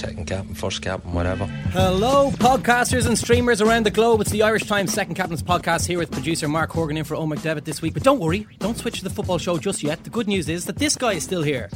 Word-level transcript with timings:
Second 0.00 0.26
captain, 0.26 0.54
first 0.54 0.80
captain, 0.80 1.12
whatever. 1.12 1.44
Hello, 1.44 2.30
podcasters 2.30 3.06
and 3.06 3.18
streamers 3.18 3.60
around 3.60 3.84
the 3.84 3.90
globe. 3.90 4.22
It's 4.22 4.30
the 4.30 4.42
Irish 4.42 4.62
Times 4.62 4.94
Second 4.94 5.14
Captain's 5.14 5.42
podcast 5.42 5.86
here 5.86 5.98
with 5.98 6.10
producer 6.10 6.48
Mark 6.48 6.70
Horgan 6.70 6.96
in 6.96 7.04
for 7.04 7.16
Eoin 7.16 7.34
McDevitt 7.34 7.64
this 7.64 7.82
week. 7.82 7.92
But 7.92 8.02
don't 8.02 8.18
worry, 8.18 8.46
don't 8.60 8.78
switch 8.78 9.00
to 9.00 9.04
the 9.04 9.10
football 9.10 9.36
show 9.36 9.58
just 9.58 9.82
yet. 9.82 10.02
The 10.02 10.08
good 10.08 10.26
news 10.26 10.48
is 10.48 10.64
that 10.64 10.76
this 10.76 10.96
guy 10.96 11.12
is 11.12 11.24
still 11.24 11.42
here. 11.42 11.68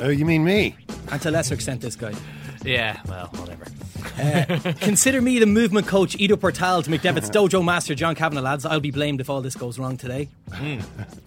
Oh, 0.00 0.08
you 0.08 0.24
mean 0.24 0.42
me? 0.42 0.74
And 1.12 1.22
to 1.22 1.30
a 1.30 1.30
lesser 1.30 1.54
extent, 1.54 1.82
this 1.82 1.94
guy. 1.94 2.14
Yeah, 2.64 3.00
well, 3.08 3.26
whatever. 3.36 3.66
Uh, 4.18 4.72
consider 4.80 5.20
me 5.20 5.38
the 5.38 5.46
movement 5.46 5.86
coach, 5.86 6.14
Ido 6.18 6.36
Portal, 6.36 6.82
to 6.82 6.90
McDevitt's 6.90 7.30
dojo 7.34 7.64
master, 7.64 7.94
John 7.94 8.14
Kavanagh, 8.14 8.42
lads. 8.42 8.66
I'll 8.66 8.80
be 8.80 8.90
blamed 8.90 9.20
if 9.20 9.30
all 9.30 9.40
this 9.40 9.54
goes 9.54 9.78
wrong 9.78 9.96
today. 9.96 10.28
Hmm. 10.52 10.80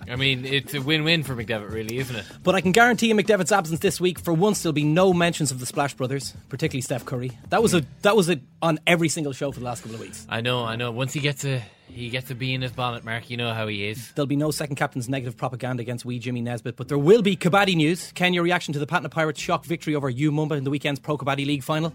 I 0.09 0.15
mean, 0.15 0.45
it's 0.45 0.73
a 0.73 0.81
win-win 0.81 1.23
for 1.23 1.35
McDevitt, 1.35 1.71
really, 1.71 1.97
isn't 1.97 2.15
it? 2.15 2.25
But 2.43 2.55
I 2.55 2.61
can 2.61 2.71
guarantee 2.71 3.09
in 3.09 3.17
McDevitt's 3.17 3.51
absence 3.51 3.79
this 3.79 3.99
week, 3.99 4.19
for 4.19 4.33
once, 4.33 4.61
there'll 4.61 4.73
be 4.73 4.83
no 4.83 5.13
mentions 5.13 5.51
of 5.51 5.59
the 5.59 5.65
Splash 5.65 5.93
Brothers, 5.95 6.33
particularly 6.49 6.81
Steph 6.81 7.05
Curry. 7.05 7.31
That 7.49 7.63
was 7.63 7.73
a 7.73 7.83
that 8.01 8.15
was 8.15 8.29
a, 8.29 8.39
on 8.61 8.79
every 8.85 9.09
single 9.09 9.33
show 9.33 9.51
for 9.51 9.59
the 9.59 9.65
last 9.65 9.81
couple 9.81 9.95
of 9.95 10.01
weeks. 10.01 10.25
I 10.29 10.41
know, 10.41 10.63
I 10.63 10.75
know. 10.75 10.91
Once 10.91 11.13
he 11.13 11.19
gets 11.19 11.41
to 11.41 11.61
he 11.93 12.09
gets 12.09 12.27
to 12.29 12.35
be 12.35 12.53
in 12.53 12.61
his 12.61 12.71
bonnet, 12.71 13.03
Mark. 13.05 13.29
You 13.29 13.37
know 13.37 13.53
how 13.53 13.67
he 13.67 13.87
is. 13.87 14.11
There'll 14.13 14.27
be 14.27 14.35
no 14.35 14.51
second 14.51 14.75
captain's 14.75 15.07
negative 15.07 15.37
propaganda 15.37 15.81
against 15.81 16.03
wee 16.05 16.19
Jimmy 16.19 16.41
Nesbitt, 16.41 16.75
but 16.75 16.87
there 16.87 16.97
will 16.97 17.21
be 17.21 17.35
Kabaddi 17.35 17.75
news. 17.75 18.11
Ken, 18.13 18.33
your 18.33 18.43
reaction 18.43 18.73
to 18.73 18.79
the 18.79 18.87
Patna 18.87 19.09
Pirates' 19.09 19.39
shock 19.39 19.65
victory 19.65 19.95
over 19.95 20.09
U 20.09 20.31
Mumba 20.31 20.57
in 20.57 20.63
the 20.63 20.69
weekend's 20.69 20.99
Pro 20.99 21.17
Kabaddi 21.17 21.45
League 21.45 21.63
final? 21.63 21.93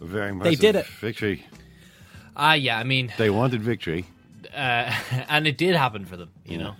A 0.00 0.04
very 0.04 0.30
impressive 0.30 0.60
did 0.60 0.76
it. 0.76 0.86
Victory. 0.86 1.44
Ah, 2.36 2.54
yeah. 2.54 2.78
I 2.78 2.84
mean, 2.84 3.12
They 3.18 3.30
wanted 3.30 3.62
victory. 3.62 4.06
uh, 4.54 4.92
and 5.28 5.46
it 5.46 5.56
did 5.58 5.76
happen 5.76 6.04
for 6.06 6.16
them. 6.16 6.30
You 6.44 6.58
know. 6.58 6.74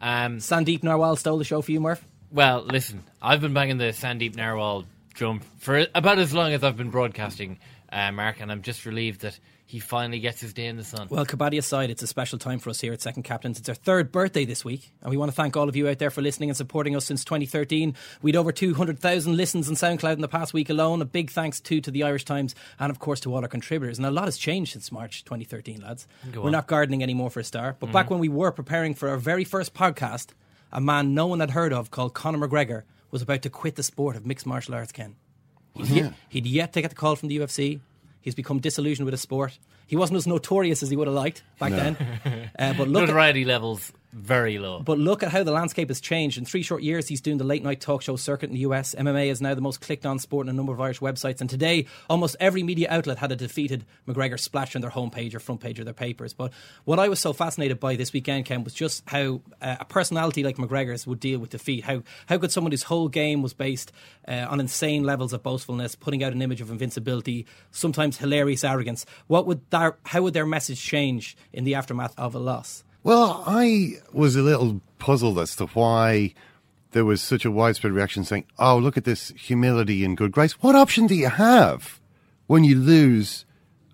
Um, 0.00 0.38
Sandeep 0.38 0.80
Narwal 0.80 1.18
stole 1.18 1.38
the 1.38 1.44
show 1.44 1.60
for 1.62 1.72
you, 1.72 1.80
Murph. 1.80 2.04
well, 2.30 2.62
listen, 2.62 3.02
I've 3.20 3.40
been 3.40 3.52
banging 3.54 3.78
the 3.78 3.86
Sandeep 3.86 4.36
Narwal 4.36 4.84
drum 5.14 5.40
for 5.58 5.86
about 5.94 6.18
as 6.18 6.32
long 6.32 6.52
as 6.52 6.62
I've 6.62 6.76
been 6.76 6.90
broadcasting, 6.90 7.58
uh, 7.90 8.12
Mark, 8.12 8.40
and 8.40 8.52
I'm 8.52 8.62
just 8.62 8.86
relieved 8.86 9.22
that 9.22 9.36
he 9.68 9.80
finally 9.80 10.18
gets 10.18 10.40
his 10.40 10.54
day 10.54 10.64
in 10.64 10.78
the 10.78 10.82
sun. 10.82 11.08
Well, 11.10 11.26
Kabaddi 11.26 11.58
aside, 11.58 11.90
it's 11.90 12.02
a 12.02 12.06
special 12.06 12.38
time 12.38 12.58
for 12.58 12.70
us 12.70 12.80
here 12.80 12.94
at 12.94 13.02
Second 13.02 13.24
Captains. 13.24 13.58
It's 13.58 13.68
our 13.68 13.74
third 13.74 14.10
birthday 14.10 14.46
this 14.46 14.64
week, 14.64 14.94
and 15.02 15.10
we 15.10 15.18
want 15.18 15.30
to 15.30 15.36
thank 15.36 15.58
all 15.58 15.68
of 15.68 15.76
you 15.76 15.86
out 15.90 15.98
there 15.98 16.08
for 16.08 16.22
listening 16.22 16.48
and 16.48 16.56
supporting 16.56 16.96
us 16.96 17.04
since 17.04 17.22
2013. 17.22 17.94
We'd 18.22 18.34
over 18.34 18.50
200,000 18.50 19.36
listens 19.36 19.68
on 19.68 19.74
SoundCloud 19.74 20.14
in 20.14 20.22
the 20.22 20.26
past 20.26 20.54
week 20.54 20.70
alone. 20.70 21.02
A 21.02 21.04
big 21.04 21.30
thanks 21.30 21.60
too 21.60 21.82
to 21.82 21.90
the 21.90 22.02
Irish 22.02 22.24
Times 22.24 22.54
and, 22.80 22.90
of 22.90 22.98
course, 22.98 23.20
to 23.20 23.34
all 23.34 23.42
our 23.42 23.48
contributors. 23.48 23.98
And 23.98 24.06
a 24.06 24.10
lot 24.10 24.24
has 24.24 24.38
changed 24.38 24.72
since 24.72 24.90
March 24.90 25.22
2013, 25.24 25.82
lads. 25.82 26.08
Go 26.32 26.40
We're 26.40 26.46
on. 26.46 26.52
not 26.52 26.66
gardening 26.66 27.02
anymore 27.02 27.28
for 27.28 27.40
a 27.40 27.44
start, 27.44 27.76
but 27.78 27.88
mm-hmm. 27.88 27.92
back 27.92 28.08
when 28.08 28.20
we 28.20 28.30
were 28.30 28.52
preparing 28.52 28.94
for 28.94 29.10
our 29.10 29.18
very 29.18 29.44
first 29.44 29.74
podcast, 29.74 30.28
a 30.72 30.80
man 30.80 31.12
no 31.12 31.26
one 31.26 31.40
had 31.40 31.50
heard 31.50 31.74
of 31.74 31.90
called 31.90 32.14
Conor 32.14 32.48
McGregor 32.48 32.84
was 33.10 33.20
about 33.20 33.42
to 33.42 33.50
quit 33.50 33.76
the 33.76 33.82
sport 33.82 34.16
of 34.16 34.24
mixed 34.24 34.46
martial 34.46 34.74
arts, 34.74 34.92
Ken. 34.92 35.16
He'd, 35.74 35.88
yet, 35.88 36.12
he'd 36.30 36.46
yet 36.46 36.72
to 36.72 36.80
get 36.80 36.88
the 36.88 36.96
call 36.96 37.16
from 37.16 37.28
the 37.28 37.38
UFC. 37.38 37.80
He's 38.28 38.34
become 38.34 38.58
disillusioned 38.58 39.06
with 39.06 39.14
his 39.14 39.22
sport. 39.22 39.58
He 39.86 39.96
wasn't 39.96 40.18
as 40.18 40.26
notorious 40.26 40.82
as 40.82 40.90
he 40.90 40.96
would 40.96 41.06
have 41.06 41.16
liked 41.16 41.42
back 41.58 41.70
then. 41.72 41.96
Uh, 42.58 42.74
but 42.76 42.88
look, 42.88 43.04
at, 43.04 43.06
Notoriety 43.08 43.44
levels 43.46 43.90
very 44.12 44.58
low. 44.58 44.80
but 44.80 44.98
look 44.98 45.22
at 45.22 45.30
how 45.30 45.42
the 45.42 45.50
landscape 45.52 45.88
has 45.88 46.00
changed. 46.00 46.38
In 46.38 46.44
three 46.44 46.62
short 46.62 46.82
years, 46.82 47.08
he's 47.08 47.20
doing 47.20 47.38
the 47.38 47.44
late 47.44 47.62
night 47.62 47.80
talk 47.80 48.02
show 48.02 48.16
circuit 48.16 48.48
in 48.48 48.54
the 48.54 48.60
US. 48.60 48.94
MMA 48.94 49.26
is 49.26 49.40
now 49.40 49.54
the 49.54 49.60
most 49.60 49.80
clicked 49.80 50.06
on 50.06 50.18
sport 50.18 50.46
in 50.46 50.50
a 50.50 50.52
number 50.52 50.72
of 50.72 50.80
Irish 50.80 51.00
websites. 51.00 51.40
And 51.40 51.50
today, 51.50 51.86
almost 52.08 52.36
every 52.40 52.62
media 52.62 52.88
outlet 52.90 53.18
had 53.18 53.32
a 53.32 53.36
defeated 53.36 53.84
McGregor 54.06 54.40
splash 54.40 54.74
on 54.74 54.82
their 54.82 54.90
homepage 54.90 55.34
or 55.34 55.40
front 55.40 55.60
page 55.60 55.78
of 55.78 55.84
their 55.84 55.94
papers. 55.94 56.32
But 56.32 56.52
what 56.84 56.98
I 56.98 57.08
was 57.08 57.20
so 57.20 57.32
fascinated 57.32 57.80
by 57.80 57.96
this 57.96 58.12
weekend, 58.12 58.46
Ken, 58.46 58.64
was 58.64 58.74
just 58.74 59.02
how 59.06 59.42
uh, 59.60 59.76
a 59.80 59.84
personality 59.84 60.42
like 60.42 60.56
McGregor's 60.56 61.06
would 61.06 61.20
deal 61.20 61.38
with 61.38 61.50
defeat. 61.50 61.84
How 61.84 62.02
how 62.26 62.38
could 62.38 62.52
someone 62.52 62.72
whose 62.72 62.84
whole 62.84 63.08
game 63.08 63.42
was 63.42 63.52
based 63.52 63.92
uh, 64.26 64.46
on 64.48 64.60
insane 64.60 65.04
levels 65.04 65.32
of 65.32 65.42
boastfulness, 65.42 65.94
putting 65.94 66.24
out 66.24 66.32
an 66.32 66.40
image 66.40 66.60
of 66.60 66.70
invincibility, 66.70 67.46
sometimes 67.70 68.18
hilarious 68.18 68.64
arrogance, 68.64 69.04
what 69.26 69.46
would 69.46 69.60
how 69.70 70.22
would 70.22 70.34
their 70.34 70.46
message 70.46 70.80
change 70.80 71.36
in 71.52 71.64
the 71.64 71.74
aftermath 71.74 72.14
of 72.18 72.34
a 72.34 72.38
loss? 72.38 72.84
Well, 73.02 73.42
I 73.46 73.98
was 74.12 74.36
a 74.36 74.42
little 74.42 74.80
puzzled 74.98 75.38
as 75.38 75.56
to 75.56 75.66
why 75.66 76.34
there 76.92 77.04
was 77.04 77.20
such 77.22 77.44
a 77.44 77.50
widespread 77.50 77.92
reaction 77.92 78.24
saying, 78.24 78.46
oh, 78.58 78.78
look 78.78 78.96
at 78.96 79.04
this 79.04 79.28
humility 79.36 80.04
and 80.04 80.16
good 80.16 80.32
grace. 80.32 80.52
What 80.62 80.74
option 80.74 81.06
do 81.06 81.14
you 81.14 81.28
have 81.28 82.00
when 82.46 82.64
you 82.64 82.76
lose 82.76 83.44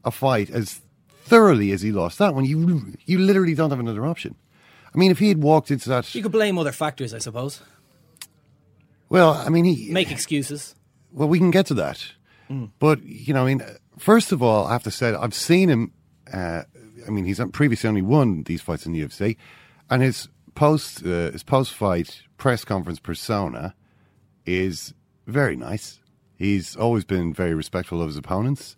a 0.04 0.10
fight 0.10 0.50
as 0.50 0.80
thoroughly 1.24 1.72
as 1.72 1.82
he 1.82 1.92
lost 1.92 2.18
that 2.18 2.34
one? 2.34 2.44
You, 2.44 2.94
you 3.04 3.18
literally 3.18 3.54
don't 3.54 3.70
have 3.70 3.80
another 3.80 4.06
option. 4.06 4.36
I 4.94 4.98
mean, 4.98 5.10
if 5.10 5.18
he 5.18 5.28
had 5.28 5.42
walked 5.42 5.70
into 5.70 5.88
that. 5.88 6.14
You 6.14 6.22
could 6.22 6.32
blame 6.32 6.56
other 6.56 6.72
factors, 6.72 7.12
I 7.12 7.18
suppose. 7.18 7.60
Well, 9.08 9.34
I 9.34 9.48
mean, 9.48 9.64
he. 9.64 9.90
Make 9.90 10.10
excuses. 10.10 10.74
Well, 11.12 11.28
we 11.28 11.38
can 11.38 11.50
get 11.50 11.66
to 11.66 11.74
that. 11.74 12.12
But, 12.78 13.02
you 13.02 13.34
know, 13.34 13.42
I 13.42 13.46
mean, 13.46 13.62
first 13.98 14.30
of 14.30 14.42
all, 14.42 14.66
I 14.66 14.72
have 14.72 14.84
to 14.84 14.90
say, 14.90 15.14
I've 15.14 15.34
seen 15.34 15.68
him. 15.68 15.92
Uh, 16.32 16.62
I 17.06 17.10
mean, 17.10 17.24
he's 17.24 17.40
previously 17.52 17.88
only 17.88 18.02
won 18.02 18.44
these 18.44 18.62
fights 18.62 18.86
in 18.86 18.92
the 18.92 19.02
UFC, 19.02 19.36
and 19.90 20.02
his 20.02 20.28
post 20.54 21.04
uh, 21.04 21.30
his 21.32 21.42
post 21.42 21.74
fight 21.74 22.22
press 22.36 22.64
conference 22.64 22.98
persona 22.98 23.74
is 24.46 24.94
very 25.26 25.56
nice. 25.56 26.00
He's 26.36 26.76
always 26.76 27.04
been 27.04 27.32
very 27.32 27.54
respectful 27.54 28.00
of 28.00 28.08
his 28.08 28.16
opponents. 28.16 28.76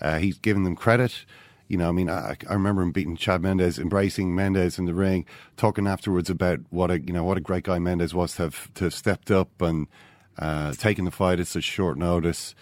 Uh, 0.00 0.18
he's 0.18 0.38
given 0.38 0.64
them 0.64 0.76
credit. 0.76 1.24
You 1.66 1.76
know, 1.76 1.88
I 1.88 1.92
mean, 1.92 2.08
I, 2.08 2.36
I 2.48 2.52
remember 2.54 2.82
him 2.82 2.92
beating 2.92 3.16
Chad 3.16 3.42
Mendes, 3.42 3.78
embracing 3.78 4.34
Mendes 4.34 4.78
in 4.78 4.86
the 4.86 4.94
ring, 4.94 5.26
talking 5.56 5.86
afterwards 5.86 6.30
about 6.30 6.60
what 6.70 6.90
a 6.90 7.00
you 7.00 7.12
know 7.12 7.24
what 7.24 7.36
a 7.36 7.42
great 7.42 7.64
guy 7.64 7.78
Mendes 7.78 8.14
was 8.14 8.34
to 8.36 8.42
have 8.42 8.72
to 8.74 8.84
have 8.84 8.94
stepped 8.94 9.30
up 9.30 9.60
and 9.60 9.86
uh, 10.38 10.72
taken 10.74 11.04
the 11.04 11.10
fight 11.10 11.40
at 11.40 11.46
such 11.46 11.64
short 11.64 11.98
notice. 11.98 12.54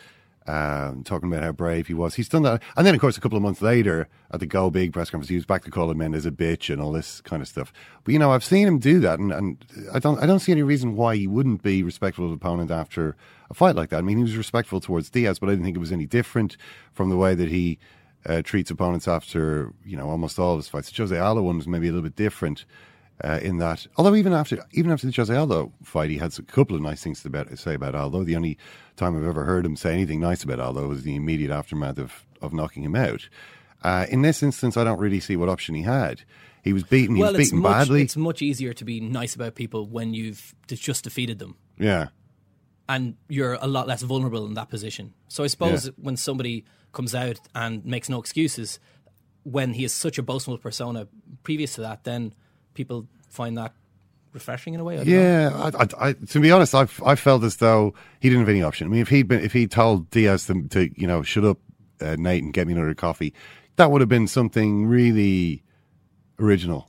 Um, 0.48 1.02
talking 1.02 1.28
about 1.28 1.42
how 1.42 1.50
brave 1.50 1.88
he 1.88 1.94
was. 1.94 2.14
He's 2.14 2.28
done 2.28 2.42
that, 2.42 2.62
and 2.76 2.86
then 2.86 2.94
of 2.94 3.00
course 3.00 3.16
a 3.16 3.20
couple 3.20 3.36
of 3.36 3.42
months 3.42 3.60
later 3.60 4.08
at 4.30 4.38
the 4.38 4.46
Go 4.46 4.70
Big 4.70 4.92
press 4.92 5.10
conference, 5.10 5.28
he 5.28 5.34
was 5.34 5.44
back 5.44 5.64
to 5.64 5.72
calling 5.72 5.98
Mendes 5.98 6.24
a 6.24 6.30
bitch 6.30 6.72
and 6.72 6.80
all 6.80 6.92
this 6.92 7.20
kind 7.20 7.42
of 7.42 7.48
stuff. 7.48 7.72
But 8.04 8.12
you 8.12 8.20
know, 8.20 8.30
I've 8.30 8.44
seen 8.44 8.66
him 8.66 8.78
do 8.78 9.00
that, 9.00 9.18
and, 9.18 9.32
and 9.32 9.64
I 9.92 9.98
don't 9.98 10.22
I 10.22 10.26
don't 10.26 10.38
see 10.38 10.52
any 10.52 10.62
reason 10.62 10.94
why 10.94 11.16
he 11.16 11.26
wouldn't 11.26 11.62
be 11.62 11.82
respectful 11.82 12.26
of 12.26 12.30
the 12.30 12.36
opponent 12.36 12.70
after 12.70 13.16
a 13.50 13.54
fight 13.54 13.74
like 13.74 13.90
that. 13.90 13.98
I 13.98 14.02
mean, 14.02 14.18
he 14.18 14.22
was 14.22 14.36
respectful 14.36 14.80
towards 14.80 15.10
Diaz, 15.10 15.40
but 15.40 15.48
I 15.48 15.52
didn't 15.52 15.64
think 15.64 15.76
it 15.76 15.80
was 15.80 15.92
any 15.92 16.06
different 16.06 16.56
from 16.92 17.10
the 17.10 17.16
way 17.16 17.34
that 17.34 17.48
he 17.48 17.78
uh, 18.24 18.42
treats 18.42 18.70
opponents 18.70 19.08
after 19.08 19.72
you 19.84 19.96
know 19.96 20.08
almost 20.08 20.38
all 20.38 20.52
of 20.52 20.58
his 20.58 20.68
fights. 20.68 20.96
Jose 20.96 21.18
Aldo 21.18 21.42
one 21.42 21.56
was 21.56 21.66
maybe 21.66 21.88
a 21.88 21.90
little 21.90 22.04
bit 22.04 22.16
different 22.16 22.64
Uh, 23.24 23.38
in 23.42 23.56
that, 23.56 23.86
although 23.96 24.14
even 24.14 24.34
after 24.34 24.62
even 24.72 24.90
after 24.92 25.06
the 25.06 25.12
Jose 25.12 25.34
Aldo 25.34 25.72
fight, 25.82 26.10
he 26.10 26.18
had 26.18 26.38
a 26.38 26.42
couple 26.42 26.76
of 26.76 26.82
nice 26.82 27.02
things 27.02 27.22
to, 27.22 27.28
about, 27.28 27.58
say 27.58 27.72
about 27.74 27.94
Aldo. 27.94 28.24
The 28.24 28.36
only 28.36 28.58
time 28.96 29.16
I've 29.16 29.26
ever 29.26 29.44
heard 29.44 29.64
him 29.64 29.74
say 29.74 29.94
anything 29.94 30.20
nice 30.20 30.42
about 30.42 30.60
Aldo 30.60 30.86
was 30.88 31.02
the 31.02 31.16
immediate 31.16 31.50
aftermath 31.50 31.98
of, 31.98 32.26
of 32.42 32.52
knocking 32.52 32.82
him 32.82 32.94
out. 32.94 33.28
Uh, 33.82 34.04
in 34.10 34.20
this 34.20 34.42
instance, 34.42 34.76
I 34.76 34.84
don't 34.84 34.98
really 34.98 35.20
see 35.20 35.34
what 35.36 35.48
option 35.48 35.74
he 35.74 35.82
had. 35.82 36.22
He 36.62 36.74
was 36.74 36.82
beaten. 36.82 37.16
He 37.16 37.22
well, 37.22 37.32
was 37.32 37.38
beaten 37.38 37.60
much, 37.60 37.72
badly. 37.86 38.02
it's 38.02 38.16
much 38.18 38.42
easier 38.42 38.74
to 38.74 38.84
be 38.84 39.00
nice 39.00 39.34
about 39.34 39.54
people 39.54 39.86
when 39.86 40.12
you've 40.12 40.54
just 40.68 41.04
defeated 41.04 41.38
them. 41.38 41.56
Yeah. 41.78 42.08
and 42.88 43.16
you're 43.28 43.54
a 43.54 43.66
lot 43.66 43.86
less 43.88 44.02
vulnerable 44.02 44.46
in 44.46 44.54
that 44.54 44.68
position. 44.68 45.14
So 45.28 45.42
I 45.42 45.46
suppose 45.48 45.86
Yeah. 45.86 45.92
when 45.96 46.16
somebody 46.16 46.64
comes 46.92 47.14
out 47.14 47.40
and 47.54 47.84
makes 47.84 48.08
no 48.08 48.18
excuses, 48.20 48.78
when 49.42 49.72
he 49.74 49.84
is 49.84 49.92
such 49.92 50.18
a 50.18 50.22
boastful 50.22 50.58
persona 50.58 51.08
previous 51.42 51.74
to 51.76 51.80
that, 51.80 52.04
then 52.04 52.34
people 52.76 53.06
find 53.28 53.58
that 53.58 53.72
refreshing 54.36 54.74
in 54.74 54.80
a 54.80 54.84
way. 54.84 54.98
I. 54.98 55.02
Yeah, 55.02 55.50
I, 55.54 55.82
I, 55.82 56.08
I, 56.08 56.12
to 56.12 56.40
be 56.40 56.52
honest, 56.52 56.74
I 56.74 56.86
I 57.04 57.16
felt 57.16 57.42
as 57.42 57.56
though 57.56 57.94
he 58.20 58.28
didn't 58.28 58.42
have 58.42 58.48
any 58.48 58.62
option. 58.62 58.86
I 58.86 58.90
mean, 58.90 59.00
if 59.00 59.08
he'd 59.08 59.26
been 59.26 59.40
if 59.42 59.52
he 59.52 59.66
told 59.66 60.10
Diaz 60.10 60.46
to, 60.46 60.68
to 60.68 60.90
you 60.94 61.06
know 61.06 61.22
shut 61.22 61.44
up, 61.44 61.58
uh, 62.00 62.16
Nate, 62.18 62.44
and 62.44 62.52
get 62.52 62.66
me 62.68 62.74
another 62.74 62.94
coffee, 62.94 63.34
that 63.76 63.90
would 63.90 64.00
have 64.00 64.08
been 64.08 64.28
something 64.28 64.86
really 64.86 65.62
original. 66.38 66.88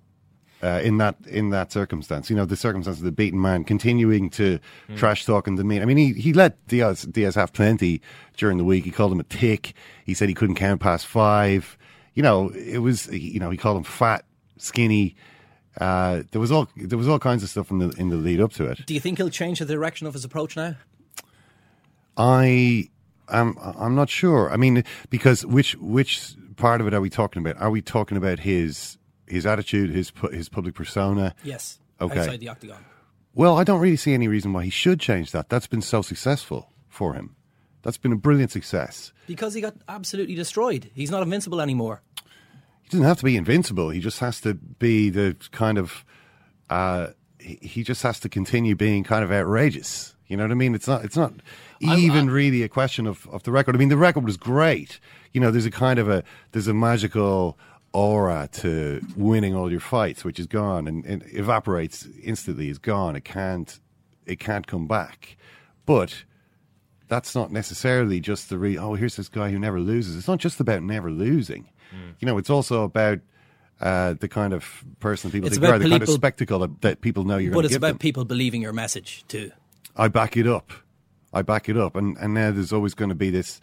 Uh, 0.63 0.81
in 0.83 0.97
that 0.97 1.15
in 1.27 1.51
that 1.51 1.71
circumstance, 1.71 2.31
you 2.31 2.35
know, 2.35 2.43
the 2.43 2.55
circumstance 2.55 2.97
of 2.97 3.03
the 3.03 3.11
beaten 3.11 3.39
man 3.39 3.63
continuing 3.63 4.27
to 4.27 4.57
trash 4.95 5.23
talk 5.23 5.45
and 5.45 5.55
demean. 5.55 5.83
I 5.83 5.85
mean, 5.85 5.97
he, 5.97 6.13
he 6.13 6.33
let 6.33 6.65
Diaz 6.67 7.03
Diaz 7.03 7.35
have 7.35 7.53
plenty 7.53 8.01
during 8.37 8.57
the 8.57 8.63
week. 8.63 8.83
He 8.83 8.89
called 8.89 9.11
him 9.11 9.19
a 9.19 9.23
tick. 9.23 9.75
He 10.03 10.15
said 10.15 10.29
he 10.29 10.33
couldn't 10.33 10.55
count 10.55 10.81
past 10.81 11.05
five. 11.05 11.77
You 12.15 12.23
know, 12.23 12.49
it 12.49 12.79
was 12.79 13.05
you 13.09 13.39
know 13.39 13.51
he 13.51 13.57
called 13.57 13.77
him 13.77 13.83
fat, 13.83 14.25
skinny. 14.57 15.15
Uh, 15.79 16.23
there 16.31 16.41
was 16.41 16.51
all 16.51 16.67
there 16.75 16.97
was 16.97 17.07
all 17.07 17.19
kinds 17.19 17.43
of 17.43 17.49
stuff 17.49 17.69
in 17.69 17.79
the 17.79 17.89
in 17.97 18.09
the 18.09 18.15
lead 18.15 18.41
up 18.41 18.51
to 18.53 18.65
it. 18.65 18.85
Do 18.85 18.93
you 18.93 18.99
think 18.99 19.17
he'll 19.17 19.29
change 19.29 19.59
the 19.59 19.65
direction 19.65 20.07
of 20.07 20.13
his 20.13 20.25
approach 20.25 20.55
now? 20.55 20.75
I 22.17 22.89
am 23.29 23.57
I'm 23.61 23.95
not 23.95 24.09
sure. 24.09 24.51
I 24.51 24.57
mean, 24.57 24.83
because 25.09 25.45
which 25.45 25.75
which 25.75 26.33
part 26.55 26.81
of 26.81 26.87
it 26.87 26.93
are 26.93 27.01
we 27.01 27.09
talking 27.09 27.41
about? 27.41 27.61
Are 27.61 27.69
we 27.69 27.81
talking 27.81 28.17
about 28.17 28.39
his 28.39 28.97
his 29.27 29.45
attitude, 29.45 29.91
his 29.91 30.11
his 30.31 30.49
public 30.49 30.73
persona? 30.73 31.35
Yes. 31.43 31.79
Okay. 32.01 32.19
Outside 32.21 32.39
the 32.39 32.49
octagon. 32.49 32.83
Well, 33.33 33.57
I 33.57 33.63
don't 33.63 33.79
really 33.79 33.97
see 33.97 34.15
any 34.15 34.27
reason 34.27 34.53
why 34.53 34.63
he 34.63 34.71
should 34.71 34.99
change 34.99 35.31
that. 35.31 35.49
That's 35.49 35.67
been 35.67 35.83
so 35.83 36.01
successful 36.01 36.71
for 36.89 37.13
him. 37.13 37.35
That's 37.83 37.97
been 37.97 38.11
a 38.11 38.17
brilliant 38.17 38.51
success. 38.51 39.13
Because 39.27 39.53
he 39.53 39.61
got 39.61 39.75
absolutely 39.87 40.33
destroyed. 40.33 40.89
He's 40.95 41.11
not 41.11 41.21
invincible 41.21 41.61
anymore. 41.61 42.01
He 42.87 42.91
doesn't 42.91 43.05
have 43.05 43.17
to 43.17 43.25
be 43.25 43.35
invincible. 43.35 43.89
He 43.89 43.99
just 43.99 44.19
has 44.19 44.39
to 44.41 44.53
be 44.53 45.09
the 45.09 45.35
kind 45.51 45.77
of. 45.77 46.05
Uh, 46.69 47.07
he 47.37 47.83
just 47.83 48.01
has 48.03 48.17
to 48.21 48.29
continue 48.29 48.75
being 48.75 49.03
kind 49.03 49.25
of 49.25 49.31
outrageous. 49.31 50.15
You 50.27 50.37
know 50.37 50.45
what 50.45 50.51
I 50.51 50.55
mean? 50.55 50.73
It's 50.73 50.87
not. 50.87 51.03
It's 51.03 51.17
not 51.17 51.33
even 51.81 52.29
really 52.29 52.63
a 52.63 52.69
question 52.69 53.05
of, 53.05 53.27
of 53.27 53.43
the 53.43 53.51
record. 53.51 53.75
I 53.75 53.79
mean, 53.79 53.89
the 53.89 53.97
record 53.97 54.23
was 54.23 54.37
great. 54.37 55.01
You 55.33 55.41
know, 55.41 55.51
there's 55.51 55.65
a 55.65 55.71
kind 55.71 55.99
of 55.99 56.07
a 56.07 56.23
there's 56.53 56.69
a 56.69 56.73
magical 56.73 57.59
aura 57.91 58.47
to 58.53 59.05
winning 59.17 59.53
all 59.53 59.69
your 59.69 59.81
fights, 59.81 60.23
which 60.23 60.39
is 60.39 60.47
gone 60.47 60.87
and, 60.87 61.05
and 61.05 61.23
evaporates 61.33 62.07
instantly. 62.23 62.69
Is 62.69 62.77
gone. 62.77 63.17
It 63.17 63.25
can't. 63.25 63.81
It 64.25 64.39
can't 64.39 64.65
come 64.65 64.87
back. 64.87 65.35
But 65.85 66.23
that's 67.09 67.35
not 67.35 67.51
necessarily 67.51 68.21
just 68.21 68.47
the 68.47 68.57
re. 68.57 68.77
Oh, 68.77 68.93
here's 68.93 69.17
this 69.17 69.27
guy 69.27 69.51
who 69.51 69.59
never 69.59 69.81
loses. 69.81 70.15
It's 70.15 70.27
not 70.29 70.39
just 70.39 70.61
about 70.61 70.83
never 70.83 71.11
losing. 71.11 71.67
You 72.19 72.25
know, 72.25 72.37
it's 72.37 72.49
also 72.49 72.83
about 72.83 73.19
uh, 73.79 74.13
the 74.19 74.27
kind 74.27 74.53
of 74.53 74.83
person 74.99 75.31
people 75.31 75.47
It's 75.47 75.57
think 75.57 75.67
you 75.67 75.73
are, 75.73 75.79
the 75.79 75.89
kind 75.89 76.01
of 76.03 76.09
spectacle 76.09 76.59
that, 76.59 76.81
that 76.81 77.01
people 77.01 77.23
know 77.25 77.37
you're 77.37 77.53
but 77.53 77.65
it's 77.65 77.75
about 77.75 77.89
them. 77.89 77.97
people 77.99 78.25
believing 78.25 78.61
your 78.61 78.73
message 78.73 79.23
too. 79.27 79.51
I 79.95 80.07
back 80.07 80.35
it 80.37 80.47
up. 80.47 80.71
I 81.33 81.41
back 81.43 81.69
it 81.69 81.77
up, 81.77 81.95
and 81.95 82.17
and 82.17 82.33
now 82.33 82.51
there's 82.51 82.73
always 82.73 82.93
going 82.93 83.09
to 83.09 83.15
be 83.15 83.29
this. 83.29 83.59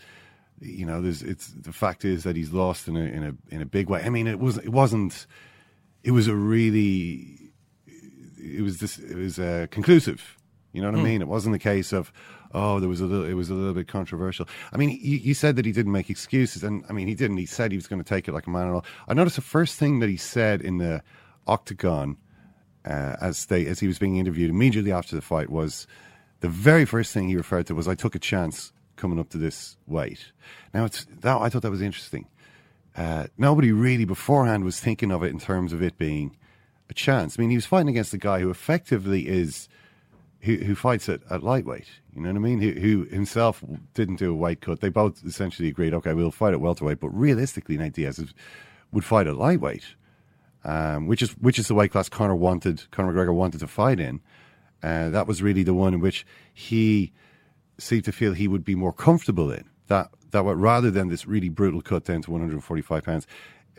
You 0.60 0.86
know, 0.86 1.02
there's 1.02 1.22
it's 1.22 1.48
the 1.48 1.72
fact 1.72 2.04
is 2.04 2.22
that 2.24 2.36
he's 2.36 2.52
lost 2.52 2.86
in 2.88 2.96
a 2.96 3.00
in 3.00 3.24
a 3.24 3.54
in 3.54 3.62
a 3.62 3.66
big 3.66 3.88
way. 3.88 4.02
I 4.04 4.08
mean, 4.10 4.26
it 4.26 4.38
was 4.38 4.58
it 4.58 4.68
wasn't. 4.70 5.26
It 6.02 6.12
was 6.12 6.28
a 6.28 6.34
really. 6.34 7.38
It 8.38 8.62
was 8.62 8.78
this. 8.78 8.98
It 8.98 9.16
was 9.16 9.38
uh, 9.38 9.66
conclusive. 9.70 10.36
You 10.72 10.82
know 10.82 10.88
what 10.90 10.96
I 10.96 11.00
Hmm. 11.00 11.04
mean? 11.04 11.22
It 11.22 11.28
wasn't 11.28 11.54
the 11.54 11.58
case 11.58 11.92
of, 11.92 12.12
oh, 12.54 12.80
there 12.80 12.88
was 12.88 13.00
a 13.00 13.06
little. 13.06 13.26
It 13.26 13.34
was 13.34 13.50
a 13.50 13.54
little 13.54 13.74
bit 13.74 13.88
controversial. 13.88 14.48
I 14.72 14.76
mean, 14.76 14.98
you, 15.02 15.34
said 15.34 15.56
that 15.56 15.64
he 15.64 15.72
didn't 15.72 15.92
make 15.92 16.08
excuses, 16.08 16.62
and 16.62 16.84
I 16.88 16.92
mean, 16.92 17.08
he 17.08 17.14
didn't. 17.14 17.36
He 17.36 17.46
said 17.46 17.72
he 17.72 17.76
was 17.76 17.86
going 17.86 18.02
to 18.02 18.08
take 18.08 18.28
it 18.28 18.32
like 18.32 18.46
a 18.46 18.50
man 18.50 18.68
at 18.68 18.72
all. 18.72 18.84
I 19.08 19.14
noticed 19.14 19.36
the 19.36 19.42
first 19.42 19.78
thing 19.78 19.98
that 19.98 20.08
he 20.08 20.16
said 20.16 20.62
in 20.62 20.78
the 20.78 21.02
octagon, 21.46 22.16
uh, 22.84 23.16
as 23.20 23.46
they 23.46 23.66
as 23.66 23.80
he 23.80 23.86
was 23.86 23.98
being 23.98 24.16
interviewed 24.16 24.50
immediately 24.50 24.92
after 24.92 25.16
the 25.16 25.22
fight, 25.22 25.50
was 25.50 25.86
the 26.40 26.48
very 26.48 26.84
first 26.84 27.12
thing 27.12 27.28
he 27.28 27.36
referred 27.36 27.66
to 27.66 27.74
was, 27.74 27.88
"I 27.88 27.94
took 27.94 28.14
a 28.14 28.20
chance 28.20 28.72
coming 28.96 29.18
up 29.18 29.28
to 29.30 29.38
this 29.38 29.76
weight." 29.86 30.32
Now, 30.72 30.84
it's 30.84 31.04
that 31.20 31.40
I 31.40 31.48
thought 31.48 31.62
that 31.62 31.70
was 31.70 31.82
interesting. 31.82 32.26
Uh, 32.96 33.26
nobody 33.36 33.72
really 33.72 34.04
beforehand 34.04 34.62
was 34.62 34.78
thinking 34.78 35.10
of 35.10 35.24
it 35.24 35.32
in 35.32 35.40
terms 35.40 35.72
of 35.72 35.82
it 35.82 35.98
being 35.98 36.36
a 36.88 36.94
chance. 36.94 37.36
I 37.36 37.42
mean, 37.42 37.50
he 37.50 37.56
was 37.56 37.66
fighting 37.66 37.88
against 37.88 38.14
a 38.14 38.18
guy 38.18 38.40
who 38.40 38.50
effectively 38.50 39.26
is 39.26 39.68
who, 40.44 40.74
fights 40.74 41.08
at, 41.08 41.20
at 41.30 41.42
lightweight. 41.42 41.86
You 42.14 42.22
know 42.22 42.28
what 42.28 42.36
I 42.36 42.40
mean? 42.40 42.60
Who, 42.60 42.72
who 42.72 43.04
himself 43.04 43.64
didn't 43.94 44.16
do 44.16 44.30
a 44.30 44.36
weight 44.36 44.60
cut. 44.60 44.80
They 44.80 44.90
both 44.90 45.24
essentially 45.24 45.68
agreed, 45.68 45.94
okay, 45.94 46.12
we'll 46.12 46.30
fight 46.30 46.52
at 46.52 46.60
welterweight, 46.60 47.00
but 47.00 47.08
realistically, 47.08 47.78
Nate 47.78 47.94
Diaz 47.94 48.34
would 48.92 49.04
fight 49.04 49.26
at 49.26 49.36
lightweight, 49.36 49.84
um, 50.64 51.06
which 51.06 51.22
is 51.22 51.30
which 51.38 51.58
is 51.58 51.68
the 51.68 51.74
weight 51.74 51.92
class 51.92 52.08
Conor 52.08 52.36
wanted, 52.36 52.90
Conor 52.90 53.12
McGregor 53.12 53.34
wanted 53.34 53.60
to 53.60 53.66
fight 53.66 53.98
in. 53.98 54.20
Uh, 54.82 55.08
that 55.10 55.26
was 55.26 55.42
really 55.42 55.62
the 55.62 55.74
one 55.74 55.94
in 55.94 56.00
which 56.00 56.26
he 56.52 57.12
seemed 57.78 58.04
to 58.04 58.12
feel 58.12 58.34
he 58.34 58.46
would 58.46 58.64
be 58.64 58.74
more 58.74 58.92
comfortable 58.92 59.50
in. 59.50 59.64
That 59.86 60.10
that 60.32 60.44
what 60.44 60.58
rather 60.58 60.90
than 60.90 61.08
this 61.08 61.26
really 61.26 61.48
brutal 61.48 61.80
cut 61.80 62.04
down 62.04 62.22
to 62.22 62.30
145 62.30 63.02
pounds, 63.02 63.26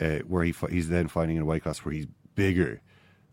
uh, 0.00 0.18
where 0.26 0.42
he 0.42 0.52
he's 0.68 0.88
then 0.88 1.06
fighting 1.06 1.36
in 1.36 1.42
a 1.42 1.46
weight 1.46 1.62
class 1.62 1.84
where 1.84 1.94
he's 1.94 2.06
bigger 2.34 2.80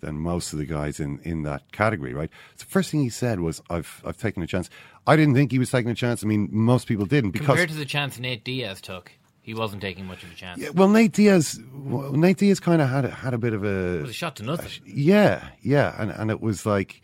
than 0.03 0.19
most 0.19 0.53
of 0.53 0.59
the 0.59 0.65
guys 0.65 0.99
in, 0.99 1.19
in 1.23 1.43
that 1.43 1.71
category, 1.71 2.13
right? 2.13 2.29
So 2.55 2.65
the 2.65 2.71
first 2.71 2.91
thing 2.91 3.01
he 3.01 3.09
said 3.09 3.39
was, 3.39 3.61
"I've 3.69 4.01
I've 4.05 4.17
taken 4.17 4.43
a 4.43 4.47
chance." 4.47 4.69
I 5.05 5.15
didn't 5.15 5.33
think 5.33 5.51
he 5.51 5.59
was 5.59 5.69
taking 5.69 5.91
a 5.91 5.95
chance. 5.95 6.23
I 6.23 6.27
mean, 6.27 6.47
most 6.51 6.87
people 6.87 7.05
didn't 7.05 7.31
because 7.31 7.47
Compared 7.47 7.69
to 7.69 7.75
the 7.75 7.85
chance 7.85 8.19
Nate 8.19 8.43
Diaz 8.43 8.79
took, 8.79 9.11
he 9.41 9.53
wasn't 9.53 9.81
taking 9.81 10.05
much 10.05 10.23
of 10.23 10.31
a 10.31 10.35
chance. 10.35 10.59
Yeah, 10.59 10.69
well, 10.69 10.87
Nate 10.87 11.11
Diaz, 11.11 11.59
well, 11.73 12.13
Nate 12.13 12.37
Diaz 12.37 12.59
kind 12.61 12.81
of 12.81 12.89
had 12.89 13.03
a, 13.05 13.09
had 13.09 13.33
a 13.33 13.37
bit 13.37 13.53
of 13.53 13.63
a 13.65 13.97
It 13.97 14.01
was 14.03 14.11
a 14.11 14.13
shot 14.13 14.37
to 14.37 14.43
nothing. 14.43 14.71
yeah, 14.85 15.49
yeah, 15.61 15.95
and 16.01 16.11
and 16.11 16.31
it 16.31 16.39
was 16.39 16.65
like, 16.65 17.01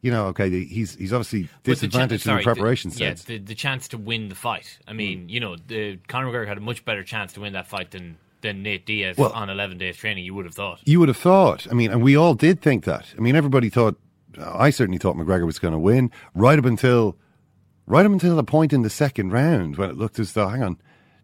you 0.00 0.10
know, 0.10 0.26
okay, 0.28 0.48
he's 0.64 0.94
he's 0.94 1.12
obviously 1.12 1.42
But 1.62 1.78
the 1.78 1.86
disadvantaged 1.86 2.24
in 2.26 2.30
sorry, 2.30 2.42
the 2.42 2.44
preparation 2.44 2.90
the, 2.90 2.98
yeah, 2.98 3.08
sense. 3.08 3.24
the, 3.24 3.38
the 3.38 3.54
chance 3.54 3.88
to 3.88 3.98
win 3.98 4.28
the 4.30 4.34
fight. 4.34 4.78
I 4.88 4.94
mean, 4.94 5.26
mm. 5.26 5.30
you 5.30 5.40
know, 5.40 5.56
the, 5.56 5.98
Conor 6.08 6.28
McGregor 6.28 6.48
had 6.48 6.58
a 6.58 6.62
much 6.62 6.84
better 6.84 7.02
chance 7.04 7.34
to 7.34 7.40
win 7.42 7.52
that 7.52 7.66
fight 7.66 7.90
than, 7.90 8.16
than 8.44 8.62
Nate 8.62 8.86
Diaz 8.86 9.16
Well- 9.18 9.32
on 9.32 9.50
11 9.50 9.78
days 9.78 9.96
training, 9.96 10.24
you 10.24 10.34
would 10.34 10.44
have 10.44 10.54
thought. 10.54 10.80
You 10.84 11.00
would 11.00 11.08
have 11.08 11.16
thought. 11.16 11.66
I 11.70 11.74
mean, 11.74 11.90
and 11.90 12.02
we 12.02 12.14
all 12.16 12.34
did 12.34 12.62
think 12.62 12.84
that. 12.84 13.06
I 13.18 13.20
mean, 13.20 13.34
everybody 13.34 13.68
thought. 13.68 13.96
I 14.40 14.70
certainly 14.70 14.98
thought 14.98 15.16
McGregor 15.16 15.46
was 15.46 15.58
going 15.58 15.72
to 15.72 15.78
win 15.78 16.10
right 16.34 16.58
up 16.58 16.64
until, 16.64 17.16
right 17.86 18.04
up 18.04 18.12
until 18.12 18.36
the 18.36 18.44
point 18.44 18.72
in 18.72 18.82
the 18.82 18.90
second 18.90 19.30
round 19.32 19.76
when 19.76 19.90
it 19.90 19.96
looked 19.96 20.18
as 20.18 20.32
though, 20.32 20.48
hang 20.48 20.62
on, 20.62 20.76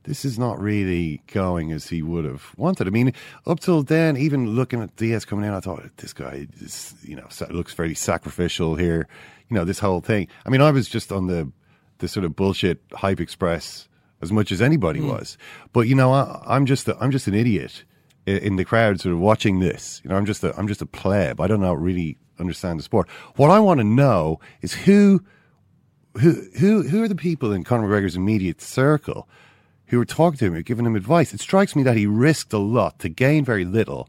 this 0.04 0.24
is 0.24 0.38
not 0.38 0.60
really 0.60 1.20
going 1.26 1.72
as 1.72 1.88
he 1.88 2.02
would 2.02 2.24
have 2.24 2.52
wanted. 2.56 2.86
I 2.86 2.90
mean, 2.90 3.12
up 3.46 3.60
till 3.60 3.82
then, 3.82 4.16
even 4.16 4.50
looking 4.50 4.80
at 4.80 4.94
Diaz 4.96 5.24
coming 5.24 5.44
in, 5.44 5.52
I 5.52 5.60
thought 5.60 5.82
this 5.96 6.12
guy 6.12 6.46
is, 6.60 6.94
you 7.02 7.16
know, 7.16 7.26
looks 7.50 7.74
very 7.74 7.94
sacrificial 7.94 8.76
here. 8.76 9.08
You 9.48 9.56
know, 9.56 9.64
this 9.64 9.80
whole 9.80 10.00
thing. 10.00 10.28
I 10.46 10.48
mean, 10.48 10.60
I 10.62 10.70
was 10.70 10.88
just 10.88 11.10
on 11.10 11.26
the, 11.26 11.50
the 11.98 12.08
sort 12.08 12.24
of 12.24 12.36
bullshit 12.36 12.80
hype 12.94 13.20
express 13.20 13.88
as 14.22 14.32
much 14.32 14.52
as 14.52 14.60
anybody 14.60 15.00
hmm. 15.00 15.08
was. 15.08 15.38
But 15.72 15.82
you 15.82 15.94
know, 15.94 16.12
I, 16.12 16.42
I'm 16.46 16.66
just, 16.66 16.88
a, 16.88 16.96
I'm 16.98 17.10
just 17.10 17.26
an 17.26 17.34
idiot 17.34 17.84
in 18.26 18.56
the 18.56 18.64
crowd, 18.64 19.00
sort 19.00 19.14
of 19.14 19.20
watching 19.20 19.60
this. 19.60 20.00
You 20.04 20.10
know, 20.10 20.16
I'm 20.16 20.26
just, 20.26 20.44
a, 20.44 20.56
I'm 20.58 20.68
just 20.68 20.82
a 20.82 20.86
pleb. 20.86 21.40
I 21.40 21.46
don't 21.46 21.60
know 21.60 21.74
really 21.74 22.18
understand 22.40 22.78
the 22.78 22.82
sport. 22.82 23.08
What 23.36 23.50
I 23.50 23.60
want 23.60 23.78
to 23.78 23.84
know 23.84 24.40
is 24.62 24.72
who 24.72 25.22
who 26.18 26.48
who 26.58 26.82
who 26.82 27.02
are 27.02 27.08
the 27.08 27.14
people 27.14 27.52
in 27.52 27.62
Conor 27.62 27.86
McGregor's 27.86 28.16
immediate 28.16 28.60
circle 28.60 29.28
who 29.86 29.98
were 29.98 30.04
talking 30.04 30.38
to 30.38 30.46
him, 30.46 30.54
who 30.54 30.62
giving 30.62 30.86
him 30.86 30.96
advice? 30.96 31.32
It 31.34 31.40
strikes 31.40 31.76
me 31.76 31.82
that 31.84 31.96
he 31.96 32.06
risked 32.06 32.52
a 32.52 32.58
lot 32.58 32.98
to 33.00 33.08
gain 33.08 33.44
very 33.44 33.64
little, 33.64 34.08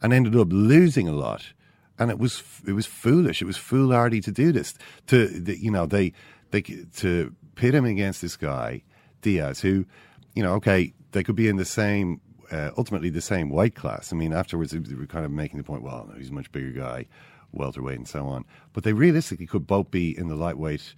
and 0.00 0.12
ended 0.12 0.36
up 0.36 0.48
losing 0.50 1.08
a 1.08 1.12
lot. 1.12 1.52
And 1.98 2.10
it 2.10 2.18
was 2.18 2.42
it 2.66 2.72
was 2.72 2.86
foolish. 2.86 3.42
It 3.42 3.46
was 3.46 3.56
foolhardy 3.56 4.20
to 4.22 4.32
do 4.32 4.52
this. 4.52 4.74
To 5.08 5.26
the, 5.26 5.58
you 5.58 5.70
know 5.70 5.86
they 5.86 6.12
they 6.52 6.62
to 6.62 7.34
pit 7.54 7.74
him 7.74 7.84
against 7.84 8.22
this 8.22 8.36
guy 8.36 8.82
Diaz, 9.22 9.60
who 9.60 9.86
you 10.34 10.42
know 10.42 10.54
okay 10.54 10.92
they 11.12 11.22
could 11.22 11.36
be 11.36 11.48
in 11.48 11.56
the 11.56 11.64
same. 11.64 12.20
Uh, 12.50 12.70
ultimately, 12.76 13.08
the 13.08 13.22
same 13.22 13.48
weight 13.48 13.74
class. 13.74 14.12
I 14.12 14.16
mean, 14.16 14.34
afterwards, 14.34 14.72
they 14.72 14.94
were 14.94 15.06
kind 15.06 15.24
of 15.24 15.30
making 15.30 15.56
the 15.56 15.64
point. 15.64 15.82
Well, 15.82 16.12
he's 16.18 16.28
a 16.28 16.34
much 16.34 16.52
bigger 16.52 16.70
guy, 16.70 17.06
welterweight, 17.52 17.96
and 17.96 18.06
so 18.06 18.26
on. 18.26 18.44
But 18.74 18.84
they 18.84 18.92
realistically 18.92 19.46
could 19.46 19.66
both 19.66 19.90
be 19.90 20.16
in 20.16 20.28
the 20.28 20.34
lightweight 20.34 20.94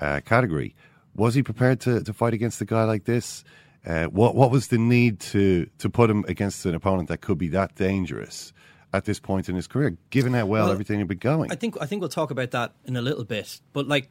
uh, 0.00 0.20
category. 0.26 0.74
Was 1.14 1.34
he 1.34 1.42
prepared 1.42 1.80
to, 1.80 2.02
to 2.02 2.12
fight 2.12 2.34
against 2.34 2.60
a 2.60 2.66
guy 2.66 2.84
like 2.84 3.04
this? 3.04 3.42
Uh, 3.86 4.04
what 4.06 4.34
what 4.34 4.50
was 4.50 4.68
the 4.68 4.76
need 4.76 5.18
to 5.20 5.68
to 5.78 5.88
put 5.88 6.10
him 6.10 6.24
against 6.28 6.66
an 6.66 6.74
opponent 6.74 7.08
that 7.08 7.22
could 7.22 7.38
be 7.38 7.48
that 7.48 7.74
dangerous 7.74 8.52
at 8.92 9.04
this 9.04 9.20
point 9.20 9.48
in 9.48 9.54
his 9.54 9.66
career, 9.66 9.96
given 10.10 10.32
how 10.32 10.46
well, 10.46 10.64
Well, 10.64 10.72
everything 10.72 10.98
had 10.98 11.08
been 11.08 11.18
going. 11.18 11.52
I 11.52 11.56
think 11.56 11.76
I 11.80 11.86
think 11.86 12.00
we'll 12.00 12.08
talk 12.08 12.30
about 12.30 12.52
that 12.52 12.72
in 12.86 12.96
a 12.96 13.02
little 13.02 13.24
bit. 13.24 13.60
But 13.72 13.86
like, 13.86 14.08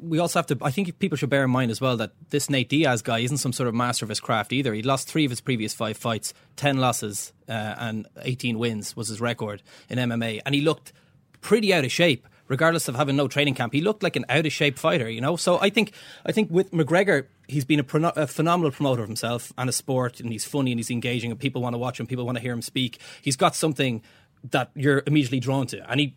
we 0.00 0.18
also 0.18 0.38
have 0.38 0.46
to. 0.46 0.58
I 0.62 0.70
think 0.70 0.98
people 0.98 1.16
should 1.16 1.30
bear 1.30 1.44
in 1.44 1.50
mind 1.50 1.70
as 1.70 1.80
well 1.80 1.96
that 1.96 2.12
this 2.30 2.48
Nate 2.48 2.68
Diaz 2.68 3.02
guy 3.02 3.18
isn't 3.20 3.38
some 3.38 3.52
sort 3.52 3.68
of 3.68 3.74
master 3.74 4.04
of 4.04 4.08
his 4.10 4.20
craft 4.20 4.52
either. 4.52 4.72
He 4.74 4.82
lost 4.82 5.08
three 5.08 5.24
of 5.24 5.30
his 5.30 5.40
previous 5.40 5.74
five 5.74 5.96
fights, 5.96 6.34
ten 6.56 6.78
losses, 6.78 7.32
uh, 7.48 7.74
and 7.78 8.06
eighteen 8.22 8.58
wins 8.58 8.96
was 8.96 9.08
his 9.08 9.20
record 9.20 9.62
in 9.88 9.98
MMA, 9.98 10.40
and 10.46 10.54
he 10.54 10.60
looked 10.60 10.92
pretty 11.40 11.74
out 11.74 11.84
of 11.84 11.90
shape. 11.90 12.28
Regardless 12.52 12.86
of 12.86 12.96
having 12.96 13.16
no 13.16 13.28
training 13.28 13.54
camp, 13.54 13.72
he 13.72 13.80
looked 13.80 14.02
like 14.02 14.14
an 14.14 14.26
out 14.28 14.44
of 14.44 14.52
shape 14.52 14.78
fighter, 14.78 15.08
you 15.08 15.22
know. 15.22 15.36
So 15.36 15.58
I 15.58 15.70
think, 15.70 15.92
I 16.26 16.32
think 16.32 16.50
with 16.50 16.70
McGregor, 16.70 17.24
he's 17.48 17.64
been 17.64 17.80
a, 17.80 17.82
prono- 17.82 18.14
a 18.14 18.26
phenomenal 18.26 18.70
promoter 18.70 19.02
of 19.02 19.08
himself 19.08 19.54
and 19.56 19.70
a 19.70 19.72
sport, 19.72 20.20
and 20.20 20.30
he's 20.30 20.44
funny 20.44 20.70
and 20.70 20.78
he's 20.78 20.90
engaging, 20.90 21.30
and 21.30 21.40
people 21.40 21.62
want 21.62 21.72
to 21.72 21.78
watch 21.78 21.98
him, 21.98 22.06
people 22.06 22.26
want 22.26 22.36
to 22.36 22.42
hear 22.42 22.52
him 22.52 22.60
speak. 22.60 23.00
He's 23.22 23.36
got 23.36 23.56
something 23.56 24.02
that 24.50 24.70
you're 24.74 25.02
immediately 25.06 25.40
drawn 25.40 25.66
to, 25.68 25.90
and 25.90 25.98
he 25.98 26.14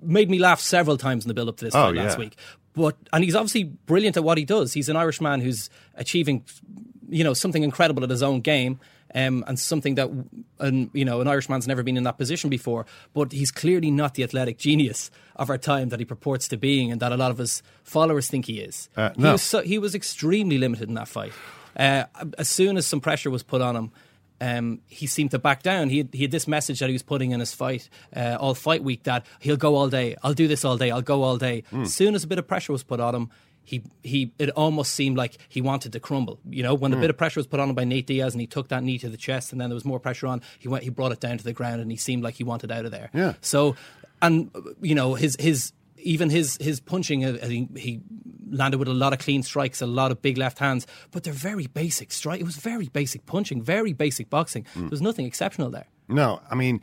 made 0.00 0.30
me 0.30 0.38
laugh 0.38 0.58
several 0.58 0.96
times 0.96 1.24
in 1.24 1.28
the 1.28 1.34
build 1.34 1.50
up 1.50 1.58
to 1.58 1.66
this 1.66 1.74
Oh, 1.74 1.88
fight 1.88 1.96
last 1.96 2.16
week. 2.18 2.34
But 2.72 2.96
and 3.12 3.22
he's 3.22 3.34
obviously 3.34 3.64
brilliant 3.64 4.16
at 4.16 4.24
what 4.24 4.38
he 4.38 4.46
does. 4.46 4.72
He's 4.72 4.88
an 4.88 4.96
Irishman 4.96 5.40
who's 5.42 5.68
achieving, 5.96 6.44
you 7.10 7.24
know, 7.24 7.34
something 7.34 7.62
incredible 7.62 8.02
at 8.04 8.10
his 8.10 8.22
own 8.22 8.40
game. 8.40 8.80
Um, 9.14 9.44
and 9.46 9.58
something 9.58 9.94
that 9.94 10.10
an, 10.58 10.90
you 10.92 11.04
know 11.04 11.20
an 11.20 11.28
Irishman's 11.28 11.68
never 11.68 11.82
been 11.84 11.96
in 11.96 12.02
that 12.02 12.18
position 12.18 12.50
before, 12.50 12.84
but 13.12 13.30
he's 13.30 13.52
clearly 13.52 13.90
not 13.90 14.14
the 14.14 14.24
athletic 14.24 14.58
genius 14.58 15.10
of 15.36 15.50
our 15.50 15.58
time 15.58 15.90
that 15.90 16.00
he 16.00 16.04
purports 16.04 16.48
to 16.48 16.56
being, 16.56 16.90
and 16.90 17.00
that 17.00 17.12
a 17.12 17.16
lot 17.16 17.30
of 17.30 17.38
his 17.38 17.62
followers 17.84 18.28
think 18.28 18.46
he 18.46 18.58
is. 18.58 18.88
Uh, 18.96 19.10
he, 19.14 19.22
no. 19.22 19.32
was 19.32 19.42
so, 19.42 19.62
he 19.62 19.78
was 19.78 19.94
extremely 19.94 20.58
limited 20.58 20.88
in 20.88 20.94
that 20.94 21.08
fight. 21.08 21.32
Uh, 21.76 22.04
as 22.38 22.48
soon 22.48 22.76
as 22.76 22.86
some 22.86 23.00
pressure 23.00 23.30
was 23.30 23.42
put 23.42 23.60
on 23.60 23.76
him, 23.76 23.92
um, 24.40 24.80
he 24.88 25.06
seemed 25.06 25.30
to 25.30 25.38
back 25.38 25.62
down. 25.62 25.88
He 25.88 25.98
had, 25.98 26.08
he 26.12 26.22
had 26.22 26.30
this 26.30 26.48
message 26.48 26.80
that 26.80 26.88
he 26.88 26.92
was 26.92 27.02
putting 27.02 27.30
in 27.30 27.40
his 27.40 27.54
fight, 27.54 27.88
uh, 28.14 28.36
all 28.38 28.54
fight 28.54 28.82
week, 28.82 29.04
that 29.04 29.26
he'll 29.38 29.56
go 29.56 29.76
all 29.76 29.88
day. 29.88 30.16
I'll 30.22 30.34
do 30.34 30.48
this 30.48 30.64
all 30.64 30.76
day. 30.76 30.90
I'll 30.90 31.02
go 31.02 31.22
all 31.22 31.36
day. 31.36 31.64
As 31.72 31.94
soon 31.94 32.14
as 32.14 32.24
a 32.24 32.26
bit 32.26 32.38
of 32.38 32.46
pressure 32.46 32.72
was 32.72 32.82
put 32.82 33.00
on 33.00 33.14
him, 33.14 33.30
he 33.64 33.82
he 34.02 34.32
it 34.38 34.50
almost 34.50 34.92
seemed 34.92 35.16
like 35.16 35.38
he 35.48 35.60
wanted 35.60 35.92
to 35.92 36.00
crumble. 36.00 36.38
You 36.48 36.62
know, 36.62 36.74
when 36.74 36.92
a 36.92 36.96
Hmm. 36.96 37.00
bit 37.02 37.10
of 37.10 37.16
pressure 37.16 37.40
was 37.40 37.46
put 37.46 37.60
on 37.60 37.68
him 37.70 37.74
by 37.74 37.84
Nate 37.84 38.06
Diaz 38.06 38.34
and 38.34 38.40
he 38.40 38.46
took 38.46 38.68
that 38.68 38.82
knee 38.82 38.98
to 38.98 39.08
the 39.08 39.16
chest, 39.16 39.52
and 39.52 39.60
then 39.60 39.70
there 39.70 39.74
was 39.74 39.84
more 39.84 39.98
pressure 39.98 40.26
on, 40.26 40.42
he 40.58 40.68
went 40.68 40.84
he 40.84 40.90
brought 40.90 41.12
it 41.12 41.20
down 41.20 41.38
to 41.38 41.44
the 41.44 41.52
ground, 41.52 41.80
and 41.80 41.90
he 41.90 41.96
seemed 41.96 42.22
like 42.22 42.34
he 42.34 42.44
wanted 42.44 42.70
out 42.70 42.84
of 42.84 42.90
there. 42.90 43.10
Yeah. 43.14 43.34
So, 43.40 43.74
and 44.22 44.50
you 44.80 44.94
know 44.94 45.14
his 45.14 45.36
his 45.40 45.72
even 45.98 46.28
his 46.30 46.58
his 46.60 46.80
punching, 46.80 47.24
uh, 47.24 47.46
he, 47.48 47.66
he 47.76 48.00
landed 48.50 48.78
with 48.78 48.88
a 48.88 48.92
lot 48.94 49.12
of 49.14 49.18
clean 49.18 49.42
strikes, 49.42 49.80
a 49.80 49.86
lot 49.86 50.12
of 50.12 50.20
big 50.20 50.36
left 50.36 50.58
hands, 50.58 50.86
but 51.10 51.24
they're 51.24 51.32
very 51.32 51.66
basic 51.66 52.12
strike. 52.12 52.40
It 52.40 52.44
was 52.44 52.56
very 52.56 52.88
basic 52.88 53.24
punching, 53.26 53.62
very 53.62 53.92
basic 53.94 54.28
boxing. 54.28 54.66
Hmm. 54.74 54.80
There 54.80 54.90
was 54.90 55.00
nothing 55.02 55.24
exceptional 55.26 55.70
there. 55.70 55.86
No, 56.06 56.40
I 56.50 56.54
mean, 56.54 56.82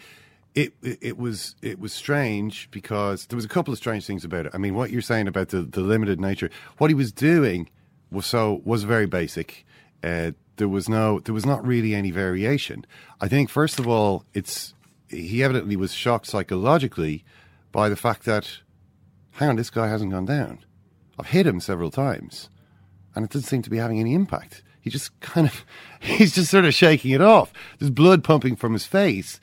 it, 0.56 0.74
it 0.82 1.18
was 1.18 1.56
it 1.62 1.80
was 1.80 1.94
strange 1.94 2.70
because 2.72 3.26
there 3.28 3.36
was 3.36 3.46
a 3.46 3.50
couple 3.50 3.72
of 3.72 3.78
strange 3.78 4.06
things 4.06 4.26
about 4.26 4.46
it. 4.46 4.52
I 4.54 4.58
mean, 4.58 4.76
what 4.76 4.92
you're 4.92 5.02
saying 5.02 5.28
about 5.28 5.50
the, 5.50 5.62
the 5.62 5.82
limited 5.82 6.20
nature, 6.20 6.50
what 6.78 6.90
he 6.90 6.94
was 6.94 7.12
doing 7.12 7.70
was 8.12 8.26
so 8.26 8.62
was 8.66 8.84
very 8.84 9.06
basic. 9.06 9.66
Uh, 10.04 10.32
there 10.58 10.68
was 10.68 10.90
no 10.90 11.20
there 11.20 11.34
was 11.34 11.46
not 11.46 11.66
really 11.66 11.96
any 11.96 12.12
variation. 12.12 12.86
I 13.22 13.28
think 13.28 13.50
first 13.50 13.80
of 13.80 13.88
all, 13.88 14.26
it's 14.34 14.74
he 15.08 15.44
evidently 15.44 15.76
was 15.76 15.94
shocked 15.94 16.28
psychologically 16.28 17.24
by 17.72 17.88
the 17.88 17.96
fact 17.96 18.26
that 18.26 18.60
hang 19.34 19.50
on, 19.50 19.56
this 19.56 19.70
guy 19.70 19.88
hasn't 19.88 20.12
gone 20.12 20.26
down. 20.26 20.60
I've 21.18 21.28
hit 21.28 21.48
him 21.48 21.60
several 21.60 21.92
times, 21.92 22.50
and 23.16 23.24
it 23.24 23.32
doesn't 23.32 23.48
seem 23.48 23.62
to 23.62 23.70
be 23.70 23.78
having 23.78 24.00
any 24.00 24.14
impact. 24.14 24.64
He 24.82 24.90
just 24.90 25.18
kind 25.20 25.48
of, 25.48 25.64
he's 26.00 26.34
just 26.36 26.52
sort 26.52 26.66
of 26.66 26.74
shaking 26.74 27.12
it 27.12 27.22
off. 27.22 27.54
There's 27.80 27.92
blood 27.92 28.24
pumping 28.24 28.56
from 28.56 28.74
his 28.74 28.86
face, 28.86 29.40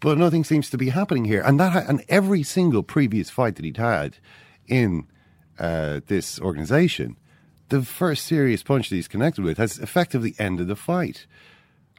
but 0.00 0.18
nothing 0.18 0.44
seems 0.44 0.70
to 0.70 0.78
be 0.78 0.88
happening 0.88 1.26
here. 1.26 1.42
And 1.42 1.60
that, 1.60 1.88
and 1.88 2.04
every 2.08 2.42
single 2.42 2.82
previous 2.82 3.30
fight 3.30 3.56
that 3.56 3.64
he'd 3.64 3.76
had 3.76 4.16
in 4.66 5.06
uh, 5.58 6.00
this 6.06 6.40
organization, 6.40 7.16
the 7.68 7.82
first 7.82 8.24
serious 8.26 8.62
punch 8.62 8.88
that 8.88 8.96
he's 8.96 9.08
connected 9.08 9.44
with 9.44 9.58
has 9.58 9.78
effectively 9.78 10.34
ended 10.38 10.68
the 10.68 10.76
fight. 10.76 11.26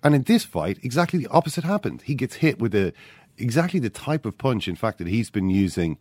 And 0.03 0.15
in 0.15 0.23
this 0.23 0.43
fight, 0.43 0.79
exactly 0.83 1.19
the 1.19 1.27
opposite 1.27 1.63
happened. 1.63 2.01
He 2.03 2.15
gets 2.15 2.35
hit 2.35 2.59
with 2.59 2.73
a 2.75 2.91
exactly 3.37 3.79
the 3.79 3.89
type 3.89 4.25
of 4.25 4.37
punch, 4.37 4.67
in 4.67 4.75
fact, 4.75 4.97
that 4.97 5.07
he's 5.07 5.29
been 5.29 5.49
using 5.49 5.97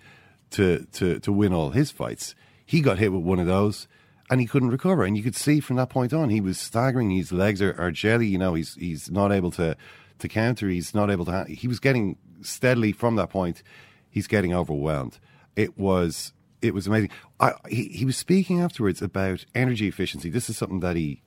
to 0.51 0.87
to 0.93 1.21
to 1.21 1.33
win 1.33 1.53
all 1.53 1.71
his 1.71 1.91
fights. 1.91 2.35
He 2.65 2.81
got 2.81 2.99
hit 2.99 3.13
with 3.13 3.23
one 3.23 3.39
of 3.39 3.47
those, 3.47 3.89
and 4.31 4.41
he 4.41 4.47
couldn't 4.47 4.71
recover. 4.71 5.05
And 5.05 5.17
you 5.17 5.23
could 5.23 5.37
see 5.37 5.61
from 5.61 5.77
that 5.77 5.91
point 5.91 6.13
on, 6.13 6.31
he 6.31 6.41
was 6.41 6.59
staggering. 6.59 7.11
His 7.11 7.31
legs 7.31 7.61
are, 7.61 7.79
are 7.79 7.91
jelly. 7.91 8.27
You 8.27 8.39
know, 8.39 8.55
he's 8.55 8.75
he's 8.75 9.11
not 9.11 9.33
able 9.33 9.51
to 9.53 9.77
to 10.21 10.29
counter. 10.29 10.69
He's 10.69 10.95
not 10.95 11.11
able 11.11 11.25
to. 11.27 11.33
ha- 11.33 11.45
He 11.45 11.69
was 11.69 11.81
getting 11.81 12.17
steadily 12.43 12.93
from 12.93 13.17
that 13.17 13.31
point. 13.31 13.63
He's 14.09 14.27
getting 14.27 14.55
overwhelmed. 14.55 15.19
It 15.57 15.79
was 15.79 16.33
it 16.63 16.75
was 16.75 16.87
amazing. 16.87 17.11
I, 17.39 17.53
he 17.69 17.85
he 17.85 18.05
was 18.05 18.17
speaking 18.17 18.61
afterwards 18.61 19.03
about 19.03 19.45
energy 19.55 19.89
efficiency. 19.89 20.31
This 20.31 20.51
is 20.51 20.57
something 20.57 20.81
that 20.81 20.97
he 20.97 21.23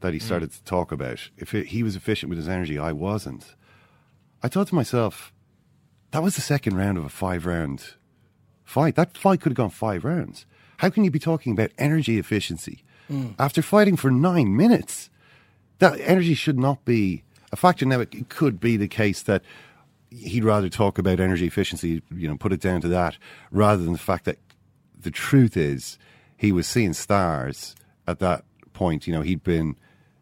that 0.00 0.12
he 0.12 0.20
mm. 0.20 0.22
started 0.22 0.52
to 0.52 0.62
talk 0.64 0.92
about. 0.92 1.30
If 1.36 1.54
it, 1.54 1.66
he 1.66 1.82
was 1.82 1.96
efficient 1.96 2.30
with 2.30 2.38
his 2.38 2.48
energy, 2.48 2.78
I 2.78 2.92
wasn't. 2.92 3.56
I 4.42 4.48
thought 4.48 4.68
to 4.68 4.74
myself, 4.74 5.32
that 6.12 6.22
was 6.22 6.36
the 6.36 6.40
second 6.40 6.76
round 6.76 6.98
of 6.98 7.04
a 7.04 7.08
five 7.08 7.46
round 7.46 7.94
fight. 8.64 8.94
That 8.96 9.16
fight 9.16 9.40
could 9.40 9.52
have 9.52 9.56
gone 9.56 9.70
five 9.70 10.04
rounds. 10.04 10.46
How 10.78 10.90
can 10.90 11.04
you 11.04 11.10
be 11.10 11.18
talking 11.18 11.52
about 11.52 11.70
energy 11.78 12.18
efficiency 12.18 12.84
mm. 13.10 13.34
after 13.38 13.62
fighting 13.62 13.96
for 13.96 14.10
nine 14.10 14.56
minutes? 14.56 15.10
That 15.78 16.00
energy 16.00 16.34
should 16.34 16.58
not 16.58 16.84
be 16.84 17.24
a 17.52 17.56
factor. 17.56 17.86
Now, 17.86 18.00
it, 18.00 18.28
could 18.28 18.60
be 18.60 18.76
the 18.76 18.88
case 18.88 19.22
that 19.22 19.42
he'd 20.10 20.44
rather 20.44 20.68
talk 20.68 20.98
about 20.98 21.20
energy 21.20 21.46
efficiency, 21.46 22.02
you 22.14 22.28
know, 22.28 22.36
put 22.36 22.52
it 22.52 22.60
down 22.60 22.80
to 22.82 22.88
that, 22.88 23.16
rather 23.50 23.82
than 23.82 23.92
the 23.92 23.98
fact 23.98 24.24
that 24.24 24.38
the 24.98 25.10
truth 25.10 25.56
is 25.56 25.98
he 26.36 26.52
was 26.52 26.66
seeing 26.66 26.92
stars 26.92 27.74
at 28.06 28.18
that 28.20 28.44
point. 28.72 29.06
You 29.06 29.12
know, 29.12 29.22
he'd 29.22 29.42
been 29.42 29.76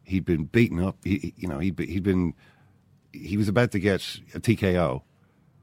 he'd 0.05 0.25
been 0.25 0.45
beaten 0.45 0.83
up. 0.83 0.97
He- 1.05 1.35
you 1.37 1.49
know, 1.49 1.59
he'd 1.59 1.77
be, 1.77 1.87
he'd 1.87 2.03
been 2.03 2.35
he 3.13 3.37
was 3.37 3.49
about 3.49 3.71
to 3.73 3.79
get 3.79 4.01
a 4.35 4.41
TKO. 4.41 5.03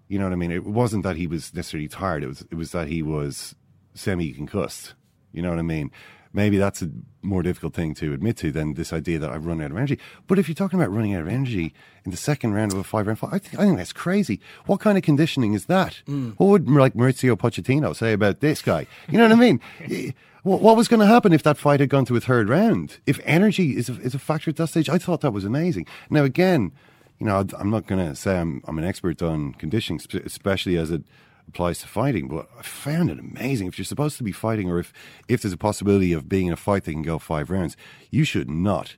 You 0.08 0.20
know 0.20 0.25
what 0.25 0.34
I 0.34 0.38
mean? 0.38 0.51
It 0.51 0.65
wasn't 0.65 1.03
that 1.03 1.15
he 1.15 1.27
was 1.27 1.53
necessarily 1.53 1.88
tired. 1.88 2.24
It 2.24 2.27
was 2.27 2.41
it 2.51 2.55
was 2.55 2.72
that 2.72 2.88
he 2.88 3.01
was 3.01 3.55
semi 3.93 4.32
concussed. 4.34 4.93
You 5.32 5.41
know 5.41 5.50
what 5.50 5.60
I 5.60 5.63
mean? 5.63 5.91
Maybe 6.33 6.57
that's 6.57 6.81
a 6.81 6.89
more 7.21 7.43
difficult 7.43 7.75
thing 7.75 7.93
to 7.95 8.11
admit 8.11 8.37
to 8.37 8.51
than 8.51 8.73
this 8.73 8.91
idea 8.91 9.19
that 9.19 9.29
I've 9.29 9.45
run 9.45 9.61
out 9.61 9.71
of 9.71 9.77
energy. 9.77 9.99
But 10.27 10.39
if 10.39 10.47
you're 10.47 10.55
talking 10.55 10.79
about 10.79 10.91
running 10.91 11.13
out 11.13 11.21
of 11.21 11.27
energy 11.27 11.73
in 12.03 12.11
the 12.11 12.17
second 12.17 12.53
round 12.53 12.73
of 12.73 12.79
a 12.79 12.83
five 12.83 13.05
round 13.05 13.19
fight, 13.19 13.33
I 13.33 13.37
think, 13.37 13.59
I 13.59 13.65
think 13.65 13.77
that's 13.77 13.93
crazy. 13.93 14.39
What 14.65 14.79
kind 14.79 14.97
of 14.97 15.03
conditioning 15.03 15.53
is 15.53 15.65
that? 15.65 16.01
Mm. 16.07 16.33
What 16.37 16.47
would 16.47 16.67
like 16.67 16.95
Mauricio 16.95 17.35
Pochettino 17.37 17.95
say 17.95 18.13
about 18.13 18.39
this 18.39 18.61
guy? 18.61 18.87
You 19.09 19.19
know 19.19 19.25
what 19.25 19.33
I 19.33 19.35
mean? 19.35 19.61
What 20.43 20.61
what 20.61 20.75
was 20.75 20.89
going 20.89 20.99
to 20.99 21.05
happen 21.05 21.31
if 21.31 21.43
that 21.43 21.57
fight 21.57 21.79
had 21.79 21.87
gone 21.87 22.03
to 22.03 22.17
a 22.17 22.19
third 22.19 22.49
round? 22.49 22.97
If 23.05 23.21
energy 23.23 23.77
is 23.77 23.87
a, 23.87 23.93
is 24.01 24.13
a 24.13 24.19
factor 24.19 24.49
at 24.49 24.57
that 24.57 24.67
stage, 24.67 24.89
I 24.89 24.97
thought 24.97 25.21
that 25.21 25.31
was 25.31 25.45
amazing. 25.45 25.87
Now 26.09 26.25
again, 26.25 26.73
you 27.17 27.25
know, 27.25 27.45
I'm 27.57 27.69
not 27.69 27.87
going 27.87 28.05
to 28.05 28.13
say 28.13 28.37
I'm, 28.37 28.61
I'm 28.67 28.77
an 28.77 28.83
expert 28.83 29.21
on 29.21 29.53
conditioning, 29.53 30.01
especially 30.25 30.75
as 30.75 30.91
it 30.91 31.03
applies 31.47 31.79
to 31.79 31.88
fighting, 31.88 32.27
but 32.27 32.47
I 32.57 32.62
found 32.62 33.09
it 33.09 33.19
amazing. 33.19 33.67
If 33.67 33.77
you're 33.77 33.85
supposed 33.85 34.17
to 34.17 34.23
be 34.23 34.31
fighting, 34.31 34.69
or 34.69 34.79
if, 34.79 34.93
if 35.27 35.41
there's 35.41 35.53
a 35.53 35.57
possibility 35.57 36.13
of 36.13 36.27
being 36.27 36.47
in 36.47 36.53
a 36.53 36.57
fight 36.57 36.85
that 36.85 36.91
can 36.91 37.01
go 37.01 37.19
five 37.19 37.50
rounds, 37.50 37.77
you 38.09 38.23
should 38.23 38.50
not 38.50 38.95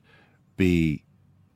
be 0.56 1.04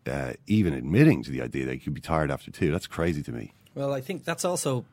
uh, 0.06 0.34
even 0.46 0.74
admitting 0.74 1.22
to 1.22 1.30
the 1.30 1.42
idea 1.42 1.64
that 1.66 1.74
you 1.74 1.80
could 1.80 1.94
be 1.94 2.00
tired 2.00 2.30
after 2.30 2.50
two. 2.50 2.70
That's 2.70 2.86
crazy 2.86 3.22
to 3.22 3.32
me. 3.32 3.54
Well, 3.74 3.94
I 3.94 4.00
think 4.00 4.24
that's 4.24 4.44
also 4.44 4.84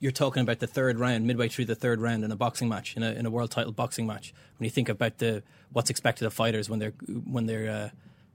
you're 0.00 0.12
talking 0.12 0.42
about 0.42 0.58
the 0.58 0.66
third 0.66 0.98
round, 0.98 1.26
midway 1.26 1.48
through 1.48 1.64
the 1.66 1.74
third 1.74 2.00
round 2.00 2.24
in 2.24 2.30
a 2.32 2.36
boxing 2.36 2.68
match, 2.68 2.96
in 2.96 3.02
a 3.02 3.12
in 3.12 3.26
a 3.26 3.30
world 3.30 3.50
title 3.50 3.72
boxing 3.72 4.06
match. 4.06 4.34
When 4.58 4.64
you 4.64 4.70
think 4.70 4.88
about 4.88 5.18
the 5.18 5.42
what's 5.72 5.90
expected 5.90 6.26
of 6.26 6.34
fighters 6.34 6.68
when 6.68 6.78
they're 6.78 6.94
when 7.24 7.46
they're 7.46 7.70
uh, 7.70 7.88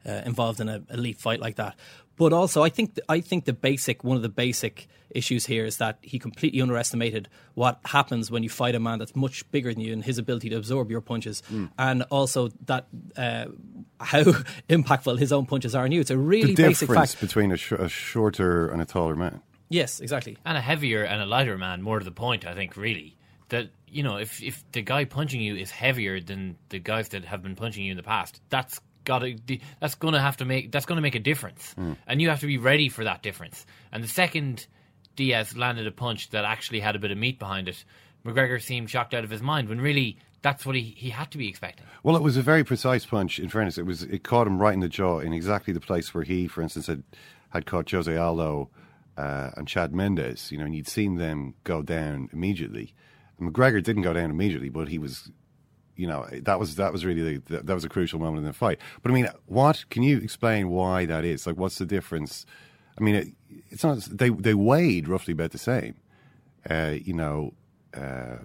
uh, 0.06 0.22
involved 0.25 0.60
in 0.60 0.70
a 0.70 0.82
elite 0.91 1.20
fight 1.20 1.39
like 1.39 1.56
that. 1.56 1.75
But 2.18 2.34
also, 2.34 2.62
I 2.63 2.70
think 2.70 3.00
I 3.08 3.22
think 3.22 3.46
the 3.46 3.53
basic 3.53 4.03
one 4.03 4.18
of 4.18 4.22
the 4.22 4.29
basic 4.29 4.89
issues 5.10 5.46
here 5.46 5.65
is 5.65 5.77
that 5.77 6.00
he 6.01 6.20
completely 6.20 6.62
underestimated 6.62 7.29
what 7.53 7.79
happens 7.86 8.29
when 8.29 8.44
you 8.44 8.50
fight 8.50 8.75
a 8.75 8.79
man 8.79 9.00
that's 9.00 9.15
much 9.15 9.50
bigger 9.51 9.74
than 9.74 9.82
you 9.82 9.94
and 9.94 10.03
his 10.03 10.18
ability 10.18 10.50
to 10.50 10.58
absorb 10.58 10.91
your 10.91 11.00
punches, 11.00 11.41
and 11.77 12.03
also 12.03 12.50
that 12.65 12.88
uh, 13.15 13.46
how 14.01 14.24
impactful 14.68 15.18
his 15.18 15.32
own 15.32 15.46
punches 15.46 15.74
are 15.74 15.86
on 15.86 15.94
you. 15.94 16.01
It's 16.01 16.12
a 16.12 16.18
really 16.18 16.53
the 16.56 16.63
basic 16.63 16.89
difference 16.89 17.13
fact. 17.13 17.22
between 17.22 17.53
a, 17.53 17.58
sh- 17.58 17.72
a 17.72 17.88
shorter 17.88 18.68
and 18.68 18.82
a 18.82 18.86
taller 18.86 19.15
man. 19.15 19.41
Yes, 19.70 20.01
exactly. 20.01 20.38
and 20.46 20.58
a 20.58 20.62
heavier 20.62 21.03
and 21.03 21.22
a 21.22 21.25
lighter 21.25 21.58
man. 21.58 21.82
More 21.82 22.00
to 22.00 22.06
the 22.06 22.12
point, 22.12 22.46
I 22.46 22.53
think, 22.53 22.75
really 22.75 23.15
that 23.50 23.70
you 23.88 24.03
know 24.03 24.18
if 24.18 24.41
if 24.41 24.63
the 24.72 24.82
guy 24.82 25.06
punching 25.06 25.41
you 25.41 25.56
is 25.56 25.72
heavier 25.72 26.20
than 26.20 26.58
the 26.70 26.79
guys 26.79 27.10
that 27.10 27.25
have 27.25 27.44
been 27.44 27.56
punching 27.56 27.84
you 27.84 27.91
in 27.91 27.98
the 27.98 28.03
past, 28.03 28.41
that's 28.50 28.82
got 29.03 29.20
to 29.20 29.36
that's 29.79 29.96
going 29.96 30.13
to 30.13 30.20
have 30.20 30.38
to 30.38 30.46
make 30.46 30.72
that's 30.72 30.86
going 30.86 30.98
to 30.98 31.01
make 31.01 31.15
a 31.15 31.20
difference, 31.20 31.75
and 32.08 32.22
you 32.22 32.29
have 32.29 32.41
to 32.41 32.48
be 32.48 32.58
ready 32.58 32.89
for 32.89 33.03
that 33.03 33.24
difference. 33.24 33.65
And 33.91 34.03
the 34.03 34.08
second 34.08 34.68
Diaz 35.15 35.56
landed 35.56 35.88
a 35.88 35.91
punch 35.91 36.29
that 36.32 36.46
actually 36.46 36.79
had 36.79 36.96
a 36.96 37.00
bit 37.00 37.12
of 37.12 37.18
meat 37.18 37.39
behind 37.39 37.68
it, 37.68 37.84
McGregor 38.25 38.62
seemed 38.62 38.89
shocked 38.89 39.13
out 39.13 39.24
of 39.24 39.29
his 39.29 39.41
mind 39.41 39.70
when 39.70 39.82
really 39.82 40.18
that's 40.41 40.65
what 40.65 40.75
he, 40.75 40.96
he 40.98 41.10
had 41.10 41.32
to 41.32 41.38
be 41.38 41.50
expecting. 41.50 41.86
Well, 42.03 42.15
it 42.15 42.22
was 42.22 42.38
a 42.38 42.41
very 42.41 42.63
precise 42.63 43.06
punch. 43.06 43.39
In 43.39 43.50
fairness, 43.50 43.77
it 43.77 43.86
was 43.86 44.03
it 44.03 44.24
caught 44.24 44.48
him 44.48 44.60
right 44.60 44.74
in 44.74 44.79
the 44.79 44.89
jaw 44.89 45.20
in 45.20 45.34
exactly 45.34 45.74
the 45.74 45.79
place 45.79 46.13
where 46.13 46.24
he, 46.24 46.48
for 46.48 46.62
instance, 46.62 46.88
had 46.88 47.03
had 47.50 47.65
caught 47.65 47.91
Jose 47.91 48.15
Aldo 48.15 48.70
uh, 49.18 49.51
and 49.58 49.68
Chad 49.68 49.94
Mendes, 49.94 50.51
you 50.51 50.58
know, 50.58 50.65
and 50.65 50.75
you'd 50.75 50.88
seen 50.88 51.15
them 51.15 51.56
go 51.63 51.82
down 51.82 52.29
immediately. 52.32 52.94
And 53.38 53.51
McGregor 53.51 53.84
didn't 53.84 54.03
go 54.03 54.13
down 54.13 54.29
immediately, 54.29 54.70
but 54.70 54.88
he 54.88 54.98
was, 54.98 55.32
you 56.00 56.08
know, 56.08 56.25
that 56.32 56.60
was 56.60 56.77
that 56.77 56.94
was 56.94 57.06
really 57.06 57.38
the, 57.38 57.60
that 57.60 57.74
was 57.74 57.84
a 57.84 57.89
crucial 57.89 58.20
moment 58.20 58.39
in 58.39 58.46
the 58.46 58.53
fight. 58.53 58.79
But 59.03 59.12
I 59.12 59.13
mean, 59.13 59.27
what 59.48 59.84
can 59.89 60.01
you 60.01 60.18
explain 60.20 60.70
why 60.70 61.06
that 61.06 61.25
is? 61.25 61.46
Like, 61.46 61.58
what's 61.58 61.77
the 61.77 61.86
difference? 61.86 62.46
I 62.98 63.03
mean, 63.03 63.15
it, 63.15 63.27
it's 63.70 63.84
not 63.84 64.00
they 64.03 64.29
they 64.29 64.53
weighed 64.53 65.10
roughly 65.10 65.34
about 65.34 65.51
the 65.51 65.58
same. 65.58 65.96
Uh, 66.70 66.96
you 67.03 67.13
know, 67.13 67.53
uh, 67.94 68.38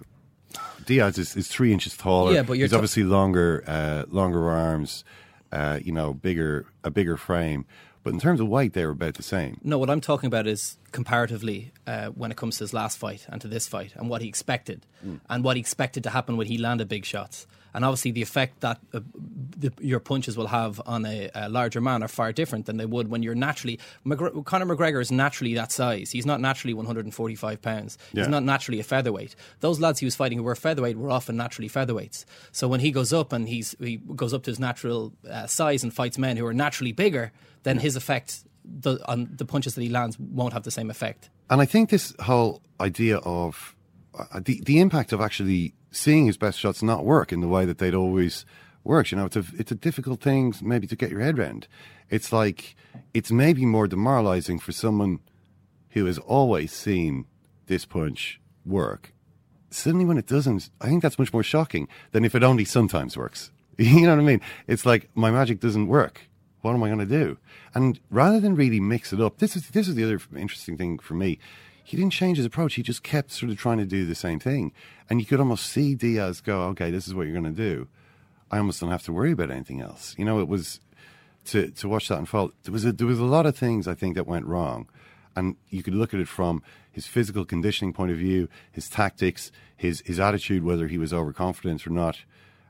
Diaz 0.85 1.17
is, 1.17 1.37
is 1.37 1.47
three 1.47 1.71
inches 1.71 1.95
taller. 1.95 2.33
Yeah, 2.33 2.43
but 2.43 2.53
you're 2.53 2.65
he's 2.65 2.71
ta- 2.71 2.77
obviously 2.77 3.03
longer, 3.03 3.63
uh, 3.65 4.03
longer 4.09 4.49
arms. 4.49 5.05
Uh, 5.51 5.79
you 5.81 5.93
know, 5.93 6.13
bigger 6.13 6.65
a 6.83 6.91
bigger 6.91 7.15
frame. 7.15 7.65
But 8.05 8.13
in 8.13 8.19
terms 8.19 8.39
of 8.39 8.47
weight, 8.47 8.73
they 8.73 8.85
were 8.85 8.91
about 8.91 9.15
the 9.15 9.23
same. 9.23 9.59
No, 9.63 9.79
what 9.79 9.89
I'm 9.89 9.99
talking 9.99 10.27
about 10.27 10.45
is 10.45 10.77
comparatively 10.91 11.71
uh, 11.87 12.09
when 12.09 12.29
it 12.29 12.37
comes 12.37 12.57
to 12.59 12.63
his 12.63 12.71
last 12.71 12.99
fight 12.99 13.25
and 13.29 13.41
to 13.41 13.47
this 13.47 13.67
fight 13.67 13.93
and 13.95 14.11
what 14.11 14.21
he 14.21 14.27
expected 14.27 14.85
and 15.27 15.43
what 15.43 15.55
he 15.55 15.59
expected 15.59 16.03
to 16.03 16.11
happen 16.11 16.37
when 16.37 16.45
he 16.45 16.59
landed 16.59 16.87
big 16.87 17.03
shots. 17.03 17.47
And 17.75 17.83
obviously, 17.83 18.11
the 18.11 18.21
effect 18.21 18.61
that 18.61 18.79
uh, 18.93 19.01
the, 19.57 19.71
your 19.81 19.99
punches 19.99 20.37
will 20.37 20.47
have 20.47 20.81
on 20.85 21.05
a, 21.05 21.29
a 21.35 21.49
larger 21.49 21.81
man 21.81 22.01
are 22.03 22.07
far 22.07 22.31
different 22.31 22.65
than 22.67 22.77
they 22.77 22.85
would 22.85 23.09
when 23.09 23.21
you're 23.21 23.35
naturally. 23.35 23.79
McGre- 24.05 24.45
Conor 24.45 24.65
McGregor 24.65 25.01
is 25.01 25.11
naturally 25.11 25.53
that 25.55 25.73
size. 25.73 26.11
He's 26.11 26.25
not 26.25 26.39
naturally 26.39 26.73
145 26.73 27.61
pounds. 27.61 27.97
Yeah. 28.13 28.23
He's 28.23 28.29
not 28.29 28.43
naturally 28.43 28.79
a 28.79 28.83
featherweight. 28.83 29.35
Those 29.59 29.81
lads 29.81 29.99
he 29.99 30.05
was 30.05 30.15
fighting 30.15 30.37
who 30.37 30.45
were 30.45 30.55
featherweight 30.55 30.97
were 30.97 31.11
often 31.11 31.35
naturally 31.35 31.67
featherweights. 31.67 32.23
So 32.53 32.69
when 32.69 32.79
he 32.79 32.91
goes 32.91 33.11
up 33.11 33.33
and 33.33 33.49
he's 33.49 33.75
he 33.79 33.97
goes 33.97 34.33
up 34.33 34.43
to 34.43 34.51
his 34.51 34.59
natural 34.59 35.11
uh, 35.29 35.45
size 35.47 35.83
and 35.83 35.93
fights 35.93 36.17
men 36.17 36.37
who 36.37 36.45
are 36.45 36.53
naturally 36.53 36.93
bigger, 36.93 37.33
then 37.63 37.79
his 37.79 37.97
effect 37.97 38.45
the, 38.63 38.99
on 39.05 39.29
the 39.35 39.45
punches 39.45 39.75
that 39.75 39.81
he 39.81 39.89
lands 39.89 40.17
won't 40.17 40.53
have 40.53 40.63
the 40.63 40.71
same 40.71 40.89
effect. 40.89 41.29
And 41.49 41.61
I 41.61 41.65
think 41.65 41.89
this 41.89 42.13
whole 42.21 42.61
idea 42.79 43.17
of 43.17 43.74
Uh, 44.17 44.39
the 44.43 44.61
the 44.65 44.79
impact 44.79 45.11
of 45.11 45.21
actually 45.21 45.73
seeing 45.91 46.25
his 46.25 46.37
best 46.37 46.59
shots 46.59 46.81
not 46.81 47.05
work 47.05 47.31
in 47.31 47.41
the 47.41 47.47
way 47.47 47.65
that 47.65 47.77
they'd 47.77 47.95
always 47.95 48.45
worked. 48.83 49.11
You 49.11 49.17
know, 49.17 49.25
it's 49.25 49.35
a 49.35 49.43
it's 49.57 49.71
a 49.71 49.75
difficult 49.75 50.21
thing 50.21 50.53
maybe 50.61 50.87
to 50.87 50.95
get 50.95 51.09
your 51.09 51.21
head 51.21 51.37
around. 51.37 51.67
It's 52.09 52.31
like 52.31 52.75
it's 53.13 53.31
maybe 53.31 53.65
more 53.65 53.87
demoralizing 53.87 54.59
for 54.59 54.71
someone 54.71 55.19
who 55.89 56.05
has 56.05 56.17
always 56.19 56.71
seen 56.71 57.25
this 57.67 57.85
punch 57.85 58.39
work. 58.65 59.13
Suddenly, 59.69 60.05
when 60.05 60.17
it 60.17 60.27
doesn't, 60.27 60.69
I 60.79 60.87
think 60.87 61.01
that's 61.01 61.19
much 61.19 61.33
more 61.33 61.43
shocking 61.43 61.87
than 62.11 62.23
if 62.23 62.35
it 62.35 62.43
only 62.43 62.65
sometimes 62.65 63.17
works. 63.17 63.51
You 63.77 64.03
know 64.03 64.15
what 64.15 64.21
I 64.21 64.23
mean? 64.23 64.41
It's 64.67 64.85
like 64.85 65.09
my 65.15 65.31
magic 65.31 65.59
doesn't 65.59 65.87
work. 65.87 66.29
What 66.61 66.73
am 66.73 66.83
I 66.83 66.87
going 66.87 66.99
to 66.99 67.05
do? 67.05 67.37
And 67.73 67.99
rather 68.09 68.39
than 68.39 68.55
really 68.55 68.79
mix 68.79 69.11
it 69.11 69.19
up, 69.19 69.39
this 69.39 69.57
is 69.57 69.67
this 69.69 69.89
is 69.89 69.95
the 69.95 70.03
other 70.05 70.19
interesting 70.35 70.77
thing 70.77 70.99
for 70.99 71.13
me. 71.13 71.39
He 71.85 71.95
didn't 71.95 72.13
change 72.13 72.37
his 72.37 72.47
approach. 72.47 72.73
He 72.73 72.81
just 72.81 73.03
kept 73.03 73.31
sort 73.31 73.51
of 73.51 73.59
trying 73.59 73.77
to 73.77 73.85
do 73.85 74.07
the 74.07 74.15
same 74.15 74.39
thing, 74.39 74.73
and 75.07 75.19
you 75.19 75.25
could 75.25 75.39
almost 75.39 75.67
see 75.67 75.93
Diaz 75.93 76.41
go, 76.41 76.63
"Okay, 76.69 76.89
this 76.89 77.07
is 77.07 77.13
what 77.13 77.27
you're 77.27 77.39
going 77.39 77.55
to 77.55 77.63
do." 77.69 77.87
I 78.49 78.57
almost 78.57 78.81
don't 78.81 78.89
have 78.89 79.03
to 79.03 79.13
worry 79.13 79.31
about 79.31 79.51
anything 79.51 79.81
else. 79.81 80.15
You 80.17 80.25
know, 80.25 80.39
it 80.39 80.47
was 80.47 80.79
to 81.45 81.69
to 81.69 81.87
watch 81.87 82.07
that 82.07 82.17
unfold. 82.17 82.53
There 82.63 82.73
was 82.73 82.85
a, 82.85 82.91
there 82.91 83.05
was 83.05 83.19
a 83.19 83.23
lot 83.23 83.45
of 83.45 83.55
things 83.55 83.87
I 83.87 83.93
think 83.93 84.15
that 84.15 84.25
went 84.25 84.47
wrong, 84.47 84.89
and 85.35 85.57
you 85.69 85.83
could 85.83 85.93
look 85.93 86.11
at 86.11 86.19
it 86.19 86.27
from 86.27 86.63
his 86.91 87.05
physical 87.05 87.45
conditioning 87.45 87.93
point 87.93 88.11
of 88.11 88.17
view, 88.17 88.49
his 88.71 88.89
tactics, 88.89 89.51
his 89.77 90.01
his 90.07 90.19
attitude, 90.19 90.63
whether 90.63 90.87
he 90.87 90.97
was 90.97 91.13
overconfident 91.13 91.85
or 91.85 91.91
not. 91.91 92.17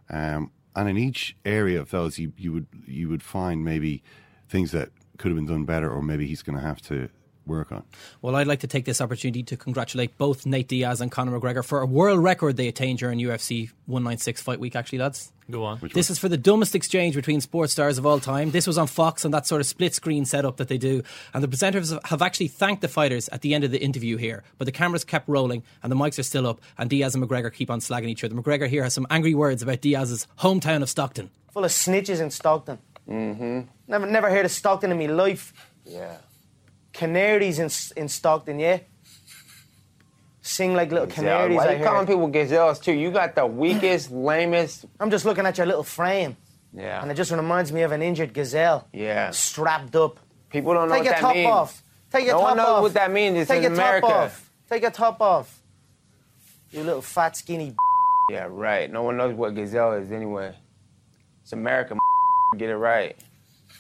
Um, 0.09 0.51
and 0.75 0.89
in 0.89 0.97
each 0.97 1.37
area 1.45 1.79
of 1.79 1.89
those, 1.89 2.19
you, 2.19 2.33
you 2.37 2.51
would 2.51 2.67
you 2.85 3.07
would 3.07 3.23
find 3.23 3.63
maybe 3.63 4.03
things 4.49 4.71
that 4.71 4.89
could 5.17 5.31
have 5.31 5.37
been 5.37 5.47
done 5.47 5.63
better, 5.63 5.89
or 5.89 6.01
maybe 6.01 6.27
he's 6.27 6.41
going 6.41 6.57
to 6.57 6.65
have 6.65 6.81
to 6.81 7.09
work 7.45 7.71
on. 7.71 7.83
Well, 8.21 8.35
I'd 8.35 8.47
like 8.47 8.61
to 8.61 8.67
take 8.67 8.85
this 8.85 9.01
opportunity 9.01 9.43
to 9.43 9.57
congratulate 9.57 10.17
both 10.17 10.45
Nate 10.45 10.67
Diaz 10.67 11.01
and 11.01 11.11
Conor 11.11 11.39
McGregor 11.39 11.63
for 11.63 11.81
a 11.81 11.85
world 11.85 12.23
record 12.23 12.57
they 12.57 12.67
attained 12.67 12.99
during 12.99 13.19
UFC 13.19 13.69
196 13.85 14.41
fight 14.41 14.59
week, 14.59 14.75
actually, 14.75 14.99
lads. 14.99 15.31
Go 15.49 15.63
on. 15.63 15.79
This 15.93 16.09
is 16.09 16.17
for 16.17 16.27
the 16.27 16.37
dumbest 16.37 16.73
exchange 16.73 17.13
between 17.13 17.39
sports 17.39 17.73
stars 17.73 17.99
of 17.99 18.05
all 18.05 18.19
time. 18.19 18.49
This 18.49 18.65
was 18.65 18.79
on 18.79 18.87
Fox 18.87 19.25
and 19.25 19.33
that 19.33 19.45
sort 19.45 19.61
of 19.61 19.67
split 19.67 19.93
screen 19.93 20.25
setup 20.25 20.57
that 20.57 20.69
they 20.69 20.79
do. 20.79 21.03
And 21.35 21.43
the 21.43 21.47
presenters 21.47 21.97
have 22.05 22.21
actually 22.23 22.47
thanked 22.47 22.81
the 22.81 22.87
fighters 22.87 23.29
at 23.29 23.41
the 23.41 23.53
end 23.53 23.63
of 23.63 23.69
the 23.69 23.79
interview 23.81 24.17
here. 24.17 24.43
But 24.57 24.65
the 24.65 24.71
cameras 24.71 25.03
kept 25.03 25.29
rolling 25.29 25.61
and 25.83 25.91
the 25.91 25.95
mics 25.95 26.17
are 26.17 26.23
still 26.23 26.47
up. 26.47 26.61
And 26.79 26.89
Diaz 26.89 27.13
and 27.13 27.23
McGregor 27.23 27.53
keep 27.53 27.69
on 27.69 27.79
slagging 27.79 28.07
each 28.07 28.23
other. 28.23 28.33
McGregor 28.33 28.67
here 28.67 28.81
has 28.83 28.95
some 28.95 29.05
angry 29.11 29.35
words 29.35 29.61
about 29.61 29.81
Diaz's 29.81 30.25
hometown 30.39 30.81
of 30.81 30.89
Stockton. 30.89 31.29
Full 31.51 31.63
of 31.63 31.71
snitches 31.71 32.19
in 32.21 32.31
Stockton. 32.31 32.79
Mm-hmm. 33.07 33.61
Never, 33.87 34.07
never 34.07 34.29
heard 34.31 34.45
of 34.45 34.51
Stockton 34.51 34.91
in 34.91 34.97
my 34.97 35.05
life. 35.05 35.53
Yeah. 35.85 36.17
Canaries 36.95 37.59
in 37.59 37.69
in 38.01 38.07
Stockton, 38.07 38.57
yeah. 38.59 38.79
Sing 40.41 40.73
like 40.75 40.91
little 40.91 41.07
Gazelle. 41.07 41.23
canaries. 41.25 41.57
Why 41.57 41.65
I 41.67 41.71
you 41.73 41.77
heard. 41.79 41.87
calling 41.87 42.07
people 42.07 42.27
gazelles 42.27 42.79
too? 42.79 42.93
You 42.93 43.11
got 43.11 43.35
the 43.35 43.45
weakest, 43.45 44.11
lamest. 44.27 44.85
I'm 44.99 45.09
just 45.11 45.25
looking 45.25 45.45
at 45.45 45.57
your 45.57 45.67
little 45.67 45.83
frame, 45.83 46.37
Yeah. 46.73 47.01
and 47.01 47.11
it 47.11 47.15
just 47.15 47.31
reminds 47.31 47.71
me 47.73 47.81
of 47.81 47.91
an 47.91 48.01
injured 48.01 48.33
gazelle. 48.33 48.87
Yeah. 48.93 49.31
Strapped 49.31 49.95
up. 49.95 50.19
People 50.49 50.73
don't 50.73 50.87
know 50.87 50.95
Take 50.95 51.03
what 51.05 51.21
your 51.21 51.33
top 51.45 51.53
off. 51.61 51.83
Take 52.11 52.25
your 52.25 52.35
no 52.35 52.39
top 52.39 52.47
one 52.49 52.57
knows 52.57 52.67
off. 52.67 52.81
what 52.83 52.93
that 52.93 53.11
means. 53.11 53.37
It's 53.39 53.49
Take 53.49 53.57
in 53.57 53.63
your 53.63 53.73
America. 53.73 54.07
top 54.07 54.15
off. 54.17 54.51
Take 54.69 54.81
your 54.83 54.91
top 54.91 55.19
off. 55.21 55.61
You 56.71 56.83
little 56.83 57.01
fat 57.01 57.35
skinny. 57.35 57.75
Yeah, 58.31 58.47
right. 58.49 58.89
No 58.91 59.03
one 59.03 59.17
knows 59.17 59.33
what 59.35 59.53
gazelle 59.55 59.93
is 59.93 60.11
anyway. 60.11 60.55
It's 61.43 61.51
America. 61.53 61.97
Get 62.57 62.69
it 62.69 62.77
right. 62.77 63.17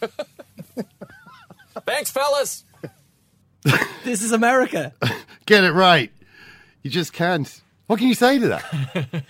Thanks, 1.85 2.09
fellas. 2.09 2.63
This 4.03 4.21
is 4.21 4.31
America. 4.31 4.93
Get 5.47 5.63
it 5.63 5.71
right. 5.71 6.11
You 6.83 6.91
just 6.91 7.11
can't. 7.11 7.49
What 7.87 7.97
can 7.97 8.07
you 8.07 8.13
say 8.13 8.37
to 8.37 8.47
that? 8.49 9.23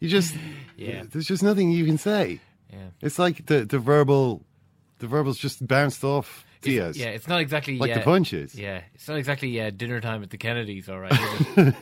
you 0.00 0.08
just. 0.08 0.34
Yeah. 0.76 1.04
There's 1.08 1.26
just 1.26 1.44
nothing 1.44 1.70
you 1.70 1.84
can 1.84 1.96
say. 1.96 2.40
Yeah. 2.72 2.78
It's 3.00 3.16
like 3.16 3.46
the 3.46 3.64
the 3.64 3.78
verbal, 3.78 4.42
the 4.98 5.06
verbals 5.06 5.38
just 5.38 5.64
bounced 5.64 6.02
off 6.02 6.44
Diaz. 6.62 6.96
Yeah, 6.96 7.08
it's 7.08 7.28
not 7.28 7.40
exactly 7.40 7.78
like 7.78 7.92
uh, 7.92 7.94
the 7.94 8.00
punches. 8.00 8.54
Yeah, 8.54 8.80
it's 8.94 9.06
not 9.06 9.16
exactly 9.18 9.60
uh, 9.60 9.70
dinner 9.70 10.00
time 10.00 10.22
at 10.24 10.30
the 10.30 10.38
Kennedys, 10.38 10.88
all 10.88 10.98
right. 10.98 11.12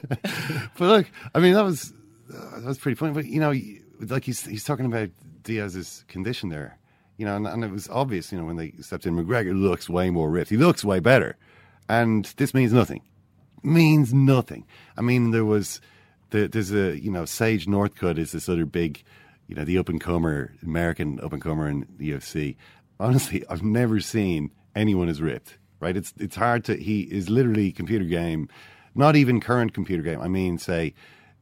But 0.76 0.80
look, 0.80 1.06
I 1.34 1.40
mean 1.40 1.54
that 1.54 1.64
was 1.64 1.94
uh, 2.34 2.60
that 2.60 2.66
was 2.66 2.78
pretty 2.78 2.96
funny. 2.96 3.12
But 3.12 3.26
you 3.26 3.40
know, 3.40 3.54
like 4.00 4.24
he's 4.24 4.44
he's 4.44 4.64
talking 4.64 4.86
about 4.86 5.08
Diaz's 5.42 6.04
condition 6.08 6.48
there. 6.50 6.78
You 7.16 7.26
know, 7.26 7.36
and, 7.36 7.46
and 7.46 7.64
it 7.64 7.70
was 7.70 7.88
obvious. 7.88 8.32
You 8.32 8.38
know, 8.38 8.44
when 8.44 8.56
they 8.56 8.72
stepped 8.80 9.06
in, 9.06 9.14
McGregor 9.14 9.58
looks 9.58 9.88
way 9.88 10.10
more 10.10 10.30
ripped. 10.30 10.50
He 10.50 10.56
looks 10.56 10.84
way 10.84 11.00
better, 11.00 11.36
and 11.90 12.24
this 12.36 12.54
means 12.54 12.72
nothing. 12.72 13.02
Means 13.62 14.14
nothing. 14.14 14.64
I 14.96 15.00
mean, 15.00 15.32
there 15.32 15.44
was 15.44 15.80
the, 16.30 16.46
there's 16.46 16.72
a 16.72 16.98
you 16.98 17.10
know 17.10 17.24
Sage 17.24 17.66
Northcutt 17.66 18.16
is 18.16 18.32
this 18.32 18.48
other 18.48 18.64
big, 18.64 19.02
you 19.48 19.56
know, 19.56 19.64
the 19.64 19.76
up 19.76 19.88
and 19.88 20.00
comer 20.00 20.54
American 20.62 21.20
up 21.20 21.32
and 21.32 21.42
comer 21.42 21.68
in 21.68 21.86
the 21.98 22.12
UFC. 22.12 22.56
Honestly, 23.00 23.44
I've 23.50 23.64
never 23.64 23.98
seen 24.00 24.52
anyone 24.76 25.08
as 25.08 25.20
ripped. 25.20 25.58
Right? 25.80 25.96
It's 25.96 26.14
it's 26.18 26.36
hard 26.36 26.64
to. 26.66 26.76
He 26.76 27.02
is 27.02 27.28
literally 27.28 27.72
computer 27.72 28.04
game, 28.04 28.48
not 28.94 29.16
even 29.16 29.40
current 29.40 29.74
computer 29.74 30.02
game. 30.02 30.20
I 30.20 30.28
mean, 30.28 30.58
say 30.58 30.94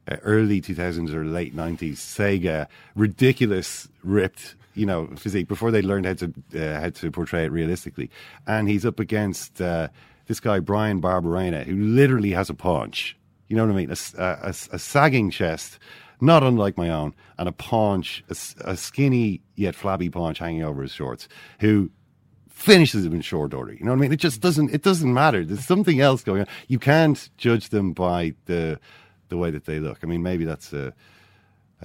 uh, 0.09 0.17
early 0.23 0.61
2000s 0.61 1.13
or 1.13 1.25
late 1.25 1.55
90s 1.55 1.97
Sega 1.97 2.65
ridiculous 2.95 3.87
ripped 4.03 4.55
you 4.73 4.85
know 4.85 5.07
physique 5.17 5.47
before 5.47 5.71
they 5.71 5.81
learned 5.81 6.05
how 6.05 6.13
to 6.13 6.33
uh, 6.55 6.79
how 6.79 6.89
to 6.89 7.11
portray 7.11 7.43
it 7.43 7.51
realistically 7.51 8.09
and 8.47 8.69
he's 8.69 8.85
up 8.85 8.99
against 8.99 9.61
uh, 9.61 9.89
this 10.29 10.39
guy 10.39 10.59
Bryan 10.59 11.01
Barberena 11.01 11.65
who 11.65 11.75
literally 11.75 12.31
has 12.31 12.49
a 12.49 12.53
paunch 12.53 13.17
you 13.49 13.57
know 13.57 13.65
what 13.65 13.73
I 13.73 13.75
mean—a 13.75 14.53
sagging 14.79 15.29
chest 15.29 15.79
not 16.21 16.43
unlike 16.43 16.77
my 16.77 16.89
own 16.89 17.13
and 17.37 17.49
a 17.49 17.51
paunch 17.51 18.23
a 18.29 18.77
skinny 18.77 19.41
yet 19.55 19.75
flabby 19.75 20.09
paunch 20.09 20.39
hanging 20.39 20.63
over 20.63 20.81
his 20.81 20.93
shorts 20.93 21.27
who 21.59 21.91
finishes 22.59 23.05
him 23.05 23.13
in 23.13 23.21
short 23.21 23.53
order. 23.53 23.73
You 23.73 23.85
know 23.85 23.91
what 23.91 23.97
I 23.97 24.01
mean? 24.01 24.11
It 24.11 24.19
just 24.19 24.41
doesn't. 24.41 24.73
It 24.73 24.83
doesn't 24.83 25.13
matter. 25.13 25.45
There's 25.45 25.65
something 25.65 26.01
else 26.01 26.23
going 26.23 26.41
on. 26.41 26.47
You 26.67 26.77
can't 26.77 27.29
judge 27.37 27.69
them 27.69 27.93
by 27.93 28.33
the 28.45 28.79
the 29.29 29.37
way 29.37 29.49
that 29.49 29.65
they 29.65 29.79
look. 29.79 29.99
I 30.03 30.07
mean, 30.07 30.21
maybe 30.21 30.43
that's 30.43 30.73
uh, 30.73 30.91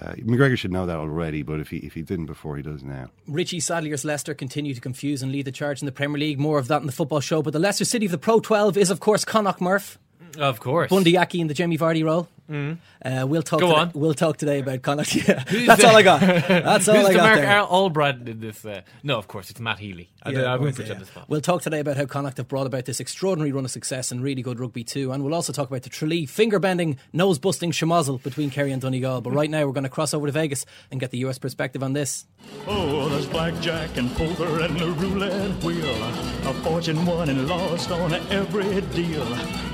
uh, 0.00 0.12
McGregor 0.14 0.58
should 0.58 0.72
know 0.72 0.86
that 0.86 0.96
already. 0.96 1.42
But 1.42 1.60
if 1.60 1.70
he 1.70 1.78
if 1.78 1.94
he 1.94 2.02
didn't 2.02 2.26
before, 2.26 2.56
he 2.56 2.62
does 2.62 2.82
now. 2.82 3.10
Richie 3.28 3.60
Sadlier's 3.60 4.04
Leicester 4.04 4.34
continue 4.34 4.74
to 4.74 4.80
confuse 4.80 5.22
and 5.22 5.30
lead 5.30 5.44
the 5.44 5.52
charge 5.52 5.80
in 5.82 5.86
the 5.86 5.92
Premier 5.92 6.18
League. 6.18 6.38
More 6.38 6.58
of 6.58 6.68
that 6.68 6.80
in 6.80 6.86
the 6.86 6.92
football 6.92 7.20
show. 7.20 7.42
But 7.42 7.52
the 7.52 7.58
Leicester 7.58 7.84
City 7.84 8.06
of 8.06 8.12
the 8.12 8.18
Pro 8.18 8.40
12 8.40 8.76
is, 8.76 8.90
of 8.90 9.00
course, 9.00 9.24
Connacht 9.24 9.60
Murph. 9.60 9.98
of 10.38 10.58
course. 10.60 10.90
Bundee 10.90 11.16
Aki 11.16 11.40
in 11.40 11.46
the 11.46 11.54
Jamie 11.54 11.78
Vardy 11.78 12.04
role. 12.04 12.28
Uh, 12.48 13.26
we'll 13.26 13.42
talk. 13.42 13.60
Go 13.60 13.68
today, 13.68 13.80
on. 13.80 13.90
We'll 13.94 14.14
talk 14.14 14.36
today 14.36 14.60
about 14.60 14.82
Connacht. 14.82 15.14
Yeah, 15.26 15.42
that's 15.66 15.80
the- 15.82 15.88
all 15.88 15.96
I 15.96 16.02
got. 16.02 16.20
That's 16.64 16.88
all 16.88 16.96
Who's 16.96 17.06
I 17.06 17.08
the 17.08 17.14
got 17.16 17.22
Mark 17.24 17.36
there. 17.36 17.46
Al- 17.46 17.66
Albright 17.66 18.24
did 18.24 18.40
this? 18.40 18.64
Uh, 18.64 18.82
no, 19.02 19.18
of 19.18 19.28
course 19.28 19.50
it's 19.50 19.60
Matt 19.60 19.78
Healy. 19.78 20.10
I, 20.22 20.30
Yeah, 20.30 20.42
I 20.52 20.56
won't 20.56 20.72
yeah, 20.72 20.84
put 20.84 20.86
yeah. 20.88 20.98
the 20.98 21.06
spot. 21.06 21.28
We'll 21.28 21.40
talk 21.40 21.62
today 21.62 21.80
about 21.80 21.96
how 21.96 22.04
Connacht 22.06 22.36
have 22.38 22.48
brought 22.48 22.66
about 22.66 22.84
this 22.84 23.00
extraordinary 23.00 23.52
run 23.52 23.64
of 23.64 23.70
success 23.70 24.10
and 24.10 24.22
really 24.22 24.42
good 24.42 24.58
rugby 24.60 24.84
too, 24.84 25.12
and 25.12 25.22
we'll 25.24 25.34
also 25.34 25.52
talk 25.52 25.68
about 25.68 25.82
the 25.82 25.90
Tralee 25.90 26.26
finger 26.26 26.58
bending, 26.58 26.98
nose 27.12 27.38
busting 27.38 27.70
schmozzle 27.72 28.22
between 28.22 28.50
Kerry 28.50 28.72
and 28.72 28.82
Donegal. 28.82 29.20
But 29.22 29.32
right 29.32 29.50
now 29.50 29.64
we're 29.66 29.72
going 29.72 29.84
to 29.84 29.90
cross 29.90 30.12
over 30.14 30.26
to 30.26 30.32
Vegas 30.32 30.64
and 30.90 31.00
get 31.00 31.10
the 31.10 31.18
US 31.18 31.38
perspective 31.38 31.82
on 31.82 31.92
this. 31.92 32.26
Oh, 32.66 33.08
there's 33.08 33.26
blackjack 33.26 33.96
and 33.96 34.10
poker 34.16 34.60
and 34.60 34.78
the 34.78 34.90
roulette 34.92 35.62
wheel. 35.64 36.04
A 36.48 36.54
fortune 36.62 37.04
won 37.06 37.28
and 37.28 37.48
lost 37.48 37.90
on 37.90 38.12
every 38.30 38.80
deal. 38.92 39.26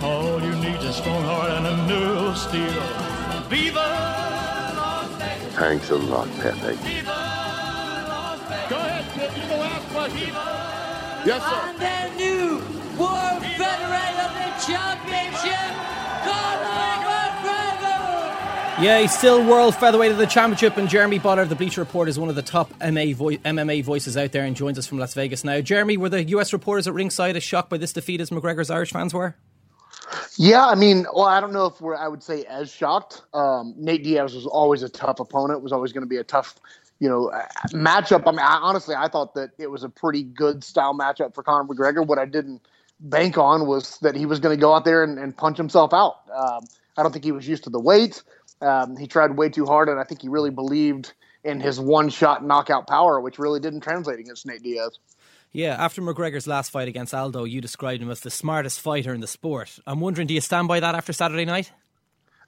All 0.03 0.41
you 0.43 0.55
need 0.57 0.77
is 0.77 0.85
a 0.85 0.93
strong 0.93 1.23
heart 1.25 1.51
and 1.51 1.67
a 1.67 1.77
nerve 1.87 2.17
of 2.19 2.39
steel. 2.69 2.83
Viva 3.49 3.79
Las 3.79 5.09
Vegas! 5.19 5.55
Thanks 5.55 5.91
a 5.91 5.97
lot, 5.97 6.29
Pepe. 6.41 6.77
Go 8.69 8.77
ahead, 8.77 9.05
kid. 9.15 9.43
You 9.43 9.49
go 9.49 9.55
ask 9.63 9.89
questions. 9.89 10.37
Yes, 11.27 11.43
And 11.45 11.79
the 11.79 12.17
new 12.17 12.59
World 12.99 13.43
Federation 13.45 14.21
of 14.25 14.33
the 14.33 14.51
Championship, 14.65 15.71
Conor 16.25 17.05
McGregor! 17.05 18.83
Yeah, 18.83 19.01
he's 19.01 19.17
still 19.17 19.45
world 19.47 19.75
featherweight 19.75 20.13
of 20.13 20.19
the 20.19 20.27
championship, 20.27 20.77
and 20.79 20.89
Jeremy 20.89 21.19
Botter 21.19 21.43
of 21.43 21.49
the 21.51 21.57
Bleacher 21.57 21.83
Report 21.83 22.09
is 22.09 22.19
one 22.19 22.31
of 22.31 22.37
the 22.37 22.43
top 22.43 22.71
MA 22.81 23.13
vo- 23.13 23.37
MMA 23.37 23.85
voices 23.85 24.17
out 24.17 24.33
there 24.33 24.45
and 24.45 24.57
joins 24.57 24.79
us 24.79 24.87
from 24.87 24.99
Las 24.99 25.13
Vegas 25.15 25.45
now. 25.45 25.61
Jeremy, 25.61 25.97
were 25.99 26.09
the 26.09 26.25
US 26.25 26.53
reporters 26.55 26.87
at 26.89 26.95
ringside 26.95 27.37
as 27.37 27.43
shocked 27.43 27.69
by 27.69 27.77
this 27.77 27.93
defeat 27.93 28.21
as 28.23 28.31
McGregor's 28.31 28.71
Irish 28.71 28.93
fans 28.93 29.13
were? 29.13 29.35
Yeah, 30.37 30.67
I 30.67 30.75
mean, 30.75 31.07
well, 31.15 31.27
I 31.27 31.41
don't 31.41 31.53
know 31.53 31.67
if 31.67 31.81
we're, 31.81 31.97
I 31.97 32.09
would 32.09 32.23
say 32.23 32.45
as 32.45 32.71
shocked. 32.71 33.23
Um, 33.35 33.75
Nate 33.77 34.05
Diaz 34.05 34.35
was 34.35 34.47
always 34.47 34.83
a 34.83 34.89
tough 34.89 35.21
opponent, 35.21 35.63
was 35.63 35.73
always 35.73 35.93
going 35.93 36.03
to 36.03 36.09
be 36.09 36.17
a 36.17 36.25
tough, 36.25 36.57
you 36.99 37.09
know, 37.09 37.31
matchup. 37.73 38.23
I 38.27 38.31
mean, 38.31 38.41
I, 38.41 38.59
honestly, 38.63 38.95
I 38.95 39.09
thought 39.09 39.35
that 39.35 39.51
it 39.59 39.71
was 39.71 39.85
a 39.85 39.89
pretty 39.89 40.23
good 40.23 40.65
style 40.65 40.95
matchup 40.95 41.35
for 41.35 41.43
Conor 41.43 41.65
McGregor. 41.69 42.07
What 42.07 42.19
I 42.19 42.27
didn't 42.27 42.63
bank 43.01 43.39
on 43.39 43.67
was 43.67 43.99
that 43.99 44.15
he 44.17 44.27
was 44.27 44.41
going 44.41 44.57
to 44.57 44.61
go 44.61 44.75
out 44.75 44.85
there 44.85 45.03
and, 45.05 45.19
and 45.19 45.37
punch 45.37 45.57
himself 45.57 45.93
out. 45.93 46.17
Um, 46.35 46.61
I 46.97 47.03
don't 47.03 47.13
think 47.13 47.25
he 47.25 47.33
was 47.33 47.49
used 47.49 47.65
to 47.65 47.71
the 47.71 47.81
weight. 47.81 48.23
Um, 48.61 48.97
he 48.97 49.07
tried 49.07 49.37
way 49.37 49.49
too 49.49 49.67
hard, 49.67 49.89
and 49.89 49.99
I 49.99 50.05
think 50.05 50.23
he 50.23 50.29
really 50.29 50.51
believed 50.51 51.15
in 51.45 51.61
his 51.61 51.81
one 51.81 52.11
shot 52.11 52.45
knockout 52.45 52.87
power, 52.87 53.21
which 53.21 53.39
really 53.39 53.61
didn't 53.61 53.81
translate 53.81 54.19
against 54.19 54.47
Nate 54.47 54.63
Diaz. 54.63 54.99
Yeah, 55.53 55.75
after 55.83 56.01
McGregor's 56.01 56.47
last 56.47 56.71
fight 56.71 56.87
against 56.87 57.13
Aldo, 57.13 57.45
you 57.45 57.61
described 57.61 58.03
him 58.03 58.11
as 58.11 58.21
the 58.21 58.31
smartest 58.31 58.81
fighter 58.81 59.13
in 59.13 59.21
the 59.21 59.27
sport. 59.27 59.81
I'm 59.85 59.99
wondering, 59.99 60.29
do 60.29 60.35
you 60.35 60.41
stand 60.41 60.69
by 60.69 60.79
that 60.79 60.95
after 60.95 61.13
Saturday 61.13 61.45
night? 61.45 61.73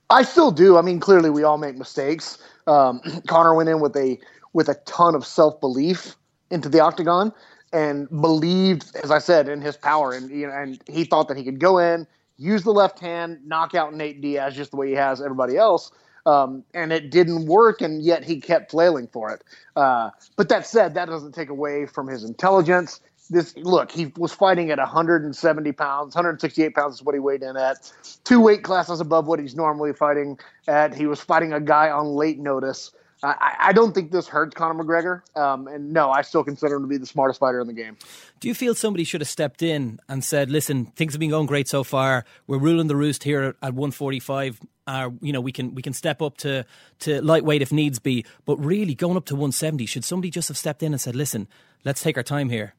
I 0.08 0.22
still 0.22 0.52
do. 0.52 0.76
I 0.76 0.82
mean, 0.82 1.00
clearly 1.00 1.28
we 1.28 1.42
all 1.42 1.58
make 1.58 1.76
mistakes. 1.76 2.38
Um, 2.66 3.00
Conor 3.26 3.54
went 3.54 3.68
in 3.68 3.80
with 3.80 3.96
a 3.96 4.18
with 4.52 4.68
a 4.68 4.74
ton 4.86 5.14
of 5.14 5.26
self 5.26 5.60
belief 5.60 6.14
into 6.50 6.68
the 6.68 6.80
octagon 6.80 7.32
and 7.72 8.08
believed, 8.08 8.94
as 9.02 9.10
I 9.10 9.18
said, 9.18 9.48
in 9.48 9.62
his 9.62 9.76
power, 9.76 10.12
and 10.12 10.30
you 10.30 10.46
know, 10.46 10.52
and 10.52 10.80
he 10.86 11.04
thought 11.04 11.28
that 11.28 11.36
he 11.36 11.42
could 11.42 11.58
go 11.58 11.78
in, 11.78 12.06
use 12.36 12.62
the 12.62 12.72
left 12.72 13.00
hand, 13.00 13.38
knock 13.44 13.74
out 13.74 13.94
Nate 13.94 14.20
Diaz 14.20 14.54
just 14.54 14.70
the 14.70 14.76
way 14.76 14.88
he 14.88 14.94
has 14.94 15.20
everybody 15.20 15.56
else. 15.56 15.90
Um, 16.24 16.64
and 16.72 16.92
it 16.92 17.10
didn't 17.10 17.46
work, 17.46 17.80
and 17.80 18.00
yet 18.02 18.22
he 18.22 18.40
kept 18.40 18.70
flailing 18.70 19.08
for 19.08 19.30
it. 19.32 19.42
Uh, 19.74 20.10
but 20.36 20.48
that 20.50 20.66
said, 20.66 20.94
that 20.94 21.06
doesn't 21.06 21.32
take 21.32 21.48
away 21.48 21.86
from 21.86 22.06
his 22.06 22.22
intelligence. 22.22 23.00
This 23.30 23.56
look, 23.56 23.90
he 23.90 24.06
was 24.16 24.32
fighting 24.32 24.70
at 24.70 24.78
170 24.78 25.72
pounds, 25.72 26.14
168 26.14 26.74
pounds 26.74 26.96
is 26.96 27.02
what 27.02 27.14
he 27.14 27.18
weighed 27.18 27.42
in 27.42 27.56
at, 27.56 27.90
two 28.24 28.40
weight 28.40 28.62
classes 28.62 29.00
above 29.00 29.26
what 29.26 29.40
he's 29.40 29.56
normally 29.56 29.92
fighting 29.92 30.38
at. 30.68 30.94
He 30.94 31.06
was 31.06 31.20
fighting 31.20 31.52
a 31.52 31.60
guy 31.60 31.90
on 31.90 32.06
late 32.08 32.38
notice. 32.38 32.92
I, 33.22 33.54
I 33.60 33.72
don't 33.72 33.94
think 33.94 34.10
this 34.10 34.26
hurts 34.26 34.54
Conor 34.54 34.82
McGregor, 34.82 35.36
um, 35.36 35.68
and 35.68 35.92
no, 35.92 36.10
I 36.10 36.22
still 36.22 36.42
consider 36.42 36.76
him 36.76 36.82
to 36.82 36.88
be 36.88 36.96
the 36.96 37.06
smartest 37.06 37.38
fighter 37.38 37.60
in 37.60 37.68
the 37.68 37.72
game. 37.72 37.96
Do 38.40 38.48
you 38.48 38.54
feel 38.54 38.74
somebody 38.74 39.04
should 39.04 39.20
have 39.20 39.28
stepped 39.28 39.62
in 39.62 40.00
and 40.08 40.24
said, 40.24 40.50
"Listen, 40.50 40.86
things 40.86 41.12
have 41.12 41.20
been 41.20 41.30
going 41.30 41.46
great 41.46 41.68
so 41.68 41.84
far. 41.84 42.24
We're 42.46 42.58
ruling 42.58 42.88
the 42.88 42.96
roost 42.96 43.22
here 43.22 43.54
at 43.62 43.74
145. 43.74 44.60
Uh, 44.86 45.10
you 45.20 45.32
know, 45.32 45.40
we 45.40 45.52
can 45.52 45.74
we 45.74 45.82
can 45.82 45.92
step 45.92 46.20
up 46.20 46.36
to 46.38 46.64
to 47.00 47.22
lightweight 47.22 47.62
if 47.62 47.72
needs 47.72 47.98
be, 47.98 48.24
but 48.44 48.56
really 48.56 48.94
going 48.94 49.16
up 49.16 49.24
to 49.26 49.34
170, 49.34 49.86
should 49.86 50.04
somebody 50.04 50.30
just 50.30 50.48
have 50.48 50.58
stepped 50.58 50.82
in 50.82 50.92
and 50.92 51.00
said, 51.00 51.14
"Listen, 51.14 51.46
let's 51.84 52.02
take 52.02 52.16
our 52.16 52.22
time 52.22 52.48
here." 52.48 52.74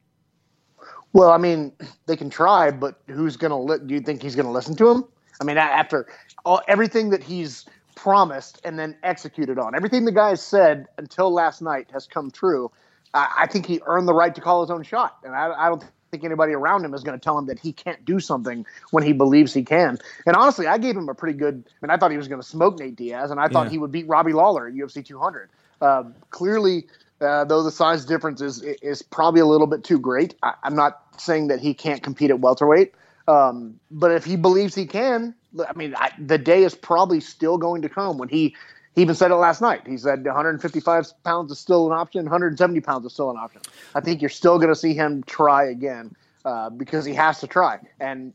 Well, 1.14 1.30
I 1.30 1.38
mean, 1.38 1.72
they 2.06 2.16
can 2.16 2.28
try, 2.28 2.72
but 2.72 3.00
who's 3.06 3.36
going 3.36 3.52
to 3.52 3.56
li- 3.56 3.78
do 3.86 3.94
you 3.94 4.00
think 4.00 4.20
he's 4.20 4.34
going 4.34 4.46
to 4.46 4.52
listen 4.52 4.74
to 4.76 4.88
him? 4.90 5.04
I 5.40 5.44
mean, 5.44 5.56
after 5.56 6.08
all, 6.44 6.60
everything 6.68 7.10
that 7.10 7.22
he's 7.22 7.64
promised 7.94 8.60
and 8.64 8.78
then 8.78 8.96
executed 9.04 9.58
on, 9.58 9.76
everything 9.76 10.04
the 10.04 10.12
guy 10.12 10.34
said 10.34 10.86
until 10.98 11.32
last 11.32 11.62
night 11.62 11.88
has 11.92 12.06
come 12.06 12.30
true. 12.32 12.70
I, 13.14 13.32
I 13.40 13.46
think 13.46 13.64
he 13.64 13.80
earned 13.86 14.08
the 14.08 14.14
right 14.14 14.34
to 14.34 14.40
call 14.40 14.62
his 14.62 14.70
own 14.70 14.82
shot, 14.82 15.18
and 15.22 15.34
I, 15.34 15.52
I 15.56 15.68
don't 15.68 15.84
think 16.14 16.24
anybody 16.24 16.52
around 16.52 16.84
him 16.84 16.94
is 16.94 17.02
going 17.02 17.18
to 17.18 17.22
tell 17.22 17.36
him 17.36 17.46
that 17.46 17.58
he 17.58 17.72
can't 17.72 18.04
do 18.04 18.20
something 18.20 18.64
when 18.92 19.02
he 19.02 19.12
believes 19.12 19.52
he 19.52 19.64
can. 19.64 19.98
And 20.26 20.36
honestly, 20.36 20.68
I 20.68 20.78
gave 20.78 20.96
him 20.96 21.08
a 21.08 21.14
pretty 21.14 21.36
good. 21.36 21.64
I 21.66 21.86
mean, 21.86 21.90
I 21.90 21.96
thought 21.96 22.12
he 22.12 22.16
was 22.16 22.28
going 22.28 22.40
to 22.40 22.46
smoke 22.46 22.78
Nate 22.78 22.94
Diaz, 22.94 23.30
and 23.32 23.40
I 23.40 23.48
thought 23.48 23.64
Yeah. 23.64 23.70
he 23.70 23.78
would 23.78 23.90
beat 23.90 24.06
Robbie 24.06 24.32
Lawler 24.32 24.68
at 24.68 24.74
UFC 24.74 25.04
200. 25.04 25.50
Uh, 25.80 26.04
clearly, 26.30 26.86
uh, 27.20 27.44
though 27.44 27.64
the 27.64 27.72
size 27.72 28.04
difference 28.04 28.40
is 28.40 28.62
is 28.62 29.02
probably 29.02 29.40
a 29.40 29.46
little 29.46 29.66
bit 29.66 29.82
too 29.82 29.98
great. 29.98 30.34
I, 30.42 30.54
I'm 30.62 30.76
not 30.76 31.02
saying 31.18 31.48
that 31.48 31.58
he 31.60 31.74
can't 31.74 32.02
compete 32.02 32.30
at 32.30 32.38
welterweight, 32.38 32.94
um, 33.26 33.80
but 33.90 34.12
if 34.12 34.24
he 34.24 34.36
believes 34.36 34.74
he 34.74 34.86
can, 34.86 35.34
I 35.68 35.72
mean, 35.74 35.94
I, 35.96 36.10
the 36.18 36.38
day 36.38 36.62
is 36.62 36.74
probably 36.74 37.20
still 37.20 37.58
going 37.58 37.82
to 37.82 37.88
come 37.88 38.18
when 38.18 38.28
he. 38.28 38.54
He 38.94 39.02
even 39.02 39.14
said 39.14 39.30
it 39.30 39.36
last 39.36 39.60
night. 39.60 39.82
He 39.86 39.96
said 39.96 40.24
155 40.24 41.24
pounds 41.24 41.50
is 41.50 41.58
still 41.58 41.86
an 41.86 41.98
option, 41.98 42.24
170 42.24 42.80
pounds 42.80 43.04
is 43.04 43.12
still 43.12 43.30
an 43.30 43.36
option. 43.36 43.60
I 43.94 44.00
think 44.00 44.22
you're 44.22 44.28
still 44.28 44.58
going 44.58 44.68
to 44.68 44.76
see 44.76 44.94
him 44.94 45.22
try 45.24 45.64
again 45.64 46.14
uh, 46.44 46.70
because 46.70 47.04
he 47.04 47.14
has 47.14 47.40
to 47.40 47.46
try. 47.46 47.80
And 47.98 48.34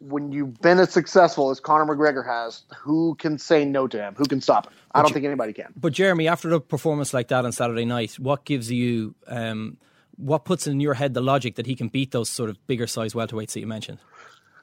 when 0.00 0.32
you've 0.32 0.60
been 0.60 0.78
as 0.78 0.92
successful 0.92 1.50
as 1.50 1.60
Conor 1.60 1.84
McGregor 1.84 2.24
has, 2.24 2.62
who 2.76 3.16
can 3.16 3.38
say 3.38 3.64
no 3.64 3.86
to 3.88 3.98
him? 3.98 4.14
Who 4.16 4.24
can 4.24 4.40
stop 4.40 4.66
him? 4.66 4.72
I 4.94 5.02
don't 5.02 5.12
think 5.12 5.26
anybody 5.26 5.52
can. 5.52 5.72
But 5.76 5.92
Jeremy, 5.92 6.28
after 6.28 6.52
a 6.52 6.60
performance 6.60 7.12
like 7.12 7.28
that 7.28 7.44
on 7.44 7.52
Saturday 7.52 7.84
night, 7.84 8.18
what 8.18 8.44
gives 8.44 8.70
you, 8.70 9.14
um, 9.26 9.76
what 10.16 10.44
puts 10.44 10.66
in 10.66 10.80
your 10.80 10.94
head 10.94 11.14
the 11.14 11.20
logic 11.20 11.56
that 11.56 11.66
he 11.66 11.74
can 11.74 11.88
beat 11.88 12.12
those 12.12 12.30
sort 12.30 12.48
of 12.48 12.64
bigger 12.66 12.86
size 12.86 13.12
welterweights 13.12 13.52
that 13.52 13.60
you 13.60 13.66
mentioned? 13.66 13.98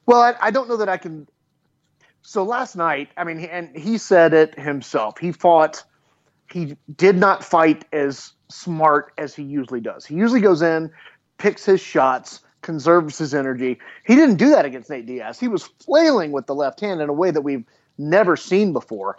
Well, 0.05 0.21
I, 0.21 0.36
I 0.39 0.51
don't 0.51 0.67
know 0.69 0.77
that 0.77 0.89
I 0.89 0.97
can. 0.97 1.27
So 2.27 2.43
last 2.43 2.75
night, 2.75 3.09
I 3.17 3.23
mean, 3.23 3.39
and 3.39 3.75
he 3.77 3.99
said 3.99 4.33
it 4.33 4.59
himself. 4.59 5.19
He 5.19 5.31
fought. 5.31 5.83
He 6.51 6.75
did 6.95 7.17
not 7.17 7.43
fight 7.43 7.85
as 7.93 8.33
smart 8.49 9.13
as 9.17 9.35
he 9.35 9.43
usually 9.43 9.79
does. 9.79 10.05
He 10.05 10.15
usually 10.15 10.41
goes 10.41 10.63
in, 10.63 10.91
picks 11.38 11.65
his 11.65 11.81
shots, 11.81 12.41
conserves 12.61 13.19
his 13.19 13.35
energy. 13.35 13.77
He 14.05 14.15
didn't 14.15 14.38
do 14.38 14.49
that 14.49 14.65
against 14.65 14.89
Nate 14.89 15.05
Diaz. 15.05 15.39
He 15.39 15.47
was 15.47 15.63
flailing 15.63 16.31
with 16.31 16.47
the 16.47 16.55
left 16.55 16.79
hand 16.81 16.99
in 16.99 17.09
a 17.09 17.13
way 17.13 17.29
that 17.29 17.41
we've 17.41 17.63
never 17.97 18.35
seen 18.35 18.73
before, 18.73 19.17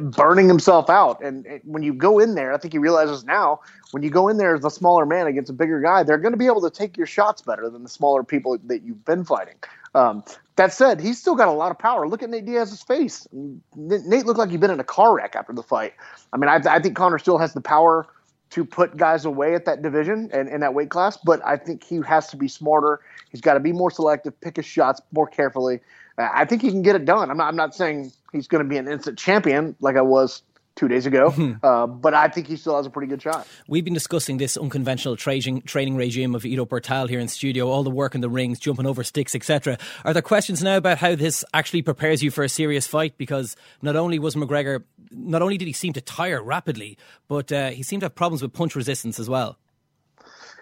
burning 0.00 0.48
himself 0.48 0.90
out. 0.90 1.22
And, 1.22 1.46
when 1.64 1.82
you 1.82 1.94
go 1.94 2.18
in 2.18 2.34
there, 2.34 2.52
I 2.52 2.58
think 2.58 2.74
he 2.74 2.78
realizes 2.78 3.24
now 3.24 3.60
when 3.92 4.02
you 4.02 4.10
go 4.10 4.28
in 4.28 4.36
there 4.36 4.54
as 4.54 4.64
a 4.64 4.70
smaller 4.70 5.06
man 5.06 5.28
against 5.28 5.50
a 5.50 5.54
bigger 5.54 5.80
guy, 5.80 6.02
they're 6.02 6.18
going 6.18 6.32
to 6.32 6.38
be 6.38 6.46
able 6.46 6.60
to 6.62 6.70
take 6.70 6.96
your 6.96 7.06
shots 7.06 7.40
better 7.40 7.70
than 7.70 7.84
the 7.84 7.88
smaller 7.88 8.24
people 8.24 8.58
that 8.64 8.82
you've 8.82 9.04
been 9.04 9.24
fighting. 9.24 9.54
Um, 9.94 10.22
that 10.58 10.72
said, 10.72 11.00
he's 11.00 11.18
still 11.18 11.34
got 11.34 11.48
a 11.48 11.52
lot 11.52 11.70
of 11.70 11.78
power. 11.78 12.06
Look 12.06 12.22
at 12.22 12.30
Nate 12.30 12.44
Diaz's 12.44 12.82
face. 12.82 13.26
Nate 13.74 14.26
looked 14.26 14.38
like 14.38 14.50
he'd 14.50 14.60
been 14.60 14.70
in 14.70 14.80
a 14.80 14.84
car 14.84 15.16
wreck 15.16 15.34
after 15.34 15.52
the 15.52 15.62
fight. 15.62 15.94
I 16.32 16.36
mean, 16.36 16.48
I, 16.48 16.60
I 16.68 16.80
think 16.80 16.96
Conor 16.96 17.18
still 17.18 17.38
has 17.38 17.54
the 17.54 17.60
power 17.60 18.06
to 18.50 18.64
put 18.64 18.96
guys 18.96 19.24
away 19.24 19.54
at 19.54 19.64
that 19.66 19.82
division 19.82 20.30
and 20.32 20.48
in 20.48 20.60
that 20.60 20.74
weight 20.74 20.90
class, 20.90 21.16
but 21.16 21.40
I 21.46 21.56
think 21.56 21.84
he 21.84 22.00
has 22.06 22.28
to 22.28 22.36
be 22.36 22.48
smarter. 22.48 23.00
He's 23.30 23.40
got 23.40 23.54
to 23.54 23.60
be 23.60 23.72
more 23.72 23.90
selective, 23.90 24.38
pick 24.40 24.56
his 24.56 24.66
shots 24.66 25.00
more 25.12 25.26
carefully. 25.26 25.80
I 26.18 26.44
think 26.44 26.62
he 26.62 26.70
can 26.70 26.82
get 26.82 26.96
it 26.96 27.04
done. 27.04 27.30
I'm 27.30 27.36
not, 27.36 27.48
I'm 27.48 27.56
not 27.56 27.74
saying 27.74 28.10
he's 28.32 28.48
going 28.48 28.64
to 28.64 28.68
be 28.68 28.76
an 28.76 28.88
instant 28.88 29.18
champion 29.18 29.76
like 29.80 29.96
I 29.96 30.02
was 30.02 30.42
two 30.78 30.88
days 30.88 31.04
ago, 31.06 31.34
uh, 31.62 31.86
but 31.86 32.14
I 32.14 32.28
think 32.28 32.46
he 32.46 32.56
still 32.56 32.76
has 32.76 32.86
a 32.86 32.90
pretty 32.90 33.08
good 33.08 33.20
shot. 33.20 33.46
We've 33.66 33.84
been 33.84 33.94
discussing 33.94 34.38
this 34.38 34.56
unconventional 34.56 35.16
training 35.16 35.62
training 35.62 35.96
regime 35.96 36.34
of 36.34 36.46
Ido 36.46 36.64
Portal 36.64 37.06
here 37.08 37.18
in 37.18 37.28
studio, 37.28 37.68
all 37.68 37.82
the 37.82 37.90
work 37.90 38.14
in 38.14 38.20
the 38.20 38.30
rings, 38.30 38.58
jumping 38.58 38.86
over 38.86 39.02
sticks, 39.02 39.34
etc. 39.34 39.76
Are 40.04 40.12
there 40.12 40.22
questions 40.22 40.62
now 40.62 40.76
about 40.76 40.98
how 40.98 41.14
this 41.14 41.44
actually 41.52 41.82
prepares 41.82 42.22
you 42.22 42.30
for 42.30 42.44
a 42.44 42.48
serious 42.48 42.86
fight? 42.86 43.18
Because 43.18 43.56
not 43.82 43.96
only 43.96 44.18
was 44.18 44.36
McGregor, 44.36 44.84
not 45.10 45.42
only 45.42 45.58
did 45.58 45.66
he 45.66 45.72
seem 45.72 45.92
to 45.94 46.00
tire 46.00 46.42
rapidly, 46.42 46.96
but 47.26 47.50
uh, 47.50 47.70
he 47.70 47.82
seemed 47.82 48.00
to 48.00 48.06
have 48.06 48.14
problems 48.14 48.40
with 48.40 48.52
punch 48.52 48.76
resistance 48.76 49.18
as 49.18 49.28
well. 49.28 49.58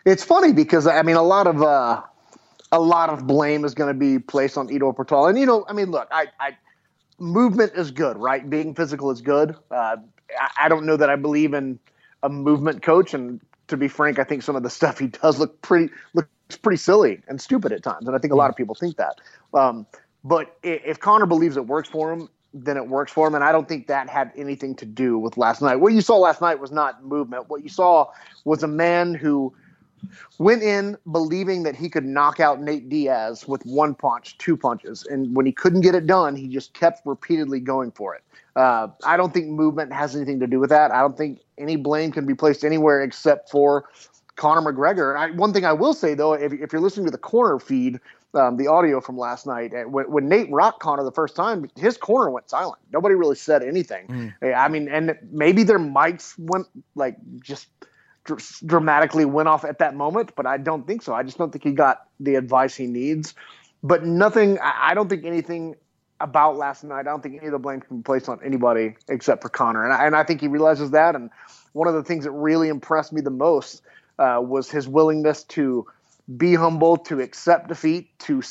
It's 0.06 0.24
funny 0.24 0.52
because 0.52 0.86
I 0.86 1.02
mean 1.02 1.16
a 1.16 1.22
lot 1.22 1.46
of 1.46 1.62
uh, 1.62 2.02
a 2.72 2.80
lot 2.80 3.10
of 3.10 3.26
blame 3.26 3.64
is 3.64 3.74
going 3.74 3.92
to 3.92 3.98
be 3.98 4.18
placed 4.18 4.56
on 4.56 4.70
Ido 4.70 4.92
Portal, 4.92 5.26
and 5.26 5.38
you 5.38 5.44
know, 5.46 5.66
I 5.68 5.74
mean, 5.74 5.90
look, 5.90 6.08
I, 6.10 6.26
I 6.40 6.56
movement 7.18 7.72
is 7.74 7.90
good, 7.90 8.16
right? 8.16 8.48
Being 8.48 8.74
physical 8.74 9.10
is 9.10 9.20
good. 9.20 9.56
Uh, 9.70 9.96
I, 10.38 10.50
I 10.64 10.68
don't 10.68 10.86
know 10.86 10.96
that 10.96 11.10
I 11.10 11.16
believe 11.16 11.54
in 11.54 11.78
a 12.22 12.28
movement 12.28 12.82
coach, 12.82 13.14
and 13.14 13.40
to 13.68 13.76
be 13.76 13.88
frank, 13.88 14.18
I 14.18 14.24
think 14.24 14.42
some 14.42 14.56
of 14.56 14.62
the 14.62 14.70
stuff 14.78 14.98
he 14.98 15.08
does 15.08 15.38
look 15.38 15.60
pretty 15.62 15.92
looks 16.14 16.28
pretty 16.62 16.78
silly 16.78 17.20
and 17.28 17.40
stupid 17.40 17.72
at 17.72 17.82
times, 17.82 18.06
and 18.06 18.16
I 18.16 18.18
think 18.18 18.32
a 18.32 18.36
lot 18.36 18.50
of 18.50 18.56
people 18.56 18.74
think 18.74 18.96
that. 18.96 19.20
Um, 19.54 19.86
but 20.24 20.56
if 20.62 20.98
Conor 20.98 21.26
believes 21.26 21.56
it 21.56 21.66
works 21.66 21.88
for 21.88 22.12
him, 22.12 22.28
then 22.52 22.76
it 22.76 22.88
works 22.88 23.12
for 23.12 23.28
him. 23.28 23.34
And 23.34 23.44
I 23.44 23.52
don't 23.52 23.68
think 23.68 23.86
that 23.86 24.08
had 24.08 24.32
anything 24.36 24.74
to 24.76 24.86
do 24.86 25.18
with 25.18 25.36
last 25.36 25.62
night. 25.62 25.76
What 25.76 25.92
you 25.92 26.00
saw 26.00 26.16
last 26.16 26.40
night 26.40 26.58
was 26.58 26.72
not 26.72 27.04
movement. 27.04 27.48
What 27.48 27.62
you 27.62 27.68
saw 27.68 28.10
was 28.44 28.62
a 28.62 28.68
man 28.68 29.14
who 29.14 29.54
went 30.38 30.62
in 30.62 30.96
believing 31.10 31.62
that 31.64 31.76
he 31.76 31.88
could 31.88 32.04
knock 32.04 32.40
out 32.40 32.60
Nate 32.60 32.88
Diaz 32.88 33.46
with 33.48 33.64
one 33.64 33.94
punch, 33.94 34.38
two 34.38 34.56
punches. 34.56 35.06
And 35.10 35.34
when 35.36 35.46
he 35.46 35.52
couldn't 35.52 35.82
get 35.82 35.94
it 35.94 36.06
done, 36.06 36.36
he 36.36 36.48
just 36.48 36.74
kept 36.74 37.06
repeatedly 37.06 37.60
going 37.60 37.90
for 37.92 38.14
it. 38.14 38.22
Uh, 38.54 38.88
I 39.04 39.16
don't 39.16 39.34
think 39.34 39.48
movement 39.48 39.92
has 39.92 40.16
anything 40.16 40.40
to 40.40 40.46
do 40.46 40.58
with 40.58 40.70
that. 40.70 40.90
I 40.90 41.00
don't 41.00 41.16
think 41.16 41.40
any 41.58 41.76
blame 41.76 42.10
can 42.12 42.26
be 42.26 42.34
placed 42.34 42.64
anywhere 42.64 43.02
except 43.02 43.50
for 43.50 43.84
Conor 44.36 44.72
McGregor. 44.72 45.16
I, 45.16 45.30
one 45.32 45.52
thing 45.52 45.64
I 45.64 45.72
will 45.72 45.94
say, 45.94 46.14
though, 46.14 46.32
if, 46.32 46.52
if 46.52 46.72
you're 46.72 46.80
listening 46.80 47.06
to 47.06 47.12
the 47.12 47.18
corner 47.18 47.58
feed, 47.58 48.00
um, 48.34 48.56
the 48.56 48.66
audio 48.66 49.00
from 49.00 49.16
last 49.16 49.46
night, 49.46 49.72
uh, 49.74 49.84
when, 49.84 50.10
when 50.10 50.28
Nate 50.28 50.50
rocked 50.50 50.80
Conor 50.80 51.04
the 51.04 51.12
first 51.12 51.36
time, 51.36 51.68
his 51.76 51.96
corner 51.96 52.30
went 52.30 52.48
silent. 52.50 52.80
Nobody 52.92 53.14
really 53.14 53.36
said 53.36 53.62
anything. 53.62 54.32
Mm. 54.42 54.56
I 54.56 54.68
mean, 54.68 54.88
and 54.88 55.16
maybe 55.30 55.62
their 55.62 55.78
mics 55.78 56.38
went 56.38 56.66
like 56.94 57.16
just– 57.40 57.68
dr- 58.26 58.60
dramatically 58.64 59.24
went 59.24 59.48
off 59.48 59.64
at 59.64 59.78
that 59.78 59.94
moment, 59.94 60.32
but 60.36 60.46
I 60.46 60.58
don't 60.58 60.86
think 60.86 61.02
so. 61.02 61.14
I 61.14 61.22
just 61.22 61.38
don't 61.38 61.50
think 61.50 61.64
he 61.64 61.72
got 61.72 62.06
the 62.20 62.34
advice 62.34 62.74
he 62.74 62.86
needs. 62.86 63.34
But 63.82 64.04
nothing, 64.04 64.58
I, 64.58 64.90
I 64.90 64.94
don't 64.94 65.08
think 65.08 65.24
anything 65.24 65.76
about 66.20 66.56
last 66.56 66.84
night, 66.84 67.00
I 67.00 67.02
don't 67.04 67.22
think 67.22 67.36
any 67.36 67.46
of 67.46 67.52
the 67.52 67.58
blame 67.58 67.80
can 67.80 67.98
be 67.98 68.02
placed 68.02 68.28
on 68.28 68.40
anybody 68.44 68.96
except 69.08 69.42
for 69.42 69.48
Conor. 69.48 69.84
And 69.84 69.92
I, 69.92 70.06
and 70.06 70.16
I 70.16 70.24
think 70.24 70.40
he 70.40 70.48
realizes 70.48 70.90
that. 70.92 71.14
And 71.14 71.30
one 71.72 71.88
of 71.88 71.94
the 71.94 72.02
things 72.02 72.24
that 72.24 72.30
really 72.32 72.68
impressed 72.68 73.12
me 73.12 73.20
the 73.20 73.30
most 73.30 73.82
uh, 74.18 74.40
was 74.42 74.70
his 74.70 74.88
willingness 74.88 75.44
to 75.44 75.86
be 76.36 76.54
humble, 76.54 76.96
to 76.96 77.20
accept 77.20 77.68
defeat, 77.68 78.18
to 78.18 78.42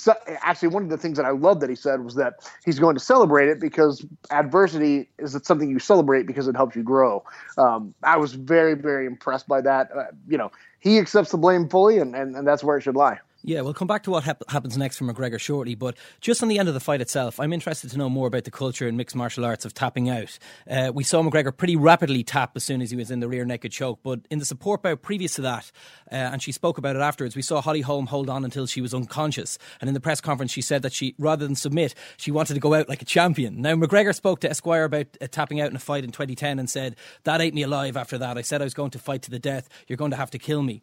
actually 0.42 0.70
one 0.70 0.84
of 0.84 0.90
the 0.90 0.98
things 0.98 1.18
that 1.18 1.26
I 1.26 1.32
love 1.32 1.60
that 1.60 1.70
he 1.70 1.76
said 1.76 2.04
was 2.04 2.16
that 2.16 2.50
he's 2.64 2.80
going 2.80 2.96
to 2.96 3.02
celebrate 3.02 3.50
it 3.50 3.60
because 3.60 4.06
adversity 4.32 5.10
is 5.20 5.38
something 5.44 5.70
you 5.70 5.80
celebrate 5.80 6.26
because 6.26 6.48
it 6.48 6.56
helps 6.56 6.76
you 6.76 6.84
grow. 6.84 7.24
Um, 7.58 7.94
I 8.02 8.18
was 8.18 8.34
very, 8.34 8.76
very 8.76 9.06
impressed 9.06 9.48
by 9.48 9.60
that. 9.62 9.90
Uh, 9.96 10.06
you 10.28 10.38
know, 10.38 10.52
he 10.80 11.00
accepts 11.00 11.32
the 11.32 11.38
blame 11.38 11.68
fully, 11.68 11.98
and, 11.98 12.16
and, 12.16 12.36
and 12.36 12.48
that's 12.48 12.64
where 12.64 12.78
it 12.78 12.82
should 12.82 12.96
lie. 12.96 13.20
Yeah, 13.48 13.62
we'll 13.62 13.76
come 13.76 13.88
back 13.88 14.02
to 14.04 14.10
what 14.10 14.24
hap- 14.24 14.42
happens 14.50 14.76
next 14.76 14.98
for 14.98 15.04
McGregor 15.04 15.40
shortly. 15.40 15.76
But 15.76 15.98
just 16.20 16.42
on 16.42 16.50
the 16.50 16.58
end 16.58 16.68
of 16.68 16.74
the 16.74 16.80
fight 16.80 17.00
itself, 17.00 17.40
I'm 17.40 17.54
interested 17.54 17.92
to 17.92 17.98
know 17.98 18.10
more 18.10 18.26
about 18.26 18.44
the 18.44 18.50
culture 18.50 18.88
in 18.88 18.98
mixed 18.98 19.16
martial 19.16 19.46
arts 19.46 19.66
of 19.66 19.76
tapping 19.76 20.10
out. 20.10 20.40
Uh, 20.68 20.92
we 20.92 21.04
saw 21.04 21.22
McGregor 21.22 21.56
pretty 21.56 21.76
rapidly 21.76 22.24
tap 22.24 22.54
as 22.56 22.64
soon 22.64 22.82
as 22.82 22.90
he 22.90 22.98
was 22.98 23.12
in 23.12 23.20
the 23.20 23.28
rear 23.28 23.46
naked 23.46 23.72
choke. 23.72 24.00
But 24.02 24.22
in 24.32 24.40
the 24.40 24.46
support 24.46 24.82
bout 24.82 25.04
previous 25.04 25.36
to 25.36 25.42
that, 25.44 25.72
uh, 26.12 26.16
and 26.16 26.42
she 26.42 26.52
spoke 26.52 26.80
about 26.80 26.96
it 26.96 27.04
afterwards, 27.04 27.36
we 27.36 27.44
saw 27.44 27.62
Holly 27.62 27.82
Holm 27.82 28.08
hold 28.08 28.32
on 28.32 28.44
until 28.44 28.66
she 28.66 28.82
was 28.82 28.96
unconscious. 28.96 29.60
And 29.80 29.88
in 29.90 29.94
the 29.94 30.00
press 30.00 30.22
conference, 30.22 30.52
she 30.52 30.64
said 30.64 30.82
that 30.82 30.94
she, 30.94 31.14
rather 31.20 31.46
than 31.46 31.56
submit, 31.56 31.94
she 32.18 32.32
wanted 32.32 32.56
to 32.56 32.60
go 32.60 32.74
out 32.74 32.90
like 32.90 33.04
a 33.04 33.06
champion. 33.06 33.62
Now, 33.62 33.76
McGregor 33.76 34.16
spoke 34.16 34.40
to 34.40 34.50
Esquire 34.50 34.86
about 34.86 35.06
uh, 35.22 35.28
tapping 35.30 35.62
out 35.62 35.70
in 35.70 35.76
a 35.76 35.80
fight 35.80 36.04
in 36.04 36.10
2010 36.10 36.58
and 36.58 36.68
said, 36.68 36.96
That 37.26 37.42
ate 37.42 37.54
me 37.54 37.62
alive 37.62 37.96
after 37.96 38.18
that. 38.18 38.40
I 38.40 38.42
said 38.42 38.62
I 38.62 38.66
was 38.66 38.74
going 38.74 38.90
to 38.92 39.00
fight 39.00 39.22
to 39.22 39.30
the 39.30 39.38
death. 39.38 39.70
You're 39.88 39.98
going 39.98 40.12
to 40.12 40.18
have 40.18 40.32
to 40.32 40.40
kill 40.40 40.64
me. 40.64 40.82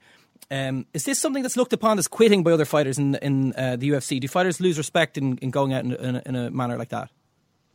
Um, 0.51 0.87
is 0.93 1.05
this 1.05 1.19
something 1.19 1.43
that's 1.43 1.57
looked 1.57 1.73
upon 1.73 1.99
as 1.99 2.09
quitting 2.09 2.43
by 2.43 2.53
other 2.53 2.65
fighters 2.65 2.99
in 2.99 3.15
in 3.17 3.53
uh, 3.55 3.77
the 3.77 3.91
UFC? 3.91 4.21
Do 4.21 4.29
fighters 4.29 4.61
lose 4.61 4.79
respect 4.79 5.17
in, 5.17 5.39
in 5.39 5.51
going 5.51 5.73
out 5.73 5.85
in, 5.85 5.93
in, 5.93 6.17
a, 6.17 6.23
in, 6.27 6.37
a, 6.37 6.51
manner 6.51 6.77
like 6.77 6.91
that? 6.91 7.11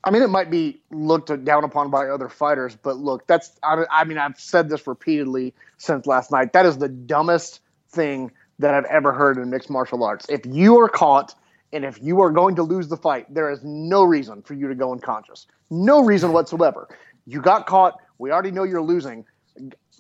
I 0.04 0.12
mean, 0.12 0.22
it 0.22 0.30
might 0.30 0.52
be 0.52 0.82
looked 0.92 1.44
down 1.44 1.64
upon 1.64 1.90
by 1.90 2.08
other 2.08 2.30
fighters, 2.30 2.76
but 2.76 2.98
look, 2.98 3.26
that's 3.28 3.52
I, 3.64 3.84
I 3.92 4.04
mean, 4.04 4.18
I've 4.18 4.40
said 4.40 4.70
this 4.70 4.86
repeatedly 4.86 5.54
since 5.78 6.06
last 6.06 6.32
night. 6.32 6.54
That 6.54 6.66
is 6.66 6.78
the 6.78 6.90
dumbest 6.90 7.62
thing 7.90 8.32
that 8.60 8.74
I've 8.74 8.86
ever 8.86 9.12
heard 9.12 9.38
in 9.38 9.50
mixed 9.50 9.70
martial 9.70 10.04
arts. 10.04 10.26
If 10.30 10.42
you 10.46 10.80
are 10.80 10.90
caught 10.90 11.36
and 11.74 11.84
if 11.84 12.02
you 12.02 12.22
are 12.22 12.32
going 12.32 12.56
to 12.56 12.64
lose 12.64 12.88
the 12.88 12.98
fight, 12.98 13.32
there 13.34 13.52
is 13.52 13.64
no 13.64 14.04
reason 14.04 14.42
for 14.42 14.54
you 14.54 14.68
to 14.68 14.76
go 14.76 14.92
unconscious. 14.92 15.48
No 15.70 16.04
reason 16.04 16.32
whatsoever. 16.32 16.88
You 17.26 17.42
got 17.42 17.68
caught. 17.68 18.00
We 18.18 18.32
already 18.32 18.52
know 18.52 18.64
you're 18.64 18.82
losing 18.82 19.26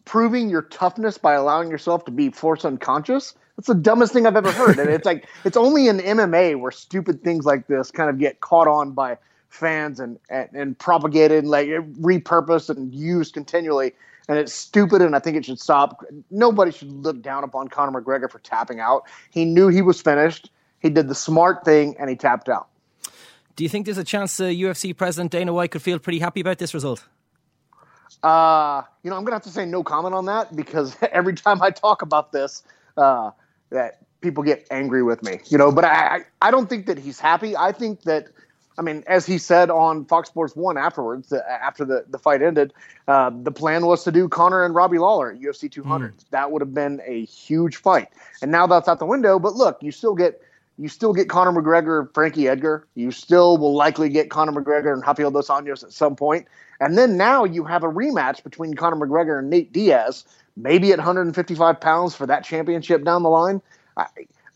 proving 0.08 0.50
your 0.50 0.62
toughness 0.64 1.18
by 1.18 1.34
allowing 1.34 1.70
yourself 1.70 2.06
to 2.06 2.12
be 2.12 2.30
forced 2.30 2.66
unconscious. 2.66 3.36
That's 3.58 3.68
the 3.68 3.76
dumbest 3.76 4.14
thing 4.14 4.26
I've 4.26 4.38
ever 4.38 4.52
heard. 4.52 4.80
and 4.80 4.90
it's 4.90 5.06
like 5.06 5.28
it's 5.44 5.58
only 5.58 5.88
in 5.88 6.00
MMA 6.00 6.60
where 6.60 6.72
stupid 6.72 7.24
things 7.24 7.46
like 7.46 7.68
this 7.68 7.92
kind 7.92 8.10
of 8.10 8.18
get 8.18 8.40
caught 8.40 8.68
on 8.68 8.94
by 8.94 9.18
fans 9.50 10.00
and 10.00 10.18
and, 10.30 10.50
and 10.54 10.80
propagated 10.80 11.40
and 11.40 11.50
like 11.50 11.68
repurposed 11.68 12.70
and 12.70 12.96
used 12.96 13.34
continually. 13.34 13.94
And 14.30 14.38
it's 14.38 14.54
stupid, 14.54 15.02
and 15.02 15.16
I 15.16 15.20
think 15.20 15.38
it 15.38 15.46
should 15.46 15.60
stop. 15.60 16.04
Nobody 16.32 16.72
should 16.72 16.92
look 16.92 17.22
down 17.22 17.46
upon 17.46 17.70
Conor 17.70 18.02
McGregor 18.02 18.30
for 18.30 18.40
tapping 18.40 18.82
out. 18.82 19.04
He 19.30 19.46
knew 19.46 19.70
he 19.70 19.82
was 19.82 20.02
finished. 20.02 20.52
He 20.80 20.90
did 20.90 21.08
the 21.08 21.16
smart 21.16 21.64
thing, 21.64 21.96
and 21.98 22.10
he 22.10 22.18
tapped 22.18 22.50
out. 22.50 22.68
Do 23.56 23.64
you 23.64 23.70
think 23.70 23.86
there's 23.86 23.98
a 23.98 24.04
chance 24.04 24.38
uh, 24.42 24.46
UFC 24.46 24.96
president 24.96 25.32
Dana 25.32 25.54
White 25.54 25.72
could 25.72 25.82
feel 25.82 25.98
pretty 25.98 26.20
happy 26.20 26.42
about 26.42 26.58
this 26.58 26.74
result? 26.74 27.08
Uh, 28.24 28.82
you 29.04 29.10
know, 29.10 29.18
I'm 29.18 29.24
gonna 29.24 29.36
have 29.36 29.44
to 29.44 29.50
say 29.50 29.66
no 29.66 29.84
comment 29.84 30.16
on 30.16 30.26
that 30.26 30.56
because 30.56 30.96
every 31.12 31.34
time 31.34 31.62
I 31.62 31.72
talk 31.72 32.02
about 32.02 32.32
this, 32.32 32.64
uh, 32.98 33.32
that 33.70 34.00
people 34.22 34.44
get 34.44 34.68
angry 34.72 35.04
with 35.04 35.24
me. 35.24 35.40
You 35.48 35.58
know, 35.58 35.72
but 35.72 35.86
I, 35.86 36.22
I 36.42 36.52
don't 36.52 36.70
think 36.70 36.88
that 36.88 36.98
he's 36.98 37.20
happy. 37.20 37.56
I 37.56 37.72
think 37.72 38.04
that, 38.04 38.28
I 38.78 38.82
mean, 38.82 39.04
as 39.08 39.26
he 39.26 39.38
said 39.38 39.70
on 39.70 40.06
Fox 40.06 40.30
Sports 40.30 40.56
One 40.56 40.78
afterwards, 40.78 41.32
uh, 41.32 41.42
after 41.48 41.86
the 41.86 42.06
the 42.10 42.18
fight 42.18 42.42
ended, 42.42 42.74
uh, 43.08 43.32
the 43.34 43.52
plan 43.52 43.86
was 43.86 44.04
to 44.06 44.12
do 44.12 44.28
Conor 44.28 44.66
and 44.66 44.74
Robbie 44.74 45.00
Lawler 45.00 45.32
at 45.32 45.40
UFC 45.40 45.72
200. 45.72 46.18
Mm. 46.18 46.30
That 46.32 46.52
would 46.52 46.62
have 46.62 46.74
been 46.74 47.02
a 47.06 47.26
huge 47.26 47.78
fight, 47.78 48.10
and 48.42 48.52
now 48.52 48.68
that's 48.68 48.88
out 48.88 49.00
the 49.00 49.06
window. 49.06 49.40
But 49.40 49.56
look, 49.56 49.82
you 49.82 49.92
still 49.92 50.16
get 50.16 50.42
you 50.78 50.88
still 50.88 51.14
get 51.14 51.28
Conor 51.30 51.60
McGregor, 51.60 52.14
Frankie 52.14 52.48
Edgar. 52.48 52.88
You 52.96 53.12
still 53.12 53.58
will 53.58 53.74
likely 53.74 54.10
get 54.10 54.30
Conor 54.30 54.52
McGregor 54.52 54.94
and 54.94 55.02
Rafael 55.02 55.32
dos 55.32 55.48
Anjos 55.48 55.84
at 55.84 55.92
some 55.92 56.16
point. 56.16 56.48
And 56.80 56.98
then 56.98 57.18
now 57.18 57.44
you 57.44 57.64
have 57.64 57.84
a 57.84 57.88
rematch 57.88 58.44
between 58.44 58.76
Conor 58.76 58.98
McGregor 58.98 59.40
and 59.40 59.50
Nate 59.50 59.74
Diaz, 59.74 60.26
maybe 60.56 60.92
at 60.92 61.00
155 61.00 61.82
pounds 61.82 62.16
for 62.16 62.28
that 62.28 62.44
championship 62.44 63.04
down 63.04 63.24
the 63.24 63.30
line. 63.30 63.62
I, 63.98 64.06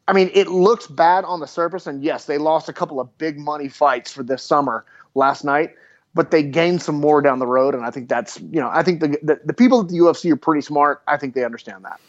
I 0.08 0.14
mean, 0.14 0.30
it 0.34 0.48
looks 0.48 0.88
bad 0.88 1.24
on 1.26 1.40
the 1.40 1.48
surface, 1.48 1.88
and 1.88 2.04
yes, 2.04 2.26
they 2.26 2.38
lost 2.38 2.70
a 2.70 2.74
couple 2.74 3.00
of 3.00 3.18
big 3.18 3.40
money 3.40 3.68
fights 3.68 4.12
for 4.12 4.22
this 4.22 4.44
summer 4.44 4.86
last 5.16 5.44
night, 5.44 5.72
but 6.14 6.30
they 6.30 6.44
gained 6.44 6.82
some 6.82 6.96
more 6.96 7.22
down 7.22 7.40
the 7.40 7.48
road, 7.48 7.74
and 7.74 7.84
I 7.84 7.92
think 7.92 8.10
that's 8.10 8.40
you 8.40 8.60
know 8.60 8.70
I 8.72 8.84
think 8.84 9.00
the 9.00 9.18
the, 9.24 9.40
the 9.46 9.54
people 9.54 9.82
at 9.82 9.88
the 9.88 9.98
UFC 9.98 10.32
are 10.32 10.36
pretty 10.36 10.62
smart. 10.62 11.02
I 11.08 11.18
think 11.18 11.34
they 11.34 11.46
understand 11.46 11.86
that. 11.86 12.00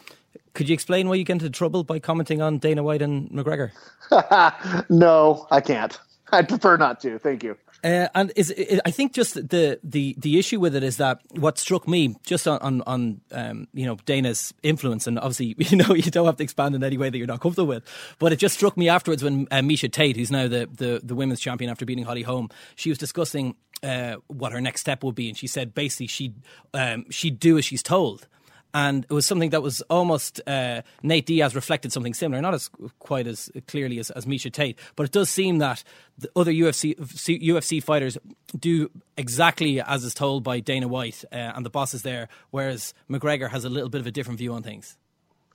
Could 0.53 0.69
you 0.69 0.73
explain 0.73 1.09
why 1.09 1.15
you 1.15 1.23
get 1.23 1.33
into 1.33 1.49
trouble 1.49 1.83
by 1.83 1.99
commenting 1.99 2.41
on 2.41 2.59
Dana 2.59 2.83
White 2.83 3.01
and 3.01 3.29
McGregor? 3.31 3.71
no, 4.89 5.47
I 5.49 5.61
can't. 5.61 5.97
I'd 6.31 6.49
prefer 6.49 6.77
not 6.77 6.99
to. 7.01 7.19
Thank 7.19 7.43
you. 7.43 7.57
Uh, 7.83 8.07
and 8.15 8.31
is 8.37 8.49
it, 8.51 8.79
I 8.85 8.91
think 8.91 9.13
just 9.13 9.33
the, 9.33 9.77
the 9.83 10.15
the 10.17 10.39
issue 10.39 10.57
with 10.59 10.73
it 10.73 10.83
is 10.83 10.97
that 10.97 11.19
what 11.31 11.57
struck 11.57 11.85
me 11.85 12.15
just 12.25 12.47
on 12.47 12.59
on, 12.59 12.81
on 12.87 13.21
um, 13.31 13.67
you 13.73 13.85
know 13.85 13.97
Dana's 14.05 14.53
influence, 14.63 15.05
and 15.05 15.19
obviously 15.19 15.53
you 15.69 15.77
know 15.77 15.93
you 15.93 16.09
don't 16.09 16.25
have 16.25 16.37
to 16.37 16.43
expand 16.43 16.75
in 16.75 16.83
any 16.83 16.97
way 16.97 17.09
that 17.09 17.17
you're 17.17 17.27
not 17.27 17.41
comfortable 17.41 17.67
with, 17.67 17.83
but 18.19 18.31
it 18.31 18.37
just 18.37 18.55
struck 18.55 18.77
me 18.77 18.87
afterwards 18.87 19.21
when 19.21 19.47
uh, 19.51 19.57
Miesha 19.57 19.91
Tate, 19.91 20.15
who's 20.15 20.31
now 20.31 20.47
the, 20.47 20.69
the 20.71 21.01
the 21.03 21.13
women's 21.13 21.41
champion 21.41 21.69
after 21.69 21.85
beating 21.85 22.05
Holly 22.05 22.23
Holm, 22.23 22.49
she 22.75 22.87
was 22.87 22.97
discussing 22.97 23.55
uh, 23.83 24.15
what 24.27 24.53
her 24.53 24.61
next 24.61 24.79
step 24.79 25.03
would 25.03 25.15
be, 25.15 25.27
and 25.27 25.37
she 25.37 25.47
said 25.47 25.73
basically 25.73 26.07
she'd 26.07 26.35
um, 26.73 27.05
she'd 27.09 27.37
do 27.37 27.57
as 27.57 27.65
she's 27.65 27.83
told 27.83 28.27
and 28.73 29.05
it 29.05 29.13
was 29.13 29.25
something 29.25 29.51
that 29.51 29.61
was 29.61 29.81
almost 29.83 30.41
uh, 30.47 30.81
Nate 31.03 31.25
Diaz 31.25 31.55
reflected 31.55 31.91
something 31.93 32.13
similar, 32.13 32.41
not 32.41 32.53
as 32.53 32.69
quite 32.99 33.27
as 33.27 33.51
clearly 33.67 33.99
as, 33.99 34.09
as 34.11 34.25
Miesha 34.25 34.51
Tate, 34.51 34.79
but 34.95 35.03
it 35.03 35.11
does 35.11 35.29
seem 35.29 35.59
that 35.59 35.83
the 36.17 36.29
other 36.35 36.51
UFC 36.51 36.95
UFC 36.97 37.81
fighters 37.81 38.17
do 38.57 38.89
exactly 39.17 39.81
as 39.81 40.03
is 40.03 40.13
told 40.13 40.43
by 40.43 40.59
Dana 40.59 40.87
White 40.87 41.23
uh, 41.31 41.35
and 41.35 41.65
the 41.65 41.69
bosses 41.69 42.01
there, 42.01 42.29
whereas 42.51 42.93
McGregor 43.09 43.49
has 43.49 43.65
a 43.65 43.69
little 43.69 43.89
bit 43.89 44.01
of 44.01 44.07
a 44.07 44.11
different 44.11 44.39
view 44.39 44.53
on 44.53 44.63
things. 44.63 44.97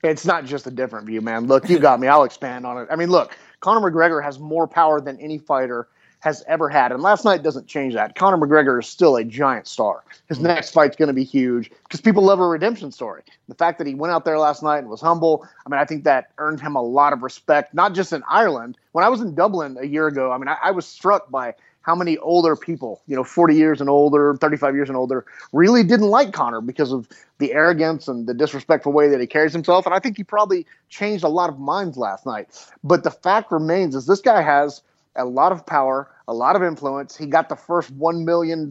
It's 0.01 0.25
not 0.25 0.45
just 0.45 0.65
a 0.65 0.71
different 0.71 1.07
view, 1.07 1.19
man. 1.19 1.47
Look, 1.47 1.69
you 1.69 1.77
got 1.77 1.99
me. 1.99 2.07
I'll 2.07 2.23
expand 2.23 2.65
on 2.65 2.77
it. 2.77 2.87
I 2.89 2.95
mean, 2.95 3.09
look, 3.09 3.37
Conor 3.59 3.91
McGregor 3.91 4.23
has 4.23 4.39
more 4.39 4.65
power 4.65 5.01
than 5.01 5.19
any 5.19 5.37
fighter 5.37 5.89
has 6.19 6.43
ever 6.47 6.69
had. 6.69 6.91
And 6.91 7.01
last 7.01 7.23
night 7.23 7.43
doesn't 7.43 7.67
change 7.67 7.93
that. 7.93 8.15
Conor 8.15 8.37
McGregor 8.37 8.79
is 8.79 8.87
still 8.87 9.15
a 9.15 9.23
giant 9.23 9.67
star. 9.67 10.03
His 10.27 10.37
mm-hmm. 10.37 10.47
next 10.47 10.71
fight's 10.71 10.95
going 10.95 11.07
to 11.07 11.13
be 11.13 11.23
huge 11.23 11.71
because 11.83 12.01
people 12.01 12.23
love 12.23 12.39
a 12.39 12.47
redemption 12.47 12.91
story. 12.91 13.23
The 13.47 13.55
fact 13.55 13.77
that 13.77 13.87
he 13.87 13.95
went 13.95 14.13
out 14.13 14.25
there 14.25 14.37
last 14.37 14.61
night 14.61 14.79
and 14.79 14.89
was 14.89 15.01
humble, 15.01 15.47
I 15.65 15.69
mean, 15.69 15.79
I 15.79 15.85
think 15.85 16.03
that 16.03 16.31
earned 16.37 16.59
him 16.59 16.75
a 16.75 16.81
lot 16.81 17.13
of 17.13 17.23
respect, 17.23 17.73
not 17.73 17.93
just 17.93 18.11
in 18.11 18.23
Ireland. 18.29 18.77
When 18.91 19.05
I 19.05 19.09
was 19.09 19.21
in 19.21 19.33
Dublin 19.33 19.77
a 19.79 19.85
year 19.85 20.07
ago, 20.07 20.31
I 20.31 20.37
mean, 20.37 20.49
I, 20.49 20.57
I 20.63 20.71
was 20.71 20.85
struck 20.85 21.31
by 21.31 21.55
how 21.81 21.95
many 21.95 22.17
older 22.17 22.55
people, 22.55 23.01
you 23.07 23.15
know, 23.15 23.23
40 23.23 23.55
years 23.55 23.81
and 23.81 23.89
older, 23.89 24.35
35 24.35 24.75
years 24.75 24.89
and 24.89 24.97
older, 24.97 25.25
really 25.53 25.83
didn't 25.83 26.09
like 26.09 26.33
Conor 26.33 26.61
because 26.61 26.91
of 26.91 27.07
the 27.37 27.53
arrogance 27.53 28.07
and 28.07 28.27
the 28.27 28.33
disrespectful 28.33 28.91
way 28.91 29.07
that 29.07 29.19
he 29.19 29.25
carries 29.25 29.53
himself. 29.53 29.85
And 29.85 29.95
I 29.95 29.99
think 29.99 30.17
he 30.17 30.23
probably 30.23 30.67
changed 30.89 31.23
a 31.23 31.29
lot 31.29 31.49
of 31.49 31.57
minds 31.57 31.97
last 31.97 32.25
night. 32.25 32.49
But 32.83 33.03
the 33.03 33.11
fact 33.11 33.51
remains 33.51 33.95
is 33.95 34.05
this 34.05 34.21
guy 34.21 34.41
has 34.41 34.81
a 35.19 35.25
lot 35.25 35.51
of 35.51 35.65
power, 35.65 36.09
a 36.27 36.33
lot 36.33 36.55
of 36.55 36.63
influence. 36.63 37.15
He 37.15 37.25
got 37.25 37.49
the 37.49 37.55
first 37.55 37.97
$1 37.97 38.23
million 38.23 38.69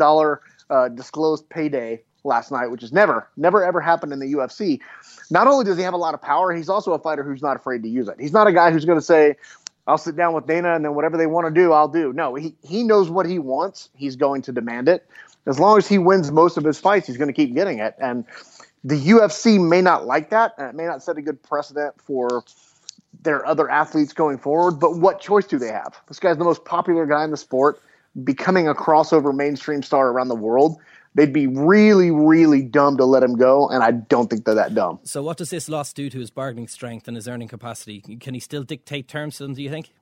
uh, 0.71 0.89
disclosed 0.89 1.49
payday 1.49 2.03
last 2.25 2.51
night, 2.51 2.69
which 2.69 2.81
has 2.81 2.93
never, 2.93 3.29
never, 3.37 3.65
ever 3.65 3.81
happened 3.81 4.13
in 4.13 4.19
the 4.19 4.33
UFC. 4.33 4.81
Not 5.31 5.47
only 5.47 5.65
does 5.65 5.77
he 5.77 5.83
have 5.85 5.95
a 5.95 5.99
lot 5.99 6.15
of 6.15 6.23
power, 6.23 6.53
he's 6.53 6.69
also 6.69 6.93
a 6.93 6.99
fighter 6.99 7.23
who's 7.23 7.43
not 7.43 7.57
afraid 7.57 7.83
to 7.83 7.89
use 7.89 8.09
it. 8.09 8.17
He's 8.19 8.33
not 8.33 8.47
a 8.47 8.53
guy 8.53 8.71
who's 8.71 8.85
going 8.85 8.99
to 8.99 9.05
say, 9.05 9.37
I'll 9.87 9.99
sit 9.99 10.17
down 10.17 10.35
with 10.35 10.47
Dana, 10.47 10.75
and 10.75 10.85
then 10.85 10.95
whatever 10.95 11.17
they 11.17 11.27
want 11.27 11.47
to 11.47 11.51
do, 11.51 11.73
I'll 11.73 11.89
do. 11.89 12.13
No, 12.13 12.35
he 12.35 12.55
he 12.63 12.83
knows 12.83 13.09
what 13.09 13.25
he 13.25 13.39
wants. 13.39 13.89
He's 13.97 14.17
going 14.17 14.43
to 14.43 14.53
demand 14.53 14.87
it. 14.87 15.09
As 15.47 15.59
long 15.59 15.79
as 15.79 15.89
he 15.89 15.97
wins 15.97 16.31
most 16.31 16.59
of 16.59 16.65
his 16.65 16.79
fights, 16.79 17.07
he's 17.07 17.17
going 17.17 17.29
to 17.29 17.35
keep 17.35 17.55
getting 17.55 17.79
it. 17.79 17.95
And 17.99 18.27
the 18.85 18.97
UFC 18.97 19.59
may 19.59 19.81
not 19.81 20.07
like 20.07 20.29
that, 20.29 20.53
and 20.59 20.69
it 20.69 20.75
may 20.75 20.85
not 20.85 21.03
set 21.03 21.17
a 21.17 21.23
good 21.23 21.43
precedent 21.43 21.95
for 22.03 22.45
their 23.23 23.45
other 23.47 23.69
athletes 23.71 24.13
going 24.13 24.39
forward. 24.39 24.73
But 24.73 24.99
what 24.99 25.21
choice 25.21 25.47
do 25.47 25.59
they 25.59 25.69
have? 25.69 26.01
This 26.09 26.19
guy's 26.19 26.37
the 26.37 26.45
most 26.45 26.65
popular 26.65 27.07
guy 27.07 27.25
in 27.25 27.31
the 27.31 27.37
sport, 27.37 27.81
becoming 28.25 28.69
a 28.69 28.75
crossover 28.75 29.35
mainstream 29.35 29.83
star 29.83 30.09
around 30.09 30.29
the 30.29 30.37
world. 30.37 30.79
They'd 31.15 31.33
be 31.33 31.47
really, 31.47 32.11
really 32.11 32.63
dumb 32.63 32.97
to 32.99 33.05
let 33.05 33.23
him 33.23 33.35
go, 33.35 33.69
and 33.69 33.83
I 33.83 33.91
don't 33.91 34.31
think 34.31 34.45
they're 34.45 34.55
that 34.55 34.75
dumb. 34.75 35.01
So, 35.03 35.23
what 35.23 35.37
does 35.37 35.51
this 35.51 35.69
loss 35.69 35.93
do 35.93 36.11
to 36.11 36.19
his 36.19 36.31
bargaining 36.31 36.69
strength 36.69 37.09
and 37.09 37.17
his 37.17 37.27
earning 37.27 37.49
capacity? 37.49 38.01
Can 38.21 38.35
he 38.35 38.41
still 38.41 38.63
dictate 38.63 39.09
terms 39.09 39.39
to 39.39 39.45
them? 39.45 39.55
Do 39.55 39.63
you 39.63 39.71
think? 39.71 39.93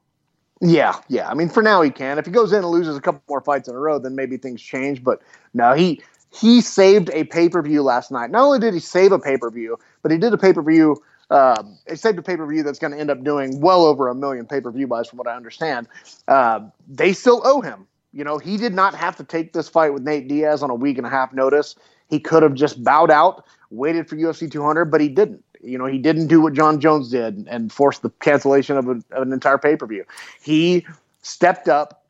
Yeah, 0.60 0.98
yeah. 1.08 1.28
I 1.28 1.34
mean, 1.34 1.48
for 1.48 1.62
now 1.62 1.82
he 1.82 1.90
can. 1.90 2.18
If 2.18 2.26
he 2.26 2.32
goes 2.32 2.52
in 2.52 2.58
and 2.58 2.68
loses 2.68 2.96
a 2.96 3.00
couple 3.00 3.22
more 3.28 3.40
fights 3.40 3.68
in 3.68 3.74
a 3.74 3.78
row, 3.78 3.98
then 3.98 4.14
maybe 4.14 4.36
things 4.36 4.60
change. 4.60 5.04
But 5.04 5.20
no, 5.54 5.74
he 5.74 6.02
he 6.38 6.60
saved 6.60 7.10
a 7.12 7.24
pay 7.24 7.48
per 7.48 7.62
view 7.62 7.82
last 7.82 8.10
night. 8.10 8.30
Not 8.30 8.42
only 8.42 8.58
did 8.58 8.74
he 8.74 8.80
save 8.80 9.12
a 9.12 9.18
pay 9.18 9.36
per 9.36 9.50
view, 9.50 9.78
but 10.02 10.10
he 10.12 10.18
did 10.18 10.32
a 10.32 10.38
pay 10.38 10.52
per 10.52 10.62
view. 10.62 11.02
Um, 11.30 11.78
he 11.88 11.96
saved 11.96 12.18
a 12.18 12.22
pay 12.22 12.36
per 12.36 12.46
view 12.46 12.62
that's 12.62 12.78
going 12.78 12.92
to 12.92 12.98
end 12.98 13.10
up 13.10 13.24
doing 13.24 13.60
well 13.60 13.84
over 13.84 14.08
a 14.08 14.14
million 14.14 14.46
pay 14.46 14.60
per 14.60 14.70
view 14.70 14.86
buys, 14.86 15.08
from 15.08 15.18
what 15.18 15.26
I 15.26 15.34
understand. 15.34 15.88
Uh, 16.28 16.60
they 16.88 17.12
still 17.12 17.42
owe 17.44 17.60
him. 17.60 17.86
You 18.12 18.24
know, 18.24 18.38
he 18.38 18.56
did 18.56 18.72
not 18.72 18.94
have 18.94 19.16
to 19.16 19.24
take 19.24 19.52
this 19.52 19.68
fight 19.68 19.92
with 19.92 20.02
Nate 20.02 20.28
Diaz 20.28 20.62
on 20.62 20.70
a 20.70 20.74
week 20.74 20.96
and 20.96 21.06
a 21.06 21.10
half 21.10 21.32
notice. 21.32 21.74
He 22.08 22.20
could 22.20 22.42
have 22.42 22.54
just 22.54 22.82
bowed 22.82 23.10
out, 23.10 23.44
waited 23.70 24.08
for 24.08 24.16
UFC 24.16 24.50
200, 24.50 24.86
but 24.86 25.00
he 25.00 25.08
didn't. 25.08 25.44
You 25.62 25.78
know, 25.78 25.86
he 25.86 25.98
didn't 25.98 26.28
do 26.28 26.40
what 26.40 26.52
Jon 26.52 26.80
Jones 26.80 27.10
did 27.10 27.46
and 27.50 27.72
force 27.72 27.98
the 27.98 28.10
cancellation 28.20 28.76
of, 28.76 28.86
a, 28.88 29.02
of 29.10 29.22
an 29.22 29.32
entire 29.32 29.58
pay 29.58 29.76
per 29.76 29.86
view. 29.86 30.04
He 30.40 30.86
stepped 31.22 31.68
up, 31.68 32.04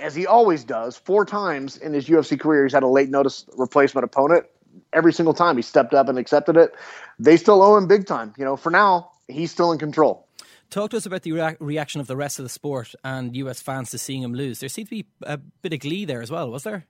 as 0.00 0.14
he 0.14 0.26
always 0.26 0.64
does, 0.64 0.96
four 0.96 1.24
times 1.24 1.76
in 1.76 1.94
his 1.94 2.08
UFC 2.08 2.38
career. 2.38 2.64
He's 2.64 2.72
had 2.72 2.82
a 2.82 2.88
late 2.88 3.08
notice 3.08 3.46
replacement 3.56 4.04
opponent. 4.04 4.46
Every 4.92 5.12
single 5.12 5.34
time 5.34 5.56
he 5.56 5.62
stepped 5.62 5.94
up 5.94 6.08
and 6.08 6.18
accepted 6.18 6.56
it. 6.56 6.74
They 7.18 7.36
still 7.36 7.62
owe 7.62 7.76
him 7.76 7.86
big 7.86 8.06
time. 8.06 8.34
You 8.38 8.44
know, 8.44 8.56
for 8.56 8.70
now, 8.70 9.10
he's 9.28 9.50
still 9.50 9.72
in 9.72 9.78
control. 9.78 10.26
Talk 10.70 10.90
to 10.90 10.96
us 10.96 11.06
about 11.06 11.22
the 11.22 11.32
rea- 11.32 11.56
reaction 11.60 12.00
of 12.00 12.06
the 12.06 12.16
rest 12.16 12.38
of 12.38 12.44
the 12.44 12.48
sport 12.48 12.94
and 13.04 13.36
US 13.36 13.62
fans 13.62 13.90
to 13.90 13.98
seeing 13.98 14.22
him 14.22 14.34
lose. 14.34 14.60
There 14.60 14.68
seemed 14.68 14.88
to 14.88 14.96
be 14.96 15.06
a 15.22 15.38
bit 15.38 15.72
of 15.72 15.80
glee 15.80 16.04
there 16.04 16.22
as 16.22 16.30
well, 16.30 16.50
was 16.50 16.64
there? 16.64 16.86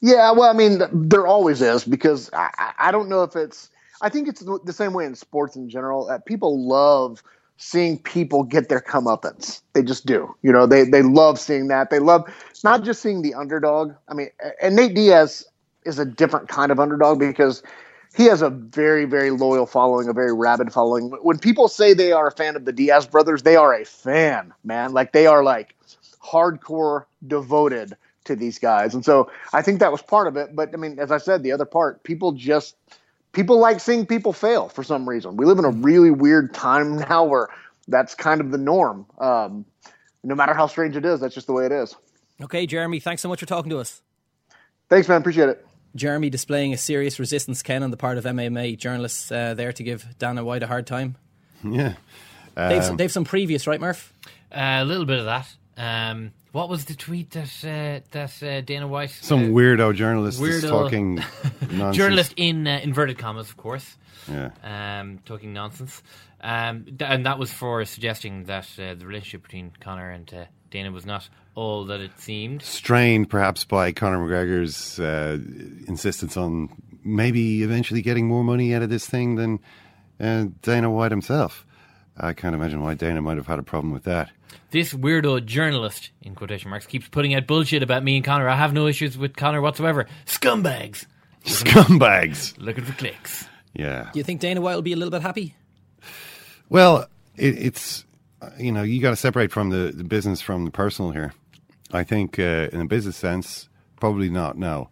Yeah, 0.00 0.32
well, 0.32 0.48
I 0.48 0.52
mean, 0.52 0.80
there 0.92 1.26
always 1.26 1.60
is 1.60 1.84
because 1.84 2.30
I, 2.32 2.72
I 2.78 2.90
don't 2.92 3.08
know 3.08 3.22
if 3.22 3.34
it's. 3.36 3.70
I 4.00 4.08
think 4.08 4.28
it's 4.28 4.44
the 4.64 4.72
same 4.72 4.92
way 4.92 5.04
in 5.06 5.16
sports 5.16 5.56
in 5.56 5.68
general. 5.68 6.08
Uh, 6.08 6.18
people 6.18 6.68
love 6.68 7.20
seeing 7.56 7.98
people 7.98 8.44
get 8.44 8.68
their 8.68 8.80
comeuppance. 8.80 9.60
They 9.72 9.82
just 9.82 10.06
do. 10.06 10.34
You 10.42 10.52
know, 10.52 10.66
they 10.66 10.84
they 10.84 11.02
love 11.02 11.40
seeing 11.40 11.68
that. 11.68 11.90
They 11.90 11.98
love 11.98 12.32
not 12.62 12.84
just 12.84 13.02
seeing 13.02 13.22
the 13.22 13.34
underdog. 13.34 13.92
I 14.08 14.14
mean, 14.14 14.28
and 14.62 14.76
Nate 14.76 14.94
Diaz 14.94 15.44
is 15.88 15.98
a 15.98 16.04
different 16.04 16.48
kind 16.48 16.70
of 16.70 16.78
underdog 16.78 17.18
because 17.18 17.62
he 18.16 18.24
has 18.26 18.42
a 18.42 18.50
very 18.50 19.04
very 19.04 19.30
loyal 19.30 19.66
following, 19.66 20.08
a 20.08 20.12
very 20.12 20.32
rabid 20.32 20.72
following. 20.72 21.10
When 21.22 21.38
people 21.38 21.68
say 21.68 21.94
they 21.94 22.12
are 22.12 22.28
a 22.28 22.32
fan 22.32 22.56
of 22.56 22.64
the 22.64 22.72
Diaz 22.72 23.06
brothers, 23.06 23.42
they 23.42 23.56
are 23.56 23.74
a 23.74 23.84
fan, 23.84 24.52
man. 24.64 24.92
Like 24.92 25.12
they 25.12 25.26
are 25.26 25.42
like 25.42 25.74
hardcore 26.22 27.04
devoted 27.26 27.96
to 28.24 28.36
these 28.36 28.58
guys. 28.58 28.94
And 28.94 29.04
so 29.04 29.30
I 29.52 29.62
think 29.62 29.80
that 29.80 29.90
was 29.90 30.02
part 30.02 30.28
of 30.28 30.36
it. 30.36 30.54
But 30.54 30.70
I 30.74 30.76
mean, 30.76 30.98
as 30.98 31.10
I 31.10 31.18
said, 31.18 31.42
the 31.42 31.52
other 31.52 31.64
part, 31.64 32.04
people 32.04 32.32
just 32.32 32.76
people 33.32 33.58
like 33.58 33.80
seeing 33.80 34.06
people 34.06 34.32
fail 34.32 34.68
for 34.68 34.82
some 34.82 35.08
reason. 35.08 35.36
We 35.36 35.46
live 35.46 35.58
in 35.58 35.64
a 35.64 35.70
really 35.70 36.10
weird 36.10 36.54
time 36.54 36.98
now 36.98 37.24
where 37.24 37.48
that's 37.88 38.14
kind 38.14 38.40
of 38.40 38.50
the 38.50 38.58
norm. 38.58 39.06
Um, 39.18 39.64
no 40.22 40.34
matter 40.34 40.54
how 40.54 40.66
strange 40.66 40.96
it 40.96 41.04
is, 41.04 41.20
that's 41.20 41.34
just 41.34 41.46
the 41.46 41.52
way 41.52 41.66
it 41.66 41.72
is. 41.72 41.96
Okay, 42.40 42.66
Jeremy, 42.66 43.00
thanks 43.00 43.22
so 43.22 43.28
much 43.28 43.40
for 43.40 43.46
talking 43.46 43.70
to 43.70 43.78
us. 43.78 44.02
Thanks, 44.88 45.08
man. 45.08 45.20
Appreciate 45.20 45.48
it. 45.48 45.67
Jeremy 45.94 46.30
displaying 46.30 46.72
a 46.72 46.76
serious 46.76 47.18
resistance, 47.18 47.62
Ken, 47.62 47.82
on 47.82 47.90
the 47.90 47.96
part 47.96 48.18
of 48.18 48.24
MMA 48.24 48.78
journalists 48.78 49.30
uh, 49.32 49.54
there 49.54 49.72
to 49.72 49.82
give 49.82 50.06
Dana 50.18 50.44
White 50.44 50.62
a 50.62 50.66
hard 50.66 50.86
time. 50.86 51.16
Yeah. 51.64 51.94
Um, 52.56 52.68
they've, 52.68 52.96
they've 52.96 53.12
some 53.12 53.24
previous, 53.24 53.66
right, 53.66 53.80
Murph? 53.80 54.12
Uh, 54.52 54.78
a 54.80 54.84
little 54.84 55.06
bit 55.06 55.18
of 55.18 55.26
that. 55.26 55.48
Um, 55.76 56.32
what 56.52 56.68
was 56.68 56.86
the 56.86 56.94
tweet 56.94 57.30
that 57.30 57.52
uh, 57.62 58.04
that 58.10 58.42
uh, 58.42 58.60
Dana 58.62 58.88
White? 58.88 59.10
Some 59.10 59.44
uh, 59.44 59.48
weirdo 59.48 59.94
journalist 59.94 60.40
is 60.40 60.64
weirdo 60.64 60.68
talking 60.68 61.14
nonsense. 61.70 61.96
journalist 61.96 62.34
in 62.36 62.66
uh, 62.66 62.80
inverted 62.82 63.18
commas, 63.18 63.48
of 63.48 63.56
course. 63.56 63.96
Yeah. 64.28 64.50
Um, 64.62 65.20
talking 65.24 65.52
nonsense, 65.52 66.02
um, 66.40 66.84
th- 66.84 67.02
and 67.02 67.24
that 67.26 67.38
was 67.38 67.52
for 67.52 67.84
suggesting 67.84 68.44
that 68.44 68.68
uh, 68.78 68.94
the 68.94 69.06
relationship 69.06 69.42
between 69.42 69.72
Conor 69.80 70.10
and 70.10 70.32
uh, 70.34 70.44
Dana 70.70 70.90
was 70.90 71.06
not 71.06 71.28
all 71.58 71.84
that 71.86 72.00
it 72.00 72.12
seemed. 72.20 72.62
Strained 72.62 73.28
perhaps 73.28 73.64
by 73.64 73.90
Conor 73.90 74.18
McGregor's 74.18 75.00
uh, 75.00 75.38
insistence 75.88 76.36
on 76.36 76.68
maybe 77.02 77.64
eventually 77.64 78.00
getting 78.00 78.28
more 78.28 78.44
money 78.44 78.72
out 78.74 78.82
of 78.82 78.90
this 78.90 79.08
thing 79.08 79.34
than 79.34 79.58
uh, 80.20 80.46
Dana 80.62 80.88
White 80.88 81.10
himself. 81.10 81.66
I 82.16 82.32
can't 82.32 82.54
imagine 82.54 82.80
why 82.80 82.94
Dana 82.94 83.20
might 83.22 83.38
have 83.38 83.48
had 83.48 83.58
a 83.58 83.64
problem 83.64 83.92
with 83.92 84.04
that. 84.04 84.30
This 84.70 84.92
weirdo 84.92 85.44
journalist, 85.46 86.10
in 86.22 86.36
quotation 86.36 86.70
marks, 86.70 86.86
keeps 86.86 87.08
putting 87.08 87.34
out 87.34 87.48
bullshit 87.48 87.82
about 87.82 88.04
me 88.04 88.16
and 88.16 88.24
Conor. 88.24 88.48
I 88.48 88.54
have 88.54 88.72
no 88.72 88.86
issues 88.86 89.18
with 89.18 89.34
Conor 89.34 89.60
whatsoever. 89.60 90.06
Scumbags. 90.26 91.06
Scumbags. 91.44 92.56
Looking 92.58 92.84
for 92.84 92.92
clicks. 92.92 93.46
Yeah. 93.74 94.10
Do 94.12 94.20
you 94.20 94.24
think 94.24 94.40
Dana 94.40 94.60
White 94.60 94.76
will 94.76 94.82
be 94.82 94.92
a 94.92 94.96
little 94.96 95.10
bit 95.10 95.22
happy? 95.22 95.56
Well, 96.68 97.08
it, 97.36 97.58
it's 97.58 98.04
you 98.58 98.70
know 98.70 98.82
you 98.82 99.02
got 99.02 99.10
to 99.10 99.16
separate 99.16 99.50
from 99.50 99.70
the, 99.70 99.92
the 99.92 100.04
business 100.04 100.40
from 100.40 100.64
the 100.64 100.70
personal 100.70 101.10
here. 101.10 101.32
I 101.92 102.04
think 102.04 102.38
uh, 102.38 102.68
in 102.72 102.80
a 102.80 102.86
business 102.86 103.16
sense, 103.16 103.68
probably 103.96 104.28
not. 104.28 104.56
No, 104.56 104.90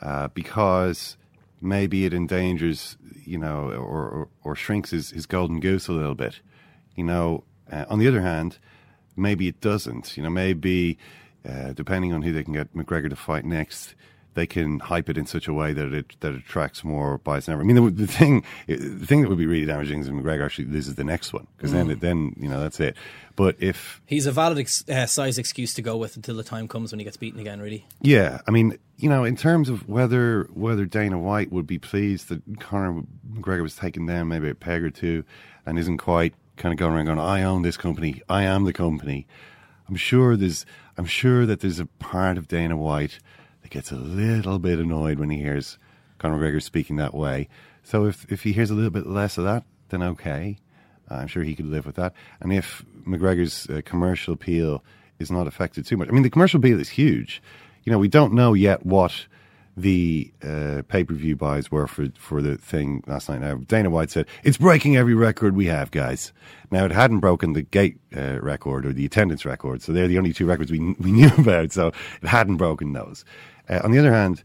uh, 0.00 0.28
because 0.28 1.16
maybe 1.60 2.04
it 2.04 2.14
endangers 2.14 2.96
you 3.24 3.38
know 3.38 3.70
or 3.70 4.08
or, 4.08 4.28
or 4.44 4.56
shrinks 4.56 4.90
his, 4.90 5.10
his 5.10 5.26
golden 5.26 5.60
goose 5.60 5.88
a 5.88 5.92
little 5.92 6.14
bit. 6.14 6.40
You 6.96 7.04
know, 7.04 7.44
uh, 7.70 7.84
on 7.88 7.98
the 7.98 8.08
other 8.08 8.22
hand, 8.22 8.58
maybe 9.16 9.48
it 9.48 9.60
doesn't. 9.60 10.16
You 10.16 10.22
know, 10.22 10.30
maybe 10.30 10.98
uh, 11.48 11.72
depending 11.72 12.12
on 12.12 12.22
who 12.22 12.32
they 12.32 12.44
can 12.44 12.54
get 12.54 12.74
McGregor 12.74 13.10
to 13.10 13.16
fight 13.16 13.44
next, 13.44 13.94
they 14.38 14.46
can 14.46 14.78
hype 14.78 15.08
it 15.08 15.18
in 15.18 15.26
such 15.26 15.48
a 15.48 15.52
way 15.52 15.72
that 15.72 15.92
it 15.92 16.16
that 16.20 16.32
it 16.32 16.38
attracts 16.46 16.84
more 16.84 17.18
buyers 17.18 17.46
than 17.46 17.54
ever. 17.54 17.62
I 17.62 17.66
mean, 17.66 17.76
the, 17.76 17.90
the 17.90 18.06
thing 18.06 18.44
the 18.68 19.06
thing 19.06 19.22
that 19.22 19.28
would 19.28 19.38
be 19.38 19.46
really 19.46 19.66
damaging 19.66 20.00
is 20.00 20.08
McGregor 20.08 20.44
actually 20.44 20.66
loses 20.66 20.94
the 20.94 21.04
next 21.04 21.32
one 21.32 21.46
because 21.56 21.72
then 21.72 21.88
Mm. 21.88 22.00
then 22.00 22.34
you 22.38 22.48
know 22.48 22.60
that's 22.60 22.78
it. 22.80 22.96
But 23.34 23.56
if 23.58 24.00
He's 24.06 24.26
a 24.26 24.32
valid 24.32 24.58
ex- 24.58 24.84
uh, 24.88 25.06
size 25.06 25.38
excuse 25.38 25.74
to 25.74 25.82
go 25.82 25.96
with 25.96 26.16
until 26.16 26.36
the 26.36 26.42
time 26.44 26.66
comes 26.68 26.92
when 26.92 26.98
he 27.00 27.04
gets 27.04 27.16
beaten 27.16 27.40
again, 27.40 27.60
really. 27.60 27.86
Yeah, 28.00 28.40
I 28.48 28.50
mean, 28.50 28.78
you 28.96 29.08
know, 29.08 29.24
in 29.24 29.36
terms 29.36 29.68
of 29.68 29.88
whether 29.88 30.48
whether 30.52 30.84
Dana 30.86 31.18
White 31.18 31.50
would 31.52 31.66
be 31.66 31.78
pleased 31.78 32.28
that 32.28 32.42
Conor 32.60 33.02
McGregor 33.34 33.62
was 33.62 33.76
taken 33.76 34.06
down 34.06 34.28
maybe 34.28 34.48
a 34.50 34.54
peg 34.54 34.82
or 34.82 34.90
two 34.90 35.24
and 35.66 35.78
isn't 35.78 35.98
quite 35.98 36.34
kind 36.56 36.72
of 36.72 36.78
going 36.78 36.92
around 36.94 37.06
going, 37.06 37.18
"I 37.18 37.42
own 37.42 37.62
this 37.62 37.76
company, 37.76 38.22
I 38.28 38.42
am 38.44 38.64
the 38.64 38.72
company." 38.72 39.26
I'm 39.88 39.96
sure 39.96 40.36
there's, 40.36 40.66
I'm 40.98 41.06
sure 41.06 41.46
that 41.46 41.60
there's 41.60 41.80
a 41.80 41.86
part 41.86 42.36
of 42.36 42.46
Dana 42.46 42.76
White 42.76 43.20
gets 43.70 43.90
a 43.90 43.96
little 43.96 44.58
bit 44.58 44.78
annoyed 44.78 45.18
when 45.18 45.30
he 45.30 45.38
hears 45.38 45.78
Conor 46.18 46.38
McGregor 46.38 46.62
speaking 46.62 46.96
that 46.96 47.14
way. 47.14 47.48
So 47.82 48.06
if 48.06 48.30
if 48.30 48.42
he 48.42 48.52
hears 48.52 48.70
a 48.70 48.74
little 48.74 48.90
bit 48.90 49.06
less 49.06 49.38
of 49.38 49.44
that, 49.44 49.64
then 49.88 50.02
okay. 50.02 50.58
I'm 51.10 51.26
sure 51.26 51.42
he 51.42 51.54
could 51.54 51.66
live 51.66 51.86
with 51.86 51.96
that. 51.96 52.12
And 52.40 52.52
if 52.52 52.84
McGregor's 53.06 53.68
uh, 53.70 53.80
commercial 53.84 54.34
appeal 54.34 54.84
is 55.18 55.30
not 55.30 55.46
affected 55.46 55.86
too 55.86 55.96
much, 55.96 56.08
I 56.08 56.12
mean, 56.12 56.22
the 56.22 56.30
commercial 56.30 56.58
appeal 56.58 56.78
is 56.78 56.90
huge. 56.90 57.42
You 57.84 57.92
know, 57.92 57.98
we 57.98 58.08
don't 58.08 58.34
know 58.34 58.52
yet 58.52 58.84
what 58.84 59.26
the 59.80 60.32
uh, 60.42 60.82
pay 60.88 61.04
per 61.04 61.14
view 61.14 61.36
buys 61.36 61.70
were 61.70 61.86
for 61.86 62.08
for 62.18 62.42
the 62.42 62.56
thing 62.56 63.02
last 63.06 63.28
night. 63.28 63.40
Now, 63.40 63.56
Dana 63.56 63.90
White 63.90 64.10
said 64.10 64.26
it's 64.42 64.56
breaking 64.56 64.96
every 64.96 65.14
record 65.14 65.54
we 65.54 65.66
have, 65.66 65.90
guys. 65.90 66.32
Now, 66.70 66.84
it 66.84 66.92
hadn't 66.92 67.20
broken 67.20 67.52
the 67.52 67.62
gate 67.62 67.98
uh, 68.16 68.40
record 68.40 68.84
or 68.84 68.92
the 68.92 69.06
attendance 69.06 69.44
record, 69.44 69.82
so 69.82 69.92
they're 69.92 70.08
the 70.08 70.18
only 70.18 70.32
two 70.32 70.46
records 70.46 70.70
we 70.70 70.78
we 71.00 71.12
knew 71.12 71.30
about. 71.38 71.72
So 71.72 71.88
it 72.22 72.28
hadn't 72.28 72.56
broken 72.56 72.92
those. 72.92 73.24
Uh, 73.68 73.80
on 73.84 73.92
the 73.92 73.98
other 73.98 74.12
hand, 74.12 74.42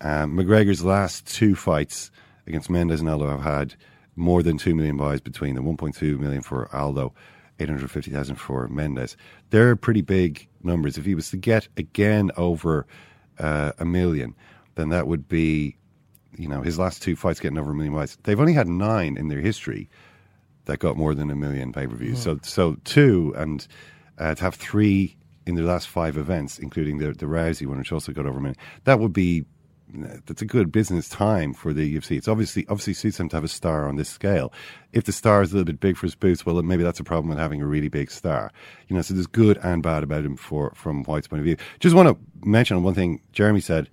um, 0.00 0.36
McGregor's 0.36 0.84
last 0.84 1.26
two 1.26 1.54
fights 1.54 2.10
against 2.46 2.70
Mendes 2.70 3.00
and 3.00 3.08
Aldo 3.08 3.28
have 3.28 3.42
had 3.42 3.74
more 4.14 4.42
than 4.42 4.58
2 4.58 4.74
million 4.74 4.96
buys 4.96 5.20
between 5.20 5.54
them 5.54 5.64
1.2 5.64 6.18
million 6.18 6.42
for 6.42 6.74
Aldo, 6.74 7.12
850,000 7.58 8.36
for 8.36 8.68
Mendes. 8.68 9.16
They're 9.50 9.76
pretty 9.76 10.02
big 10.02 10.48
numbers. 10.62 10.96
If 10.98 11.04
he 11.04 11.14
was 11.14 11.30
to 11.30 11.36
get 11.36 11.68
again 11.76 12.30
over 12.36 12.86
uh, 13.38 13.72
a 13.78 13.84
million, 13.84 14.34
then 14.76 14.90
that 14.90 15.06
would 15.06 15.28
be, 15.28 15.76
you 16.36 16.48
know, 16.48 16.62
his 16.62 16.78
last 16.78 17.02
two 17.02 17.16
fights 17.16 17.40
getting 17.40 17.58
over 17.58 17.72
a 17.72 17.74
million 17.74 17.94
buys. 17.94 18.16
They've 18.22 18.40
only 18.40 18.52
had 18.52 18.68
nine 18.68 19.16
in 19.16 19.28
their 19.28 19.40
history 19.40 19.90
that 20.66 20.78
got 20.78 20.96
more 20.96 21.14
than 21.14 21.30
a 21.30 21.36
million 21.36 21.72
pay 21.72 21.86
per 21.86 21.96
views. 21.96 22.22
So, 22.22 22.38
so 22.42 22.76
two, 22.84 23.34
and 23.36 23.66
uh, 24.18 24.34
to 24.34 24.42
have 24.42 24.54
three 24.54 25.16
in 25.46 25.54
their 25.54 25.64
last 25.64 25.88
five 25.88 26.16
events, 26.16 26.58
including 26.58 26.98
the 26.98 27.12
the 27.12 27.26
Rousey 27.26 27.66
one, 27.66 27.78
which 27.78 27.92
also 27.92 28.12
got 28.12 28.26
over 28.26 28.38
a 28.38 28.40
million, 28.40 28.58
that 28.84 29.00
would 29.00 29.12
be 29.12 29.44
that's 29.94 30.42
a 30.42 30.46
good 30.46 30.72
business 30.72 31.08
time 31.08 31.54
for 31.54 31.72
the 31.72 31.96
UFC. 31.96 32.16
It's 32.16 32.28
obviously 32.28 32.66
obviously 32.68 32.94
suits 32.94 33.20
him 33.20 33.28
to 33.30 33.36
have 33.36 33.44
a 33.44 33.48
star 33.48 33.88
on 33.88 33.96
this 33.96 34.08
scale. 34.08 34.52
If 34.92 35.04
the 35.04 35.12
star 35.12 35.42
is 35.42 35.52
a 35.52 35.54
little 35.54 35.64
bit 35.66 35.80
big 35.80 35.96
for 35.96 36.06
his 36.06 36.14
boots, 36.14 36.44
well, 36.44 36.60
maybe 36.62 36.82
that's 36.82 37.00
a 37.00 37.04
problem 37.04 37.28
with 37.28 37.38
having 37.38 37.62
a 37.62 37.66
really 37.66 37.88
big 37.88 38.10
star. 38.10 38.52
You 38.88 38.96
know, 38.96 39.02
so 39.02 39.14
there's 39.14 39.26
good 39.26 39.58
and 39.62 39.82
bad 39.82 40.02
about 40.02 40.24
him 40.24 40.36
for 40.36 40.72
from 40.74 41.04
White's 41.04 41.28
point 41.28 41.40
of 41.40 41.44
view. 41.44 41.56
Just 41.80 41.94
want 41.94 42.08
to 42.08 42.48
mention 42.48 42.82
one 42.82 42.94
thing 42.94 43.20
Jeremy 43.32 43.60
said, 43.60 43.88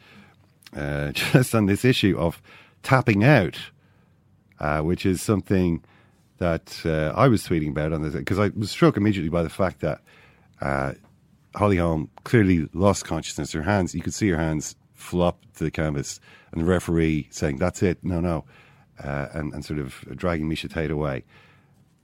uh, 0.75 1.11
just 1.13 1.53
on 1.55 1.65
this 1.65 1.85
issue 1.85 2.17
of 2.17 2.41
tapping 2.81 3.23
out, 3.23 3.57
uh, 4.59 4.81
which 4.81 5.05
is 5.05 5.21
something 5.21 5.83
that 6.37 6.81
uh, 6.85 7.13
I 7.15 7.27
was 7.27 7.47
tweeting 7.47 7.69
about 7.69 7.93
on 7.93 8.01
this 8.01 8.13
because 8.13 8.39
I 8.39 8.49
was 8.55 8.71
struck 8.71 8.97
immediately 8.97 9.29
by 9.29 9.43
the 9.43 9.49
fact 9.49 9.81
that 9.81 10.01
uh, 10.61 10.93
Holly 11.55 11.77
Holm 11.77 12.09
clearly 12.23 12.67
lost 12.73 13.05
consciousness. 13.05 13.51
Her 13.51 13.61
hands, 13.61 13.93
you 13.93 14.01
could 14.01 14.13
see 14.13 14.29
her 14.29 14.37
hands 14.37 14.75
flop 14.93 15.39
to 15.55 15.63
the 15.63 15.71
canvas, 15.71 16.19
and 16.51 16.61
the 16.61 16.65
referee 16.65 17.27
saying, 17.31 17.57
"That's 17.57 17.83
it, 17.83 18.03
no, 18.03 18.19
no," 18.19 18.45
uh, 19.03 19.27
and 19.33 19.53
and 19.53 19.63
sort 19.63 19.79
of 19.79 20.03
dragging 20.15 20.49
Miesha 20.49 20.71
Tate 20.73 20.91
away. 20.91 21.23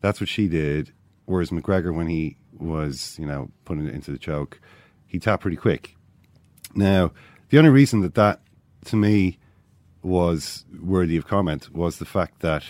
That's 0.02 0.20
what 0.20 0.30
she 0.30 0.48
did. 0.48 0.94
Whereas 1.26 1.52
McGregor, 1.52 1.94
when 1.94 2.08
he 2.08 2.38
was, 2.58 3.16
you 3.20 3.26
know, 3.26 3.52
putting 3.66 3.88
it 3.88 3.94
into 3.94 4.12
the 4.12 4.18
choke, 4.18 4.60
he 5.06 5.20
tapped 5.20 5.44
pretty 5.44 5.58
quick. 5.58 5.96
Now, 6.74 7.12
the 7.50 7.58
only 7.58 7.70
reason 7.70 8.02
that 8.02 8.16
that, 8.16 8.42
to 8.86 8.96
me, 8.96 9.38
was 10.02 10.66
worthy 10.82 11.18
of 11.18 11.28
comment 11.28 11.74
was 11.74 12.00
the 12.00 12.06
fact 12.06 12.40
that 12.40 12.64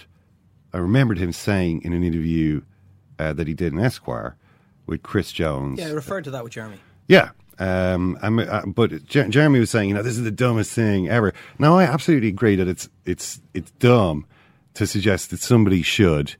I 0.74 0.78
remembered 0.78 1.18
him 1.18 1.32
saying 1.32 1.82
in 1.84 1.93
an 1.93 2.03
interview 2.03 2.62
uh, 3.18 3.34
that 3.34 3.47
he 3.47 3.53
did 3.53 3.74
in 3.74 3.80
Esquire 3.80 4.36
with 4.86 5.03
Chris 5.03 5.32
Jones. 5.32 5.80
Yeah, 5.80 5.88
I 5.88 5.91
referred 5.91 6.24
to 6.24 6.32
that 6.32 6.43
with 6.43 6.53
Jeremy. 6.53 6.80
Yeah. 7.07 7.32
Um, 7.60 8.18
uh, 8.22 8.66
but 8.66 9.05
Jer- 9.05 9.28
Jeremy 9.28 9.60
was 9.60 9.70
saying, 9.70 9.89
you 9.89 9.95
know, 9.95 10.01
this 10.01 10.18
is 10.18 10.24
the 10.24 10.32
dumbest 10.32 10.72
thing 10.72 11.10
ever. 11.10 11.34
Now, 11.60 11.78
I 11.78 11.84
absolutely 11.84 12.30
agree 12.30 12.55
that 12.55 12.68
it's 12.68 12.88
it's 13.05 13.41
it's 13.53 13.72
dumb 13.72 14.26
to 14.76 14.88
suggest 14.88 15.30
that 15.32 15.41
somebody 15.41 15.82
should, 15.82 16.36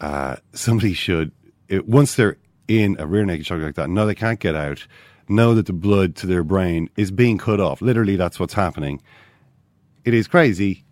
uh, 0.00 0.36
somebody 0.52 0.92
should, 0.92 1.32
it, 1.66 1.88
once 1.88 2.14
they're 2.14 2.36
in 2.68 2.96
a 3.00 3.06
rear 3.06 3.24
naked 3.24 3.46
choke 3.46 3.62
like 3.62 3.74
that, 3.74 3.90
No, 3.90 4.06
they 4.06 4.14
can't 4.14 4.38
get 4.38 4.54
out, 4.54 4.86
know 5.28 5.54
that 5.54 5.66
the 5.66 5.72
blood 5.72 6.16
to 6.16 6.26
their 6.26 6.44
brain 6.44 6.90
is 6.96 7.10
being 7.10 7.38
cut 7.38 7.60
off. 7.60 7.82
Literally, 7.82 8.16
that's 8.16 8.40
what's 8.40 8.54
happening. 8.54 9.02
It 10.04 10.14
is 10.14 10.26
crazy 10.28 10.84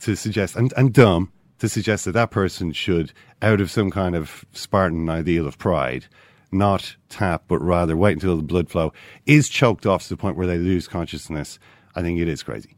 to 0.00 0.16
suggest 0.16 0.56
and, 0.56 0.72
and 0.76 0.92
dumb 0.92 1.32
to 1.58 1.68
suggest 1.68 2.06
that 2.06 2.12
that 2.12 2.30
person 2.30 2.72
should, 2.72 3.12
out 3.42 3.60
of 3.60 3.70
some 3.70 3.90
kind 3.90 4.16
of 4.16 4.44
Spartan 4.52 5.08
ideal 5.10 5.46
of 5.46 5.58
pride, 5.58 6.06
not 6.52 6.96
tap, 7.08 7.44
but 7.48 7.60
rather 7.60 7.96
wait 7.96 8.14
until 8.14 8.36
the 8.36 8.42
blood 8.42 8.68
flow 8.68 8.92
is 9.26 9.48
choked 9.48 9.86
off 9.86 10.04
to 10.04 10.08
the 10.08 10.16
point 10.16 10.36
where 10.36 10.46
they 10.46 10.58
lose 10.58 10.88
consciousness. 10.88 11.58
I 11.94 12.02
think 12.02 12.18
it 12.18 12.28
is 12.28 12.42
crazy. 12.42 12.76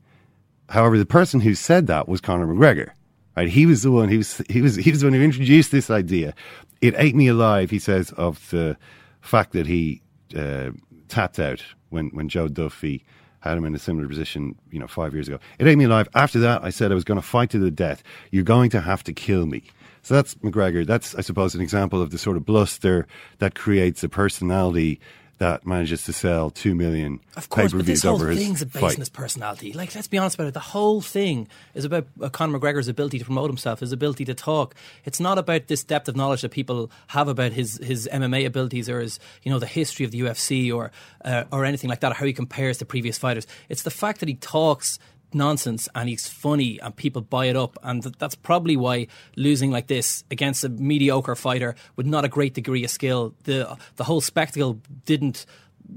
However, 0.68 0.99
the 0.99 1.07
person 1.07 1.41
who 1.41 1.55
said 1.55 1.87
that 1.87 2.09
was 2.09 2.20
Conor 2.20 2.47
McGregor. 2.47 2.91
Right? 3.37 3.49
He 3.49 3.66
was 3.66 3.83
the 3.83 3.91
one. 3.91 4.09
He 4.09 4.18
was. 4.18 4.43
He 4.51 4.61
was. 4.61 4.76
He 4.76 4.91
was 4.91 5.01
the 5.01 5.07
one 5.07 5.14
who 5.14 5.22
introduced 5.22 5.72
this 5.72 5.91
idea. 5.91 6.35
It 6.83 6.95
ate 6.99 7.14
me 7.14 7.28
alive. 7.28 7.70
He 7.70 7.78
says 7.78 8.12
of 8.12 8.51
the 8.51 8.76
fact 9.22 9.53
that 9.53 9.66
he 9.66 10.03
uh, 10.35 10.70
tapped 11.09 11.39
out 11.39 11.62
when 11.91 12.09
when 12.09 12.28
Joe 12.28 12.49
Duffy 12.49 13.05
had 13.41 13.59
him 13.59 13.64
in 13.64 13.74
a 13.74 13.78
similar 13.78 14.07
position, 14.07 14.55
you 14.70 14.78
know, 14.78 14.87
five 14.87 15.12
years 15.12 15.26
ago. 15.26 15.39
It 15.59 15.66
ate 15.66 15.76
me 15.76 15.85
alive. 15.85 16.09
After 16.14 16.39
that, 16.41 16.62
I 16.62 16.70
said 16.70 16.93
I 16.93 16.95
was 16.95 17.05
going 17.05 17.20
to 17.20 17.26
fight 17.26 17.51
to 17.51 17.59
the 17.59 17.72
death. 17.72 18.03
You're 18.30 18.45
going 18.45 18.70
to 18.70 18.80
have 18.80 19.03
to 19.05 19.12
kill 19.12 19.47
me. 19.47 19.64
So 20.03 20.14
that's 20.14 20.35
McGregor. 20.37 20.87
That's, 20.87 21.14
I 21.16 21.22
suppose, 21.22 21.55
an 21.55 21.61
example 21.61 22.01
of 22.01 22.11
the 22.11 22.18
sort 22.18 22.37
of 22.37 22.45
bluster 22.45 23.07
that 23.39 23.57
creates 23.57 24.05
a 24.05 24.09
personality 24.09 25.01
that 25.43 25.66
manages 25.66 26.05
to 26.05 26.12
sell 26.12 26.51
two 26.51 26.74
million 26.74 27.18
Of 27.36 27.49
course, 27.49 27.72
but 27.72 27.84
this 27.84 28.05
whole 28.05 28.18
thing's 28.18 28.64
based 28.64 28.99
fight. 28.99 29.12
personality. 29.12 29.72
Like, 29.72 29.93
let's 29.95 30.07
be 30.07 30.16
honest 30.16 30.36
about 30.36 30.47
it. 30.47 30.55
The 30.55 30.61
whole 30.61 31.01
thing 31.01 31.49
is 31.74 31.84
about 31.84 32.07
uh, 32.20 32.28
Conor 32.28 32.59
McGregor's 32.59 32.86
ability 32.86 33.18
to 33.18 33.24
promote 33.24 33.51
himself, 33.51 33.80
his 33.80 33.90
ability 33.90 34.24
to 34.26 34.34
talk. 34.34 34.76
It's 35.05 35.18
not 35.18 35.38
about 35.38 35.66
this 35.66 35.82
depth 35.82 36.09
of 36.09 36.14
knowledge 36.14 36.43
that 36.43 36.53
people 36.53 36.93
have 37.09 37.26
about 37.26 37.53
his, 37.53 37.78
his 37.78 38.09
MMA 38.12 38.47
abilities 38.47 38.88
or 38.88 39.01
his, 39.01 39.18
you 39.43 39.51
know, 39.51 39.59
the 39.59 39.66
history 39.66 40.05
of 40.05 40.12
the 40.12 40.20
UFC 40.20 40.72
or 40.72 40.93
uh, 41.24 41.45
or 41.51 41.64
anything 41.64 41.90
like 41.90 42.01
that, 42.01 42.12
or 42.12 42.14
how 42.14 42.26
he 42.26 42.32
compares 42.32 42.78
to 42.78 42.84
previous 42.84 43.18
fighters. 43.18 43.47
It's 43.68 43.82
the 43.82 43.90
fact 43.90 44.20
that 44.20 44.28
he 44.28 44.34
talks 44.36 44.99
nonsense 45.35 45.89
and 45.95 46.09
he's 46.09 46.28
funny 46.28 46.80
and 46.80 46.95
people 46.95 47.22
buy 47.22 47.47
it 47.47 47.57
up. 47.57 47.78
And 47.83 48.03
th- 48.03 48.16
that's 48.18 48.35
probably 48.35 48.76
why 48.76 49.07
losing 49.37 49.70
like 49.70 49.87
this 49.87 50.24
against 50.30 50.64
a 50.64 50.68
mediocre 50.68 51.35
fighter 51.35 51.74
with 51.97 52.07
not 52.07 52.24
a 52.24 52.28
great 52.28 52.55
degree 52.55 52.85
of 52.85 52.91
skill 52.91 53.35
the 53.45 53.76
the 53.97 54.05
whole 54.05 54.20
spectacle 54.20 54.80
didn't 55.05 55.47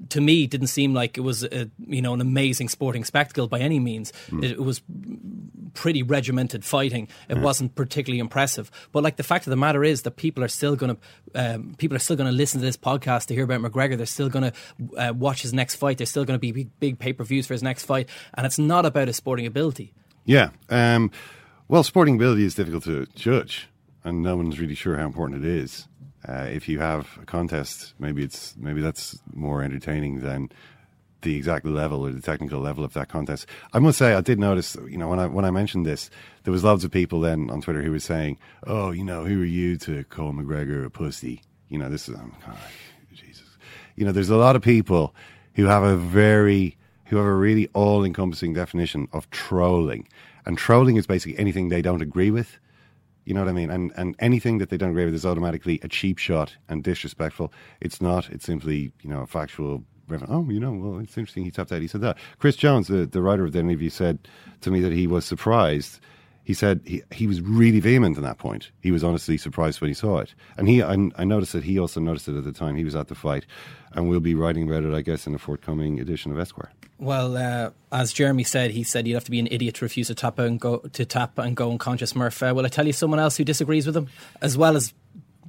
to 0.10 0.22
me 0.22 0.48
didn't 0.48 0.68
seem 0.68 0.94
like 0.94 1.18
it 1.18 1.22
was 1.22 1.44
a, 1.44 1.70
you 1.88 2.02
know 2.02 2.14
an 2.14 2.22
amazing 2.22 2.70
sporting 2.70 3.04
spectacle 3.04 3.48
by 3.48 3.60
any 3.60 3.80
means. 3.80 4.14
It, 4.42 4.52
it 4.52 4.64
was 4.64 4.82
pretty 5.74 6.04
regimented 6.04 6.64
fighting. 6.66 7.08
It 7.30 7.38
wasn't 7.38 7.76
particularly 7.76 8.20
impressive. 8.20 8.72
But 8.92 9.04
like 9.04 9.18
the 9.18 9.24
fact 9.24 9.46
of 9.46 9.52
the 9.52 9.58
matter 9.58 9.84
is 9.84 10.04
that 10.04 10.12
people 10.12 10.44
are 10.44 10.48
still 10.48 10.76
going 10.76 10.96
to 10.96 11.02
um, 11.36 11.76
people 11.78 11.96
are 11.96 12.00
still 12.00 12.16
going 12.16 12.30
to 12.30 12.36
listen 12.36 12.62
to 12.62 12.66
this 12.66 12.78
podcast 12.78 13.28
to 13.28 13.34
hear 13.34 13.44
about 13.44 13.62
McGregor. 13.62 13.98
They're 13.98 14.06
still 14.06 14.30
going 14.30 14.52
to 14.52 14.98
uh, 14.98 15.14
watch 15.14 15.42
his 15.42 15.54
next 15.54 15.76
fight. 15.76 15.98
There's 15.98 16.10
still 16.10 16.26
going 16.26 16.40
to 16.40 16.42
be 16.42 16.52
big, 16.52 16.80
big 16.80 17.00
pay-per-views 17.00 17.48
for 17.48 17.54
his 17.54 17.64
next 17.64 17.86
fight. 17.86 18.10
And 18.34 18.46
it's 18.46 18.60
not 18.60 18.86
about 18.86 19.08
his 19.08 19.18
sporting 19.18 19.46
ability. 19.46 19.94
Yeah. 20.26 20.50
Um, 20.70 21.12
well, 21.68 21.84
sporting 21.84 22.16
ability 22.16 22.46
is 22.46 22.56
difficult 22.56 22.84
to 22.86 23.06
judge, 23.16 23.68
and 24.04 24.22
no 24.22 24.36
one's 24.38 24.60
really 24.60 24.76
sure 24.76 24.98
how 24.98 25.06
important 25.06 25.44
it 25.44 25.50
is. 25.50 25.88
Uh, 26.28 26.48
if 26.52 26.68
you 26.68 26.80
have 26.80 27.08
a 27.22 27.26
contest, 27.26 27.94
maybe 28.00 28.24
it's 28.24 28.56
maybe 28.58 28.82
that's 28.82 29.20
more 29.34 29.62
entertaining 29.62 30.22
than 30.22 30.50
the 31.22 31.36
exact 31.36 31.66
level 31.66 32.06
or 32.06 32.12
the 32.12 32.22
technical 32.22 32.60
level 32.60 32.84
of 32.84 32.94
that 32.94 33.10
contest. 33.10 33.48
I 33.74 33.80
must 33.80 33.98
say, 33.98 34.14
I 34.14 34.22
did 34.22 34.40
notice, 34.40 34.76
you 34.88 34.98
know, 34.98 35.10
when 35.10 35.20
I 35.20 35.28
when 35.28 35.46
I 35.46 35.52
mentioned 35.52 35.86
this, 35.86 36.10
there 36.44 36.52
was 36.52 36.64
loads 36.64 36.84
of 36.84 36.92
people 36.92 37.20
then 37.20 37.50
on 37.50 37.62
Twitter 37.62 37.82
who 37.82 37.92
were 37.92 38.00
saying, 38.00 38.38
"Oh, 38.66 38.92
you 38.92 39.04
know, 39.04 39.26
who 39.26 39.42
are 39.42 39.46
you 39.46 39.78
to 39.80 40.04
call 40.06 40.34
McGregor 40.34 40.86
a 40.86 40.90
pussy?" 40.90 41.42
You 41.70 41.80
know, 41.80 41.90
this 41.90 42.08
is 42.08 42.16
I'm 42.16 42.32
kind 42.42 42.58
of 42.58 42.64
like, 42.64 43.14
Jesus. 43.14 43.48
You 43.96 44.06
know, 44.06 44.12
there's 44.12 44.30
a 44.30 44.38
lot 44.38 44.56
of 44.56 44.62
people 44.62 45.14
who 45.56 45.66
have 45.66 45.84
a 45.84 45.96
very 45.96 46.78
who 47.06 47.18
have 47.18 47.26
a 47.26 47.34
really 47.34 47.70
all-encompassing 47.74 48.54
definition 48.54 49.08
of 49.14 49.30
trolling, 49.30 50.08
and 50.46 50.58
trolling 50.58 50.96
is 50.96 51.06
basically 51.06 51.38
anything 51.38 51.70
they 51.70 51.82
don't 51.82 52.02
agree 52.02 52.32
with. 52.32 52.58
You 53.26 53.34
know 53.34 53.42
what 53.42 53.50
I 53.50 53.54
mean? 53.54 53.72
And 53.72 53.92
and 53.98 54.16
anything 54.20 54.60
that 54.60 54.70
they 54.70 54.78
don't 54.78 54.92
agree 54.92 55.06
with 55.06 55.16
is 55.16 55.26
automatically 55.26 55.80
a 55.84 55.88
cheap 55.88 56.18
shot 56.18 56.56
and 56.70 56.84
disrespectful. 56.84 57.52
It's 57.82 58.00
not. 58.02 58.30
It's 58.30 58.46
simply 58.46 58.92
you 59.02 59.10
know 59.10 59.22
a 59.22 59.28
factual. 59.28 59.84
Oh, 60.28 60.48
you 60.48 60.60
know, 60.60 60.72
well, 60.72 61.00
it's 61.00 61.18
interesting. 61.18 61.46
He 61.46 61.50
tapped 61.50 61.72
out. 61.72 61.82
He 61.82 61.88
said 61.88 62.02
that. 62.02 62.20
Chris 62.38 62.56
Jones, 62.56 62.90
the, 62.90 63.08
the 63.08 63.24
writer 63.24 63.44
of 63.44 63.54
the 63.54 63.60
interview, 63.60 63.90
said 63.90 64.20
to 64.62 64.70
me 64.70 64.80
that 64.82 64.92
he 64.92 65.08
was 65.08 65.26
surprised. 65.26 66.00
He 66.46 66.54
said 66.54 66.80
he 66.86 67.02
he 67.12 67.28
was 67.28 67.42
really 67.42 67.80
vehement 67.82 68.16
on 68.18 68.24
that 68.24 68.38
point. 68.38 68.72
He 68.80 68.92
was 68.92 69.04
honestly 69.04 69.36
surprised 69.38 69.82
when 69.82 69.90
he 69.90 69.94
saw 69.96 70.20
it, 70.20 70.34
and 70.58 70.70
he 70.70 70.82
I, 70.82 70.94
I 71.18 71.24
noticed 71.26 71.52
that 71.54 71.64
he 71.66 71.78
also 71.78 72.00
noticed 72.00 72.28
it 72.30 72.38
at 72.38 72.44
the 72.46 72.54
time 72.54 72.76
he 72.76 72.84
was 72.86 72.96
at 72.96 73.08
the 73.10 73.16
fight, 73.16 73.46
and 73.94 74.08
we'll 74.08 74.20
be 74.22 74.36
writing 74.36 74.70
about 74.70 74.84
it, 74.84 74.94
I 74.94 75.02
guess, 75.02 75.26
in 75.28 75.36
a 75.36 75.40
forthcoming 75.40 76.00
edition 76.00 76.32
of 76.32 76.40
Esquire. 76.40 76.72
Well, 76.98 77.36
uh, 77.36 77.72
as 77.92 78.14
Jeremy 78.14 78.44
said, 78.46 78.72
he 78.72 78.84
said 78.84 79.06
you'd 79.08 79.16
have 79.16 79.26
to 79.26 79.32
be 79.32 79.40
an 79.40 79.48
idiot 79.52 79.76
to 79.76 79.86
refuse 79.86 80.08
to 80.08 80.16
tap 80.16 80.40
and 80.40 80.58
go 80.60 80.78
to 80.78 81.04
tap 81.04 81.38
and 81.40 81.56
go 81.56 81.70
unconscious. 81.72 82.16
Murph, 82.16 82.42
uh, 82.42 82.54
will 82.56 82.66
I 82.66 82.70
tell 82.70 82.86
you 82.88 82.94
someone 82.94 83.20
else 83.20 83.36
who 83.36 83.44
disagrees 83.44 83.86
with 83.86 83.98
him, 83.98 84.08
as 84.42 84.58
well 84.58 84.78
as 84.78 84.94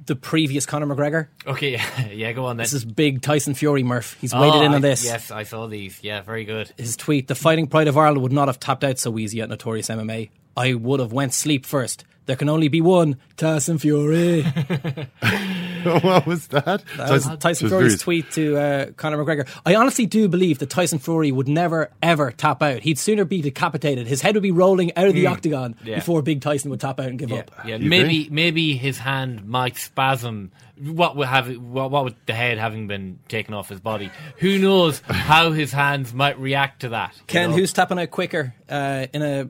the 0.07 0.15
previous 0.15 0.65
Conor 0.65 0.87
McGregor? 0.87 1.27
Okay, 1.45 1.79
yeah, 2.11 2.31
go 2.31 2.45
on 2.45 2.57
then. 2.57 2.63
This 2.63 2.73
is 2.73 2.85
big 2.85 3.21
Tyson 3.21 3.53
Fury, 3.53 3.83
Murph. 3.83 4.17
He's 4.19 4.33
weighted 4.33 4.55
Oh, 4.55 4.65
in 4.65 4.73
on 4.73 4.81
this. 4.81 5.05
Yes, 5.05 5.29
I 5.31 5.43
saw 5.43 5.67
these. 5.67 5.99
Yeah, 6.01 6.21
very 6.21 6.43
good. 6.43 6.71
His 6.75 6.97
tweet: 6.97 7.27
"The 7.27 7.35
Fighting 7.35 7.67
Pride 7.67 7.87
of 7.87 7.97
Ireland 7.97 8.23
would 8.23 8.31
not 8.31 8.47
have 8.47 8.59
tapped 8.59 8.83
out 8.83 8.97
so 8.97 9.17
easy 9.19 9.39
at 9.41 9.47
Notorious 9.49 9.89
MMA. 9.89 10.29
I 10.57 10.73
would 10.73 10.99
have 10.99 11.13
went 11.13 11.33
sleep 11.33 11.65
first. 11.65 12.03
There 12.25 12.35
can 12.35 12.49
only 12.49 12.67
be 12.67 12.81
one 12.81 13.15
Tyson 13.37 13.77
Fury." 13.77 14.41
what 15.83 16.25
was 16.27 16.47
that? 16.47 16.83
That 16.97 17.09
was 17.09 17.23
Tyson- 17.25 17.37
Tyson 17.37 17.39
Tyson 17.39 17.67
Fury's 17.69 18.01
Fury's- 18.01 18.01
tweet 18.01 18.31
to 18.31 18.57
uh, 18.57 18.85
Conor 18.97 19.23
McGregor. 19.23 19.47
I 19.65 19.75
honestly 19.75 20.05
do 20.05 20.27
believe 20.27 20.59
that 20.59 20.69
Tyson 20.69 20.99
Fury 20.99 21.31
would 21.31 21.47
never, 21.47 21.89
ever 22.01 22.31
tap 22.31 22.61
out. 22.61 22.81
He'd 22.81 22.99
sooner 22.99 23.25
be 23.25 23.41
decapitated. 23.41 24.07
His 24.07 24.21
head 24.21 24.35
would 24.35 24.43
be 24.43 24.51
rolling 24.51 24.95
out 24.97 25.07
of 25.07 25.13
the 25.13 25.25
Mm. 25.25 25.31
octagon 25.31 25.75
Yeah. 25.85 25.95
before 25.95 26.21
Big 26.21 26.41
Tyson 26.41 26.69
would 26.71 26.79
tap 26.81 26.99
out 26.99 27.07
and 27.07 27.17
give 27.19 27.29
Yeah, 27.29 27.37
up. 27.39 27.51
yeah. 27.65 27.77
maybe 27.77 28.27
maybe 28.29 28.75
his 28.75 28.97
hand 28.97 29.47
might 29.47 29.77
spasm. 29.77 30.51
What 30.79 31.15
would 31.15 31.27
have 31.27 31.47
what, 31.57 31.91
what 31.91 32.03
with 32.05 32.25
the 32.25 32.33
head 32.33 32.57
having 32.57 32.87
been 32.87 33.19
taken 33.29 33.53
off 33.53 33.69
his 33.69 33.79
body? 33.79 34.11
Who 34.39 34.59
knows 34.59 34.99
how 35.07 35.51
his 35.51 35.71
hands 35.71 36.13
might 36.13 36.39
react 36.39 36.81
to 36.81 36.89
that? 36.89 37.15
Ken, 37.27 37.51
know? 37.51 37.55
who's 37.57 37.73
tapping 37.73 37.97
out 37.99 38.11
quicker 38.11 38.53
uh, 38.69 39.07
in 39.13 39.21
a 39.21 39.47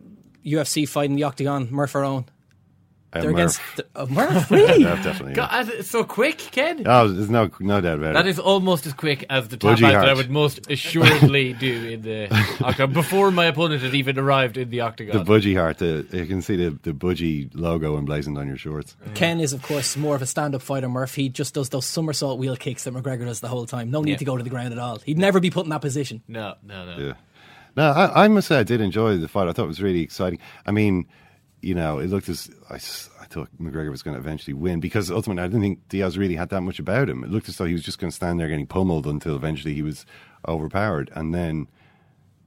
UFC 0.47 0.87
fight 0.87 1.09
in 1.09 1.15
the 1.15 1.23
octagon? 1.23 1.67
Murph 1.71 1.93
or 1.95 2.01
Eoin? 2.01 2.25
Uh, 3.13 3.21
They're 3.21 3.31
Murph. 3.31 3.39
against 3.39 3.61
uh, 3.95 4.05
Murph. 4.07 4.51
Really? 4.51 4.83
Yeah, 4.87 5.01
definitely. 5.01 5.29
yeah. 5.31 5.35
God, 5.47 5.69
it's 5.69 5.89
so 5.89 6.03
quick, 6.03 6.37
Ken. 6.39 6.83
Oh, 6.85 7.07
there's 7.07 7.29
no 7.29 7.49
no 7.61 7.79
doubt 7.79 7.99
about 7.99 8.13
That 8.15 8.23
That 8.23 8.27
is 8.27 8.37
almost 8.37 8.85
as 8.85 8.91
quick 8.91 9.25
as 9.29 9.47
the 9.47 9.55
tap 9.55 9.77
Budgie 9.77 9.83
out 9.85 9.91
that 9.93 10.03
I 10.03 10.05
Hart. 10.07 10.17
would 10.17 10.29
most 10.29 10.69
assuredly 10.69 11.53
do 11.59 11.87
in 11.87 12.01
the 12.01 12.27
octagon 12.61 12.91
before 12.91 13.31
my 13.31 13.45
opponent 13.45 13.81
had 13.81 13.95
even 13.95 14.19
arrived 14.19 14.57
in 14.57 14.69
the 14.71 14.81
octagon. 14.81 15.17
The 15.17 15.23
budgie 15.23 15.55
heart. 15.57 15.77
The, 15.77 16.05
you 16.11 16.25
can 16.25 16.41
see 16.41 16.57
the, 16.57 16.77
the 16.83 16.91
budgie 16.91 17.49
logo 17.53 17.97
emblazoned 17.97 18.37
on 18.37 18.45
your 18.45 18.57
shorts. 18.57 18.97
Ken 19.15 19.39
is, 19.39 19.53
of 19.53 19.61
course, 19.61 19.95
more 19.95 20.13
of 20.15 20.21
a 20.21 20.25
stand-up 20.25 20.61
fighter. 20.61 20.89
Murph. 20.89 21.15
He 21.15 21.29
just 21.29 21.53
does 21.53 21.69
those 21.69 21.85
somersault 21.85 22.39
wheel 22.39 22.57
kicks 22.57 22.83
that 22.83 22.93
McGregor 22.93 23.23
does 23.23 23.39
the 23.39 23.47
whole 23.47 23.65
time. 23.65 23.89
No 23.89 24.01
need 24.01 24.11
Yeah. 24.11 24.17
to 24.17 24.25
go 24.25 24.35
to 24.35 24.43
the 24.43 24.49
ground 24.49 24.73
at 24.73 24.79
all. 24.79 24.99
He'd 24.99 25.17
never 25.17 25.39
be 25.39 25.49
put 25.49 25.63
in 25.65 25.69
that 25.69 25.81
position. 25.81 26.23
no, 26.27 26.55
no, 26.61 26.85
no. 26.85 26.97
Yeah. 27.07 27.13
No, 27.77 27.91
I, 27.91 28.25
I 28.25 28.27
must 28.27 28.47
say 28.47 28.57
I 28.59 28.63
did 28.63 28.81
enjoy 28.81 29.15
the 29.17 29.27
fight. 29.27 29.47
I 29.47 29.53
thought 29.53 29.65
it 29.65 29.67
was 29.67 29.81
really 29.81 30.01
exciting. 30.01 30.39
I 30.65 30.71
mean, 30.71 31.05
you 31.61 31.75
know, 31.75 31.99
it 31.99 32.09
looked 32.09 32.27
as 32.27 32.49
I 32.69 32.77
thought 32.79 33.49
McGregor 33.61 33.91
was 33.91 34.01
going 34.03 34.15
to 34.15 34.19
eventually 34.19 34.53
win 34.53 34.79
because 34.79 35.11
ultimately 35.11 35.43
I 35.43 35.47
didn't 35.47 35.61
think 35.61 35.87
Diaz 35.89 36.17
really 36.17 36.35
had 36.35 36.49
that 36.49 36.61
much 36.61 36.79
about 36.79 37.09
him. 37.09 37.23
It 37.23 37.29
looked 37.29 37.49
as 37.49 37.57
though 37.57 37.65
he 37.65 37.73
was 37.73 37.83
just 37.83 37.99
going 37.99 38.09
to 38.09 38.15
stand 38.15 38.39
there 38.39 38.47
getting 38.47 38.67
pummeled 38.67 39.05
until 39.05 39.35
eventually 39.35 39.73
he 39.73 39.81
was 39.83 40.05
overpowered, 40.47 41.11
and 41.15 41.33
then 41.35 41.67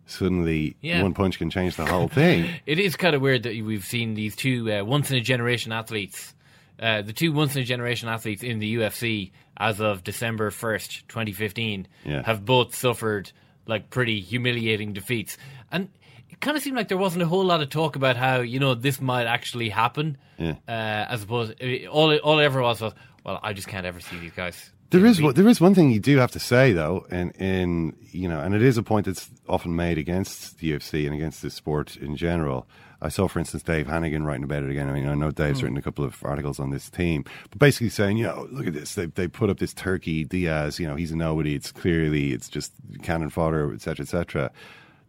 suddenly 0.07 0.77
Yeah. 0.81 1.03
one 1.03 1.15
punch 1.15 1.39
can 1.39 1.51
change 1.51 1.77
the 1.77 1.87
whole 1.87 2.09
thing. 2.09 2.49
It 2.67 2.79
is 2.79 2.97
kind 2.97 3.15
of 3.15 3.23
weird 3.23 3.45
that 3.45 3.53
we've 3.65 3.85
seen 3.85 4.15
these 4.15 4.35
two 4.37 4.71
uh, 4.73 4.85
once 4.85 5.11
in 5.11 5.17
a 5.17 5.21
generation 5.21 5.71
athletes, 5.73 6.35
uh, 6.81 7.03
the 7.03 7.13
two 7.13 7.33
once 7.33 7.55
in 7.55 7.63
a 7.63 7.65
generation 7.65 8.09
athletes 8.09 8.43
in 8.43 8.59
the 8.59 8.77
UFC 8.77 9.31
as 9.57 9.81
of 9.81 10.03
December 10.03 10.51
1st, 10.51 11.07
2015, 11.09 11.87
Yeah. 12.05 12.23
have 12.25 12.45
both 12.45 12.75
suffered 12.75 13.31
like 13.67 13.91
pretty 13.91 14.21
humiliating 14.21 14.93
defeats. 14.93 15.37
And 15.71 15.89
it 16.29 16.41
kind 16.41 16.57
of 16.57 16.63
seemed 16.63 16.77
like 16.77 16.89
there 16.89 16.99
wasn't 16.99 17.23
a 17.23 17.27
whole 17.27 17.45
lot 17.45 17.61
of 17.61 17.71
talk 17.71 17.97
about 17.97 18.17
how, 18.17 18.41
you 18.41 18.59
know, 18.59 18.75
this 18.75 19.01
might 19.01 19.27
actually 19.27 19.69
happen. 19.69 20.17
Yeah. 20.39 20.55
Uh, 20.67 21.07
as 21.11 21.23
opposed, 21.23 21.61
all 21.89 22.17
all 22.19 22.39
it 22.39 22.45
ever 22.45 22.63
was 22.63 22.81
was, 22.81 22.95
well, 23.25 23.39
I 23.43 23.53
just 23.53 23.69
can't 23.69 23.87
ever 23.87 24.01
see 24.01 24.19
these 24.19 24.33
guys. 24.33 24.71
There 24.91 25.07
is 25.07 25.23
one- 25.23 25.35
there 25.35 25.47
is 25.49 25.61
one 25.61 25.75
thing 25.75 25.91
you 25.91 26.01
do 26.01 26.17
have 26.19 26.33
to 26.33 26.41
say 26.41 26.73
though, 26.73 27.07
and 27.11 27.31
in 27.37 27.95
you 28.11 28.29
know, 28.29 28.41
and 28.41 28.55
it 28.55 28.63
is 28.63 28.77
a 28.77 28.83
point 28.83 29.07
that's 29.07 29.31
often 29.49 29.75
made 29.77 29.99
against 29.99 30.59
the 30.59 30.73
UFC 30.73 31.07
and 31.07 31.15
against 31.15 31.43
the 31.43 31.51
sport 31.51 31.97
in 31.97 32.17
general. 32.17 32.67
I 33.03 33.09
saw, 33.09 33.29
for 33.29 33.39
instance, 33.39 33.63
Dave 33.63 33.87
Hannigan 33.87 34.25
writing 34.27 34.45
about 34.45 34.63
it 34.63 34.71
again. 34.71 34.89
I 34.89 34.93
mean, 34.93 35.09
I 35.09 35.15
know 35.15 35.31
Dave's 35.31 35.61
Mm. 35.61 35.63
written 35.63 35.79
a 35.79 35.83
couple 35.83 36.05
of 36.05 36.17
articles 36.23 36.61
on 36.61 36.69
this 36.71 36.91
team, 36.91 37.25
but 37.51 37.59
basically 37.59 37.89
saying, 37.89 38.19
you 38.19 38.25
know, 38.25 38.47
look 38.51 38.67
at 38.67 38.75
this. 38.75 38.95
They 38.95 39.07
they 39.07 39.27
put 39.29 39.49
up 39.49 39.59
this 39.59 39.73
Turkey 39.73 40.25
Diaz. 40.25 40.79
You 40.81 40.87
know, 40.89 40.97
he's 40.97 41.13
a 41.13 41.17
nobody. 41.17 41.55
It's 41.55 41.71
clearly 41.73 42.33
it's 42.33 42.49
just 42.49 42.73
cannon 43.03 43.31
fodder, 43.31 43.73
etc., 43.73 44.03
etc. 44.05 44.51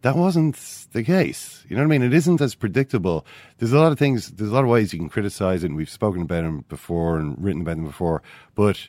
That 0.02 0.16
wasn't 0.16 0.58
the 0.92 1.02
case. 1.02 1.64
You 1.68 1.76
know 1.76 1.82
what 1.82 1.86
I 1.94 1.98
mean? 1.98 2.02
It 2.02 2.14
isn't 2.14 2.40
as 2.40 2.54
predictable. 2.54 3.26
There's 3.58 3.72
a 3.72 3.78
lot 3.78 3.92
of 3.92 3.98
things. 3.98 4.30
There's 4.30 4.50
a 4.50 4.54
lot 4.54 4.64
of 4.64 4.70
ways 4.70 4.92
you 4.92 4.98
can 4.98 5.08
criticize 5.08 5.62
it, 5.62 5.66
and 5.68 5.76
we've 5.76 5.90
spoken 5.90 6.22
about 6.22 6.42
them 6.42 6.64
before 6.68 7.18
and 7.18 7.36
written 7.42 7.60
about 7.62 7.76
them 7.76 7.86
before. 7.86 8.22
But 8.54 8.88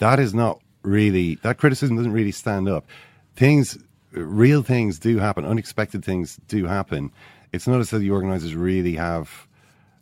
that 0.00 0.18
is 0.18 0.34
not 0.34 0.60
really 0.82 1.36
that 1.36 1.58
criticism 1.58 1.96
doesn't 1.96 2.12
really 2.12 2.32
stand 2.32 2.68
up. 2.68 2.84
Things, 3.36 3.78
real 4.12 4.62
things 4.62 4.98
do 4.98 5.18
happen. 5.18 5.44
Unexpected 5.44 6.04
things 6.04 6.38
do 6.48 6.66
happen. 6.66 7.12
It's 7.52 7.66
not 7.66 7.80
as 7.80 7.90
though 7.90 7.98
the 7.98 8.10
organisers 8.10 8.54
really 8.54 8.96
have, 8.96 9.46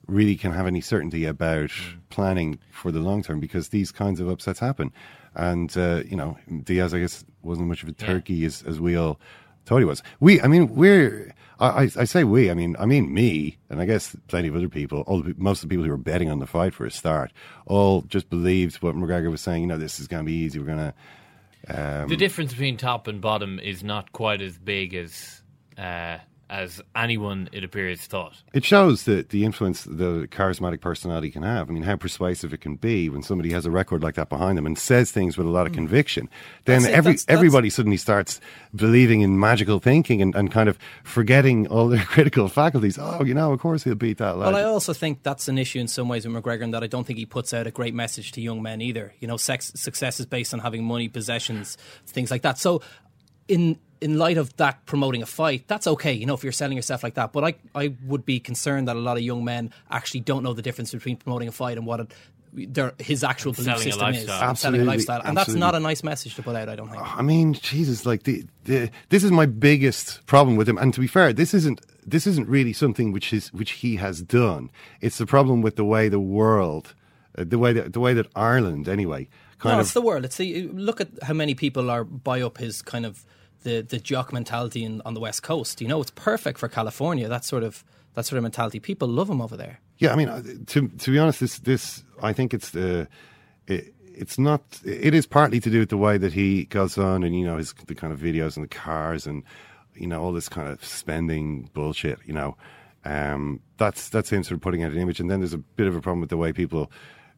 really 0.06 0.36
can 0.36 0.52
have 0.52 0.66
any 0.66 0.80
certainty 0.80 1.24
about 1.24 1.70
planning 2.10 2.58
for 2.70 2.90
the 2.90 3.00
long 3.00 3.22
term 3.22 3.40
because 3.40 3.68
these 3.68 3.92
kinds 3.92 4.20
of 4.20 4.28
upsets 4.28 4.60
happen. 4.60 4.92
And 5.34 5.76
uh, 5.76 6.02
you 6.06 6.16
know, 6.16 6.38
Diaz, 6.64 6.94
I 6.94 7.00
guess, 7.00 7.24
wasn't 7.42 7.68
much 7.68 7.82
of 7.82 7.88
a 7.88 7.92
turkey 7.92 8.44
as 8.44 8.62
as 8.62 8.80
we 8.80 8.96
all 8.96 9.20
he 9.76 9.84
was. 9.84 10.02
We, 10.20 10.40
I 10.40 10.46
mean, 10.46 10.74
we're. 10.74 11.34
I, 11.60 11.66
I 11.66 11.82
I 11.82 12.04
say 12.04 12.24
we. 12.24 12.50
I 12.50 12.54
mean, 12.54 12.76
I 12.78 12.86
mean 12.86 13.12
me, 13.12 13.58
and 13.68 13.80
I 13.80 13.84
guess 13.84 14.16
plenty 14.28 14.48
of 14.48 14.56
other 14.56 14.68
people. 14.68 15.02
All 15.02 15.22
the, 15.22 15.34
most 15.36 15.62
of 15.62 15.68
the 15.68 15.72
people 15.72 15.84
who 15.84 15.90
were 15.90 15.96
betting 15.96 16.30
on 16.30 16.38
the 16.38 16.46
fight 16.46 16.74
for 16.74 16.86
a 16.86 16.90
start, 16.90 17.32
all 17.66 18.02
just 18.02 18.30
believed 18.30 18.76
what 18.76 18.94
McGregor 18.94 19.30
was 19.30 19.40
saying. 19.40 19.62
You 19.62 19.68
know, 19.68 19.78
this 19.78 20.00
is 20.00 20.08
going 20.08 20.24
to 20.24 20.26
be 20.26 20.36
easy. 20.36 20.58
We're 20.58 20.66
going 20.66 20.78
to. 20.78 20.94
Um, 21.68 22.08
the 22.08 22.16
difference 22.16 22.52
between 22.52 22.76
top 22.76 23.08
and 23.08 23.20
bottom 23.20 23.58
is 23.58 23.82
not 23.82 24.12
quite 24.12 24.40
as 24.40 24.56
big 24.56 24.94
as 24.94 25.42
uh, 25.76 26.18
as 26.50 26.80
anyone, 26.96 27.48
it 27.52 27.62
appears, 27.62 28.00
thought. 28.00 28.42
It 28.54 28.64
shows 28.64 29.04
that 29.04 29.28
the 29.28 29.44
influence 29.44 29.84
the 29.84 30.26
charismatic 30.30 30.80
personality 30.80 31.30
can 31.30 31.42
have. 31.42 31.68
I 31.68 31.72
mean, 31.72 31.82
how 31.82 31.96
persuasive 31.96 32.54
it 32.54 32.60
can 32.62 32.76
be 32.76 33.08
when 33.10 33.22
somebody 33.22 33.50
has 33.52 33.66
a 33.66 33.70
record 33.70 34.02
like 34.02 34.14
that 34.14 34.28
behind 34.30 34.56
them 34.56 34.64
and 34.64 34.78
says 34.78 35.10
things 35.10 35.36
with 35.36 35.46
a 35.46 35.50
lot 35.50 35.66
of 35.66 35.72
conviction. 35.72 36.28
Then 36.64 36.80
Mm. 36.80 36.82
That's 36.84 36.94
every 36.94 37.12
that's- 37.12 37.24
that's- 37.24 37.38
everybody 37.38 37.70
suddenly 37.70 37.96
starts 37.98 38.40
believing 38.74 39.20
in 39.20 39.38
magical 39.38 39.78
thinking 39.78 40.22
and, 40.22 40.34
and 40.34 40.50
kind 40.50 40.68
of 40.68 40.78
forgetting 41.04 41.66
all 41.66 41.88
their 41.88 42.04
critical 42.04 42.48
faculties. 42.48 42.98
Oh, 42.98 43.24
you 43.24 43.34
know, 43.34 43.52
of 43.52 43.60
course 43.60 43.84
he'll 43.84 43.94
beat 43.94 44.18
that 44.18 44.38
lad. 44.38 44.52
Well, 44.52 44.56
I 44.56 44.62
also 44.64 44.92
think 44.92 45.22
that's 45.22 45.48
an 45.48 45.58
issue 45.58 45.80
in 45.80 45.88
some 45.88 46.08
ways 46.08 46.26
with 46.26 46.34
McGregor, 46.34 46.62
in 46.62 46.70
that 46.70 46.82
I 46.82 46.86
don't 46.86 47.06
think 47.06 47.18
he 47.18 47.26
puts 47.26 47.52
out 47.52 47.66
a 47.66 47.70
great 47.70 47.94
message 47.94 48.32
to 48.32 48.40
young 48.40 48.62
men 48.62 48.80
either. 48.80 49.12
You 49.20 49.28
know, 49.28 49.36
sex, 49.36 49.70
success 49.76 50.18
is 50.18 50.26
based 50.26 50.54
on 50.54 50.60
having 50.60 50.84
money, 50.84 51.08
possessions, 51.08 51.76
things 52.06 52.30
like 52.30 52.42
that. 52.42 52.58
So, 52.58 52.80
in 53.48 53.78
in 54.00 54.18
light 54.18 54.38
of 54.38 54.56
that 54.56 54.84
promoting 54.86 55.22
a 55.22 55.26
fight, 55.26 55.64
that's 55.66 55.86
okay. 55.86 56.12
You 56.12 56.26
know, 56.26 56.34
if 56.34 56.42
you're 56.42 56.52
selling 56.52 56.76
yourself 56.76 57.02
like 57.02 57.14
that. 57.14 57.32
But 57.32 57.44
I 57.44 57.54
I 57.74 57.94
would 58.06 58.24
be 58.24 58.40
concerned 58.40 58.88
that 58.88 58.96
a 58.96 59.00
lot 59.00 59.16
of 59.16 59.22
young 59.22 59.44
men 59.44 59.72
actually 59.90 60.20
don't 60.20 60.42
know 60.42 60.52
the 60.52 60.62
difference 60.62 60.92
between 60.92 61.16
promoting 61.16 61.48
a 61.48 61.52
fight 61.52 61.76
and 61.78 61.86
what 61.86 62.00
it, 62.00 62.12
their 62.52 62.94
his 62.98 63.24
actual 63.24 63.52
belief 63.52 63.66
Selling 63.66 63.80
a 63.80 63.84
system 63.84 64.08
is. 64.14 64.26
lifestyle. 64.26 64.48
and 64.48 64.58
Selling 64.58 64.80
a 64.80 64.84
lifestyle, 64.84 65.20
and 65.24 65.36
that's 65.36 65.54
not 65.54 65.74
a 65.74 65.80
nice 65.80 66.02
message 66.02 66.34
to 66.36 66.42
put 66.42 66.56
out. 66.56 66.68
I 66.68 66.76
don't 66.76 66.88
think. 66.88 67.02
I 67.02 67.22
mean, 67.22 67.54
Jesus, 67.54 68.06
like 68.06 68.24
the, 68.24 68.44
the 68.64 68.90
this 69.08 69.24
is 69.24 69.30
my 69.30 69.46
biggest 69.46 70.24
problem 70.26 70.56
with 70.56 70.68
him. 70.68 70.78
And 70.78 70.94
to 70.94 71.00
be 71.00 71.06
fair, 71.06 71.32
this 71.32 71.54
isn't 71.54 71.80
this 72.06 72.26
isn't 72.26 72.48
really 72.48 72.72
something 72.72 73.12
which 73.12 73.32
is 73.32 73.52
which 73.52 73.72
he 73.72 73.96
has 73.96 74.22
done. 74.22 74.70
It's 75.00 75.18
the 75.18 75.26
problem 75.26 75.62
with 75.62 75.76
the 75.76 75.84
way 75.84 76.08
the 76.08 76.20
world, 76.20 76.94
uh, 77.36 77.44
the 77.46 77.58
way 77.58 77.72
that 77.72 77.92
the 77.92 78.00
way 78.00 78.14
that 78.14 78.26
Ireland, 78.34 78.88
anyway, 78.88 79.28
kind 79.58 79.74
no, 79.74 79.80
of 79.80 79.86
it's 79.86 79.92
the 79.92 80.02
world. 80.02 80.24
It's 80.24 80.36
the 80.36 80.68
look 80.68 81.00
at 81.00 81.08
how 81.22 81.34
many 81.34 81.54
people 81.54 81.90
are 81.90 82.04
buy 82.04 82.40
up 82.40 82.58
his 82.58 82.82
kind 82.82 83.04
of 83.04 83.24
the 83.62 83.82
the 83.82 83.98
jock 83.98 84.32
mentality 84.32 84.84
in, 84.84 85.02
on 85.04 85.14
the 85.14 85.20
west 85.20 85.42
coast. 85.42 85.80
You 85.80 85.88
know, 85.88 86.00
it's 86.00 86.10
perfect 86.12 86.58
for 86.58 86.68
California. 86.68 87.28
That 87.28 87.44
sort 87.44 87.62
of 87.62 87.84
that 88.14 88.26
sort 88.26 88.38
of 88.38 88.42
mentality. 88.42 88.80
People 88.80 89.08
love 89.08 89.28
him 89.28 89.40
over 89.40 89.56
there. 89.56 89.80
Yeah, 89.98 90.12
I 90.12 90.16
mean, 90.16 90.28
uh, 90.28 90.42
to 90.66 90.88
to 90.88 91.10
be 91.10 91.18
honest, 91.18 91.40
this 91.40 91.58
this 91.58 92.04
I 92.22 92.32
think 92.32 92.54
it's 92.54 92.70
the 92.70 93.08
it, 93.66 93.94
it's 94.14 94.38
not. 94.38 94.62
It 94.84 95.14
is 95.14 95.26
partly 95.26 95.60
to 95.60 95.70
do 95.70 95.80
with 95.80 95.90
the 95.90 95.96
way 95.96 96.18
that 96.18 96.32
he 96.32 96.64
goes 96.64 96.98
on, 96.98 97.22
and 97.22 97.38
you 97.38 97.44
know, 97.44 97.56
his 97.56 97.72
the 97.86 97.94
kind 97.94 98.12
of 98.12 98.18
videos 98.18 98.56
and 98.56 98.64
the 98.64 98.68
cars, 98.68 99.26
and 99.26 99.44
you 99.94 100.06
know, 100.06 100.22
all 100.22 100.32
this 100.32 100.48
kind 100.48 100.68
of 100.68 100.84
spending 100.84 101.70
bullshit. 101.72 102.18
You 102.24 102.34
know, 102.34 102.56
um, 103.04 103.60
that's 103.76 104.08
that's 104.08 104.30
him 104.30 104.42
sort 104.42 104.56
of 104.56 104.60
putting 104.62 104.82
out 104.82 104.92
an 104.92 104.98
image, 104.98 105.20
and 105.20 105.30
then 105.30 105.40
there's 105.40 105.54
a 105.54 105.58
bit 105.58 105.86
of 105.86 105.94
a 105.94 106.00
problem 106.00 106.20
with 106.20 106.30
the 106.30 106.36
way 106.36 106.52
people 106.52 106.90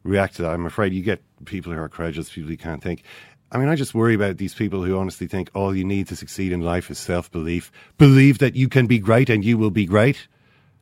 react 0.03 0.35
to 0.37 0.41
that. 0.41 0.51
I'm 0.51 0.65
afraid 0.65 0.93
you 0.93 1.03
get 1.03 1.21
people 1.45 1.71
who 1.71 1.79
are 1.79 1.89
credulous, 1.89 2.31
people 2.31 2.49
who 2.49 2.57
can't 2.57 2.81
think. 2.81 3.03
I 3.51 3.57
mean, 3.57 3.67
I 3.67 3.75
just 3.75 3.93
worry 3.93 4.15
about 4.15 4.37
these 4.37 4.53
people 4.53 4.83
who 4.83 4.97
honestly 4.97 5.27
think 5.27 5.49
all 5.53 5.75
you 5.75 5.83
need 5.83 6.07
to 6.07 6.15
succeed 6.15 6.53
in 6.53 6.61
life 6.61 6.89
is 6.89 6.97
self 6.97 7.29
belief. 7.31 7.71
Believe 7.97 8.39
that 8.39 8.55
you 8.55 8.69
can 8.69 8.87
be 8.87 8.99
great 8.99 9.29
and 9.29 9.43
you 9.43 9.57
will 9.57 9.71
be 9.71 9.85
great. 9.85 10.27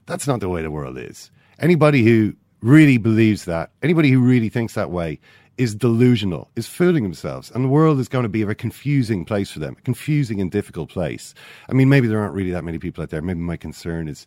That's 0.06 0.28
not 0.28 0.40
the 0.40 0.50
way 0.50 0.62
the 0.62 0.72
world 0.72 0.98
is. 0.98 1.32
Anybody 1.60 2.04
who 2.04 2.36
really 2.62 2.98
believes 2.98 3.46
that, 3.46 3.72
anybody 3.82 4.12
who 4.12 4.22
really 4.22 4.50
thinks 4.50 4.74
that 4.76 4.92
way, 4.92 5.20
is 5.58 5.76
delusional, 5.76 6.50
is 6.56 6.68
fooling 6.68 7.04
themselves. 7.04 7.52
And 7.52 7.66
the 7.66 7.70
world 7.70 8.00
is 8.00 8.08
going 8.08 8.24
to 8.24 8.30
be 8.30 8.42
a 8.42 8.46
very 8.46 8.56
confusing 8.56 9.26
place 9.26 9.52
for 9.52 9.60
them, 9.60 9.76
a 9.78 9.82
confusing 9.82 10.40
and 10.40 10.50
difficult 10.50 10.90
place. 10.90 11.34
I 11.68 11.74
mean, 11.74 11.90
maybe 11.90 12.08
there 12.08 12.20
aren't 12.20 12.34
really 12.34 12.52
that 12.52 12.64
many 12.64 12.80
people 12.80 13.02
out 13.02 13.10
there. 13.10 13.22
Maybe 13.22 13.40
my 13.40 13.58
concern 13.58 14.08
is 14.08 14.26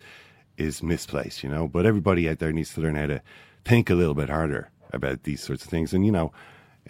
is 0.59 0.83
misplaced, 0.83 1.43
you 1.43 1.49
know. 1.49 1.69
But 1.69 1.87
everybody 1.87 2.29
out 2.29 2.39
there 2.39 2.53
needs 2.53 2.75
to 2.75 2.81
learn 2.81 2.97
how 2.97 3.07
to 3.07 3.23
think 3.65 3.89
a 3.89 3.95
little 3.95 4.15
bit 4.15 4.29
harder 4.29 4.71
about 4.93 5.23
these 5.23 5.43
sorts 5.43 5.65
of 5.65 5.71
things. 5.71 5.95
And, 5.95 6.05
you 6.05 6.13
know, 6.13 6.33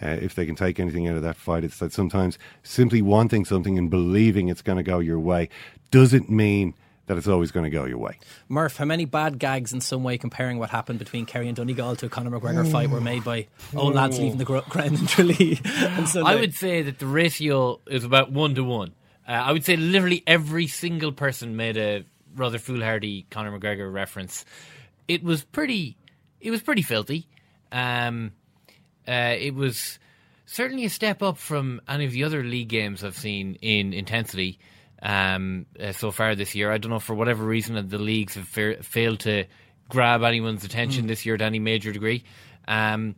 uh, 0.01 0.17
if 0.21 0.35
they 0.35 0.45
can 0.45 0.55
take 0.55 0.79
anything 0.79 1.07
out 1.07 1.15
of 1.15 1.21
that 1.21 1.35
fight, 1.35 1.63
it's 1.63 1.77
that 1.79 1.93
sometimes 1.93 2.37
simply 2.63 3.01
wanting 3.01 3.45
something 3.45 3.77
and 3.77 3.89
believing 3.89 4.49
it's 4.49 4.61
going 4.61 4.77
to 4.77 4.83
go 4.83 4.99
your 4.99 5.19
way 5.19 5.49
doesn't 5.91 6.29
mean 6.29 6.73
that 7.05 7.17
it's 7.17 7.27
always 7.27 7.51
going 7.51 7.65
to 7.65 7.69
go 7.69 7.85
your 7.85 7.97
way. 7.97 8.17
Murph, 8.47 8.77
how 8.77 8.85
many 8.85 9.05
bad 9.05 9.37
gags 9.37 9.73
in 9.73 9.81
some 9.81 10.03
way 10.03 10.17
comparing 10.17 10.57
what 10.57 10.69
happened 10.69 10.99
between 10.99 11.25
Kerry 11.25 11.47
and 11.47 11.55
Donegal 11.55 11.97
to 11.97 12.05
a 12.05 12.09
Conor 12.09 12.39
McGregor 12.39 12.69
fight 12.69 12.89
were 12.89 13.01
made 13.01 13.23
by 13.23 13.47
old 13.75 13.93
lads 13.93 14.19
leaving 14.19 14.37
the 14.37 14.45
gro- 14.45 14.61
ground 14.61 14.97
in 14.99 15.05
Tralee? 15.05 15.59
I 15.65 16.35
would 16.35 16.53
say 16.53 16.81
that 16.83 16.99
the 16.99 17.05
ratio 17.05 17.81
is 17.87 18.03
about 18.03 18.31
one 18.31 18.55
to 18.55 18.63
one. 18.63 18.93
Uh, 19.27 19.31
I 19.31 19.51
would 19.51 19.65
say 19.65 19.75
literally 19.75 20.23
every 20.25 20.67
single 20.67 21.11
person 21.11 21.55
made 21.55 21.77
a 21.77 22.05
rather 22.35 22.57
foolhardy 22.57 23.25
Conor 23.29 23.57
McGregor 23.57 23.91
reference. 23.91 24.45
It 25.07 25.23
was 25.23 25.43
pretty. 25.43 25.97
It 26.39 26.51
was 26.51 26.61
pretty 26.61 26.81
filthy. 26.81 27.27
Um, 27.71 28.31
uh, 29.07 29.35
it 29.39 29.53
was 29.55 29.99
certainly 30.45 30.85
a 30.85 30.89
step 30.89 31.21
up 31.21 31.37
from 31.37 31.81
any 31.87 32.05
of 32.05 32.11
the 32.11 32.23
other 32.23 32.43
league 32.43 32.69
games 32.69 33.03
I've 33.03 33.15
seen 33.17 33.55
in 33.61 33.93
intensity 33.93 34.59
um, 35.01 35.65
uh, 35.79 35.91
so 35.91 36.11
far 36.11 36.35
this 36.35 36.55
year. 36.55 36.71
I 36.71 36.77
don't 36.77 36.91
know 36.91 36.99
for 36.99 37.13
whatever 37.15 37.43
reason 37.45 37.75
that 37.75 37.89
the 37.89 37.97
leagues 37.97 38.35
have 38.35 38.47
fa- 38.47 38.81
failed 38.83 39.19
to 39.21 39.45
grab 39.89 40.23
anyone's 40.23 40.63
attention 40.63 41.05
Mm. 41.05 41.07
this 41.07 41.25
year 41.25 41.37
to 41.37 41.43
any 41.43 41.59
major 41.59 41.91
degree. 41.91 42.23
Um, 42.67 43.15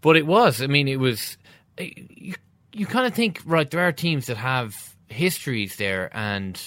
but 0.00 0.16
it 0.16 0.26
was. 0.26 0.60
I 0.62 0.66
mean, 0.66 0.88
it 0.88 0.98
was. 0.98 1.36
uh, 1.80 1.84
You, 1.84 2.34
you 2.72 2.86
kind 2.86 3.06
of 3.06 3.14
think, 3.14 3.40
right? 3.44 3.70
There 3.70 3.80
are 3.82 3.92
teams 3.92 4.26
that 4.26 4.36
have 4.38 4.74
histories 5.08 5.76
there, 5.76 6.10
and 6.16 6.60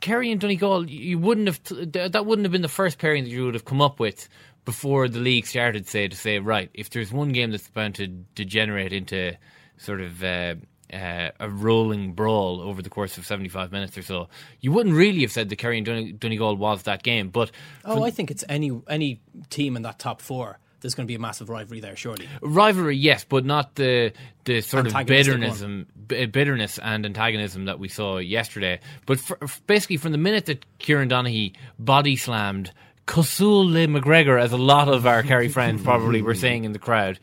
Kerry 0.00 0.30
and 0.30 0.40
Donegal, 0.40 0.88
you 0.88 1.18
wouldn't 1.18 1.46
have. 1.48 1.62
T- 1.62 1.84
that 2.08 2.24
wouldn't 2.26 2.44
have 2.44 2.52
been 2.52 2.62
the 2.62 2.68
first 2.68 2.98
pairing 2.98 3.24
that 3.24 3.30
you 3.30 3.44
would 3.44 3.54
have 3.54 3.64
come 3.64 3.80
up 3.82 3.98
with 4.00 4.28
before 4.68 5.08
the 5.08 5.18
league 5.18 5.46
started. 5.46 5.88
Say 5.88 6.08
to 6.08 6.14
say, 6.14 6.40
right, 6.40 6.68
if 6.74 6.90
there's 6.90 7.10
one 7.10 7.30
game 7.30 7.52
that's 7.52 7.68
bound 7.68 7.94
to 7.94 8.06
degenerate 8.06 8.92
into 8.92 9.32
sort 9.78 10.02
of. 10.02 10.22
Uh, 10.22 10.56
uh, 10.90 11.30
a 11.38 11.50
rolling 11.50 12.14
brawl 12.14 12.62
over 12.62 12.80
the 12.80 12.88
course 12.88 13.18
of 13.18 13.26
75 13.26 13.70
minutes 13.72 13.98
or 13.98 14.02
so. 14.02 14.28
You 14.62 14.72
wouldn't 14.72 14.94
really 14.94 15.20
have 15.20 15.30
said 15.30 15.50
that 15.50 15.56
Kerry 15.56 15.76
and 15.76 15.84
Done- 15.84 16.16
Donegal 16.18 16.56
was 16.56 16.84
that 16.84 17.02
game, 17.02 17.28
but 17.28 17.50
Oh, 17.84 18.02
I 18.02 18.10
think 18.10 18.30
it's 18.30 18.42
any 18.48 18.70
any 18.88 19.20
team 19.50 19.76
in 19.76 19.82
that 19.82 19.98
top 19.98 20.22
four 20.22 20.58
there's 20.80 20.94
going 20.94 21.06
to 21.06 21.08
be 21.08 21.14
a 21.14 21.18
massive 21.18 21.48
rivalry 21.48 21.80
there, 21.80 21.96
surely. 21.96 22.26
rivalry, 22.40 22.96
yes, 22.96 23.24
but 23.24 23.44
not 23.44 23.74
the 23.74 24.12
the 24.44 24.62
sort 24.62 24.86
of 24.86 24.94
bitterness, 25.06 25.62
b- 26.06 26.24
bitterness 26.26 26.78
and 26.78 27.04
antagonism 27.04 27.66
that 27.66 27.78
we 27.78 27.88
saw 27.88 28.16
yesterday. 28.16 28.80
But 29.04 29.20
for, 29.20 29.38
basically, 29.66 29.98
from 29.98 30.12
the 30.12 30.18
minute 30.18 30.46
that 30.46 30.64
Kieran 30.78 31.10
Donaghy 31.10 31.54
body 31.78 32.16
slammed 32.16 32.72
Cosul 33.08 33.64
Le 33.70 33.86
McGregor, 33.86 34.38
as 34.38 34.52
a 34.52 34.58
lot 34.58 34.88
of 34.88 35.06
our 35.06 35.22
Kerry 35.22 35.48
friends 35.48 35.82
probably 35.82 36.20
were 36.20 36.34
saying 36.44 36.64
in 36.64 36.72
the 36.72 36.78
crowd, 36.78 37.18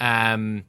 um, 0.00 0.64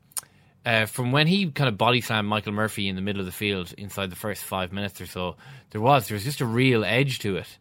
uh, 0.64 0.86
from 0.86 1.12
when 1.12 1.26
he 1.26 1.50
kind 1.50 1.68
of 1.68 1.76
body 1.76 2.02
slammed 2.02 2.28
Michael 2.28 2.54
Murphy 2.54 2.88
in 2.88 2.96
the 2.96 3.02
middle 3.02 3.20
of 3.20 3.26
the 3.26 3.32
field 3.32 3.74
inside 3.80 4.12
the 4.12 4.16
first 4.16 4.44
five 4.44 4.72
minutes 4.72 5.02
or 5.02 5.08
so, 5.08 5.38
there 5.72 5.82
was 5.82 6.08
there 6.08 6.16
was 6.16 6.24
just 6.24 6.40
a 6.40 6.46
real 6.46 6.86
edge 6.86 7.18
to 7.20 7.38
it. 7.38 7.58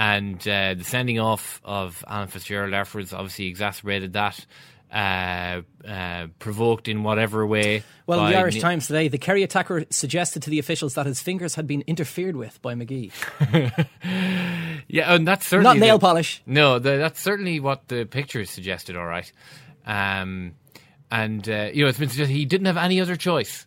And 0.00 0.36
uh, 0.48 0.74
the 0.74 0.82
sending 0.82 1.20
off 1.20 1.60
of 1.64 2.04
Alan 2.08 2.26
Fitzgerald 2.26 2.74
afterwards 2.74 3.12
obviously 3.12 3.46
exacerbated 3.46 4.14
that, 4.14 4.44
uh, 4.92 5.62
uh, 5.86 6.26
provoked 6.38 6.88
in 6.88 7.02
whatever 7.02 7.46
way. 7.46 7.82
Well, 8.06 8.24
in 8.24 8.32
the 8.32 8.38
Irish 8.38 8.60
Times 8.60 8.86
today, 8.86 9.08
the 9.08 9.18
Kerry 9.18 9.42
attacker 9.42 9.84
suggested 9.90 10.42
to 10.44 10.50
the 10.50 10.58
officials 10.58 10.94
that 10.94 11.06
his 11.06 11.20
fingers 11.20 11.54
had 11.56 11.66
been 11.66 11.82
interfered 11.86 12.36
with 12.36 12.60
by 12.62 12.74
McGee. 12.74 13.12
Yeah, 14.88 15.14
and 15.14 15.28
that's 15.28 15.46
certainly 15.46 15.78
Not 15.78 15.86
nail 15.86 15.98
the- 15.98 16.06
polish. 16.06 16.42
No, 16.46 16.78
the, 16.78 16.96
that's 16.96 17.20
certainly 17.20 17.60
what 17.60 17.88
the 17.88 18.06
pictures 18.06 18.50
suggested. 18.50 18.96
All 18.96 19.04
right, 19.04 19.30
um, 19.86 20.54
and 21.10 21.46
uh, 21.46 21.68
you 21.72 21.82
know 21.82 21.90
it's 21.90 21.98
been 21.98 22.08
suggested 22.08 22.32
he 22.32 22.46
didn't 22.46 22.66
have 22.66 22.78
any 22.78 23.00
other 23.00 23.14
choice 23.14 23.66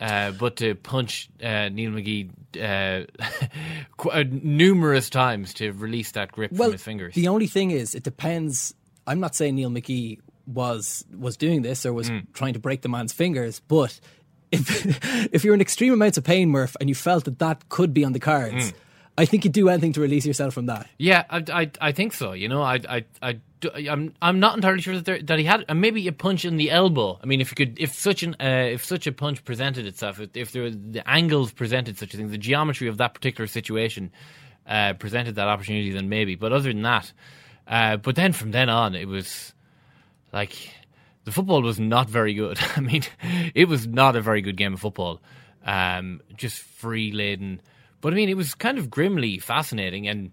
uh, 0.00 0.32
but 0.32 0.56
to 0.56 0.74
punch 0.74 1.28
uh, 1.42 1.68
Neil 1.70 1.90
McGee 1.90 2.30
numerous 4.42 5.10
times 5.10 5.54
to 5.54 5.72
release 5.72 6.12
that 6.12 6.32
grip 6.32 6.52
well, 6.52 6.68
from 6.68 6.72
his 6.72 6.82
fingers. 6.82 7.14
the 7.14 7.28
only 7.28 7.46
thing 7.46 7.70
is, 7.70 7.94
it 7.94 8.02
depends. 8.02 8.74
I'm 9.06 9.20
not 9.20 9.34
saying 9.34 9.54
Neil 9.54 9.70
McGee 9.70 10.20
was 10.48 11.04
was 11.16 11.36
doing 11.36 11.62
this 11.62 11.84
or 11.84 11.92
was 11.92 12.10
trying 12.32 12.54
to 12.54 12.58
break 12.58 12.82
the 12.82 12.88
man's 12.88 13.12
fingers, 13.12 13.60
but 13.60 14.00
if 14.50 15.28
if 15.32 15.44
you're 15.44 15.54
in 15.54 15.60
extreme 15.60 15.92
amounts 15.92 16.18
of 16.18 16.24
pain, 16.24 16.48
Murph, 16.48 16.76
and 16.80 16.88
you 16.88 16.94
felt 16.94 17.24
that 17.24 17.38
that 17.38 17.68
could 17.68 17.92
be 17.92 18.04
on 18.04 18.12
the 18.12 18.20
cards, 18.20 18.72
Mm. 18.72 18.74
I 19.18 19.24
think 19.24 19.44
you'd 19.44 19.52
do 19.52 19.68
anything 19.68 19.92
to 19.94 20.00
release 20.00 20.24
yourself 20.24 20.54
from 20.54 20.66
that. 20.66 20.86
Yeah, 20.96 21.24
I, 21.28 21.42
I, 21.52 21.70
I 21.80 21.92
think 21.92 22.12
so. 22.12 22.34
You 22.34 22.48
know, 22.48 22.62
I, 22.62 22.80
I, 22.88 23.04
I, 23.20 23.40
I'm, 23.74 24.14
I'm 24.22 24.38
not 24.38 24.54
entirely 24.54 24.80
sure 24.80 24.94
that, 24.94 25.04
there, 25.04 25.20
that 25.20 25.40
he 25.40 25.44
had 25.44 25.64
maybe 25.74 26.06
a 26.06 26.12
punch 26.12 26.44
in 26.44 26.56
the 26.56 26.70
elbow. 26.70 27.18
I 27.20 27.26
mean, 27.26 27.40
if 27.40 27.50
you 27.50 27.56
could, 27.56 27.80
if 27.80 27.92
such 27.92 28.22
an, 28.22 28.36
uh, 28.38 28.68
if 28.70 28.84
such 28.84 29.08
a 29.08 29.12
punch 29.12 29.44
presented 29.44 29.86
itself, 29.86 30.20
if, 30.20 30.36
if 30.36 30.52
there 30.52 30.62
were, 30.62 30.70
the 30.70 31.02
angles 31.04 31.50
presented 31.50 31.98
such 31.98 32.14
a 32.14 32.16
thing, 32.16 32.30
the 32.30 32.38
geometry 32.38 32.86
of 32.86 32.98
that 32.98 33.12
particular 33.12 33.48
situation 33.48 34.12
uh, 34.68 34.92
presented 34.92 35.34
that 35.34 35.48
opportunity, 35.48 35.90
then 35.90 36.08
maybe. 36.08 36.36
But 36.36 36.52
other 36.52 36.72
than 36.72 36.82
that, 36.82 37.12
uh, 37.66 37.96
but 37.96 38.14
then 38.14 38.32
from 38.32 38.52
then 38.52 38.68
on, 38.68 38.94
it 38.94 39.08
was 39.08 39.52
like 40.32 40.70
the 41.24 41.32
football 41.32 41.62
was 41.62 41.78
not 41.78 42.08
very 42.08 42.34
good. 42.34 42.58
I 42.76 42.80
mean, 42.80 43.02
it 43.54 43.68
was 43.68 43.86
not 43.86 44.16
a 44.16 44.20
very 44.20 44.40
good 44.40 44.56
game 44.56 44.74
of 44.74 44.80
football. 44.80 45.20
Um, 45.64 46.20
just 46.36 46.58
free 46.58 47.12
laden. 47.12 47.60
But 48.00 48.12
I 48.12 48.16
mean, 48.16 48.28
it 48.28 48.36
was 48.36 48.54
kind 48.54 48.78
of 48.78 48.90
grimly 48.90 49.38
fascinating, 49.38 50.08
and 50.08 50.30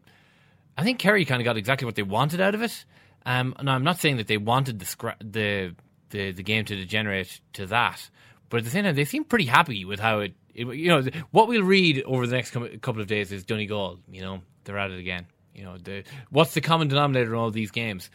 I 0.77 0.83
think 0.83 0.99
Kerry 0.99 1.25
kind 1.25 1.41
of 1.41 1.45
got 1.45 1.57
exactly 1.57 1.85
what 1.85 1.95
they 1.95 2.03
wanted 2.03 2.41
out 2.41 2.55
of 2.55 2.61
it. 2.61 2.85
Um, 3.25 3.55
and 3.57 3.69
I'm 3.69 3.83
not 3.83 3.99
saying 3.99 4.17
that 4.17 4.27
they 4.27 4.37
wanted 4.37 4.79
the 4.79 4.85
scra- 4.85 5.19
the, 5.19 5.75
the 6.11 6.31
the 6.31 6.43
game 6.43 6.63
to 6.65 6.75
degenerate 6.75 7.41
to 7.53 7.65
that, 7.67 8.09
but 8.49 8.57
at 8.57 8.65
the 8.65 8.69
same 8.69 8.83
time, 8.83 8.95
they 8.95 9.05
seem 9.05 9.23
pretty 9.23 9.45
happy 9.45 9.83
with 9.83 9.99
how 9.99 10.19
it. 10.19 10.33
it 10.53 10.67
you 10.67 10.89
know, 10.89 11.03
what 11.31 11.47
we'll 11.47 11.63
read 11.63 12.03
over 12.03 12.27
the 12.27 12.35
next 12.35 12.51
com- 12.51 12.79
couple 12.79 13.01
of 13.01 13.07
days 13.07 13.31
is 13.31 13.43
Donegal. 13.43 13.99
You 14.11 14.21
know, 14.21 14.41
they're 14.63 14.77
at 14.77 14.91
it 14.91 14.99
again. 14.99 15.25
You 15.55 15.63
know, 15.63 15.77
the, 15.77 16.03
what's 16.29 16.53
the 16.53 16.61
common 16.61 16.87
denominator 16.87 17.33
in 17.33 17.39
all 17.39 17.49
these 17.49 17.71
games? 17.71 18.09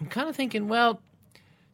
I'm 0.00 0.06
kind 0.06 0.28
of 0.28 0.36
thinking, 0.36 0.68
well, 0.68 1.00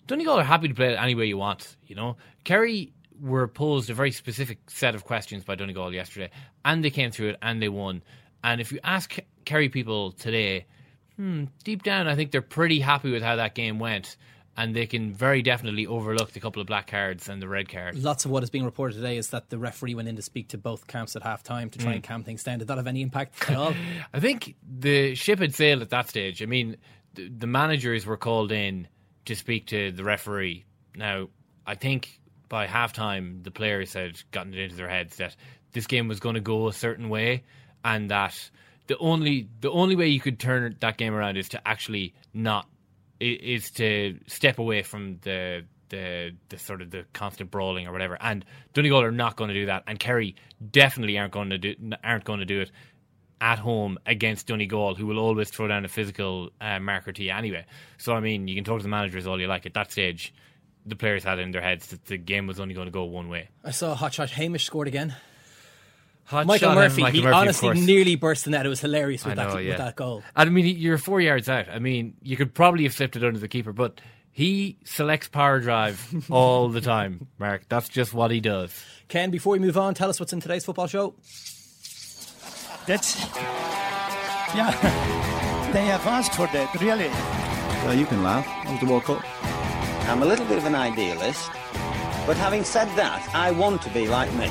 Donegal 0.07 0.39
are 0.39 0.45
happy 0.45 0.69
to 0.69 0.75
play 0.75 0.93
it 0.93 0.97
any 0.97 1.15
way 1.15 1.27
you 1.27 1.39
want. 1.39 1.77
You 1.87 1.95
know, 1.97 2.17
Kerry 2.45 2.93
were 3.21 3.49
posed 3.49 3.89
a 3.91 3.95
very 3.95 4.11
specific 4.13 4.59
set 4.69 4.95
of 4.95 5.05
questions 5.05 5.45
by 5.45 5.55
Donegal 5.55 5.93
yesterday, 5.95 6.31
and 6.65 6.85
they 6.85 6.91
came 6.91 7.11
through 7.11 7.31
it 7.31 7.37
and 7.43 7.63
they 7.63 7.69
won. 7.69 8.03
And 8.45 8.61
if 8.61 8.73
you 8.73 8.79
ask 8.85 9.17
Kerry 9.45 9.69
people 9.69 10.13
today, 10.13 10.67
hmm, 11.17 11.45
deep 11.65 11.83
down, 11.83 12.09
I 12.09 12.15
think 12.15 12.31
they're 12.31 12.43
pretty 12.43 12.81
happy 12.81 13.11
with 13.11 13.23
how 13.23 13.37
that 13.37 13.55
game 13.55 13.79
went, 13.79 14.17
and 14.57 14.75
they 14.77 14.87
can 14.87 15.13
very 15.13 15.43
definitely 15.43 15.87
overlook 15.87 16.33
the 16.33 16.41
couple 16.41 16.61
of 16.61 16.67
black 16.69 16.87
cards 16.89 17.29
and 17.29 17.41
the 17.43 17.49
red 17.49 17.69
card. 17.69 17.97
Lots 18.03 18.25
of 18.25 18.31
what 18.31 18.43
is 18.43 18.51
being 18.51 18.65
reported 18.65 18.95
today 18.95 19.17
is 19.17 19.31
that 19.31 19.51
the 19.51 19.59
referee 19.59 19.95
went 19.95 20.09
in 20.09 20.17
to 20.17 20.23
speak 20.23 20.49
to 20.49 20.59
both 20.59 20.87
camps 20.87 21.17
at 21.17 21.23
half 21.23 21.43
time 21.43 21.71
to 21.71 21.79
try 21.79 21.93
Mm. 21.93 21.95
and 21.97 22.05
calm 22.05 22.23
things 22.25 22.43
down. 22.45 22.59
Did 22.59 22.69
that 22.69 22.77
have 22.77 22.87
any 22.87 23.03
impact 23.03 23.51
at 23.51 23.57
all? 23.57 23.75
I 24.15 24.21
think 24.21 24.55
the 24.63 25.15
ship 25.15 25.39
had 25.41 25.55
sailed 25.55 25.83
at 25.83 25.91
that 25.91 26.09
stage. 26.09 26.43
I 26.43 26.47
mean, 26.47 26.77
the, 27.17 27.47
managers 27.47 28.07
were 28.07 28.17
called 28.17 28.53
in 28.53 28.89
to 29.25 29.35
speak 29.35 29.67
to 29.69 29.93
the 29.93 30.05
referee. 30.05 30.65
Now, 30.95 31.29
I 31.67 31.75
think 31.75 32.21
by 32.49 32.67
halftime, 32.67 33.43
the 33.43 33.51
players 33.51 33.93
had 33.95 34.21
gotten 34.31 34.55
it 34.55 34.61
into 34.61 34.77
their 34.77 34.89
heads 34.89 35.17
that 35.17 35.37
this 35.73 35.87
game 35.87 36.09
was 36.09 36.21
going 36.21 36.35
to 36.37 36.41
go 36.41 36.69
a 36.69 36.73
certain 36.73 37.09
way, 37.09 37.45
and 37.85 38.11
that 38.11 38.51
the 38.87 38.97
only 38.99 39.49
the 39.61 39.71
only 39.71 39.97
way 39.97 40.09
you 40.09 40.21
could 40.21 40.39
turn 40.39 40.77
that 40.81 40.97
game 40.97 41.15
around 41.15 41.37
is 41.37 41.49
to 41.51 41.69
actually 41.69 42.15
not 42.33 42.67
is 43.21 43.71
to 43.73 44.19
step 44.27 44.59
away 44.59 44.83
from 44.83 45.19
the 45.23 45.65
the 45.89 46.33
the 46.49 46.59
sort 46.59 46.83
of 46.83 46.91
the 46.91 47.05
constant 47.13 47.51
brawling 47.51 47.87
or 47.87 47.93
whatever. 47.93 48.17
And 48.21 48.45
Donegal 48.75 49.03
are 49.03 49.11
not 49.11 49.37
going 49.37 49.49
to 49.49 49.55
do 49.55 49.67
that, 49.67 49.85
and 49.87 49.99
Kerry 49.99 50.37
definitely 50.71 51.19
aren't 51.19 51.33
going 51.33 51.51
to 51.51 51.59
do 51.59 51.75
aren't 52.03 52.25
going 52.25 52.41
to 52.41 52.47
do 52.47 52.61
it 52.61 52.71
at 53.41 53.59
home 53.59 53.99
against 54.07 54.47
Donegal, 54.47 54.95
who 54.95 55.07
will 55.07 55.19
always 55.19 55.51
throw 55.51 55.69
down 55.69 55.85
a 55.85 55.89
physical 55.89 56.51
uh, 56.61 56.79
marker 56.81 57.13
to 57.13 57.23
you 57.23 57.33
anyway. 57.33 57.65
So 57.99 58.15
I 58.15 58.21
mean, 58.21 58.49
you 58.49 58.55
can 58.55 58.65
talk 58.65 58.79
to 58.79 58.83
the 58.83 58.89
managers 58.89 59.27
all 59.27 59.41
you 59.41 59.47
like. 59.47 59.67
At 59.67 59.75
that 59.75 59.93
stage, 59.93 60.33
the 60.85 60.97
players 60.97 61.25
had 61.25 61.39
it 61.39 61.43
in 61.43 61.51
their 61.51 61.63
heads 61.63 61.89
that 61.89 62.07
the 62.07 62.17
game 62.17 62.47
was 62.47 62.61
only 62.61 62.75
going 62.75 62.87
to 62.87 62.93
go 62.93 63.05
one 63.05 63.29
way. 63.29 63.49
I 63.65 63.73
saw 63.73 63.95
Hot 63.95 64.15
Shot 64.15 64.31
Hamish 64.31 64.65
scored 64.65 64.89
again. 64.89 65.15
Hot 66.27 66.45
Michael 66.45 66.75
Murphy, 66.75 67.03
Michael 67.03 67.21
he 67.21 67.25
Murphy, 67.25 67.37
honestly 67.37 67.81
nearly 67.81 68.17
burst 68.17 68.45
the 68.45 68.51
net. 68.51 68.67
It 68.67 68.69
was 68.69 68.81
hilarious 68.81 69.25
with, 69.25 69.39
I 69.39 69.45
that, 69.45 69.63
yeah. 69.63 69.69
with 69.71 69.79
that 69.79 69.97
goal. 69.97 70.25
I 70.35 70.45
mean, 70.47 70.77
you're 70.77 70.99
four 70.99 71.21
yards 71.21 71.49
out. 71.49 71.69
I 71.69 71.79
mean, 71.79 72.17
you 72.21 72.37
could 72.37 72.53
probably 72.53 72.83
have 72.83 72.95
slipped 72.95 73.15
it 73.15 73.23
under 73.23 73.39
the 73.39 73.47
keeper, 73.47 73.73
but 73.73 74.01
he 74.33 74.77
selects 74.85 75.29
power 75.29 75.61
drive 75.61 76.27
all 76.31 76.69
the 76.69 76.81
time, 76.81 77.29
Mark. 77.39 77.69
That's 77.69 77.89
just 77.89 78.13
what 78.13 78.33
he 78.33 78.41
does. 78.41 78.73
Ken, 79.07 79.31
before 79.31 79.53
we 79.53 79.61
move 79.61 79.79
on, 79.79 79.95
tell 79.95 80.11
us 80.11 80.19
what's 80.19 80.33
in 80.33 80.41
today's 80.41 80.65
football 80.65 80.89
show. 80.89 81.15
That's. 82.87 83.27
Yeah. 84.55 84.73
They 85.73 85.85
have 85.87 86.07
asked 86.07 86.33
for 86.35 86.47
that, 86.47 86.73
really. 86.81 87.11
Uh, 87.85 87.93
you 87.93 88.07
can 88.07 88.23
laugh. 88.23 88.47
It 88.65 88.71
was 88.71 88.81
the 88.81 88.87
World 88.87 89.05
Cup. 89.05 89.21
I'm 90.09 90.23
a 90.23 90.25
little 90.25 90.47
bit 90.47 90.57
of 90.57 90.65
an 90.65 90.75
idealist, 90.75 91.51
but 92.25 92.37
having 92.39 92.65
said 92.65 92.89
that, 92.97 93.29
I 93.35 93.51
want 93.51 93.83
to 93.83 93.91
be 93.91 94.07
like 94.07 94.33
me. 94.35 94.47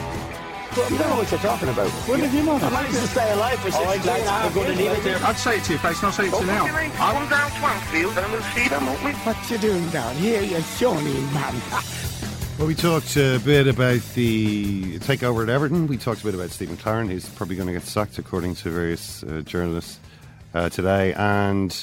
You 0.76 0.98
don't 1.00 1.10
know 1.10 1.16
what 1.16 1.32
you're 1.32 1.40
talking 1.40 1.70
about. 1.70 1.90
What 2.06 2.20
did 2.20 2.34
you 2.34 2.46
want? 2.46 2.62
I 2.62 2.70
managed 2.70 3.00
to 3.00 3.08
stay 3.08 3.32
alive 3.32 3.58
for 3.60 3.72
16 3.72 3.88
and 3.88 4.06
a 4.06 4.30
half 4.30 4.56
years. 4.56 5.24
I'd 5.24 5.38
say 5.38 5.58
it 5.58 5.64
to 5.64 5.72
your 5.72 5.80
face, 5.80 5.98
and 6.00 6.08
I'll 6.08 6.12
say 6.12 6.28
it 6.28 6.34
to 6.34 6.40
you 6.42 6.46
now. 6.46 6.68
Come 6.68 7.30
down 7.30 7.50
Swanfield 7.58 8.18
and 8.22 8.32
we'll 8.32 8.44
see 8.54 8.68
them, 8.68 8.86
won't 8.86 9.04
we? 9.04 9.12
What 9.14 9.50
you 9.50 9.58
doing 9.58 9.90
down 9.90 10.16
here, 10.18 10.44
you 10.44 10.62
shawny 10.62 11.22
man? 11.34 11.56
Well, 12.58 12.68
we 12.68 12.76
talked 12.76 13.18
a 13.18 13.38
bit 13.44 13.68
about 13.68 14.00
the 14.14 14.98
takeover 15.00 15.44
at 15.44 15.50
Everton. 15.50 15.88
We 15.88 15.98
talked 15.98 16.22
a 16.22 16.24
bit 16.24 16.36
about 16.36 16.52
Steve 16.52 16.70
McClaren, 16.70 17.10
who's 17.10 17.28
probably 17.28 17.58
going 17.58 17.68
to 17.68 17.74
get 17.74 17.84
sacked, 17.84 18.18
according 18.18 18.56
to 18.56 18.70
various 18.70 19.24
uh, 19.24 19.42
journalists 19.46 20.00
uh, 20.54 20.70
today. 20.70 21.14
And 21.16 21.76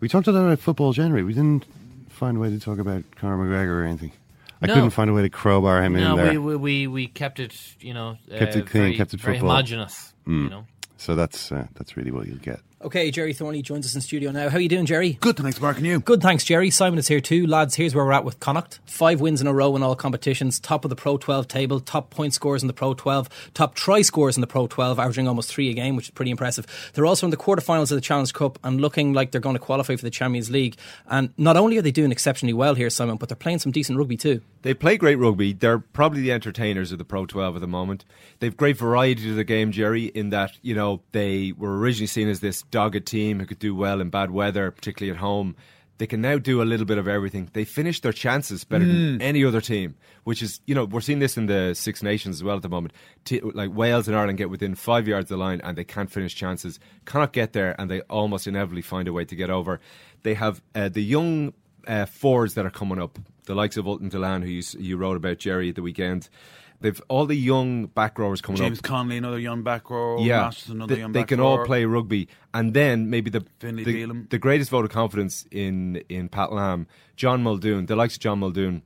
we 0.00 0.08
talked 0.10 0.26
a 0.26 0.32
lot 0.32 0.44
about 0.44 0.58
football 0.58 0.92
generally. 0.92 1.22
We 1.22 1.32
didn't 1.32 1.64
find 2.10 2.36
a 2.36 2.40
way 2.40 2.50
to 2.50 2.60
talk 2.60 2.78
about 2.78 3.04
Conor 3.16 3.38
McGregor 3.38 3.80
or 3.80 3.84
anything. 3.84 4.12
I 4.60 4.66
No. 4.66 4.74
couldn't 4.74 4.90
find 4.90 5.08
a 5.08 5.14
way 5.14 5.22
to 5.22 5.30
crowbar 5.30 5.82
him 5.82 5.96
in 5.96 6.16
there. 6.16 6.32
we, 6.32 6.38
we 6.38 6.56
we 6.56 6.86
we 6.86 7.06
kept 7.08 7.40
it, 7.40 7.54
you 7.80 7.94
know, 7.94 8.16
kept 8.30 8.54
uh, 8.54 8.58
it 8.60 8.66
clean, 8.66 8.82
very, 8.84 8.96
kept 8.96 9.14
it 9.14 9.20
very 9.20 9.36
football. 9.36 9.50
homogenous. 9.56 10.12
Mm. 10.26 10.44
You 10.44 10.50
know, 10.50 10.66
So 10.98 11.14
that's 11.14 11.50
uh, 11.52 11.66
that's 11.74 11.96
really 11.96 12.10
what 12.10 12.26
you'll 12.26 12.36
get. 12.38 12.60
Okay, 12.82 13.10
Gerry 13.10 13.32
Thornley 13.32 13.62
joins 13.62 13.86
us 13.86 13.94
in 13.94 14.02
studio 14.02 14.30
now. 14.30 14.50
How 14.50 14.58
are 14.58 14.60
you 14.60 14.68
doing, 14.68 14.84
Gerry? 14.84 15.14
Good, 15.22 15.38
thanks, 15.38 15.58
Mark, 15.62 15.78
and 15.78 15.86
you? 15.86 15.98
Good, 15.98 16.20
thanks, 16.20 16.44
Gerry. 16.44 16.68
Simon 16.68 16.98
is 16.98 17.08
here 17.08 17.22
too. 17.22 17.46
Lads, 17.46 17.74
here's 17.74 17.94
where 17.94 18.04
we're 18.04 18.12
at 18.12 18.22
with 18.22 18.38
Connacht. 18.38 18.80
Five 18.84 19.18
wins 19.18 19.40
in 19.40 19.46
a 19.46 19.52
row 19.54 19.74
in 19.76 19.82
all 19.82 19.96
competitions, 19.96 20.60
top 20.60 20.84
of 20.84 20.90
the 20.90 20.94
Pro 20.94 21.16
12 21.16 21.48
table, 21.48 21.80
top 21.80 22.10
point 22.10 22.34
scores 22.34 22.62
in 22.62 22.66
the 22.66 22.74
Pro 22.74 22.92
12, 22.92 23.50
top 23.54 23.76
try 23.76 24.02
scores 24.02 24.36
in 24.36 24.42
the 24.42 24.46
Pro 24.46 24.66
12, 24.66 24.98
averaging 24.98 25.26
almost 25.26 25.50
three 25.50 25.70
a 25.70 25.72
game, 25.72 25.96
which 25.96 26.08
is 26.08 26.10
pretty 26.10 26.30
impressive. 26.30 26.66
They're 26.92 27.06
also 27.06 27.26
in 27.26 27.30
the 27.30 27.38
quarterfinals 27.38 27.90
of 27.90 27.96
the 27.96 28.02
Challenge 28.02 28.34
Cup 28.34 28.58
and 28.62 28.78
looking 28.78 29.14
like 29.14 29.30
they're 29.30 29.40
going 29.40 29.56
to 29.56 29.60
qualify 29.60 29.96
for 29.96 30.04
the 30.04 30.10
Champions 30.10 30.50
League. 30.50 30.76
And 31.06 31.32
not 31.38 31.56
only 31.56 31.78
are 31.78 31.82
they 31.82 31.92
doing 31.92 32.12
exceptionally 32.12 32.52
well 32.52 32.74
here, 32.74 32.90
Simon, 32.90 33.16
but 33.16 33.30
they're 33.30 33.36
playing 33.36 33.60
some 33.60 33.72
decent 33.72 33.98
rugby 33.98 34.18
too. 34.18 34.42
They 34.66 34.74
play 34.74 34.96
great 34.96 35.14
rugby. 35.14 35.52
They're 35.52 35.78
probably 35.78 36.22
the 36.22 36.32
entertainers 36.32 36.90
of 36.90 36.98
the 36.98 37.04
Pro 37.04 37.24
12 37.24 37.54
at 37.54 37.60
the 37.60 37.68
moment. 37.68 38.04
They've 38.40 38.56
great 38.56 38.76
variety 38.76 39.22
to 39.22 39.32
the 39.34 39.44
game, 39.44 39.70
Gerry, 39.70 40.06
in 40.06 40.30
that, 40.30 40.58
you 40.60 40.74
know, 40.74 41.02
they 41.12 41.52
were 41.56 41.78
originally 41.78 42.08
seen 42.08 42.28
as 42.28 42.40
this 42.40 42.62
dogged 42.62 43.06
team 43.06 43.38
who 43.38 43.46
could 43.46 43.60
do 43.60 43.76
well 43.76 44.00
in 44.00 44.10
bad 44.10 44.32
weather, 44.32 44.72
particularly 44.72 45.12
at 45.16 45.20
home. 45.20 45.54
They 45.98 46.08
can 46.08 46.20
now 46.20 46.38
do 46.38 46.60
a 46.60 46.64
little 46.64 46.84
bit 46.84 46.98
of 46.98 47.06
everything. 47.06 47.48
They 47.52 47.64
finish 47.64 48.00
their 48.00 48.12
chances 48.12 48.64
better 48.64 48.84
than 48.84 49.20
Mm. 49.20 49.22
any 49.22 49.44
other 49.44 49.60
team, 49.60 49.94
which 50.24 50.42
is, 50.42 50.60
you 50.66 50.74
know, 50.74 50.84
we're 50.84 51.00
seeing 51.00 51.20
this 51.20 51.36
in 51.36 51.46
the 51.46 51.72
Six 51.74 52.02
Nations 52.02 52.34
as 52.38 52.42
well 52.42 52.56
at 52.56 52.62
the 52.62 52.68
moment. 52.68 52.92
T- 53.24 53.40
like 53.40 53.70
Wales 53.72 54.08
and 54.08 54.16
Ireland 54.16 54.36
get 54.36 54.50
within 54.50 54.74
five 54.74 55.06
yards 55.06 55.30
of 55.30 55.38
the 55.38 55.44
line 55.44 55.60
and 55.62 55.78
they 55.78 55.84
can't 55.84 56.10
finish 56.10 56.34
chances, 56.34 56.80
cannot 57.04 57.32
get 57.32 57.52
there, 57.52 57.80
and 57.80 57.88
they 57.88 58.00
almost 58.10 58.48
inevitably 58.48 58.82
find 58.82 59.06
a 59.06 59.12
way 59.12 59.24
to 59.26 59.36
get 59.36 59.48
over. 59.48 59.78
They 60.24 60.34
have 60.34 60.60
uh, 60.74 60.88
the 60.88 61.04
young 61.04 61.52
uh, 61.86 62.06
forwards 62.06 62.54
that 62.54 62.66
are 62.66 62.70
coming 62.70 63.00
up, 63.00 63.16
the 63.46 63.54
likes 63.54 63.76
of 63.76 63.86
Ultan 63.86 64.10
Dillane, 64.10 64.42
who 64.42 64.50
you, 64.50 64.62
you 64.78 64.96
wrote 64.96 65.16
about 65.16 65.38
Gerry 65.38 65.70
at 65.70 65.74
the 65.74 65.82
weekend. 65.82 66.28
They've 66.80 67.00
all 67.08 67.24
the 67.24 67.34
young 67.34 67.86
back 67.86 68.18
rowers 68.18 68.42
coming 68.42 68.58
James 68.58 68.66
up. 68.66 68.68
James 68.68 68.80
Connolly, 68.82 69.16
another 69.16 69.38
young 69.38 69.62
back 69.62 69.88
row. 69.88 70.18
yeah, 70.20 70.42
Masters, 70.42 70.70
another 70.70 70.94
they, 70.94 71.00
young 71.00 71.12
they 71.12 71.24
can 71.24 71.40
all 71.40 71.64
play 71.64 71.86
rugby, 71.86 72.28
and 72.52 72.74
then 72.74 73.08
maybe 73.08 73.30
the 73.30 73.46
Finlay 73.58 73.84
the, 73.84 74.26
the 74.28 74.38
greatest 74.38 74.70
vote 74.70 74.84
of 74.84 74.90
confidence 74.90 75.46
in 75.50 76.02
in 76.10 76.28
Pat 76.28 76.52
Lam, 76.52 76.86
John 77.16 77.42
Muldoon, 77.42 77.86
the 77.86 77.96
likes 77.96 78.14
of 78.14 78.20
John 78.20 78.40
Muldoon. 78.40 78.82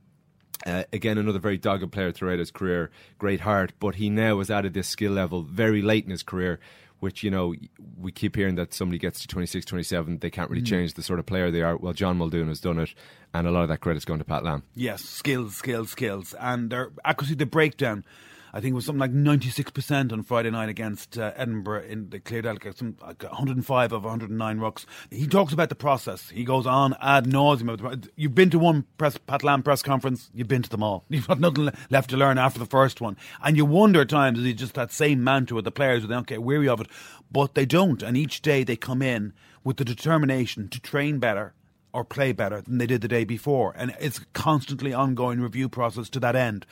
Uh, 0.65 0.83
again, 0.93 1.17
another 1.17 1.39
very 1.39 1.57
dogged 1.57 1.91
player 1.91 2.11
throughout 2.11 2.37
his 2.37 2.51
career, 2.51 2.91
great 3.17 3.39
heart, 3.39 3.73
but 3.79 3.95
he 3.95 4.11
now 4.11 4.37
has 4.37 4.51
added 4.51 4.73
this 4.75 4.87
skill 4.87 5.11
level 5.11 5.41
very 5.41 5.81
late 5.81 6.05
in 6.05 6.11
his 6.11 6.21
career, 6.21 6.59
which, 7.01 7.21
you 7.23 7.29
know, 7.29 7.53
we 7.99 8.11
keep 8.11 8.35
hearing 8.35 8.55
that 8.55 8.73
somebody 8.73 8.97
gets 8.97 9.19
to 9.19 9.27
26, 9.27 9.65
27, 9.65 10.19
they 10.19 10.29
can't 10.29 10.49
really 10.49 10.61
Mm. 10.61 10.67
change 10.67 10.93
the 10.93 11.03
sort 11.03 11.19
of 11.19 11.25
player 11.25 11.51
they 11.51 11.61
are. 11.61 11.75
Well, 11.75 11.93
John 11.93 12.17
Muldoon 12.17 12.47
has 12.47 12.59
done 12.61 12.79
it, 12.79 12.93
and 13.33 13.45
a 13.45 13.51
lot 13.51 13.63
of 13.63 13.67
that 13.69 13.79
credit's 13.81 14.05
going 14.05 14.19
to 14.19 14.25
Pat 14.25 14.43
Lam. 14.43 14.63
Yes, 14.75 15.01
skills, 15.03 15.55
skills, 15.55 15.89
skills, 15.91 16.33
and 16.39 16.69
their 16.69 16.91
accuracy, 17.03 17.35
the 17.35 17.45
breakdown. 17.45 18.05
I 18.53 18.59
think 18.59 18.73
it 18.73 18.75
was 18.75 18.85
something 18.85 18.99
like 18.99 19.11
ninety 19.11 19.49
six 19.49 19.71
percent 19.71 20.11
on 20.11 20.23
Friday 20.23 20.51
night 20.51 20.69
against 20.69 21.17
uh, 21.17 21.31
Edinburgh 21.35 21.83
in 21.83 22.09
the 22.09 22.19
Clear 22.19 22.41
like 22.43 22.65
some 22.75 22.97
like 23.01 23.23
one 23.23 23.33
hundred 23.33 23.57
and 23.57 23.65
five 23.65 23.91
of 23.91 24.03
one 24.03 24.11
hundred 24.11 24.29
and 24.29 24.39
nine 24.39 24.59
rucks. 24.59 24.85
He 25.09 25.27
talks 25.27 25.53
about 25.53 25.69
the 25.69 25.75
process. 25.75 26.29
He 26.29 26.43
goes 26.43 26.67
on 26.67 26.95
ad 27.01 27.25
nauseum. 27.25 28.09
You've 28.15 28.35
been 28.35 28.49
to 28.49 28.59
one 28.59 28.85
press 28.97 29.17
Pat 29.17 29.43
Lam 29.43 29.63
press 29.63 29.81
conference. 29.81 30.29
You've 30.33 30.47
been 30.47 30.63
to 30.63 30.69
them 30.69 30.83
all. 30.83 31.05
You've 31.09 31.27
got 31.27 31.39
nothing 31.39 31.69
left 31.89 32.09
to 32.11 32.17
learn 32.17 32.37
after 32.37 32.59
the 32.59 32.65
first 32.65 33.01
one, 33.01 33.17
and 33.43 33.55
you 33.55 33.65
wonder 33.65 34.01
at 34.01 34.09
times 34.09 34.39
is 34.39 34.45
he 34.45 34.53
just 34.53 34.73
that 34.73 34.91
same 34.91 35.23
mantra 35.23 35.55
with 35.55 35.65
the 35.65 35.71
players? 35.71 36.03
Where 36.03 36.09
they 36.09 36.15
don't 36.15 36.27
get 36.27 36.43
weary 36.43 36.67
of 36.67 36.81
it, 36.81 36.87
but 37.31 37.55
they 37.55 37.65
don't. 37.65 38.03
And 38.03 38.17
each 38.17 38.41
day 38.41 38.63
they 38.63 38.75
come 38.75 39.01
in 39.01 39.33
with 39.63 39.77
the 39.77 39.85
determination 39.85 40.67
to 40.69 40.79
train 40.79 41.19
better 41.19 41.53
or 41.93 42.03
play 42.03 42.31
better 42.31 42.61
than 42.61 42.77
they 42.77 42.87
did 42.87 43.01
the 43.01 43.07
day 43.07 43.23
before. 43.23 43.73
And 43.75 43.95
it's 43.99 44.19
a 44.19 44.25
constantly 44.33 44.93
ongoing 44.93 45.41
review 45.41 45.69
process 45.69 46.09
to 46.09 46.19
that 46.21 46.35
end. 46.35 46.65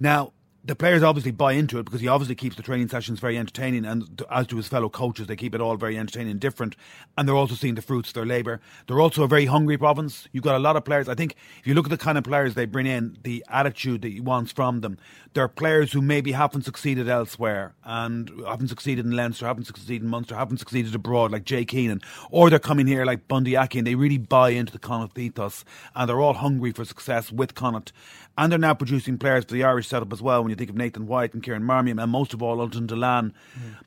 Now, 0.00 0.32
the 0.68 0.76
players 0.76 1.02
obviously 1.02 1.32
buy 1.32 1.52
into 1.52 1.78
it 1.78 1.84
because 1.84 2.02
he 2.02 2.08
obviously 2.08 2.34
keeps 2.34 2.54
the 2.54 2.62
training 2.62 2.88
sessions 2.88 3.20
very 3.20 3.38
entertaining, 3.38 3.86
and 3.86 4.22
as 4.30 4.46
do 4.46 4.56
his 4.58 4.68
fellow 4.68 4.90
coaches, 4.90 5.26
they 5.26 5.34
keep 5.34 5.54
it 5.54 5.62
all 5.62 5.76
very 5.76 5.96
entertaining 5.96 6.32
and 6.32 6.40
different. 6.40 6.76
And 7.16 7.26
they're 7.26 7.34
also 7.34 7.54
seeing 7.54 7.74
the 7.74 7.80
fruits 7.80 8.10
of 8.10 8.14
their 8.14 8.26
labour. 8.26 8.60
They're 8.86 9.00
also 9.00 9.22
a 9.22 9.28
very 9.28 9.46
hungry 9.46 9.78
province. 9.78 10.28
You've 10.30 10.44
got 10.44 10.56
a 10.56 10.58
lot 10.58 10.76
of 10.76 10.84
players. 10.84 11.08
I 11.08 11.14
think 11.14 11.36
if 11.58 11.66
you 11.66 11.72
look 11.72 11.86
at 11.86 11.90
the 11.90 11.96
kind 11.96 12.18
of 12.18 12.24
players 12.24 12.52
they 12.52 12.66
bring 12.66 12.86
in, 12.86 13.16
the 13.22 13.42
attitude 13.48 14.02
that 14.02 14.12
he 14.12 14.20
wants 14.20 14.52
from 14.52 14.82
them, 14.82 14.98
they're 15.32 15.48
players 15.48 15.90
who 15.92 16.02
maybe 16.02 16.32
haven't 16.32 16.66
succeeded 16.66 17.08
elsewhere 17.08 17.74
and 17.84 18.30
haven't 18.46 18.68
succeeded 18.68 19.06
in 19.06 19.12
Leinster, 19.12 19.46
haven't 19.46 19.64
succeeded 19.64 20.02
in 20.02 20.08
Munster, 20.08 20.34
haven't 20.34 20.58
succeeded 20.58 20.94
abroad, 20.94 21.32
like 21.32 21.44
Jake 21.44 21.70
Heenan, 21.70 22.02
or 22.30 22.50
they're 22.50 22.58
coming 22.58 22.86
here 22.86 23.06
like 23.06 23.26
Bundee 23.26 23.56
Aki 23.56 23.78
and 23.78 23.86
they 23.86 23.94
really 23.94 24.18
buy 24.18 24.50
into 24.50 24.72
the 24.72 24.78
Connacht 24.78 25.18
ethos 25.18 25.64
and 25.94 26.08
they're 26.08 26.20
all 26.20 26.34
hungry 26.34 26.72
for 26.72 26.84
success 26.84 27.32
with 27.32 27.54
Connacht. 27.54 27.90
And 28.38 28.52
they're 28.52 28.58
now 28.58 28.72
producing 28.72 29.18
players 29.18 29.44
for 29.44 29.54
the 29.54 29.64
Irish 29.64 29.88
setup 29.88 30.12
as 30.12 30.22
well. 30.22 30.42
When 30.42 30.50
you 30.50 30.54
think 30.54 30.70
of 30.70 30.76
Nathan 30.76 31.08
White 31.08 31.34
and 31.34 31.42
Kieran 31.42 31.64
Marmion, 31.64 32.00
and 32.00 32.12
most 32.12 32.32
of 32.32 32.40
all 32.40 32.60
Ultan 32.60 32.86
Dillane. 32.86 33.32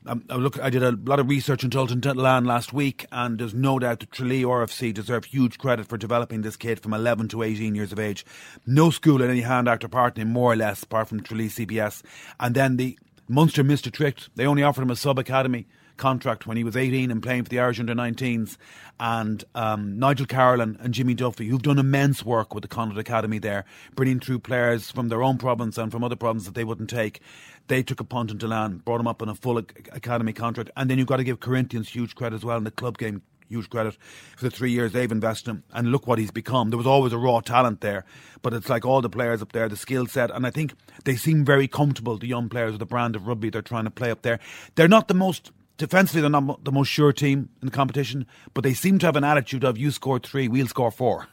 Um, 0.06 0.24
I 0.28 0.36
look, 0.36 0.60
I 0.60 0.68
did 0.68 0.82
a 0.82 0.92
lot 0.92 1.18
of 1.18 1.28
research 1.30 1.64
into 1.64 1.78
Ultan 1.78 2.02
Dillane 2.02 2.46
last 2.46 2.70
week, 2.70 3.06
and 3.10 3.38
there's 3.38 3.54
no 3.54 3.78
doubt 3.78 4.00
that 4.00 4.12
Tralee 4.12 4.42
RFC 4.42 4.92
deserve 4.92 5.24
huge 5.24 5.56
credit 5.56 5.86
for 5.86 5.96
developing 5.96 6.42
this 6.42 6.58
kid 6.58 6.80
from 6.80 6.92
11 6.92 7.28
to 7.28 7.42
18 7.42 7.74
years 7.74 7.92
of 7.92 7.98
age. 7.98 8.26
No 8.66 8.90
school 8.90 9.22
in 9.22 9.30
any 9.30 9.40
hand 9.40 9.68
actor 9.68 9.88
partner, 9.88 10.26
more 10.26 10.52
or 10.52 10.56
less, 10.56 10.82
apart 10.82 11.08
from 11.08 11.22
Tralee 11.22 11.48
CBS. 11.48 12.02
And 12.38 12.54
then 12.54 12.76
the 12.76 12.98
Munster 13.28 13.64
missed 13.64 13.86
a 13.86 13.90
trick. 13.90 14.18
They 14.36 14.44
only 14.44 14.62
offered 14.62 14.82
him 14.82 14.90
a 14.90 14.96
sub 14.96 15.18
academy 15.18 15.66
contract 15.96 16.46
when 16.46 16.56
he 16.56 16.64
was 16.64 16.76
18 16.76 17.10
and 17.10 17.22
playing 17.22 17.44
for 17.44 17.50
the 17.50 17.60
Irish 17.60 17.80
under 17.80 17.94
19s. 17.94 18.56
And 19.00 19.44
um, 19.54 19.98
Nigel 19.98 20.26
Carolan 20.26 20.76
and 20.80 20.94
Jimmy 20.94 21.14
Duffy, 21.14 21.48
who've 21.48 21.62
done 21.62 21.78
immense 21.78 22.24
work 22.24 22.54
with 22.54 22.62
the 22.62 22.68
Connacht 22.68 22.98
Academy 22.98 23.38
there, 23.38 23.64
bringing 23.94 24.20
through 24.20 24.40
players 24.40 24.90
from 24.90 25.08
their 25.08 25.22
own 25.22 25.38
province 25.38 25.78
and 25.78 25.90
from 25.90 26.04
other 26.04 26.16
provinces 26.16 26.46
that 26.46 26.54
they 26.54 26.64
wouldn't 26.64 26.90
take. 26.90 27.20
They 27.68 27.82
took 27.82 28.00
a 28.00 28.04
punt 28.04 28.30
in 28.30 28.38
Dillane, 28.38 28.84
brought 28.84 29.00
him 29.00 29.06
up 29.06 29.22
on 29.22 29.28
a 29.28 29.34
full 29.34 29.58
academy 29.58 30.32
contract. 30.32 30.70
And 30.76 30.90
then 30.90 30.98
you've 30.98 31.06
got 31.06 31.16
to 31.16 31.24
give 31.24 31.40
Corinthians 31.40 31.88
huge 31.88 32.14
credit 32.14 32.36
as 32.36 32.44
well 32.44 32.58
in 32.58 32.64
the 32.64 32.70
club 32.70 32.98
game. 32.98 33.22
Huge 33.48 33.68
credit 33.68 33.98
for 34.34 34.44
the 34.44 34.50
three 34.50 34.70
years 34.70 34.92
they've 34.92 35.12
invested 35.12 35.50
in 35.50 35.56
him, 35.56 35.64
and 35.74 35.92
look 35.92 36.06
what 36.06 36.18
he's 36.18 36.30
become. 36.30 36.70
There 36.70 36.78
was 36.78 36.86
always 36.86 37.12
a 37.12 37.18
raw 37.18 37.40
talent 37.40 37.82
there, 37.82 38.06
but 38.40 38.54
it's 38.54 38.70
like 38.70 38.86
all 38.86 39.02
the 39.02 39.10
players 39.10 39.42
up 39.42 39.52
there, 39.52 39.68
the 39.68 39.76
skill 39.76 40.06
set, 40.06 40.30
and 40.30 40.46
I 40.46 40.50
think 40.50 40.72
they 41.04 41.16
seem 41.16 41.44
very 41.44 41.68
comfortable. 41.68 42.16
The 42.16 42.28
young 42.28 42.48
players 42.48 42.72
with 42.72 42.78
the 42.78 42.86
brand 42.86 43.14
of 43.14 43.26
rugby 43.26 43.50
they're 43.50 43.60
trying 43.60 43.84
to 43.84 43.90
play 43.90 44.10
up 44.10 44.22
there. 44.22 44.40
They're 44.74 44.88
not 44.88 45.08
the 45.08 45.12
most 45.12 45.50
defensively 45.76 46.20
they're 46.20 46.30
not 46.30 46.64
the 46.64 46.72
most 46.72 46.88
sure 46.88 47.12
team 47.12 47.48
in 47.60 47.66
the 47.66 47.72
competition, 47.72 48.26
but 48.54 48.64
they 48.64 48.74
seem 48.74 48.98
to 48.98 49.06
have 49.06 49.16
an 49.16 49.24
attitude 49.24 49.64
of 49.64 49.78
you 49.78 49.90
score 49.90 50.18
three, 50.18 50.48
we'll 50.48 50.66
score 50.66 50.90
four, 50.90 51.26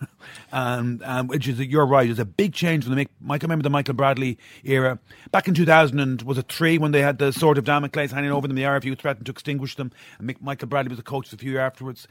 and 0.52 1.04
um, 1.06 1.28
which 1.28 1.48
is 1.48 1.60
you're 1.60 1.86
right. 1.86 2.10
It's 2.10 2.20
a 2.20 2.26
big 2.26 2.54
change 2.54 2.86
from 2.86 2.96
the 2.96 3.06
Mick, 3.06 3.10
Michael. 3.22 3.48
Remember 3.48 3.64
the 3.64 3.70
Michael 3.70 3.94
Bradley 3.94 4.38
era 4.64 5.00
back 5.32 5.48
in 5.48 5.54
2000 5.54 6.00
and 6.00 6.22
was 6.24 6.38
it 6.38 6.52
three 6.52 6.78
when 6.78 6.92
they 6.92 7.02
had 7.02 7.18
the 7.18 7.32
sword 7.32 7.58
of 7.58 7.66
Damocles 7.66 8.12
hanging 8.12 8.32
over 8.32 8.48
them. 8.48 8.56
The 8.56 8.64
RFU 8.64 8.98
threatened 8.98 9.26
to 9.26 9.32
extinguish 9.32 9.76
them, 9.76 9.92
and 10.18 10.36
Michael 10.42 10.68
Bradley 10.68 10.90
was 10.90 10.98
the 10.98 11.04
coach 11.04 11.30
for 11.30 11.36
a 11.36 11.40
few 11.40 11.52
years 11.52 11.62
afterwards. 11.62 12.08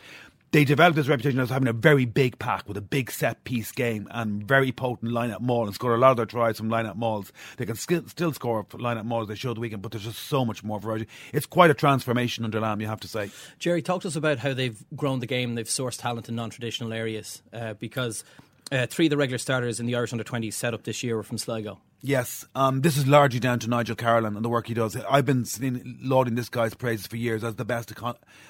They 0.51 0.65
developed 0.65 0.97
this 0.97 1.09
reputation 1.09 1.41
as 1.41 1.51
having 1.51 1.69
a 1.69 1.75
very 1.75 2.07
big 2.07 2.39
pack 2.39 2.67
with 2.67 2.79
a 2.79 2.83
big 2.83 3.11
set 3.11 3.45
piece 3.45 3.71
game 3.71 4.09
and 4.11 4.43
very 4.43 4.73
potent 4.73 5.13
line 5.13 5.31
out 5.31 5.43
maul 5.43 5.67
and 5.67 5.75
score 5.75 5.95
a 5.95 5.99
lot 5.99 6.13
of 6.13 6.17
their 6.17 6.25
tries 6.25 6.57
from 6.57 6.71
line 6.71 6.87
out 6.87 6.97
mauls. 6.97 7.33
They 7.59 7.67
can 7.67 7.77
skill, 7.77 8.05
still 8.07 8.33
score 8.33 8.65
line 8.73 8.97
out 8.97 9.05
mauls 9.05 9.29
they 9.29 9.35
showed 9.35 9.59
the 9.59 9.61
weekend, 9.61 9.83
but 9.83 9.93
there's 9.93 10.05
just 10.05 10.21
so 10.21 10.47
much 10.47 10.65
more 10.65 10.81
variety. 10.81 11.07
It's 11.35 11.45
quite 11.45 11.71
a 11.71 11.75
transformation 11.75 12.45
under 12.45 12.61
Lam, 12.61 12.81
you 12.81 12.87
have 12.87 13.01
to 13.01 13.09
say. 13.09 13.31
Gerry, 13.59 13.83
talk 13.83 14.01
to 14.03 14.09
us 14.09 14.17
about 14.17 14.39
how 14.39 14.55
they've 14.55 14.83
grown 14.97 15.21
the 15.21 15.27
game, 15.27 15.55
they've 15.55 15.67
sourced 15.67 16.01
talent 16.01 16.31
in 16.31 16.35
non 16.35 16.49
traditional 16.49 16.95
areas, 16.95 17.43
uh, 17.53 17.75
because 17.75 18.25
uh, 18.73 18.87
three 18.87 19.07
of 19.07 19.11
the 19.11 19.19
regular 19.19 19.39
starters 19.39 19.81
in 19.81 19.87
the 19.87 19.97
Irish 19.97 20.13
under 20.13 20.25
20s 20.25 20.55
set 20.55 20.73
up 20.73 20.85
this 20.85 21.03
year 21.03 21.17
were 21.17 21.23
from 21.23 21.37
Sligo. 21.37 21.79
Yes, 22.01 22.47
um, 22.55 22.83
this 22.83 22.97
is 22.97 23.09
largely 23.09 23.41
down 23.41 23.59
to 23.59 23.69
Nigel 23.69 23.97
Carolan 23.97 24.37
and 24.37 24.45
the 24.45 24.49
work 24.49 24.69
he 24.69 24.75
does. 24.75 24.97
I've 25.11 25.27
been 25.27 25.45
lauding 26.01 26.37
this 26.37 26.49
guy's 26.49 26.73
praises 26.73 27.09
for 27.09 27.17
years 27.17 27.43
as 27.43 27.57
the 27.57 27.65
best 27.65 27.93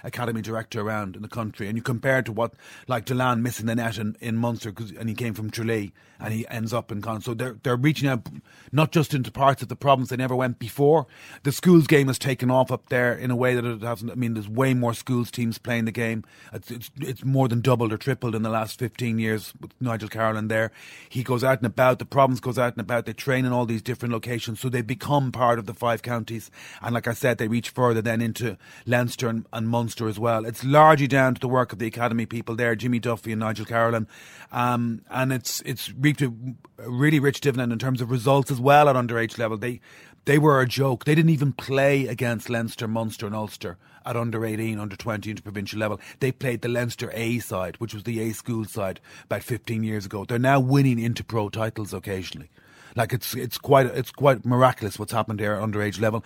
academy 0.04 0.42
director 0.42 0.82
around 0.82 1.16
in 1.16 1.22
the 1.22 1.28
country. 1.28 1.66
And 1.66 1.74
you 1.74 1.82
compare 1.82 2.18
it 2.18 2.26
to 2.26 2.32
what, 2.32 2.52
like 2.88 3.06
Dillane 3.06 3.40
missing 3.40 3.64
the 3.64 3.74
net 3.74 3.96
in, 3.96 4.18
in 4.20 4.36
Munster, 4.36 4.74
and 4.98 5.08
he 5.08 5.14
came 5.14 5.32
from 5.32 5.50
Tralee, 5.50 5.94
and 6.20 6.34
he 6.34 6.46
ends 6.48 6.74
up 6.74 6.92
in 6.92 7.00
Con. 7.00 7.22
So 7.22 7.32
they're 7.32 7.56
they're 7.62 7.76
reaching 7.76 8.08
out 8.08 8.28
not 8.72 8.92
just 8.92 9.14
into 9.14 9.30
parts 9.30 9.62
of 9.62 9.68
the 9.68 9.76
province 9.76 10.10
they 10.10 10.16
never 10.16 10.36
went 10.36 10.58
before. 10.58 11.06
The 11.42 11.52
schools 11.52 11.86
game 11.86 12.08
has 12.08 12.18
taken 12.18 12.50
off 12.50 12.70
up 12.70 12.88
there 12.88 13.14
in 13.14 13.30
a 13.30 13.36
way 13.36 13.54
that 13.54 13.64
it 13.64 13.82
hasn't. 13.82 14.10
I 14.10 14.14
mean, 14.14 14.34
there's 14.34 14.48
way 14.48 14.74
more 14.74 14.92
schools 14.92 15.30
teams 15.30 15.58
playing 15.58 15.86
the 15.86 15.92
game. 15.92 16.24
It's 16.52 16.70
it's, 16.70 16.90
it's 17.00 17.24
more 17.24 17.48
than 17.48 17.60
doubled 17.60 17.92
or 17.92 17.96
tripled 17.96 18.34
in 18.34 18.42
the 18.42 18.50
last 18.50 18.78
15 18.78 19.18
years 19.18 19.54
with 19.60 19.72
Nigel 19.80 20.08
Carolan 20.08 20.48
there. 20.48 20.70
He 21.08 21.22
goes 21.22 21.42
out 21.42 21.58
and 21.58 21.66
about. 21.66 21.98
The 21.98 22.04
province 22.04 22.40
goes 22.40 22.58
out 22.58 22.74
and 22.74 22.80
about. 22.80 23.06
They 23.06 23.12
train 23.12 23.37
in 23.44 23.52
all 23.52 23.66
these 23.66 23.82
different 23.82 24.12
locations, 24.12 24.60
so 24.60 24.68
they 24.68 24.82
become 24.82 25.32
part 25.32 25.58
of 25.58 25.66
the 25.66 25.74
five 25.74 26.02
counties. 26.02 26.50
And 26.82 26.94
like 26.94 27.06
I 27.06 27.12
said, 27.12 27.38
they 27.38 27.48
reach 27.48 27.70
further 27.70 28.02
then 28.02 28.20
into 28.20 28.56
Leinster 28.86 29.28
and, 29.28 29.46
and 29.52 29.68
Munster 29.68 30.08
as 30.08 30.18
well. 30.18 30.44
It's 30.44 30.64
largely 30.64 31.06
down 31.06 31.34
to 31.34 31.40
the 31.40 31.48
work 31.48 31.72
of 31.72 31.78
the 31.78 31.86
academy 31.86 32.26
people 32.26 32.54
there, 32.54 32.74
Jimmy 32.74 32.98
Duffy 32.98 33.32
and 33.32 33.40
Nigel 33.40 33.66
Carolan, 33.66 34.08
um, 34.52 35.02
and 35.10 35.32
it's 35.32 35.60
it's 35.62 35.92
reaped 35.92 36.22
a 36.22 36.32
really 36.78 37.20
rich 37.20 37.40
dividend 37.40 37.72
in 37.72 37.78
terms 37.78 38.00
of 38.00 38.10
results 38.10 38.50
as 38.50 38.60
well 38.60 38.88
at 38.88 38.96
underage 38.96 39.38
level. 39.38 39.56
They 39.56 39.80
they 40.28 40.38
were 40.38 40.60
a 40.60 40.66
joke. 40.66 41.06
They 41.06 41.14
didn't 41.14 41.30
even 41.30 41.54
play 41.54 42.06
against 42.06 42.50
Leinster, 42.50 42.86
Munster, 42.86 43.24
and 43.24 43.34
Ulster 43.34 43.78
at 44.04 44.14
under 44.16 44.44
18, 44.44 44.78
under 44.78 44.94
20 44.94 45.30
into 45.30 45.42
provincial 45.42 45.78
level. 45.78 46.00
They 46.20 46.32
played 46.32 46.62
the 46.62 46.68
Leinster 46.68 47.10
A 47.14 47.38
side, 47.38 47.76
which 47.76 47.94
was 47.94 48.02
the 48.02 48.20
A 48.20 48.32
school 48.32 48.64
side, 48.64 49.00
about 49.24 49.42
15 49.42 49.82
years 49.82 50.06
ago. 50.06 50.24
They're 50.24 50.38
now 50.38 50.60
winning 50.60 50.98
into 50.98 51.24
pro 51.24 51.48
titles 51.48 51.94
occasionally. 51.94 52.50
Like 52.96 53.12
it's 53.12 53.34
it's 53.34 53.58
quite 53.58 53.86
it's 53.86 54.10
quite 54.10 54.44
miraculous 54.44 54.98
what's 54.98 55.12
happened 55.12 55.40
here 55.40 55.54
at 55.54 55.62
underage 55.62 56.00
level, 56.00 56.24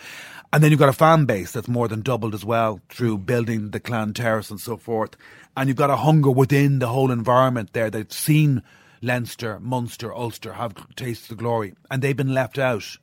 and 0.52 0.62
then 0.62 0.70
you've 0.70 0.80
got 0.80 0.88
a 0.88 0.94
fan 0.94 1.24
base 1.24 1.52
that's 1.52 1.68
more 1.68 1.88
than 1.88 2.02
doubled 2.02 2.34
as 2.34 2.44
well 2.44 2.80
through 2.88 3.18
building 3.18 3.70
the 3.70 3.80
clan 3.80 4.14
terrace 4.14 4.50
and 4.50 4.60
so 4.60 4.76
forth, 4.76 5.16
and 5.56 5.68
you've 5.68 5.76
got 5.76 5.90
a 5.90 5.96
hunger 5.96 6.30
within 6.30 6.78
the 6.78 6.88
whole 6.88 7.10
environment 7.10 7.72
there. 7.72 7.90
They've 7.90 8.12
seen 8.12 8.62
Leinster, 9.00 9.58
Munster, 9.60 10.14
Ulster 10.14 10.54
have 10.54 10.74
tasted 10.96 11.30
the 11.30 11.34
glory, 11.42 11.74
and 11.90 12.02
they've 12.02 12.16
been 12.16 12.34
left 12.34 12.58
out 12.58 12.98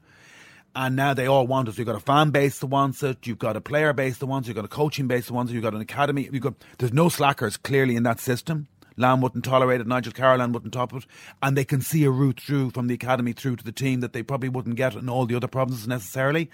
and 0.75 0.95
now 0.95 1.13
they 1.13 1.27
all 1.27 1.47
want 1.47 1.67
it. 1.67 1.73
So 1.73 1.79
you've 1.79 1.87
got 1.87 1.95
a 1.95 1.99
fan 1.99 2.29
base 2.31 2.59
that 2.59 2.67
wants 2.67 3.03
it, 3.03 3.25
you've 3.27 3.39
got 3.39 3.57
a 3.57 3.61
player 3.61 3.93
base 3.93 4.17
that 4.19 4.27
wants 4.27 4.47
it, 4.47 4.51
you've 4.51 4.55
got 4.55 4.65
a 4.65 4.69
coaching 4.69 5.07
base 5.07 5.27
that 5.27 5.33
wants 5.33 5.51
it, 5.51 5.55
you've 5.55 5.63
got 5.63 5.73
an 5.73 5.81
academy. 5.81 6.29
You've 6.31 6.43
got 6.43 6.55
there's 6.77 6.93
no 6.93 7.09
slackers 7.09 7.57
clearly 7.57 7.95
in 7.95 8.03
that 8.03 8.19
system. 8.19 8.67
Lam 8.99 9.21
wouldn't 9.21 9.45
tolerate 9.45 9.81
it, 9.81 9.87
Nigel 9.87 10.11
Carolan 10.11 10.51
wouldn't 10.51 10.73
top 10.73 10.93
it, 10.93 11.05
and 11.41 11.57
they 11.57 11.63
can 11.63 11.81
see 11.81 12.03
a 12.03 12.11
route 12.11 12.39
through 12.39 12.71
from 12.71 12.87
the 12.87 12.93
academy 12.93 13.31
through 13.33 13.55
to 13.55 13.63
the 13.63 13.71
team 13.71 14.01
that 14.01 14.13
they 14.13 14.21
probably 14.21 14.49
wouldn't 14.49 14.75
get 14.75 14.93
in 14.93 15.09
all 15.09 15.25
the 15.25 15.35
other 15.35 15.47
provinces 15.47 15.87
necessarily. 15.87 16.49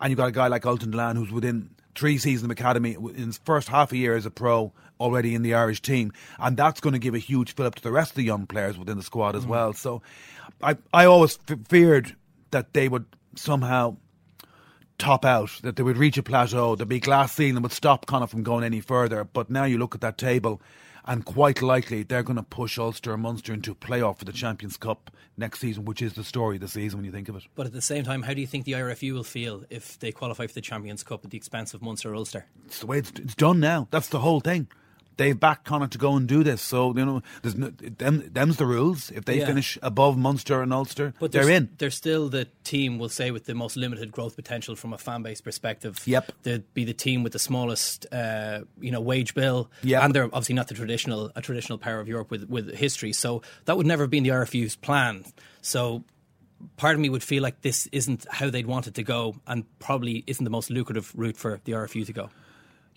And 0.00 0.10
you've 0.10 0.18
got 0.18 0.28
a 0.28 0.32
guy 0.32 0.48
like 0.48 0.66
Ultan 0.66 0.92
Dillane 0.92 1.16
who's 1.16 1.32
within 1.32 1.70
three 1.94 2.18
seasons 2.18 2.44
of 2.44 2.50
academy 2.50 2.94
in 2.94 3.26
his 3.26 3.38
first 3.38 3.68
half 3.68 3.92
a 3.92 3.96
year 3.96 4.14
as 4.14 4.26
a 4.26 4.30
pro 4.30 4.72
already 5.00 5.34
in 5.34 5.42
the 5.42 5.54
Irish 5.54 5.80
team, 5.80 6.12
and 6.38 6.56
that's 6.56 6.80
going 6.80 6.92
to 6.92 6.98
give 6.98 7.14
a 7.14 7.18
huge 7.18 7.54
fill 7.54 7.66
up 7.66 7.74
to 7.76 7.82
the 7.82 7.90
rest 7.90 8.10
of 8.10 8.16
the 8.16 8.24
young 8.24 8.46
players 8.46 8.78
within 8.78 8.98
the 8.98 9.02
squad 9.02 9.34
as 9.34 9.46
mm. 9.46 9.48
well. 9.48 9.72
So, 9.72 10.02
I 10.62 10.76
I 10.92 11.06
always 11.06 11.38
f- 11.48 11.58
feared 11.66 12.14
that 12.50 12.74
they 12.74 12.88
would 12.88 13.06
somehow 13.34 13.96
top 14.98 15.24
out, 15.24 15.50
that 15.62 15.76
they 15.76 15.82
would 15.82 15.96
reach 15.96 16.18
a 16.18 16.22
plateau, 16.22 16.76
there'd 16.76 16.88
be 16.88 17.00
glass 17.00 17.32
ceiling 17.32 17.54
that 17.54 17.62
would 17.62 17.72
stop 17.72 18.06
Connacht 18.06 18.30
from 18.30 18.42
going 18.42 18.64
any 18.64 18.80
further. 18.80 19.24
But 19.24 19.50
now 19.50 19.64
you 19.64 19.78
look 19.78 19.94
at 19.94 20.00
that 20.02 20.18
table 20.18 20.60
and 21.06 21.24
quite 21.24 21.62
likely 21.62 22.02
they're 22.02 22.22
going 22.22 22.36
to 22.36 22.42
push 22.42 22.78
Ulster 22.78 23.12
and 23.12 23.22
Munster 23.22 23.52
into 23.52 23.74
playoff 23.74 24.18
for 24.18 24.24
the 24.24 24.32
Champions 24.32 24.76
Cup 24.76 25.10
next 25.36 25.60
season, 25.60 25.84
which 25.84 26.02
is 26.02 26.14
the 26.14 26.24
story 26.24 26.56
of 26.56 26.62
the 26.62 26.68
season 26.68 26.98
when 26.98 27.04
you 27.04 27.12
think 27.12 27.28
of 27.28 27.36
it. 27.36 27.44
But 27.54 27.66
at 27.66 27.72
the 27.72 27.82
same 27.82 28.04
time, 28.04 28.22
how 28.22 28.34
do 28.34 28.40
you 28.40 28.46
think 28.46 28.64
the 28.64 28.72
IRFU 28.72 29.12
will 29.12 29.24
feel 29.24 29.64
if 29.70 29.98
they 29.98 30.12
qualify 30.12 30.46
for 30.46 30.54
the 30.54 30.60
Champions 30.60 31.02
Cup 31.02 31.24
at 31.24 31.30
the 31.30 31.36
expense 31.36 31.74
of 31.74 31.82
Munster 31.82 32.12
or 32.12 32.16
Ulster? 32.16 32.46
It's 32.66 32.80
the 32.80 32.86
way 32.86 32.98
it's, 32.98 33.12
it's 33.16 33.34
done 33.34 33.60
now. 33.60 33.88
That's 33.90 34.08
the 34.08 34.20
whole 34.20 34.40
thing. 34.40 34.68
They've 35.18 35.38
backed 35.38 35.64
Connacht 35.64 35.92
to 35.92 35.98
go 35.98 36.14
and 36.14 36.28
do 36.28 36.44
this, 36.44 36.60
so 36.60 36.94
you 36.96 37.04
know, 37.04 37.22
there's 37.42 37.54
no, 37.54 37.70
them. 37.70 38.28
Them's 38.32 38.56
the 38.58 38.66
rules. 38.66 39.10
If 39.10 39.24
they 39.24 39.38
Yeah. 39.38 39.46
finish 39.46 39.78
above 39.82 40.18
Munster 40.18 40.60
and 40.60 40.72
Ulster, 40.74 41.14
But 41.18 41.32
they're 41.32 41.48
in. 41.48 41.70
They're 41.78 41.90
still 41.90 42.28
the 42.28 42.48
team, 42.64 42.98
we'll 42.98 43.08
say, 43.08 43.30
with 43.30 43.46
the 43.46 43.54
most 43.54 43.76
limited 43.78 44.12
growth 44.12 44.36
potential 44.36 44.76
from 44.76 44.92
a 44.92 44.98
fan 44.98 45.22
base 45.22 45.40
perspective. 45.40 46.02
Yep. 46.04 46.32
They'd 46.42 46.74
be 46.74 46.84
the 46.84 46.92
team 46.92 47.22
with 47.22 47.32
the 47.32 47.38
smallest, 47.38 48.04
uh, 48.12 48.60
you 48.78 48.90
know, 48.90 49.00
wage 49.00 49.34
bill. 49.34 49.70
Yep. 49.84 50.02
And 50.02 50.14
they're 50.14 50.24
obviously 50.24 50.54
not 50.54 50.68
the 50.68 50.74
traditional, 50.74 51.32
a 51.34 51.40
traditional 51.40 51.78
power 51.78 51.98
of 52.00 52.08
Europe 52.08 52.30
with, 52.30 52.44
with 52.50 52.74
history. 52.74 53.12
So 53.14 53.40
that 53.64 53.76
would 53.78 53.86
never 53.86 54.02
have 54.02 54.10
been 54.10 54.22
the 54.22 54.30
RFU's 54.30 54.76
plan. 54.76 55.24
So 55.62 56.04
part 56.76 56.94
of 56.94 57.00
me 57.00 57.08
would 57.08 57.22
feel 57.22 57.42
like 57.42 57.62
this 57.62 57.86
isn't 57.92 58.26
how 58.30 58.50
they'd 58.50 58.66
want 58.66 58.86
it 58.86 58.94
to 58.94 59.02
go 59.02 59.36
and 59.46 59.64
probably 59.78 60.24
isn't 60.26 60.44
the 60.44 60.50
most 60.50 60.68
lucrative 60.70 61.12
route 61.14 61.36
for 61.36 61.60
the 61.64 61.72
RFU 61.72 62.04
to 62.04 62.12
go. 62.12 62.28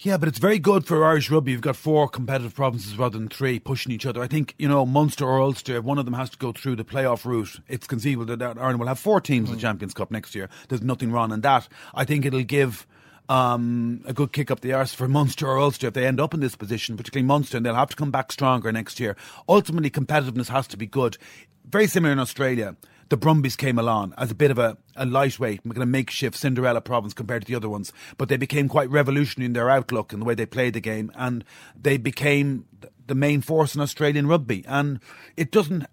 Yeah, 0.01 0.15
but 0.15 0.29
it's 0.29 0.39
very 0.39 0.59
good 0.59 0.85
for 0.85 1.03
Irish 1.03 1.29
rugby. 1.29 1.51
You've 1.51 1.59
got 1.59 1.75
four 1.75 2.07
competitive 2.07 2.55
provinces 2.55 2.97
rather 2.97 3.17
than 3.17 3.27
three 3.27 3.59
pushing 3.59 3.91
each 3.91 4.05
other. 4.05 4.21
I 4.23 4.27
think, 4.27 4.55
you 4.57 4.65
know, 4.65 4.85
Munster 4.85 5.25
or 5.25 5.41
Ulster, 5.41 5.75
if 5.75 5.83
one 5.83 5.97
of 5.97 6.05
them 6.05 6.13
has 6.13 6.29
to 6.29 6.37
go 6.37 6.53
through 6.53 6.77
the 6.77 6.85
playoff 6.85 7.25
route, 7.25 7.59
it's 7.67 7.85
conceivable 7.85 8.37
that 8.37 8.57
Ireland 8.57 8.79
will 8.79 8.87
have 8.87 8.97
four 8.97 9.19
teams 9.19 9.49
in 9.49 9.55
the 9.55 9.61
Champions 9.61 9.93
Cup 9.93 10.09
next 10.09 10.35
year. 10.35 10.49
There's 10.69 10.81
nothing 10.81 11.11
wrong 11.11 11.33
in 11.33 11.41
that. 11.41 11.67
I 11.93 12.05
think 12.05 12.23
it'll 12.23 12.43
give 12.43 12.87
um, 13.27 14.01
a 14.05 14.13
good 14.13 14.31
kick 14.31 14.49
up 14.49 14.61
the 14.61 14.71
arse 14.71 14.93
for 14.93 15.09
Munster 15.09 15.45
or 15.45 15.59
Ulster 15.59 15.87
if 15.87 15.95
they 15.95 16.07
end 16.07 16.21
up 16.21 16.33
in 16.33 16.39
this 16.39 16.55
position, 16.55 16.95
particularly 16.95 17.27
Munster, 17.27 17.57
and 17.57 17.65
they'll 17.65 17.75
have 17.75 17.89
to 17.89 17.97
come 17.97 18.09
back 18.09 18.31
stronger 18.31 18.71
next 18.71 19.01
year. 19.01 19.17
Ultimately, 19.49 19.89
competitiveness 19.89 20.47
has 20.47 20.65
to 20.67 20.77
be 20.77 20.87
good. 20.87 21.17
Very 21.65 21.87
similar 21.87 22.13
in 22.13 22.19
Australia. 22.19 22.77
The 23.09 23.17
Brumbies 23.17 23.55
came 23.55 23.79
along 23.79 24.13
as 24.17 24.31
a 24.31 24.35
bit 24.35 24.51
of 24.51 24.59
a, 24.59 24.77
a 24.95 25.05
lightweight, 25.05 25.63
kind 25.63 25.81
of 25.81 25.87
makeshift 25.87 26.37
Cinderella 26.37 26.81
province 26.81 27.13
compared 27.13 27.41
to 27.41 27.47
the 27.47 27.55
other 27.55 27.69
ones, 27.69 27.91
but 28.17 28.29
they 28.29 28.37
became 28.37 28.69
quite 28.69 28.89
revolutionary 28.89 29.47
in 29.47 29.53
their 29.53 29.69
outlook 29.69 30.13
and 30.13 30.21
the 30.21 30.25
way 30.25 30.35
they 30.35 30.45
played 30.45 30.73
the 30.73 30.79
game, 30.79 31.11
and 31.15 31.43
they 31.79 31.97
became 31.97 32.65
the 33.07 33.15
main 33.15 33.41
force 33.41 33.75
in 33.75 33.81
Australian 33.81 34.27
rugby. 34.27 34.63
And 34.67 34.99
it 35.35 35.51
doesn't 35.51 35.87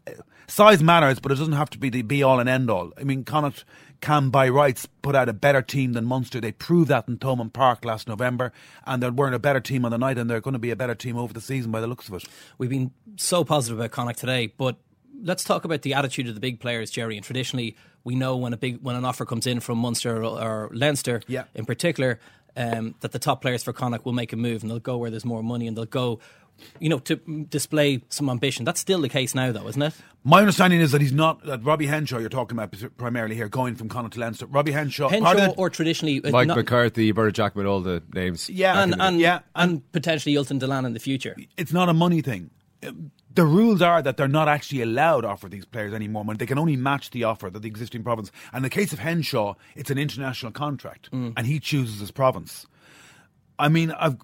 size 0.46 0.82
matters, 0.82 1.18
but 1.18 1.32
it 1.32 1.36
doesn't 1.36 1.54
have 1.54 1.70
to 1.70 1.78
be 1.78 1.88
the 1.88 2.02
be 2.02 2.22
all 2.22 2.38
and 2.38 2.48
end 2.48 2.70
all. 2.70 2.92
I 2.98 3.04
mean, 3.04 3.24
Connacht 3.24 3.64
can 4.00 4.30
by 4.30 4.48
rights 4.48 4.86
put 5.02 5.16
out 5.16 5.28
a 5.28 5.32
better 5.32 5.62
team 5.62 5.94
than 5.94 6.04
Munster. 6.04 6.40
They 6.40 6.52
proved 6.52 6.90
that 6.90 7.08
in 7.08 7.16
Thomond 7.16 7.52
Park 7.52 7.84
last 7.84 8.08
November, 8.08 8.52
and 8.86 9.02
they 9.02 9.10
weren't 9.10 9.34
a 9.34 9.40
better 9.40 9.60
team 9.60 9.84
on 9.84 9.90
the 9.90 9.98
night, 9.98 10.18
and 10.18 10.28
they're 10.28 10.40
going 10.40 10.52
to 10.52 10.58
be 10.58 10.70
a 10.70 10.76
better 10.76 10.94
team 10.94 11.16
over 11.16 11.32
the 11.32 11.40
season 11.40 11.72
by 11.72 11.80
the 11.80 11.86
looks 11.86 12.08
of 12.08 12.14
it. 12.14 12.24
We've 12.58 12.70
been 12.70 12.92
so 13.16 13.44
positive 13.44 13.78
about 13.78 13.92
Connacht 13.92 14.18
today, 14.18 14.52
but 14.56 14.76
let's 15.22 15.44
talk 15.44 15.64
about 15.64 15.82
the 15.82 15.94
attitude 15.94 16.28
of 16.28 16.34
the 16.34 16.40
big 16.40 16.60
players, 16.60 16.90
Gerry. 16.90 17.16
And 17.16 17.24
traditionally, 17.24 17.76
we 18.04 18.14
know 18.14 18.36
when 18.36 18.52
a 18.52 18.56
big 18.56 18.80
when 18.82 18.96
an 18.96 19.04
offer 19.04 19.24
comes 19.24 19.46
in 19.46 19.60
from 19.60 19.78
Munster 19.78 20.22
or, 20.24 20.42
or 20.42 20.70
Leinster, 20.72 21.22
Yeah. 21.28 21.44
in 21.54 21.64
particular, 21.64 22.18
um, 22.56 22.94
that 23.00 23.12
the 23.12 23.18
top 23.18 23.42
players 23.42 23.62
for 23.62 23.72
Connacht 23.72 24.04
will 24.04 24.12
make 24.12 24.32
a 24.32 24.36
move 24.36 24.62
and 24.62 24.70
they'll 24.70 24.78
go 24.78 24.96
where 24.96 25.10
there's 25.10 25.24
more 25.24 25.42
money 25.42 25.66
and 25.66 25.76
they'll 25.76 25.84
go, 25.84 26.20
you 26.80 26.88
know, 26.88 26.98
to 27.00 27.16
display 27.50 28.02
some 28.08 28.30
ambition. 28.30 28.64
That's 28.64 28.80
still 28.80 29.00
the 29.02 29.10
case 29.10 29.34
now, 29.34 29.52
though, 29.52 29.68
isn't 29.68 29.82
it? 29.82 29.92
My 30.24 30.40
understanding 30.40 30.80
is 30.80 30.90
that 30.92 31.02
he's 31.02 31.12
not 31.12 31.44
that 31.44 31.62
Robbie 31.62 31.86
Henshaw 31.86 32.18
you're 32.18 32.30
talking 32.30 32.58
about 32.58 32.74
primarily 32.96 33.34
here, 33.36 33.48
going 33.48 33.74
from 33.76 33.88
Connacht 33.90 34.14
to 34.14 34.20
Leinster. 34.20 34.46
Robbie 34.46 34.72
Henshaw, 34.72 35.10
part 35.10 35.22
Henshaw 35.38 35.52
of 35.52 35.58
or 35.58 35.68
traditionally 35.68 36.24
uh, 36.24 36.30
Mike 36.30 36.48
not- 36.48 36.56
McCarthy, 36.56 37.12
Bernard 37.12 37.34
Jackman, 37.34 37.66
all 37.66 37.80
the 37.80 38.02
names. 38.14 38.48
Yeah, 38.48 38.82
and 38.82 38.94
and, 38.98 39.20
yeah, 39.20 39.40
and 39.54 39.82
potentially 39.92 40.36
Ultan 40.38 40.58
Dillane 40.58 40.86
in 40.86 40.94
the 40.94 40.98
future. 41.00 41.36
it's 41.58 41.72
not 41.74 41.88
a 41.90 41.92
money 41.94 42.22
thing. 42.22 42.50
The 43.36 43.44
rules 43.44 43.82
are 43.82 44.00
that 44.00 44.16
they're 44.16 44.28
not 44.28 44.48
actually 44.48 44.80
allowed 44.80 45.20
to 45.20 45.28
offer 45.28 45.48
these 45.48 45.66
players 45.66 45.92
any 45.92 46.08
more 46.08 46.24
money. 46.24 46.38
They 46.38 46.46
can 46.46 46.58
only 46.58 46.74
match 46.74 47.10
the 47.10 47.24
offer 47.24 47.50
that 47.50 47.60
the 47.60 47.68
existing 47.68 48.02
province. 48.02 48.32
And 48.50 48.58
in 48.58 48.62
the 48.62 48.70
case 48.70 48.94
of 48.94 48.98
Henshaw, 48.98 49.54
it's 49.74 49.90
an 49.90 49.98
international 49.98 50.52
contract, 50.52 51.10
mm. 51.12 51.34
and 51.36 51.46
he 51.46 51.60
chooses 51.60 52.00
his 52.00 52.10
province. 52.10 52.66
I 53.58 53.68
mean, 53.68 53.90
I've 53.92 54.16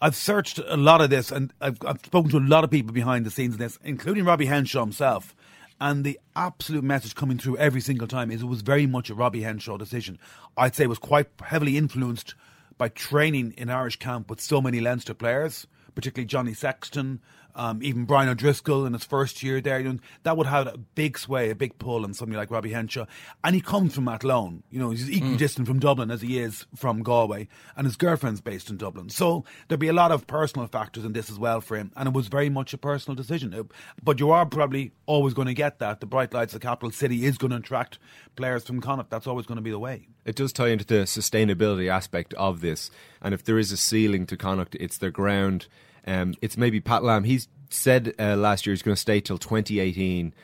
I've 0.00 0.16
searched 0.16 0.58
a 0.58 0.76
lot 0.76 1.00
of 1.00 1.10
this, 1.10 1.30
and 1.30 1.52
I've, 1.60 1.78
I've 1.86 2.04
spoken 2.04 2.30
to 2.32 2.38
a 2.38 2.40
lot 2.40 2.64
of 2.64 2.70
people 2.70 2.92
behind 2.92 3.24
the 3.24 3.30
scenes 3.30 3.54
in 3.54 3.60
this, 3.60 3.78
including 3.84 4.24
Robbie 4.24 4.46
Henshaw 4.46 4.80
himself. 4.80 5.34
And 5.80 6.04
the 6.04 6.18
absolute 6.34 6.84
message 6.84 7.14
coming 7.14 7.38
through 7.38 7.58
every 7.58 7.80
single 7.80 8.08
time 8.08 8.30
is 8.30 8.42
it 8.42 8.46
was 8.46 8.62
very 8.62 8.86
much 8.86 9.10
a 9.10 9.14
Robbie 9.14 9.42
Henshaw 9.42 9.76
decision. 9.76 10.18
I'd 10.56 10.74
say 10.74 10.84
it 10.84 10.88
was 10.88 10.98
quite 10.98 11.28
heavily 11.40 11.76
influenced 11.76 12.34
by 12.78 12.88
training 12.88 13.54
in 13.56 13.70
Irish 13.70 13.96
camp 13.96 14.28
with 14.28 14.40
so 14.40 14.60
many 14.60 14.80
Leinster 14.80 15.14
players, 15.14 15.66
particularly 15.94 16.26
Johnny 16.26 16.52
Sexton, 16.52 17.20
um, 17.56 17.82
even 17.82 18.04
Brian 18.04 18.28
O'Driscoll 18.28 18.86
in 18.86 18.92
his 18.92 19.04
first 19.04 19.42
year 19.42 19.60
there. 19.60 19.80
You 19.80 19.94
know, 19.94 19.98
that 20.22 20.36
would 20.36 20.46
have 20.46 20.68
a 20.68 20.78
big 20.78 21.18
sway, 21.18 21.50
a 21.50 21.54
big 21.54 21.78
pull 21.78 22.04
on 22.04 22.14
somebody 22.14 22.36
like 22.36 22.50
Robbie 22.50 22.72
Henshaw. 22.72 23.06
And 23.42 23.54
he 23.54 23.60
comes 23.60 23.94
from 23.94 24.06
Athlone. 24.06 24.62
You 24.70 24.78
know, 24.78 24.90
he's 24.90 25.10
equally 25.10 25.36
distant 25.36 25.66
from 25.66 25.80
Dublin 25.80 26.10
as 26.10 26.22
he 26.22 26.38
is 26.38 26.66
from 26.76 27.02
Galway, 27.02 27.48
and 27.76 27.86
his 27.86 27.96
girlfriend's 27.96 28.40
based 28.40 28.70
in 28.70 28.76
Dublin. 28.76 29.10
So 29.10 29.44
there'd 29.66 29.80
be 29.80 29.88
a 29.88 29.92
lot 29.92 30.12
of 30.12 30.26
personal 30.26 30.68
factors 30.68 31.04
in 31.04 31.12
this 31.12 31.30
as 31.30 31.38
well 31.38 31.60
for 31.60 31.76
him, 31.76 31.90
and 31.96 32.06
it 32.06 32.14
was 32.14 32.28
very 32.28 32.48
much 32.48 32.72
a 32.72 32.78
personal 32.78 33.16
decision. 33.16 33.52
Uh, 33.52 33.64
But 34.02 34.20
you 34.20 34.30
are 34.30 34.46
probably 34.46 34.92
always 35.06 35.34
going 35.34 35.48
to 35.48 35.54
get 35.54 35.78
that. 35.78 36.00
The 36.00 36.06
bright 36.06 36.32
lights 36.32 36.54
of 36.54 36.60
the 36.60 36.66
capital 36.66 36.90
city 36.92 37.24
is 37.24 37.38
going 37.38 37.50
to 37.50 37.56
attract 37.56 37.98
players 38.36 38.64
from 38.64 38.80
Connacht. 38.80 39.10
That's 39.10 39.26
always 39.26 39.46
going 39.46 39.56
to 39.56 39.62
be 39.62 39.70
the 39.70 39.78
way. 39.78 40.08
It 40.24 40.36
does 40.36 40.52
tie 40.52 40.68
into 40.68 40.84
the 40.84 41.04
sustainability 41.04 41.88
aspect 41.88 42.34
of 42.34 42.60
this. 42.60 42.90
And 43.22 43.32
if 43.32 43.44
there 43.44 43.58
is 43.58 43.72
a 43.72 43.76
ceiling 43.76 44.26
to 44.26 44.36
Connacht, 44.36 44.74
it's 44.74 44.98
their 44.98 45.10
ground. 45.10 45.68
Um, 46.06 46.34
it's 46.40 46.56
maybe 46.56 46.80
Pat 46.80 47.02
Lam. 47.02 47.24
He's 47.24 47.48
said 47.70 48.14
uh, 48.18 48.36
last 48.36 48.66
year 48.66 48.72
he's 48.72 48.82
going 48.82 48.94
to 48.94 49.00
stay 49.00 49.20
till 49.20 49.38
2018. 49.38 50.34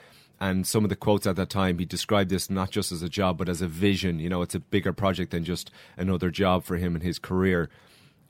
And 0.40 0.66
some 0.66 0.82
of 0.82 0.90
the 0.90 0.96
quotes 0.96 1.26
at 1.26 1.36
that 1.36 1.50
time, 1.50 1.78
he 1.78 1.84
described 1.84 2.30
this 2.30 2.50
not 2.50 2.70
just 2.70 2.90
as 2.90 3.00
a 3.00 3.08
job, 3.08 3.38
but 3.38 3.48
as 3.48 3.62
a 3.62 3.68
vision. 3.68 4.18
You 4.18 4.28
know, 4.28 4.42
it's 4.42 4.56
a 4.56 4.60
bigger 4.60 4.92
project 4.92 5.30
than 5.30 5.44
just 5.44 5.70
another 5.96 6.30
job 6.30 6.64
for 6.64 6.76
him 6.76 6.96
in 6.96 7.02
his 7.02 7.20
career. 7.20 7.70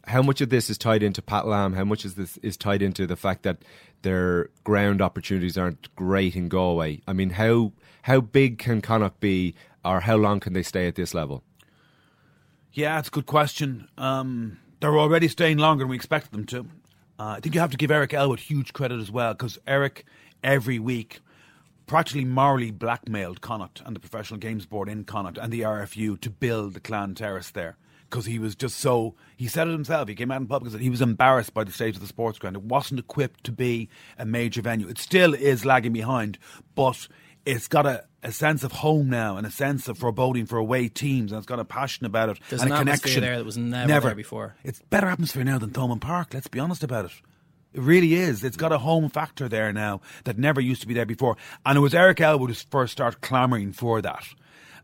How 0.07 0.21
much 0.21 0.41
of 0.43 0.51
this 0.51 0.69
is 0.69 0.77
tied 0.77 1.03
into 1.03 1.23
Pat 1.23 1.47
Lam? 1.47 1.73
How 1.73 1.85
much 1.85 2.05
is 2.05 2.17
this 2.17 2.37
is 2.39 2.59
tied 2.59 2.83
into 2.83 3.07
the 3.07 3.17
fact 3.17 3.45
that 3.45 3.59
their 4.03 4.51
ground 4.63 5.01
opportunities 5.01 5.57
aren't 5.57 5.95
great 5.97 6.37
in 6.37 6.49
Galway? 6.49 7.01
I 7.07 7.15
mean, 7.15 7.31
how 7.31 7.73
how 8.03 8.21
big 8.21 8.59
can 8.59 8.83
Connacht 8.83 9.21
be, 9.21 9.55
or 9.83 10.01
how 10.01 10.17
long 10.17 10.41
can 10.41 10.53
they 10.53 10.63
stay 10.63 10.89
at 10.89 10.97
this 10.97 11.15
level? 11.15 11.45
Yeah, 12.73 12.99
it's 12.99 13.09
a 13.09 13.13
good 13.13 13.27
question. 13.27 13.89
Um, 13.97 14.59
they're 14.81 14.99
already 14.99 15.29
staying 15.29 15.59
longer 15.59 15.85
than 15.85 15.91
we 15.91 15.97
expected 15.97 16.33
them 16.33 16.47
to. 16.47 16.67
Uh, 17.23 17.37
I 17.37 17.41
think 17.41 17.55
you 17.55 17.61
have 17.61 17.71
to 17.71 17.77
give 17.77 17.93
Eric 17.93 18.15
Elwood 18.15 18.41
huge 18.41 18.73
credit 18.73 18.99
as 18.99 19.09
well 19.09 19.33
because 19.33 19.57
Eric, 19.65 20.05
every 20.43 20.81
week, 20.81 21.21
practically 21.87 22.25
morally 22.25 22.73
blackmailed 22.73 23.41
Connacht 23.41 23.81
and 23.87 23.95
the 23.95 24.01
Professional 24.01 24.41
Games 24.41 24.67
Board 24.67 24.89
in 24.89 25.05
Connacht 25.05 25.39
and 25.39 25.53
the 25.53 25.61
RFU 25.61 26.21
to 26.21 26.31
build 26.31 26.75
the 26.75 26.81
Clan 26.81 27.15
Terrace 27.15 27.51
there. 27.51 27.77
Because 28.11 28.27
he 28.27 28.41
was 28.41 28.57
just 28.57 28.81
so, 28.81 29.15
he 29.37 29.47
said 29.47 29.69
it 29.69 29.71
himself. 29.71 30.09
He 30.09 30.17
came 30.17 30.33
out 30.33 30.41
in 30.41 30.49
public 30.49 30.67
and 30.67 30.73
said 30.73 30.83
he 30.83 30.91
was 30.91 31.01
embarrassed 31.01 31.55
by 31.55 31.63
the 31.63 31.71
state 31.71 31.95
of 31.95 32.01
the 32.01 32.09
sports 32.09 32.41
ground. 32.41 32.57
It 32.57 32.65
wasn't 32.65 32.99
equipped 32.99 33.45
to 33.45 33.53
be 33.53 33.89
a 34.19 34.27
major 34.27 34.61
venue. 34.61 34.89
It 34.89 34.99
still 34.99 35.33
is 35.33 35.65
lagging 35.65 35.93
behind, 35.93 36.39
but 36.75 37.07
it's 37.45 37.69
got 37.69 37.87
a, 37.87 38.05
a 38.23 38.33
sense 38.33 38.63
of 38.63 38.73
home 38.73 39.11
now 39.11 39.37
and 39.37 39.47
a 39.47 39.51
sense 39.51 39.89
of 39.89 39.99
foreboding 39.99 40.47
for 40.47 40.59
away 40.59 40.89
teams, 40.89 41.33
and 41.33 41.39
it's 41.39 41.47
got 41.47 41.59
a 41.59 41.65
passion 41.65 42.07
about 42.07 42.29
it 42.29 42.39
There's 42.49 42.63
and 42.63 42.71
an 42.71 42.77
a 42.77 42.79
connection 42.81 43.21
there 43.21 43.37
that 43.37 43.45
was 43.45 43.57
never 43.57 44.09
there 44.09 44.15
before. 44.15 44.57
It's 44.65 44.81
better 44.91 45.09
atmosphere 45.09 45.45
now 45.45 45.59
than 45.59 45.71
Thomond 45.71 46.01
Park. 46.01 46.35
Let's 46.35 46.49
be 46.49 46.61
honest 46.61 46.83
about 46.83 47.07
it. 47.07 47.13
It 47.75 47.81
really 47.81 48.15
is. 48.15 48.45
It's 48.45 48.57
got 48.57 48.71
a 48.71 48.79
home 48.79 49.09
factor 49.09 49.49
there 49.49 49.73
now 49.73 50.03
that 50.25 50.39
never 50.39 50.61
used 50.61 50.83
to 50.83 50.87
be 50.87 50.95
there 50.95 51.07
before. 51.07 51.37
And 51.65 51.79
it 51.79 51.81
was 51.81 51.95
Eric 51.95 52.21
Elwood 52.21 52.51
who 52.51 52.55
first 52.71 52.93
started 52.93 53.23
clamouring 53.23 53.73
for 53.73 54.03
that. 54.03 54.27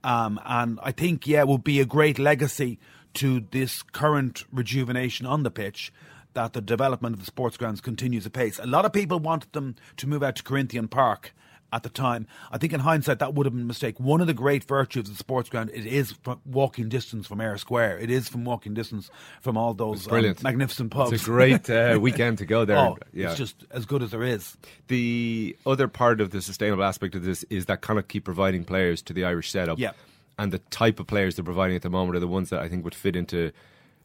Um, 0.02 0.40
and 0.44 0.78
I 0.82 0.92
think, 0.92 1.26
yeah, 1.26 1.40
it 1.40 1.48
will 1.48 1.58
be 1.58 1.80
a 1.80 1.84
great 1.84 2.18
legacy 2.18 2.78
to 3.14 3.44
this 3.50 3.82
current 3.82 4.44
rejuvenation 4.50 5.26
on 5.26 5.42
the 5.42 5.50
pitch 5.50 5.92
that 6.34 6.52
the 6.52 6.60
development 6.60 7.14
of 7.14 7.20
the 7.20 7.26
sports 7.26 7.56
grounds 7.56 7.80
continues 7.80 8.24
apace. 8.24 8.58
A 8.58 8.66
lot 8.66 8.84
of 8.84 8.92
people 8.92 9.18
wanted 9.18 9.52
them 9.52 9.76
to 9.96 10.06
move 10.06 10.22
out 10.22 10.36
to 10.36 10.42
Corinthian 10.42 10.88
Park 10.88 11.34
at 11.72 11.82
the 11.82 11.88
time. 11.88 12.26
I 12.50 12.58
think 12.58 12.72
in 12.72 12.80
hindsight 12.80 13.18
that 13.18 13.34
would 13.34 13.46
have 13.46 13.52
been 13.52 13.62
a 13.62 13.66
mistake. 13.66 14.00
One 14.00 14.20
of 14.20 14.26
the 14.26 14.34
great 14.34 14.64
virtues 14.64 15.08
of 15.08 15.14
the 15.14 15.18
sports 15.18 15.48
ground 15.48 15.70
it 15.74 15.86
is 15.86 16.12
from 16.12 16.40
walking 16.44 16.88
distance 16.88 17.26
from 17.26 17.40
Eyre 17.40 17.58
Square. 17.58 17.98
It 17.98 18.10
is 18.10 18.28
from 18.28 18.44
walking 18.44 18.74
distance 18.74 19.10
from 19.40 19.56
all 19.56 19.74
those 19.74 20.06
um, 20.06 20.10
brilliant. 20.10 20.42
magnificent 20.42 20.90
pubs. 20.90 21.12
It's 21.12 21.22
a 21.22 21.26
great 21.26 21.68
uh, 21.68 21.98
weekend 22.02 22.38
to 22.38 22.46
go 22.46 22.64
there. 22.64 22.78
Oh, 22.78 22.98
yeah. 23.12 23.28
it's 23.28 23.38
just 23.38 23.64
as 23.70 23.84
good 23.84 24.02
as 24.02 24.10
there 24.10 24.22
is. 24.22 24.56
The 24.88 25.56
other 25.66 25.88
part 25.88 26.20
of 26.20 26.30
the 26.30 26.40
sustainable 26.40 26.84
aspect 26.84 27.14
of 27.14 27.24
this 27.24 27.44
is 27.44 27.66
that 27.66 27.80
Connacht 27.80 28.08
keep 28.08 28.24
providing 28.24 28.64
players 28.64 29.02
to 29.02 29.12
the 29.12 29.24
Irish 29.24 29.50
setup. 29.50 29.78
Yeah. 29.78 29.92
And 30.38 30.52
the 30.52 30.58
type 30.58 31.00
of 31.00 31.06
players 31.06 31.36
they're 31.36 31.44
providing 31.44 31.76
at 31.76 31.82
the 31.82 31.90
moment 31.90 32.16
are 32.16 32.20
the 32.20 32.28
ones 32.28 32.50
that 32.50 32.60
I 32.60 32.68
think 32.68 32.84
would 32.84 32.94
fit 32.94 33.16
into 33.16 33.52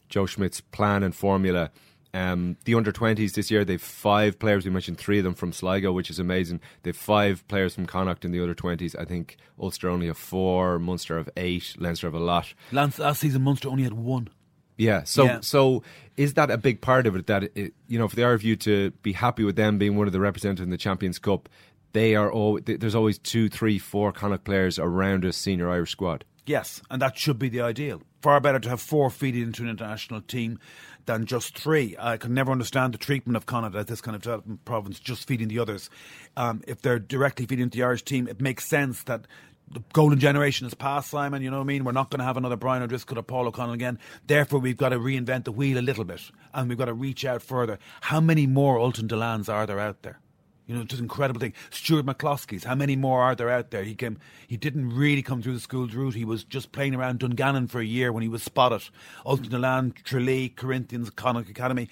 Joe 0.08 0.26
Schmidt's 0.26 0.60
plan 0.60 1.02
and 1.02 1.14
formula. 1.14 1.70
Um, 2.14 2.56
the 2.64 2.74
under 2.76 2.92
20s 2.92 3.32
this 3.34 3.50
year, 3.50 3.64
they've 3.64 3.82
five 3.82 4.38
players. 4.38 4.64
We 4.64 4.70
mentioned 4.70 4.98
three 4.98 5.18
of 5.18 5.24
them 5.24 5.34
from 5.34 5.52
Sligo, 5.52 5.92
which 5.92 6.08
is 6.10 6.18
amazing. 6.20 6.60
They've 6.84 6.96
five 6.96 7.46
players 7.48 7.74
from 7.74 7.86
Connacht 7.86 8.24
in 8.24 8.30
the 8.30 8.40
under 8.40 8.54
20s. 8.54 8.94
I 8.98 9.04
think 9.04 9.36
Ulster 9.60 9.88
only 9.88 10.06
have 10.06 10.16
four, 10.16 10.78
Munster 10.78 11.16
have 11.18 11.28
eight, 11.36 11.74
Leinster 11.78 12.06
have 12.06 12.14
a 12.14 12.20
lot. 12.20 12.54
Last, 12.72 12.98
last 13.00 13.20
season, 13.20 13.42
Munster 13.42 13.68
only 13.68 13.82
had 13.82 13.94
one. 13.94 14.28
Yeah. 14.76 15.02
So 15.04 15.24
Yeah. 15.24 15.40
so 15.40 15.82
is 16.16 16.34
that 16.34 16.50
a 16.50 16.56
big 16.58 16.80
part 16.80 17.06
of 17.06 17.14
it? 17.16 17.26
That 17.26 17.44
it, 17.56 17.74
you 17.88 17.98
know, 17.98 18.08
for 18.08 18.16
the 18.16 18.22
RFU 18.22 18.58
to 18.60 18.90
be 19.02 19.12
happy 19.12 19.44
with 19.44 19.56
them 19.56 19.78
being 19.78 19.96
one 19.96 20.06
of 20.06 20.12
the 20.12 20.20
representatives 20.20 20.64
in 20.64 20.70
the 20.70 20.76
Champions 20.76 21.18
Cup, 21.18 21.48
they 21.92 22.14
are 22.16 22.30
all 22.30 22.58
there's 22.64 22.94
always 22.94 23.18
two, 23.18 23.48
three, 23.48 23.78
four 23.78 24.12
Connacht 24.12 24.44
players 24.44 24.78
around 24.78 25.24
a 25.24 25.32
senior 25.32 25.70
Irish 25.70 25.90
squad. 25.92 26.24
Yes, 26.46 26.82
and 26.90 27.00
that 27.00 27.16
should 27.16 27.38
be 27.38 27.48
the 27.48 27.60
ideal. 27.60 28.02
Far 28.20 28.40
better 28.40 28.58
to 28.58 28.68
have 28.68 28.80
four 28.80 29.10
feeding 29.10 29.42
into 29.44 29.62
an 29.62 29.68
international 29.68 30.20
team 30.20 30.58
than 31.06 31.26
just 31.26 31.58
three. 31.58 31.96
I 31.98 32.16
can 32.16 32.34
never 32.34 32.52
understand 32.52 32.94
the 32.94 32.98
treatment 32.98 33.36
of 33.36 33.46
Connacht 33.46 33.74
as 33.76 33.86
this 33.86 34.00
kind 34.00 34.14
of 34.14 34.22
development 34.22 34.64
province, 34.64 34.98
just 34.98 35.26
feeding 35.26 35.48
the 35.48 35.58
others. 35.58 35.90
Um, 36.36 36.62
if 36.66 36.82
they're 36.82 36.98
directly 36.98 37.46
feeding 37.46 37.68
the 37.68 37.82
Irish 37.82 38.02
team, 38.02 38.28
it 38.28 38.40
makes 38.40 38.66
sense 38.66 39.02
that 39.04 39.26
the 39.70 39.82
golden 39.92 40.18
generation 40.18 40.66
is 40.66 40.74
past, 40.74 41.10
Simon. 41.10 41.42
You 41.42 41.50
know 41.50 41.58
what 41.58 41.64
I 41.64 41.66
mean? 41.66 41.84
We're 41.84 41.92
not 41.92 42.10
going 42.10 42.18
to 42.18 42.24
have 42.24 42.36
another 42.36 42.56
Brian 42.56 42.82
O'Driscoll 42.82 43.18
or 43.18 43.22
Paul 43.22 43.48
O'Connell 43.48 43.74
again. 43.74 43.98
Therefore, 44.26 44.60
we've 44.60 44.76
got 44.76 44.90
to 44.90 44.98
reinvent 44.98 45.44
the 45.44 45.52
wheel 45.52 45.78
a 45.78 45.80
little 45.80 46.04
bit 46.04 46.30
and 46.52 46.68
we've 46.68 46.78
got 46.78 46.86
to 46.86 46.94
reach 46.94 47.24
out 47.24 47.42
further. 47.42 47.78
How 48.02 48.20
many 48.20 48.46
more 48.46 48.78
Ultan 48.78 49.08
Dillanes 49.08 49.52
are 49.52 49.66
there 49.66 49.80
out 49.80 50.02
there? 50.02 50.20
You 50.66 50.74
know, 50.74 50.80
an 50.80 50.98
incredible 50.98 51.40
thing. 51.40 51.52
Stuart 51.70 52.06
McCloskey's, 52.06 52.64
how 52.64 52.74
many 52.74 52.96
more 52.96 53.20
are 53.22 53.34
there 53.34 53.50
out 53.50 53.70
there? 53.70 53.84
He 53.84 53.94
came, 53.94 54.18
he 54.46 54.56
didn't 54.56 54.96
really 54.96 55.22
come 55.22 55.42
through 55.42 55.52
the 55.52 55.60
school's 55.60 55.94
route. 55.94 56.14
He 56.14 56.24
was 56.24 56.42
just 56.42 56.72
playing 56.72 56.94
around 56.94 57.18
Dungannon 57.18 57.68
for 57.68 57.80
a 57.80 57.84
year 57.84 58.12
when 58.12 58.22
he 58.22 58.30
was 58.30 58.42
spotted. 58.42 58.82
Ultan 59.26 59.50
Dillane, 59.50 59.94
Tralee, 60.04 60.48
Corinthians, 60.48 61.10
Connacht 61.10 61.50
Academy. 61.50 61.90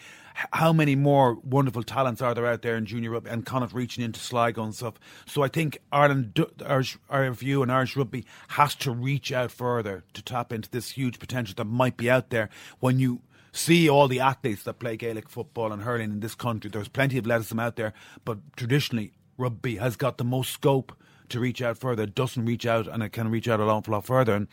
How 0.52 0.72
many 0.72 0.96
more 0.96 1.34
wonderful 1.34 1.82
talents 1.82 2.22
are 2.22 2.32
there 2.32 2.46
out 2.46 2.62
there 2.62 2.76
in 2.76 2.86
junior 2.86 3.10
rugby 3.10 3.28
and 3.28 3.44
Connacht 3.44 3.74
reaching 3.74 4.02
into 4.02 4.20
Sligo 4.20 4.64
and 4.64 4.74
stuff? 4.74 4.94
So 5.26 5.42
I 5.42 5.48
think 5.48 5.78
Ireland, 5.92 6.42
Irish, 6.64 6.96
RFU 7.10 7.62
and 7.62 7.70
Irish 7.70 7.94
rugby 7.94 8.24
has 8.48 8.74
to 8.76 8.90
reach 8.90 9.32
out 9.32 9.50
further 9.50 10.04
to 10.14 10.22
tap 10.22 10.50
into 10.50 10.70
this 10.70 10.92
huge 10.92 11.18
potential 11.18 11.54
that 11.58 11.66
might 11.66 11.98
be 11.98 12.10
out 12.10 12.30
there 12.30 12.48
when 12.80 12.98
you 12.98 13.20
see 13.52 13.88
all 13.88 14.08
the 14.08 14.20
athletes 14.20 14.62
that 14.64 14.78
play 14.78 14.96
Gaelic 14.96 15.28
football 15.28 15.72
and 15.72 15.82
hurling 15.82 16.10
in 16.10 16.20
this 16.20 16.34
country. 16.34 16.70
There's 16.70 16.88
plenty 16.88 17.18
of 17.18 17.26
lettuce 17.26 17.52
out 17.56 17.76
there, 17.76 17.92
but 18.24 18.38
traditionally 18.56 19.12
rugby 19.36 19.76
has 19.76 19.96
got 19.96 20.18
the 20.18 20.24
most 20.24 20.50
scope 20.50 20.92
to 21.28 21.40
reach 21.40 21.62
out 21.62 21.78
further. 21.78 22.04
It 22.04 22.14
doesn't 22.14 22.44
reach 22.44 22.66
out, 22.66 22.86
and 22.86 23.02
it 23.02 23.10
can 23.10 23.30
reach 23.30 23.48
out 23.48 23.60
awful 23.60 23.92
lot 23.92 24.04
further. 24.04 24.34
And 24.34 24.48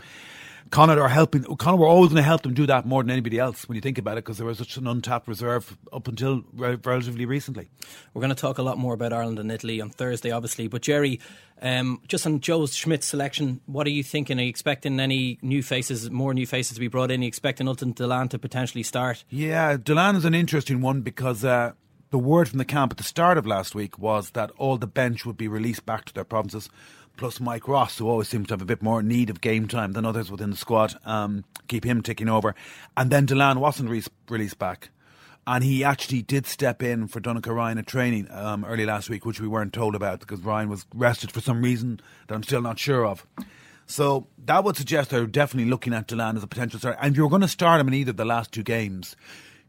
Connacht 0.71 0.99
are 0.99 1.09
helping. 1.09 1.43
Connacht 1.43 1.79
were 1.79 1.87
always 1.87 2.09
going 2.09 2.17
to 2.17 2.23
help 2.23 2.43
them 2.43 2.53
do 2.53 2.65
that 2.67 2.85
more 2.85 3.03
than 3.03 3.11
anybody 3.11 3.39
else 3.39 3.67
when 3.67 3.75
you 3.75 3.81
think 3.81 3.97
about 3.97 4.17
it, 4.17 4.23
because 4.25 4.37
there 4.37 4.47
was 4.47 4.57
such 4.57 4.77
an 4.77 4.87
untapped 4.87 5.27
reserve 5.27 5.77
up 5.91 6.07
until 6.07 6.43
re- 6.53 6.77
relatively 6.83 7.25
recently. 7.25 7.69
We're 8.13 8.21
going 8.21 8.35
to 8.35 8.39
talk 8.39 8.57
a 8.57 8.63
lot 8.63 8.77
more 8.77 8.93
about 8.93 9.13
Ireland 9.13 9.39
and 9.39 9.51
Italy 9.51 9.81
on 9.81 9.89
Thursday, 9.89 10.31
obviously. 10.31 10.67
But 10.67 10.81
Gerry, 10.81 11.19
um, 11.61 12.01
just 12.07 12.25
on 12.25 12.39
Joe 12.39 12.65
Schmidt's 12.65 13.07
selection, 13.07 13.61
what 13.65 13.87
are 13.87 13.91
you 13.91 14.03
thinking? 14.03 14.39
Are 14.39 14.43
you 14.43 14.49
expecting 14.49 14.99
any 14.99 15.39
new 15.41 15.63
faces, 15.63 16.09
more 16.09 16.33
new 16.33 16.47
faces 16.47 16.75
to 16.75 16.79
be 16.79 16.87
brought 16.87 17.11
in? 17.11 17.21
Are 17.21 17.23
you 17.23 17.27
expecting 17.27 17.67
Ultan 17.67 17.93
Dillane 17.93 18.29
to 18.29 18.39
potentially 18.39 18.83
start? 18.83 19.23
Yeah, 19.29 19.77
Delan 19.77 20.15
is 20.15 20.25
an 20.25 20.35
interesting 20.35 20.81
one 20.81 21.01
because 21.01 21.43
uh, 21.43 21.73
the 22.11 22.17
word 22.17 22.49
from 22.49 22.57
the 22.57 22.65
camp 22.65 22.91
at 22.91 22.97
the 22.97 23.03
start 23.03 23.37
of 23.37 23.45
last 23.45 23.75
week 23.75 23.99
was 23.99 24.31
that 24.31 24.51
all 24.57 24.77
the 24.77 24.87
bench 24.87 25.25
would 25.25 25.37
be 25.37 25.47
released 25.47 25.85
back 25.85 26.05
to 26.05 26.13
their 26.13 26.23
provinces, 26.23 26.69
plus 27.19 27.39
Mike 27.39 27.67
Ross, 27.67 27.97
who 27.97 28.07
always 28.07 28.29
seems 28.29 28.47
to 28.47 28.53
have 28.53 28.61
a 28.61 28.65
bit 28.65 28.81
more 28.81 29.03
need 29.03 29.29
of 29.29 29.41
game 29.41 29.67
time 29.67 29.91
than 29.91 30.05
others 30.05 30.31
within 30.31 30.51
the 30.51 30.57
squad, 30.57 30.95
um, 31.05 31.43
keep 31.67 31.85
him 31.85 32.01
ticking 32.01 32.29
over. 32.29 32.55
And 32.95 33.11
then 33.11 33.27
Dillane 33.27 33.57
wasn't 33.57 33.89
re- 33.89 34.03
released 34.29 34.57
back. 34.57 34.89
And 35.45 35.63
he 35.63 35.83
actually 35.83 36.21
did 36.21 36.47
step 36.47 36.81
in 36.81 37.07
for 37.07 37.19
Donnacha 37.19 37.53
Ryan 37.53 37.77
at 37.77 37.87
training 37.87 38.27
um, 38.31 38.63
early 38.63 38.85
last 38.85 39.09
week, 39.09 39.25
which 39.25 39.41
we 39.41 39.47
weren't 39.47 39.73
told 39.73 39.95
about 39.95 40.21
because 40.21 40.39
Ryan 40.41 40.69
was 40.69 40.85
rested 40.93 41.31
for 41.31 41.41
some 41.41 41.61
reason 41.61 41.99
that 42.27 42.35
I'm 42.35 42.43
still 42.43 42.61
not 42.61 42.79
sure 42.79 43.05
of. 43.05 43.25
So 43.85 44.27
that 44.45 44.63
would 44.63 44.77
suggest 44.77 45.09
they're 45.09 45.25
definitely 45.25 45.69
looking 45.69 45.93
at 45.93 46.07
Dillane 46.07 46.37
as 46.37 46.43
a 46.43 46.47
potential 46.47 46.79
starter. 46.79 46.99
And 47.01 47.13
if 47.13 47.17
you 47.17 47.23
were 47.23 47.29
going 47.29 47.41
to 47.41 47.47
start 47.47 47.81
him 47.81 47.87
in 47.89 47.95
either 47.95 48.11
of 48.11 48.17
the 48.17 48.25
last 48.25 48.51
two 48.51 48.63
games, 48.63 49.15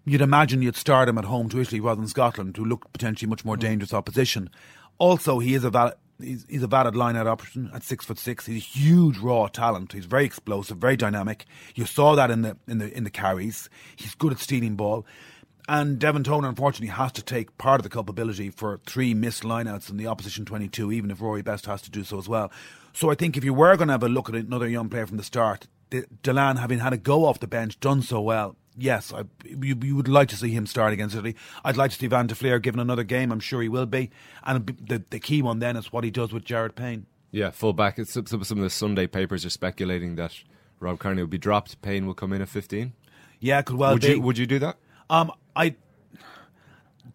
you'd 0.04 0.20
imagine 0.20 0.62
you'd 0.62 0.76
start 0.76 1.08
him 1.08 1.18
at 1.18 1.24
home 1.24 1.48
to 1.48 1.60
Italy 1.60 1.80
rather 1.80 2.00
than 2.00 2.08
Scotland, 2.08 2.56
who 2.56 2.64
look 2.64 2.92
potentially 2.92 3.28
much 3.28 3.44
more 3.44 3.56
dangerous 3.56 3.94
opposition. 3.94 4.50
Also, 4.98 5.40
he 5.40 5.54
is 5.54 5.64
a 5.64 5.70
valid. 5.70 5.94
He's, 6.22 6.46
he's 6.48 6.62
a 6.62 6.66
valid 6.66 6.96
line-out 6.96 7.26
option 7.26 7.70
at 7.74 7.82
six 7.82 8.04
foot 8.04 8.18
six. 8.18 8.46
He's 8.46 8.62
a 8.62 8.78
huge 8.78 9.18
raw 9.18 9.46
talent. 9.48 9.92
He's 9.92 10.06
very 10.06 10.24
explosive, 10.24 10.78
very 10.78 10.96
dynamic. 10.96 11.46
You 11.74 11.86
saw 11.86 12.14
that 12.14 12.30
in 12.30 12.42
the 12.42 12.56
in 12.66 12.78
the 12.78 12.96
in 12.96 13.04
the 13.04 13.10
carries. 13.10 13.68
He's 13.96 14.14
good 14.14 14.32
at 14.32 14.38
stealing 14.38 14.76
ball. 14.76 15.06
And 15.68 16.00
Devin 16.00 16.24
Toner, 16.24 16.48
unfortunately, 16.48 16.88
has 16.88 17.12
to 17.12 17.22
take 17.22 17.56
part 17.56 17.78
of 17.78 17.84
the 17.84 17.90
culpability 17.90 18.50
for 18.50 18.80
three 18.86 19.14
missed 19.14 19.44
lineouts 19.44 19.88
in 19.88 19.98
the 19.98 20.06
opposition 20.08 20.44
22, 20.44 20.90
even 20.90 21.12
if 21.12 21.20
Rory 21.20 21.42
Best 21.42 21.66
has 21.66 21.80
to 21.82 21.90
do 21.90 22.02
so 22.02 22.18
as 22.18 22.28
well. 22.28 22.50
So 22.92 23.10
I 23.10 23.14
think 23.14 23.36
if 23.36 23.44
you 23.44 23.54
were 23.54 23.76
going 23.76 23.86
to 23.86 23.92
have 23.92 24.02
a 24.02 24.08
look 24.08 24.28
at 24.28 24.34
another 24.34 24.68
young 24.68 24.88
player 24.88 25.06
from 25.06 25.16
the 25.16 25.22
start, 25.22 25.68
De- 25.90 26.02
Dillane, 26.24 26.58
having 26.58 26.80
had 26.80 26.92
a 26.92 26.96
go 26.96 27.24
off 27.24 27.38
the 27.38 27.46
bench, 27.46 27.78
done 27.78 28.02
so 28.02 28.20
well, 28.20 28.56
yes, 28.80 29.12
I, 29.12 29.24
you, 29.44 29.76
you 29.82 29.96
would 29.96 30.08
like 30.08 30.28
to 30.28 30.36
see 30.36 30.50
him 30.50 30.66
start 30.66 30.92
against 30.92 31.14
Italy. 31.14 31.36
I'd 31.64 31.76
like 31.76 31.90
to 31.92 31.96
see 31.96 32.06
Van 32.06 32.26
der 32.26 32.34
Flier 32.34 32.58
given 32.58 32.80
another 32.80 33.04
game. 33.04 33.30
I'm 33.30 33.40
sure 33.40 33.62
he 33.62 33.68
will 33.68 33.86
be. 33.86 34.10
And 34.44 34.66
the, 34.66 35.02
the 35.10 35.20
key 35.20 35.42
one 35.42 35.58
then 35.58 35.76
is 35.76 35.92
what 35.92 36.04
he 36.04 36.10
does 36.10 36.32
with 36.32 36.44
Jared 36.44 36.74
Payne. 36.74 37.06
Yeah, 37.30 37.50
full 37.50 37.72
back. 37.72 37.98
It's, 37.98 38.12
some, 38.12 38.26
some 38.26 38.58
of 38.58 38.64
the 38.64 38.70
Sunday 38.70 39.06
papers 39.06 39.44
are 39.44 39.50
speculating 39.50 40.16
that 40.16 40.34
Rob 40.80 40.98
Kearney 40.98 41.22
will 41.22 41.28
be 41.28 41.38
dropped. 41.38 41.80
Payne 41.82 42.06
will 42.06 42.14
come 42.14 42.32
in 42.32 42.42
at 42.42 42.48
15. 42.48 42.92
Yeah, 43.38 43.62
could 43.62 43.76
well 43.76 43.92
would 43.92 44.02
be. 44.02 44.08
You, 44.08 44.20
would 44.20 44.38
you 44.38 44.46
do 44.46 44.58
that? 44.58 44.76
Um, 45.08 45.30
I 45.54 45.76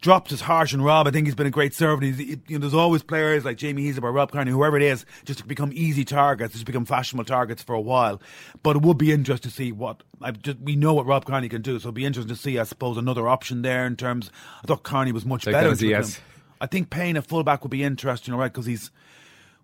dropped 0.02 0.32
as 0.32 0.42
harsh 0.42 0.74
on 0.74 0.82
Rob. 0.82 1.08
I 1.08 1.12
think 1.12 1.28
he's 1.28 1.36
been 1.36 1.48
a 1.48 1.52
great 1.52 1.74
servant. 1.74 2.04
He's, 2.04 2.18
he- 2.18 2.40
you 2.48 2.58
know, 2.58 2.60
there's 2.60 2.74
always 2.74 3.04
players 3.04 3.46
like 3.46 3.58
Jamie 3.58 3.84
Heaslip 3.84 4.04
or 4.04 4.12
Rob 4.12 4.32
Kearney, 4.32 4.52
whoever 4.52 4.78
it 4.78 4.84
is, 4.84 5.06
just 5.26 5.40
to 5.40 5.46
become 5.46 5.72
easy 5.74 6.06
targets, 6.06 6.54
just 6.54 6.66
become 6.66 6.86
fashionable 6.86 7.26
targets 7.26 7.64
for 7.64 7.74
a 7.76 7.82
while. 7.82 8.22
But 8.64 8.76
it 8.78 8.82
would 8.82 8.98
be 8.98 9.12
interesting 9.12 9.50
to 9.50 9.56
see 9.56 9.72
what 9.72 10.04
just, 10.42 10.60
we 10.60 10.76
know 10.76 10.94
what 10.94 11.06
Rob 11.06 11.26
Kearney 11.26 11.50
can 11.50 11.62
do. 11.62 11.80
So 11.80 11.88
it'd 11.88 11.96
be 11.96 12.06
interesting 12.06 12.36
to 12.36 12.42
see, 12.42 12.60
I 12.60 12.64
suppose, 12.64 12.98
another 12.98 13.28
option 13.28 13.62
there 13.62 13.86
in 13.86 13.96
terms. 13.96 14.32
I 14.64 14.68
thought 14.68 14.84
Kearney 14.84 15.12
was 15.12 15.26
much 15.26 15.46
Take 15.46 15.54
better. 15.54 15.68
that 15.68 15.74
as 15.74 15.82
a 15.82 15.86
into 15.86 15.96
it 15.96 16.00
yes. 16.00 16.20
I 16.62 16.68
think 16.68 16.90
Payne 16.90 17.18
a 17.18 17.22
fullback 17.22 17.64
would 17.64 17.72
be 17.72 17.84
interesting, 17.84 18.34
all 18.34 18.40
right, 18.40 18.52
because 18.52 18.66
he's 18.66 18.90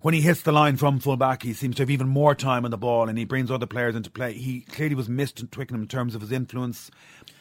when 0.01 0.13
he 0.13 0.21
hits 0.21 0.41
the 0.41 0.51
line 0.51 0.77
from 0.77 0.99
fullback, 0.99 1.43
he 1.43 1.53
seems 1.53 1.75
to 1.77 1.83
have 1.83 1.89
even 1.89 2.07
more 2.07 2.35
time 2.35 2.65
on 2.65 2.71
the 2.71 2.77
ball, 2.77 3.07
and 3.09 3.17
he 3.17 3.25
brings 3.25 3.49
other 3.51 3.65
players 3.65 3.95
into 3.95 4.09
play. 4.11 4.33
He 4.33 4.61
clearly 4.61 4.95
was 4.95 5.07
missed 5.09 5.39
in 5.39 5.47
Twickenham 5.47 5.81
in 5.83 5.87
terms 5.87 6.15
of 6.15 6.21
his 6.21 6.31
influence, 6.31 6.89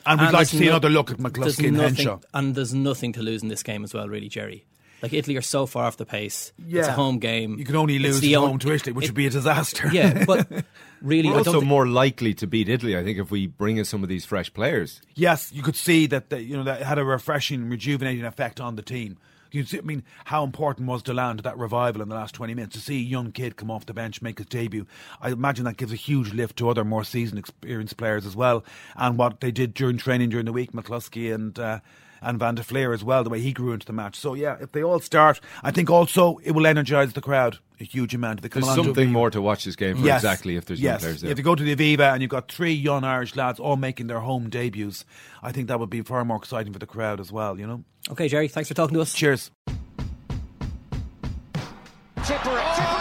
and 0.07 0.21
we'd 0.21 0.31
like 0.33 0.49
to 0.49 0.57
see 0.57 0.65
no- 0.67 0.73
another 0.73 0.91
look 0.91 1.11
at 1.11 1.19
there's 1.19 1.33
McCloskey 1.33 1.69
and 1.69 1.77
nothing- 1.77 1.95
Henshaw. 1.97 2.19
And 2.35 2.55
there's 2.55 2.75
nothing 2.75 3.13
to 3.15 3.23
lose 3.23 3.43
in 3.43 3.49
this 3.49 3.63
game 3.63 3.85
as 3.85 3.93
well, 3.95 4.09
really, 4.09 4.29
Gerry. 4.29 4.65
Like 5.03 5.15
Italy 5.15 5.35
are 5.39 5.41
so 5.43 5.65
far 5.65 5.85
off 5.87 5.97
the 5.97 6.05
pace. 6.05 6.53
It's 6.69 6.87
a 6.87 6.93
home 6.93 7.21
game. 7.21 7.59
You 7.59 7.65
can 7.65 7.75
only 7.77 7.99
lose 7.99 8.21
the 8.21 8.35
at 8.35 8.41
on- 8.41 8.59
to 8.59 8.71
Italy, 8.73 8.93
which 8.93 9.07
it- 9.07 9.09
would 9.13 9.15
be 9.17 9.27
a 9.27 9.31
disaster. 9.31 9.89
Yeah, 9.91 10.25
but 10.27 10.47
really, 11.01 11.31
We're 11.31 11.41
I 11.41 11.43
don't 11.43 11.55
also 11.55 11.61
more 11.63 11.87
likely 11.87 12.35
to 12.35 12.47
beat 12.47 12.69
Italy, 12.69 12.95
I 12.99 13.03
think, 13.03 13.19
if 13.19 13.31
we 13.31 13.47
bring 13.47 13.79
in 13.79 13.87
some 13.87 14.03
of 14.03 14.11
these 14.11 14.27
fresh 14.27 14.53
players. 14.53 15.01
Yes, 15.15 15.51
you 15.55 15.63
could 15.63 15.77
see 15.77 16.07
that 16.09 16.29
the, 16.29 16.43
you 16.43 16.55
know 16.55 16.65
that 16.65 16.83
had 16.83 16.99
a 16.99 17.05
refreshing, 17.05 17.71
rejuvenating 17.71 18.27
effect 18.27 18.61
on 18.61 18.77
the 18.77 18.83
team. 18.83 19.17
You 19.53 19.65
see, 19.65 19.79
I 19.79 19.83
mean, 19.83 20.05
how 20.25 20.45
important 20.45 20.89
was 20.89 21.03
Dillane 21.03 21.37
to 21.39 21.43
that 21.43 21.59
revival 21.59 22.03
in 22.03 22.09
the 22.09 22.15
last 22.15 22.35
twenty 22.35 22.55
minutes 22.55 22.77
to 22.77 22.81
see 22.81 22.97
a 22.97 23.05
young 23.05 23.33
kid 23.33 23.57
come 23.57 23.71
off 23.71 23.87
the 23.87 23.95
bench 23.95 24.23
make 24.23 24.39
his 24.39 24.47
debut? 24.47 24.87
I 25.21 25.31
imagine 25.31 25.65
that 25.65 25.77
gives 25.77 25.93
a 25.93 25.97
huge 25.97 26.33
lift 26.33 26.57
to 26.59 26.69
other 26.69 26.85
more 26.85 27.05
seasoned, 27.05 27.39
experienced 27.39 27.97
players 27.97 28.27
as 28.27 28.37
well. 28.37 28.65
And 28.97 29.19
what 29.19 29.41
they 29.41 29.51
did 29.51 29.75
during 29.75 29.99
training 29.99 30.31
during 30.31 30.47
the 30.47 30.53
week, 30.53 30.73
McCloskey 30.73 31.35
and. 31.35 31.59
Uh, 31.59 31.81
and 32.23 32.39
Van 32.39 32.55
der 32.55 32.63
Flier 32.63 32.93
as 32.93 33.03
well, 33.05 33.25
the 33.25 33.31
way 33.31 33.41
he 33.41 33.53
grew 33.53 33.73
into 33.73 33.87
the 33.87 33.93
match. 33.93 34.17
So 34.17 34.35
yeah, 34.35 34.57
if 34.61 34.73
they 34.73 34.83
all 34.83 35.01
start, 35.01 35.41
I 35.63 35.71
think 35.71 35.91
also 35.91 36.39
it 36.45 36.53
will 36.53 36.67
energise 36.67 37.13
the 37.13 37.21
crowd 37.21 37.59
a 37.81 37.85
huge 37.85 38.15
amount. 38.15 38.41
If 38.41 38.43
they 38.43 38.49
come 38.51 38.61
There's 38.61 38.75
along 38.75 38.85
to- 38.85 38.89
something 38.91 39.11
more 39.11 39.31
to 39.31 39.41
watch 39.41 39.65
this 39.65 39.75
game 39.77 39.97
for 39.97 40.05
Yes. 40.05 40.21
exactly 40.23 40.57
if 40.57 40.67
there's 40.67 40.81
young 40.81 40.93
yes. 40.95 41.01
players 41.03 41.21
there. 41.23 41.31
If 41.31 41.39
you 41.39 41.45
go 41.45 41.55
to 41.55 41.63
the 41.63 41.75
Aviva 41.75 42.13
and 42.13 42.21
you've 42.21 42.31
got 42.31 42.51
three 42.53 42.73
young 42.75 43.05
Irish 43.05 43.37
lads 43.37 43.59
all 43.59 43.77
making 43.77 44.07
their 44.09 44.21
home 44.21 44.51
debuts, 44.51 45.05
I 45.43 45.51
think 45.53 45.69
that 45.69 45.81
would 45.81 45.89
be 45.91 46.03
far 46.03 46.25
more 46.27 46.37
exciting 46.37 46.73
for 46.75 46.79
the 46.79 46.87
crowd 46.87 47.21
as 47.21 47.33
well, 47.33 47.59
you 47.59 47.67
know? 47.67 47.85
Okay, 48.11 48.29
Gerry, 48.29 48.49
thanks 48.49 48.69
for 48.69 48.75
talking 48.75 48.95
to 48.95 49.01
us. 49.01 49.15
Cheers. 49.15 49.51
Tipper 52.23 52.51
it, 52.59 52.75
Tipper 52.77 53.00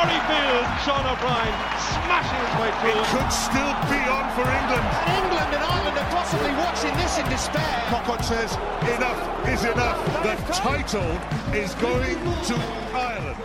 as 0.00 0.08
Murrayfield, 0.08 0.66
Sean 0.84 1.04
O'Brien 1.06 1.54
smashing 1.78 2.40
his 2.40 2.54
way 2.60 2.70
through. 2.80 3.00
It 3.00 3.06
could 3.12 3.32
still 3.32 3.74
be 3.90 4.00
on 4.08 4.24
for 4.34 4.46
England. 4.48 4.86
And 4.88 5.24
England 5.24 5.54
and 5.54 5.62
Ireland 5.64 5.98
are 5.98 6.10
possibly 6.10 6.50
watching 6.52 6.94
this 6.96 7.18
in 7.18 7.28
despair. 7.28 7.84
Cockott 7.88 8.24
says 8.24 8.54
enough 8.96 9.48
is 9.48 9.64
enough. 9.64 9.98
The 10.22 10.52
title 10.52 11.54
is 11.54 11.74
going 11.76 12.16
to 12.44 12.54
Ireland. 12.94 13.36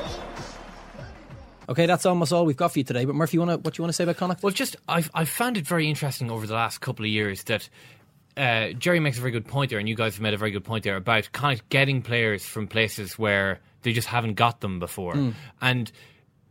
Okay, 1.67 1.87
that's 1.87 2.05
almost 2.05 2.31
all 2.31 2.45
we've 2.45 2.55
got 2.55 2.71
for 2.73 2.79
you 2.79 2.85
today. 2.85 3.05
But 3.05 3.15
Murphy, 3.15 3.37
you 3.37 3.41
wanna, 3.41 3.57
what 3.57 3.73
do 3.73 3.79
you 3.79 3.83
want 3.83 3.89
to 3.89 3.93
say 3.93 4.03
about 4.03 4.17
Connacht? 4.17 4.43
Well, 4.43 4.53
just 4.53 4.75
I've 4.87 5.09
I've 5.15 5.29
found 5.29 5.57
it 5.57 5.65
very 5.65 5.89
interesting 5.89 6.29
over 6.29 6.45
the 6.45 6.53
last 6.53 6.79
couple 6.79 7.03
of 7.05 7.09
years 7.09 7.43
that 7.45 7.67
uh, 8.37 8.69
Jerry 8.73 8.99
makes 8.99 9.17
a 9.17 9.19
very 9.21 9.31
good 9.31 9.47
point 9.47 9.71
there, 9.71 9.79
and 9.79 9.89
you 9.89 9.95
guys 9.95 10.13
have 10.13 10.21
made 10.21 10.35
a 10.35 10.37
very 10.37 10.51
good 10.51 10.63
point 10.63 10.83
there 10.83 10.95
about 10.95 11.31
kind 11.31 11.57
of 11.59 11.67
getting 11.69 12.03
players 12.03 12.45
from 12.45 12.67
places 12.67 13.17
where 13.17 13.59
they 13.81 13.93
just 13.93 14.07
haven't 14.07 14.35
got 14.35 14.61
them 14.61 14.77
before, 14.79 15.13
Mm. 15.15 15.33
and 15.61 15.91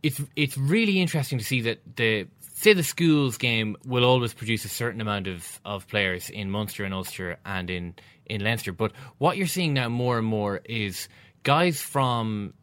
it's 0.07 0.21
it's 0.35 0.57
really 0.57 0.95
interesting 1.01 1.37
to 1.39 1.45
see 1.45 1.61
that 1.61 1.79
the 1.95 2.27
say 2.39 2.73
the 2.73 2.83
schools 2.83 3.37
game 3.37 3.75
will 3.85 4.05
always 4.05 4.33
produce 4.33 4.63
a 4.65 4.69
certain 4.69 5.01
amount 5.01 5.27
of, 5.27 5.59
of 5.65 5.87
players 5.87 6.29
in 6.29 6.49
Munster 6.51 6.83
and 6.85 6.93
Ulster 6.93 7.37
and 7.45 7.69
in 7.69 7.95
in 8.27 8.43
Leinster, 8.43 8.71
but 8.71 8.91
what 9.17 9.37
you're 9.37 9.47
seeing 9.57 9.73
now 9.73 9.89
more 9.89 10.17
and 10.17 10.27
more 10.27 10.61
is 10.65 11.07
guys 11.43 11.81
from 11.81 12.53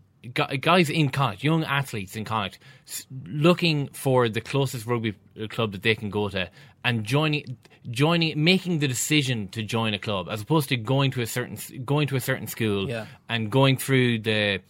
guys 0.61 0.89
in 0.91 1.09
Connacht, 1.11 1.43
young 1.45 1.65
athletes 1.65 2.15
in 2.17 2.25
Connacht, 2.25 2.59
looking 3.27 3.89
for 3.93 4.29
the 4.29 4.41
closest 4.41 4.87
rugby 4.87 5.15
club 5.51 5.73
that 5.73 5.83
they 5.83 5.95
can 5.97 6.11
go 6.11 6.29
to 6.29 6.49
and 6.85 7.05
joining, 7.05 7.45
joining, 7.91 8.43
making 8.43 8.79
the 8.81 8.89
decision 8.89 9.49
to 9.49 9.63
join 9.63 9.95
a 9.95 9.99
club 9.99 10.27
as 10.31 10.41
opposed 10.43 10.69
to 10.69 10.77
going 10.77 11.11
to 11.13 11.21
a 11.23 11.27
certain 11.27 11.57
going 11.85 12.07
to 12.09 12.17
a 12.17 12.21
certain 12.21 12.47
school 12.47 12.89
Yeah. 12.89 13.07
and 13.29 13.51
going 13.51 13.77
through 13.77 14.21
the. 14.21 14.61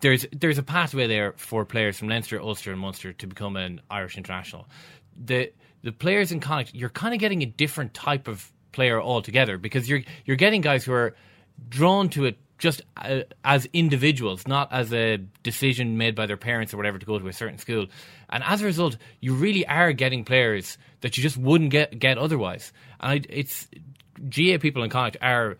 There's 0.00 0.26
there's 0.32 0.58
a 0.58 0.62
pathway 0.62 1.06
there 1.06 1.32
for 1.36 1.64
players 1.64 1.98
from 1.98 2.08
Leinster, 2.08 2.40
Ulster, 2.40 2.70
and 2.72 2.80
Munster 2.80 3.12
to 3.14 3.26
become 3.26 3.56
an 3.56 3.80
Irish 3.90 4.16
international. 4.16 4.68
The 5.16 5.52
the 5.82 5.92
players 5.92 6.32
in 6.32 6.40
Connacht, 6.40 6.74
you're 6.74 6.90
kind 6.90 7.14
of 7.14 7.20
getting 7.20 7.42
a 7.42 7.46
different 7.46 7.94
type 7.94 8.28
of 8.28 8.50
player 8.72 9.00
altogether 9.00 9.58
because 9.58 9.88
you're 9.88 10.02
you're 10.24 10.36
getting 10.36 10.60
guys 10.60 10.84
who 10.84 10.92
are 10.92 11.14
drawn 11.68 12.08
to 12.10 12.24
it 12.24 12.38
just 12.58 12.82
uh, 12.96 13.20
as 13.44 13.68
individuals, 13.72 14.46
not 14.46 14.72
as 14.72 14.92
a 14.92 15.18
decision 15.42 15.96
made 15.98 16.14
by 16.14 16.26
their 16.26 16.36
parents 16.36 16.72
or 16.72 16.76
whatever 16.76 16.98
to 16.98 17.06
go 17.06 17.18
to 17.18 17.26
a 17.28 17.32
certain 17.32 17.58
school. 17.58 17.86
And 18.30 18.42
as 18.44 18.62
a 18.62 18.64
result, 18.64 18.96
you 19.20 19.34
really 19.34 19.66
are 19.66 19.92
getting 19.92 20.24
players 20.24 20.78
that 21.00 21.16
you 21.16 21.22
just 21.22 21.36
wouldn't 21.36 21.70
get 21.70 21.98
get 21.98 22.18
otherwise. 22.18 22.72
And 23.00 23.26
it's 23.28 23.68
GAA 24.18 24.58
people 24.58 24.82
in 24.82 24.90
Connacht 24.90 25.16
are 25.20 25.56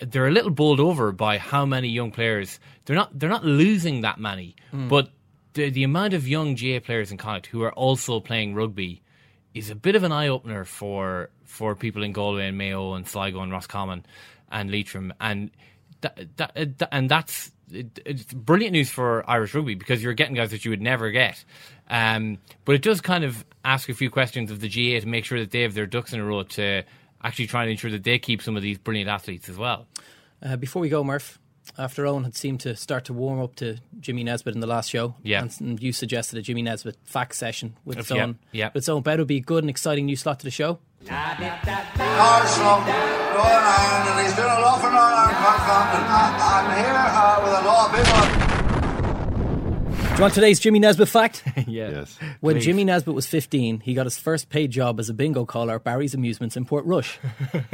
they're 0.00 0.26
a 0.26 0.30
little 0.30 0.50
bowled 0.50 0.80
over 0.80 1.12
by 1.12 1.38
how 1.38 1.64
many 1.66 1.88
young 1.88 2.10
players 2.10 2.58
they're 2.84 2.96
not 2.96 3.18
they're 3.18 3.28
not 3.30 3.44
losing 3.44 4.00
that 4.02 4.18
many, 4.18 4.56
Mm. 4.72 4.88
but 4.88 5.10
the 5.54 5.70
the 5.70 5.84
amount 5.84 6.14
of 6.14 6.26
young 6.28 6.54
GAA 6.54 6.80
players 6.80 7.10
in 7.10 7.18
Connacht 7.18 7.46
who 7.46 7.62
are 7.62 7.72
also 7.72 8.20
playing 8.20 8.54
rugby 8.54 9.02
is 9.54 9.68
a 9.70 9.74
bit 9.74 9.96
of 9.96 10.04
an 10.04 10.12
eye 10.12 10.28
opener 10.28 10.64
for 10.64 11.30
for 11.44 11.74
people 11.74 12.02
in 12.02 12.12
Galway 12.12 12.46
and 12.46 12.56
Mayo 12.56 12.94
and 12.94 13.06
Sligo 13.06 13.40
and 13.40 13.50
Roscommon 13.52 14.06
and 14.50 14.70
Leitrim 14.70 15.12
and 15.20 15.50
that, 16.02 16.36
that, 16.36 16.50
uh, 16.56 16.64
that 16.78 16.88
and 16.92 17.10
that's 17.10 17.50
it's 17.72 18.32
brilliant 18.32 18.72
news 18.72 18.90
for 18.90 19.28
Irish 19.30 19.54
rugby 19.54 19.74
because 19.76 20.02
you're 20.02 20.12
getting 20.14 20.34
guys 20.34 20.50
that 20.50 20.64
you 20.64 20.70
would 20.72 20.82
never 20.82 21.10
get. 21.12 21.44
Um, 21.88 22.38
but 22.64 22.74
it 22.74 22.82
does 22.82 23.00
kind 23.00 23.22
of 23.22 23.44
ask 23.64 23.88
a 23.88 23.94
few 23.94 24.10
questions 24.10 24.50
of 24.50 24.60
the 24.60 24.68
GAA 24.68 25.00
to 25.00 25.06
make 25.06 25.24
sure 25.24 25.38
that 25.38 25.50
they 25.52 25.62
have 25.62 25.74
their 25.74 25.86
ducks 25.86 26.12
in 26.12 26.18
a 26.20 26.24
row 26.24 26.42
to 26.42 26.82
actually 27.22 27.46
trying 27.46 27.66
to 27.66 27.72
ensure 27.72 27.90
that 27.90 28.04
they 28.04 28.18
keep 28.18 28.42
some 28.42 28.56
of 28.56 28.62
these 28.62 28.78
brilliant 28.78 29.08
athletes 29.10 29.48
as 29.48 29.56
well. 29.56 29.86
Uh, 30.42 30.56
before 30.56 30.80
we 30.80 30.88
go, 30.88 31.04
Murph, 31.04 31.38
after 31.78 32.04
Eoin 32.04 32.24
had 32.24 32.34
seemed 32.34 32.60
to 32.60 32.74
start 32.74 33.04
to 33.04 33.12
warm 33.12 33.40
up 33.40 33.54
to 33.56 33.76
Jimmy 34.00 34.24
Nesbitt 34.24 34.54
in 34.54 34.60
the 34.60 34.66
last 34.66 34.88
show, 34.90 35.14
Yeah. 35.22 35.42
and, 35.42 35.54
and 35.60 35.82
you 35.82 35.92
suggested 35.92 36.38
a 36.38 36.42
Jimmy 36.42 36.62
Nesbitt 36.62 36.96
fact 37.04 37.34
session 37.34 37.76
with 37.84 37.98
its 37.98 38.10
Yeah, 38.10 38.24
own, 38.24 38.38
yeah. 38.52 38.68
with 38.68 38.76
its 38.82 38.88
own 38.88 39.02
bet 39.02 39.18
would 39.18 39.28
be 39.28 39.36
a 39.36 39.40
good 39.40 39.62
and 39.62 39.70
exciting 39.70 40.06
new 40.06 40.16
slot 40.16 40.40
to 40.40 40.44
the 40.46 40.50
show. 40.50 40.78
Arsenal 41.08 42.80
going 42.80 43.64
on, 43.64 44.08
and 44.08 44.26
he's 44.26 44.34
doing 44.36 44.48
a 44.50 44.60
lot 44.60 44.80
for 44.80 44.90
Northern 44.90 44.98
Ireland 44.98 45.36
I'm 46.42 46.66
here 46.76 46.94
uh, 46.96 47.40
with 47.44 47.52
a 47.52 47.62
lot 47.66 47.90
of 47.90 48.30
people. 48.34 48.39
Do 50.20 50.24
you 50.24 50.26
want 50.26 50.34
today's 50.34 50.60
Jimmy 50.60 50.80
Nesbitt 50.80 51.08
fact? 51.08 51.42
yeah. 51.66 51.88
Yes. 51.88 52.18
When 52.40 52.56
Please. 52.56 52.66
Jimmy 52.66 52.84
Nesbitt 52.84 53.14
was 53.14 53.26
15, 53.26 53.80
he 53.80 53.94
got 53.94 54.04
his 54.04 54.18
first 54.18 54.50
paid 54.50 54.70
job 54.70 55.00
as 55.00 55.08
a 55.08 55.14
bingo 55.14 55.46
caller 55.46 55.76
at 55.76 55.84
Barry's 55.84 56.12
Amusements 56.12 56.58
in 56.58 56.66
Portrush. 56.66 57.16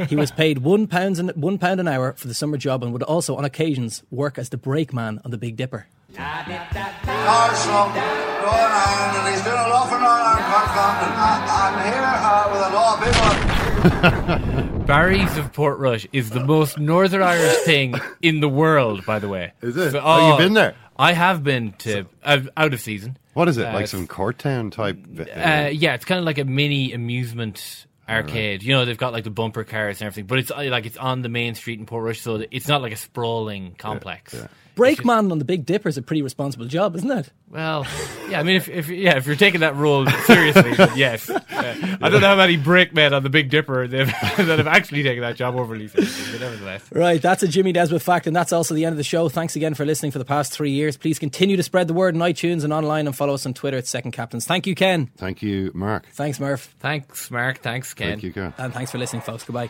he 0.07 0.15
was 0.15 0.31
paid 0.31 0.59
one 0.59 0.87
pound, 0.87 1.19
an, 1.19 1.27
one 1.35 1.57
pound 1.57 1.81
an 1.81 1.89
hour 1.89 2.13
for 2.13 2.29
the 2.29 2.33
summer 2.33 2.55
job 2.55 2.83
and 2.83 2.93
would 2.93 3.03
also, 3.03 3.35
on 3.35 3.43
occasions, 3.43 4.01
work 4.11 4.37
as 4.37 4.47
the 4.47 4.55
brakeman 4.55 5.19
on 5.25 5.31
the 5.31 5.37
Big 5.37 5.57
Dipper. 5.57 5.87
Arsenal 6.17 7.89
going 7.89 7.99
on, 7.99 9.15
and 9.17 9.27
he's 9.35 9.43
doing 9.43 9.57
a 9.57 9.67
lot 9.67 9.89
for 9.89 9.95
Ireland 9.95 10.39
confounded. 10.39 11.11
I- 11.17 11.43
I'm 11.67 11.75
here 11.83 12.01
uh, 12.23 12.47
with 12.53 12.61
a 12.63 12.71
lot 12.73 12.95
of 12.95 14.67
people. 14.71 14.85
Barry's 14.85 15.35
of 15.35 15.51
Portrush 15.51 16.07
is 16.13 16.29
the 16.29 16.39
most 16.39 16.79
Northern 16.79 17.21
Irish 17.21 17.57
thing 17.65 17.95
in 18.21 18.39
the 18.39 18.47
world, 18.47 19.05
by 19.05 19.19
the 19.19 19.27
way. 19.27 19.51
Is 19.61 19.75
it? 19.75 19.91
So- 19.91 20.01
Oh, 20.01 20.29
you've 20.29 20.37
been 20.37 20.53
there? 20.53 20.75
I 20.97 21.13
have 21.13 21.43
been 21.43 21.73
to 21.79 22.05
out, 22.23 22.47
out 22.55 22.73
of 22.73 22.81
season. 22.81 23.17
What 23.33 23.47
is 23.47 23.57
it? 23.57 23.67
Uh, 23.67 23.73
like 23.73 23.87
some 23.87 24.07
Courtown 24.07 24.71
type? 24.71 24.97
Uh, 25.19 25.69
yeah, 25.71 25.93
it's 25.93 26.05
kind 26.05 26.19
of 26.19 26.25
like 26.25 26.39
a 26.39 26.45
mini 26.45 26.93
amusement 26.93 27.85
arcade. 28.09 28.63
You 28.63 28.73
know, 28.73 28.85
they've 28.85 28.97
got 28.97 29.13
like 29.13 29.23
the 29.23 29.29
bumper 29.29 29.63
cars 29.63 30.01
and 30.01 30.07
everything, 30.07 30.25
but 30.25 30.39
it's 30.39 30.51
uh, 30.51 30.67
like 30.69 30.85
it's 30.85 30.97
on 30.97 31.21
the 31.21 31.29
main 31.29 31.55
street 31.55 31.79
in 31.79 31.85
Port 31.85 32.03
Portrush, 32.03 32.21
so 32.21 32.43
it's 32.49 32.67
not 32.67 32.81
like 32.81 32.93
a 32.93 32.97
sprawling 32.97 33.75
complex. 33.77 34.35
Brakeman 34.77 35.31
on 35.31 35.39
the 35.39 35.45
Big 35.45 35.65
Dipper 35.65 35.89
is 35.89 35.97
a 35.97 36.01
pretty 36.01 36.21
responsible 36.21 36.65
job, 36.67 36.95
isn't 36.95 37.11
it? 37.11 37.31
Well, 37.49 37.85
yeah, 38.29 38.39
I 38.39 38.43
mean, 38.43 38.55
if, 38.55 38.69
if 38.69 38.87
yeah, 38.89 39.17
if 39.17 39.25
you're 39.25 39.35
taking 39.35 39.61
that 39.61 39.75
role 39.75 40.05
seriously, 40.25 40.73
yes. 40.95 41.29
Uh, 41.29 41.97
I 42.01 42.09
don't 42.09 42.21
know 42.21 42.27
how 42.27 42.35
many 42.35 42.57
brakemen 42.57 43.13
on 43.13 43.23
the 43.23 43.29
Big 43.29 43.49
Dipper 43.49 43.87
that 43.89 44.07
have 44.07 44.67
actually 44.67 45.03
taken 45.03 45.21
that 45.21 45.35
job 45.35 45.55
overly 45.55 45.87
seriously, 45.87 46.31
but 46.33 46.41
nevertheless. 46.41 46.91
Right, 46.91 47.21
that's 47.21 47.43
a 47.43 47.47
Jimmy 47.47 47.73
Desmond 47.73 48.03
fact, 48.03 48.27
and 48.27 48.35
that's 48.35 48.53
also 48.53 48.75
the 48.75 48.85
end 48.85 48.93
of 48.93 48.97
the 48.97 49.03
show. 49.03 49.27
Thanks 49.29 49.55
again 49.55 49.73
for 49.73 49.85
listening 49.85 50.11
for 50.11 50.19
the 50.19 50.25
past 50.25 50.53
three 50.53 50.71
years. 50.71 50.95
Please 50.95 51.19
continue 51.19 51.57
to 51.57 51.63
spread 51.63 51.87
the 51.87 51.93
word 51.93 52.15
on 52.15 52.21
iTunes 52.21 52.63
and 52.63 52.71
online, 52.71 53.07
and 53.07 53.15
follow 53.15 53.33
us 53.33 53.45
on 53.45 53.53
Twitter 53.53 53.77
at 53.77 53.87
Second 53.87 54.11
Captains. 54.11 54.45
Thank 54.45 54.67
you, 54.67 54.75
Ken. 54.75 55.09
Thank 55.17 55.41
you, 55.41 55.71
Mark. 55.73 56.07
Thanks, 56.13 56.39
Murph. 56.39 56.75
Thanks, 56.79 57.31
Mark. 57.31 57.59
Thanks, 57.59 57.93
Ken. 57.93 58.09
Thank 58.09 58.23
you, 58.23 58.33
Ken. 58.33 58.53
And 58.57 58.73
thanks 58.73 58.91
for 58.91 58.97
listening, 58.97 59.21
folks. 59.23 59.43
Goodbye. 59.43 59.69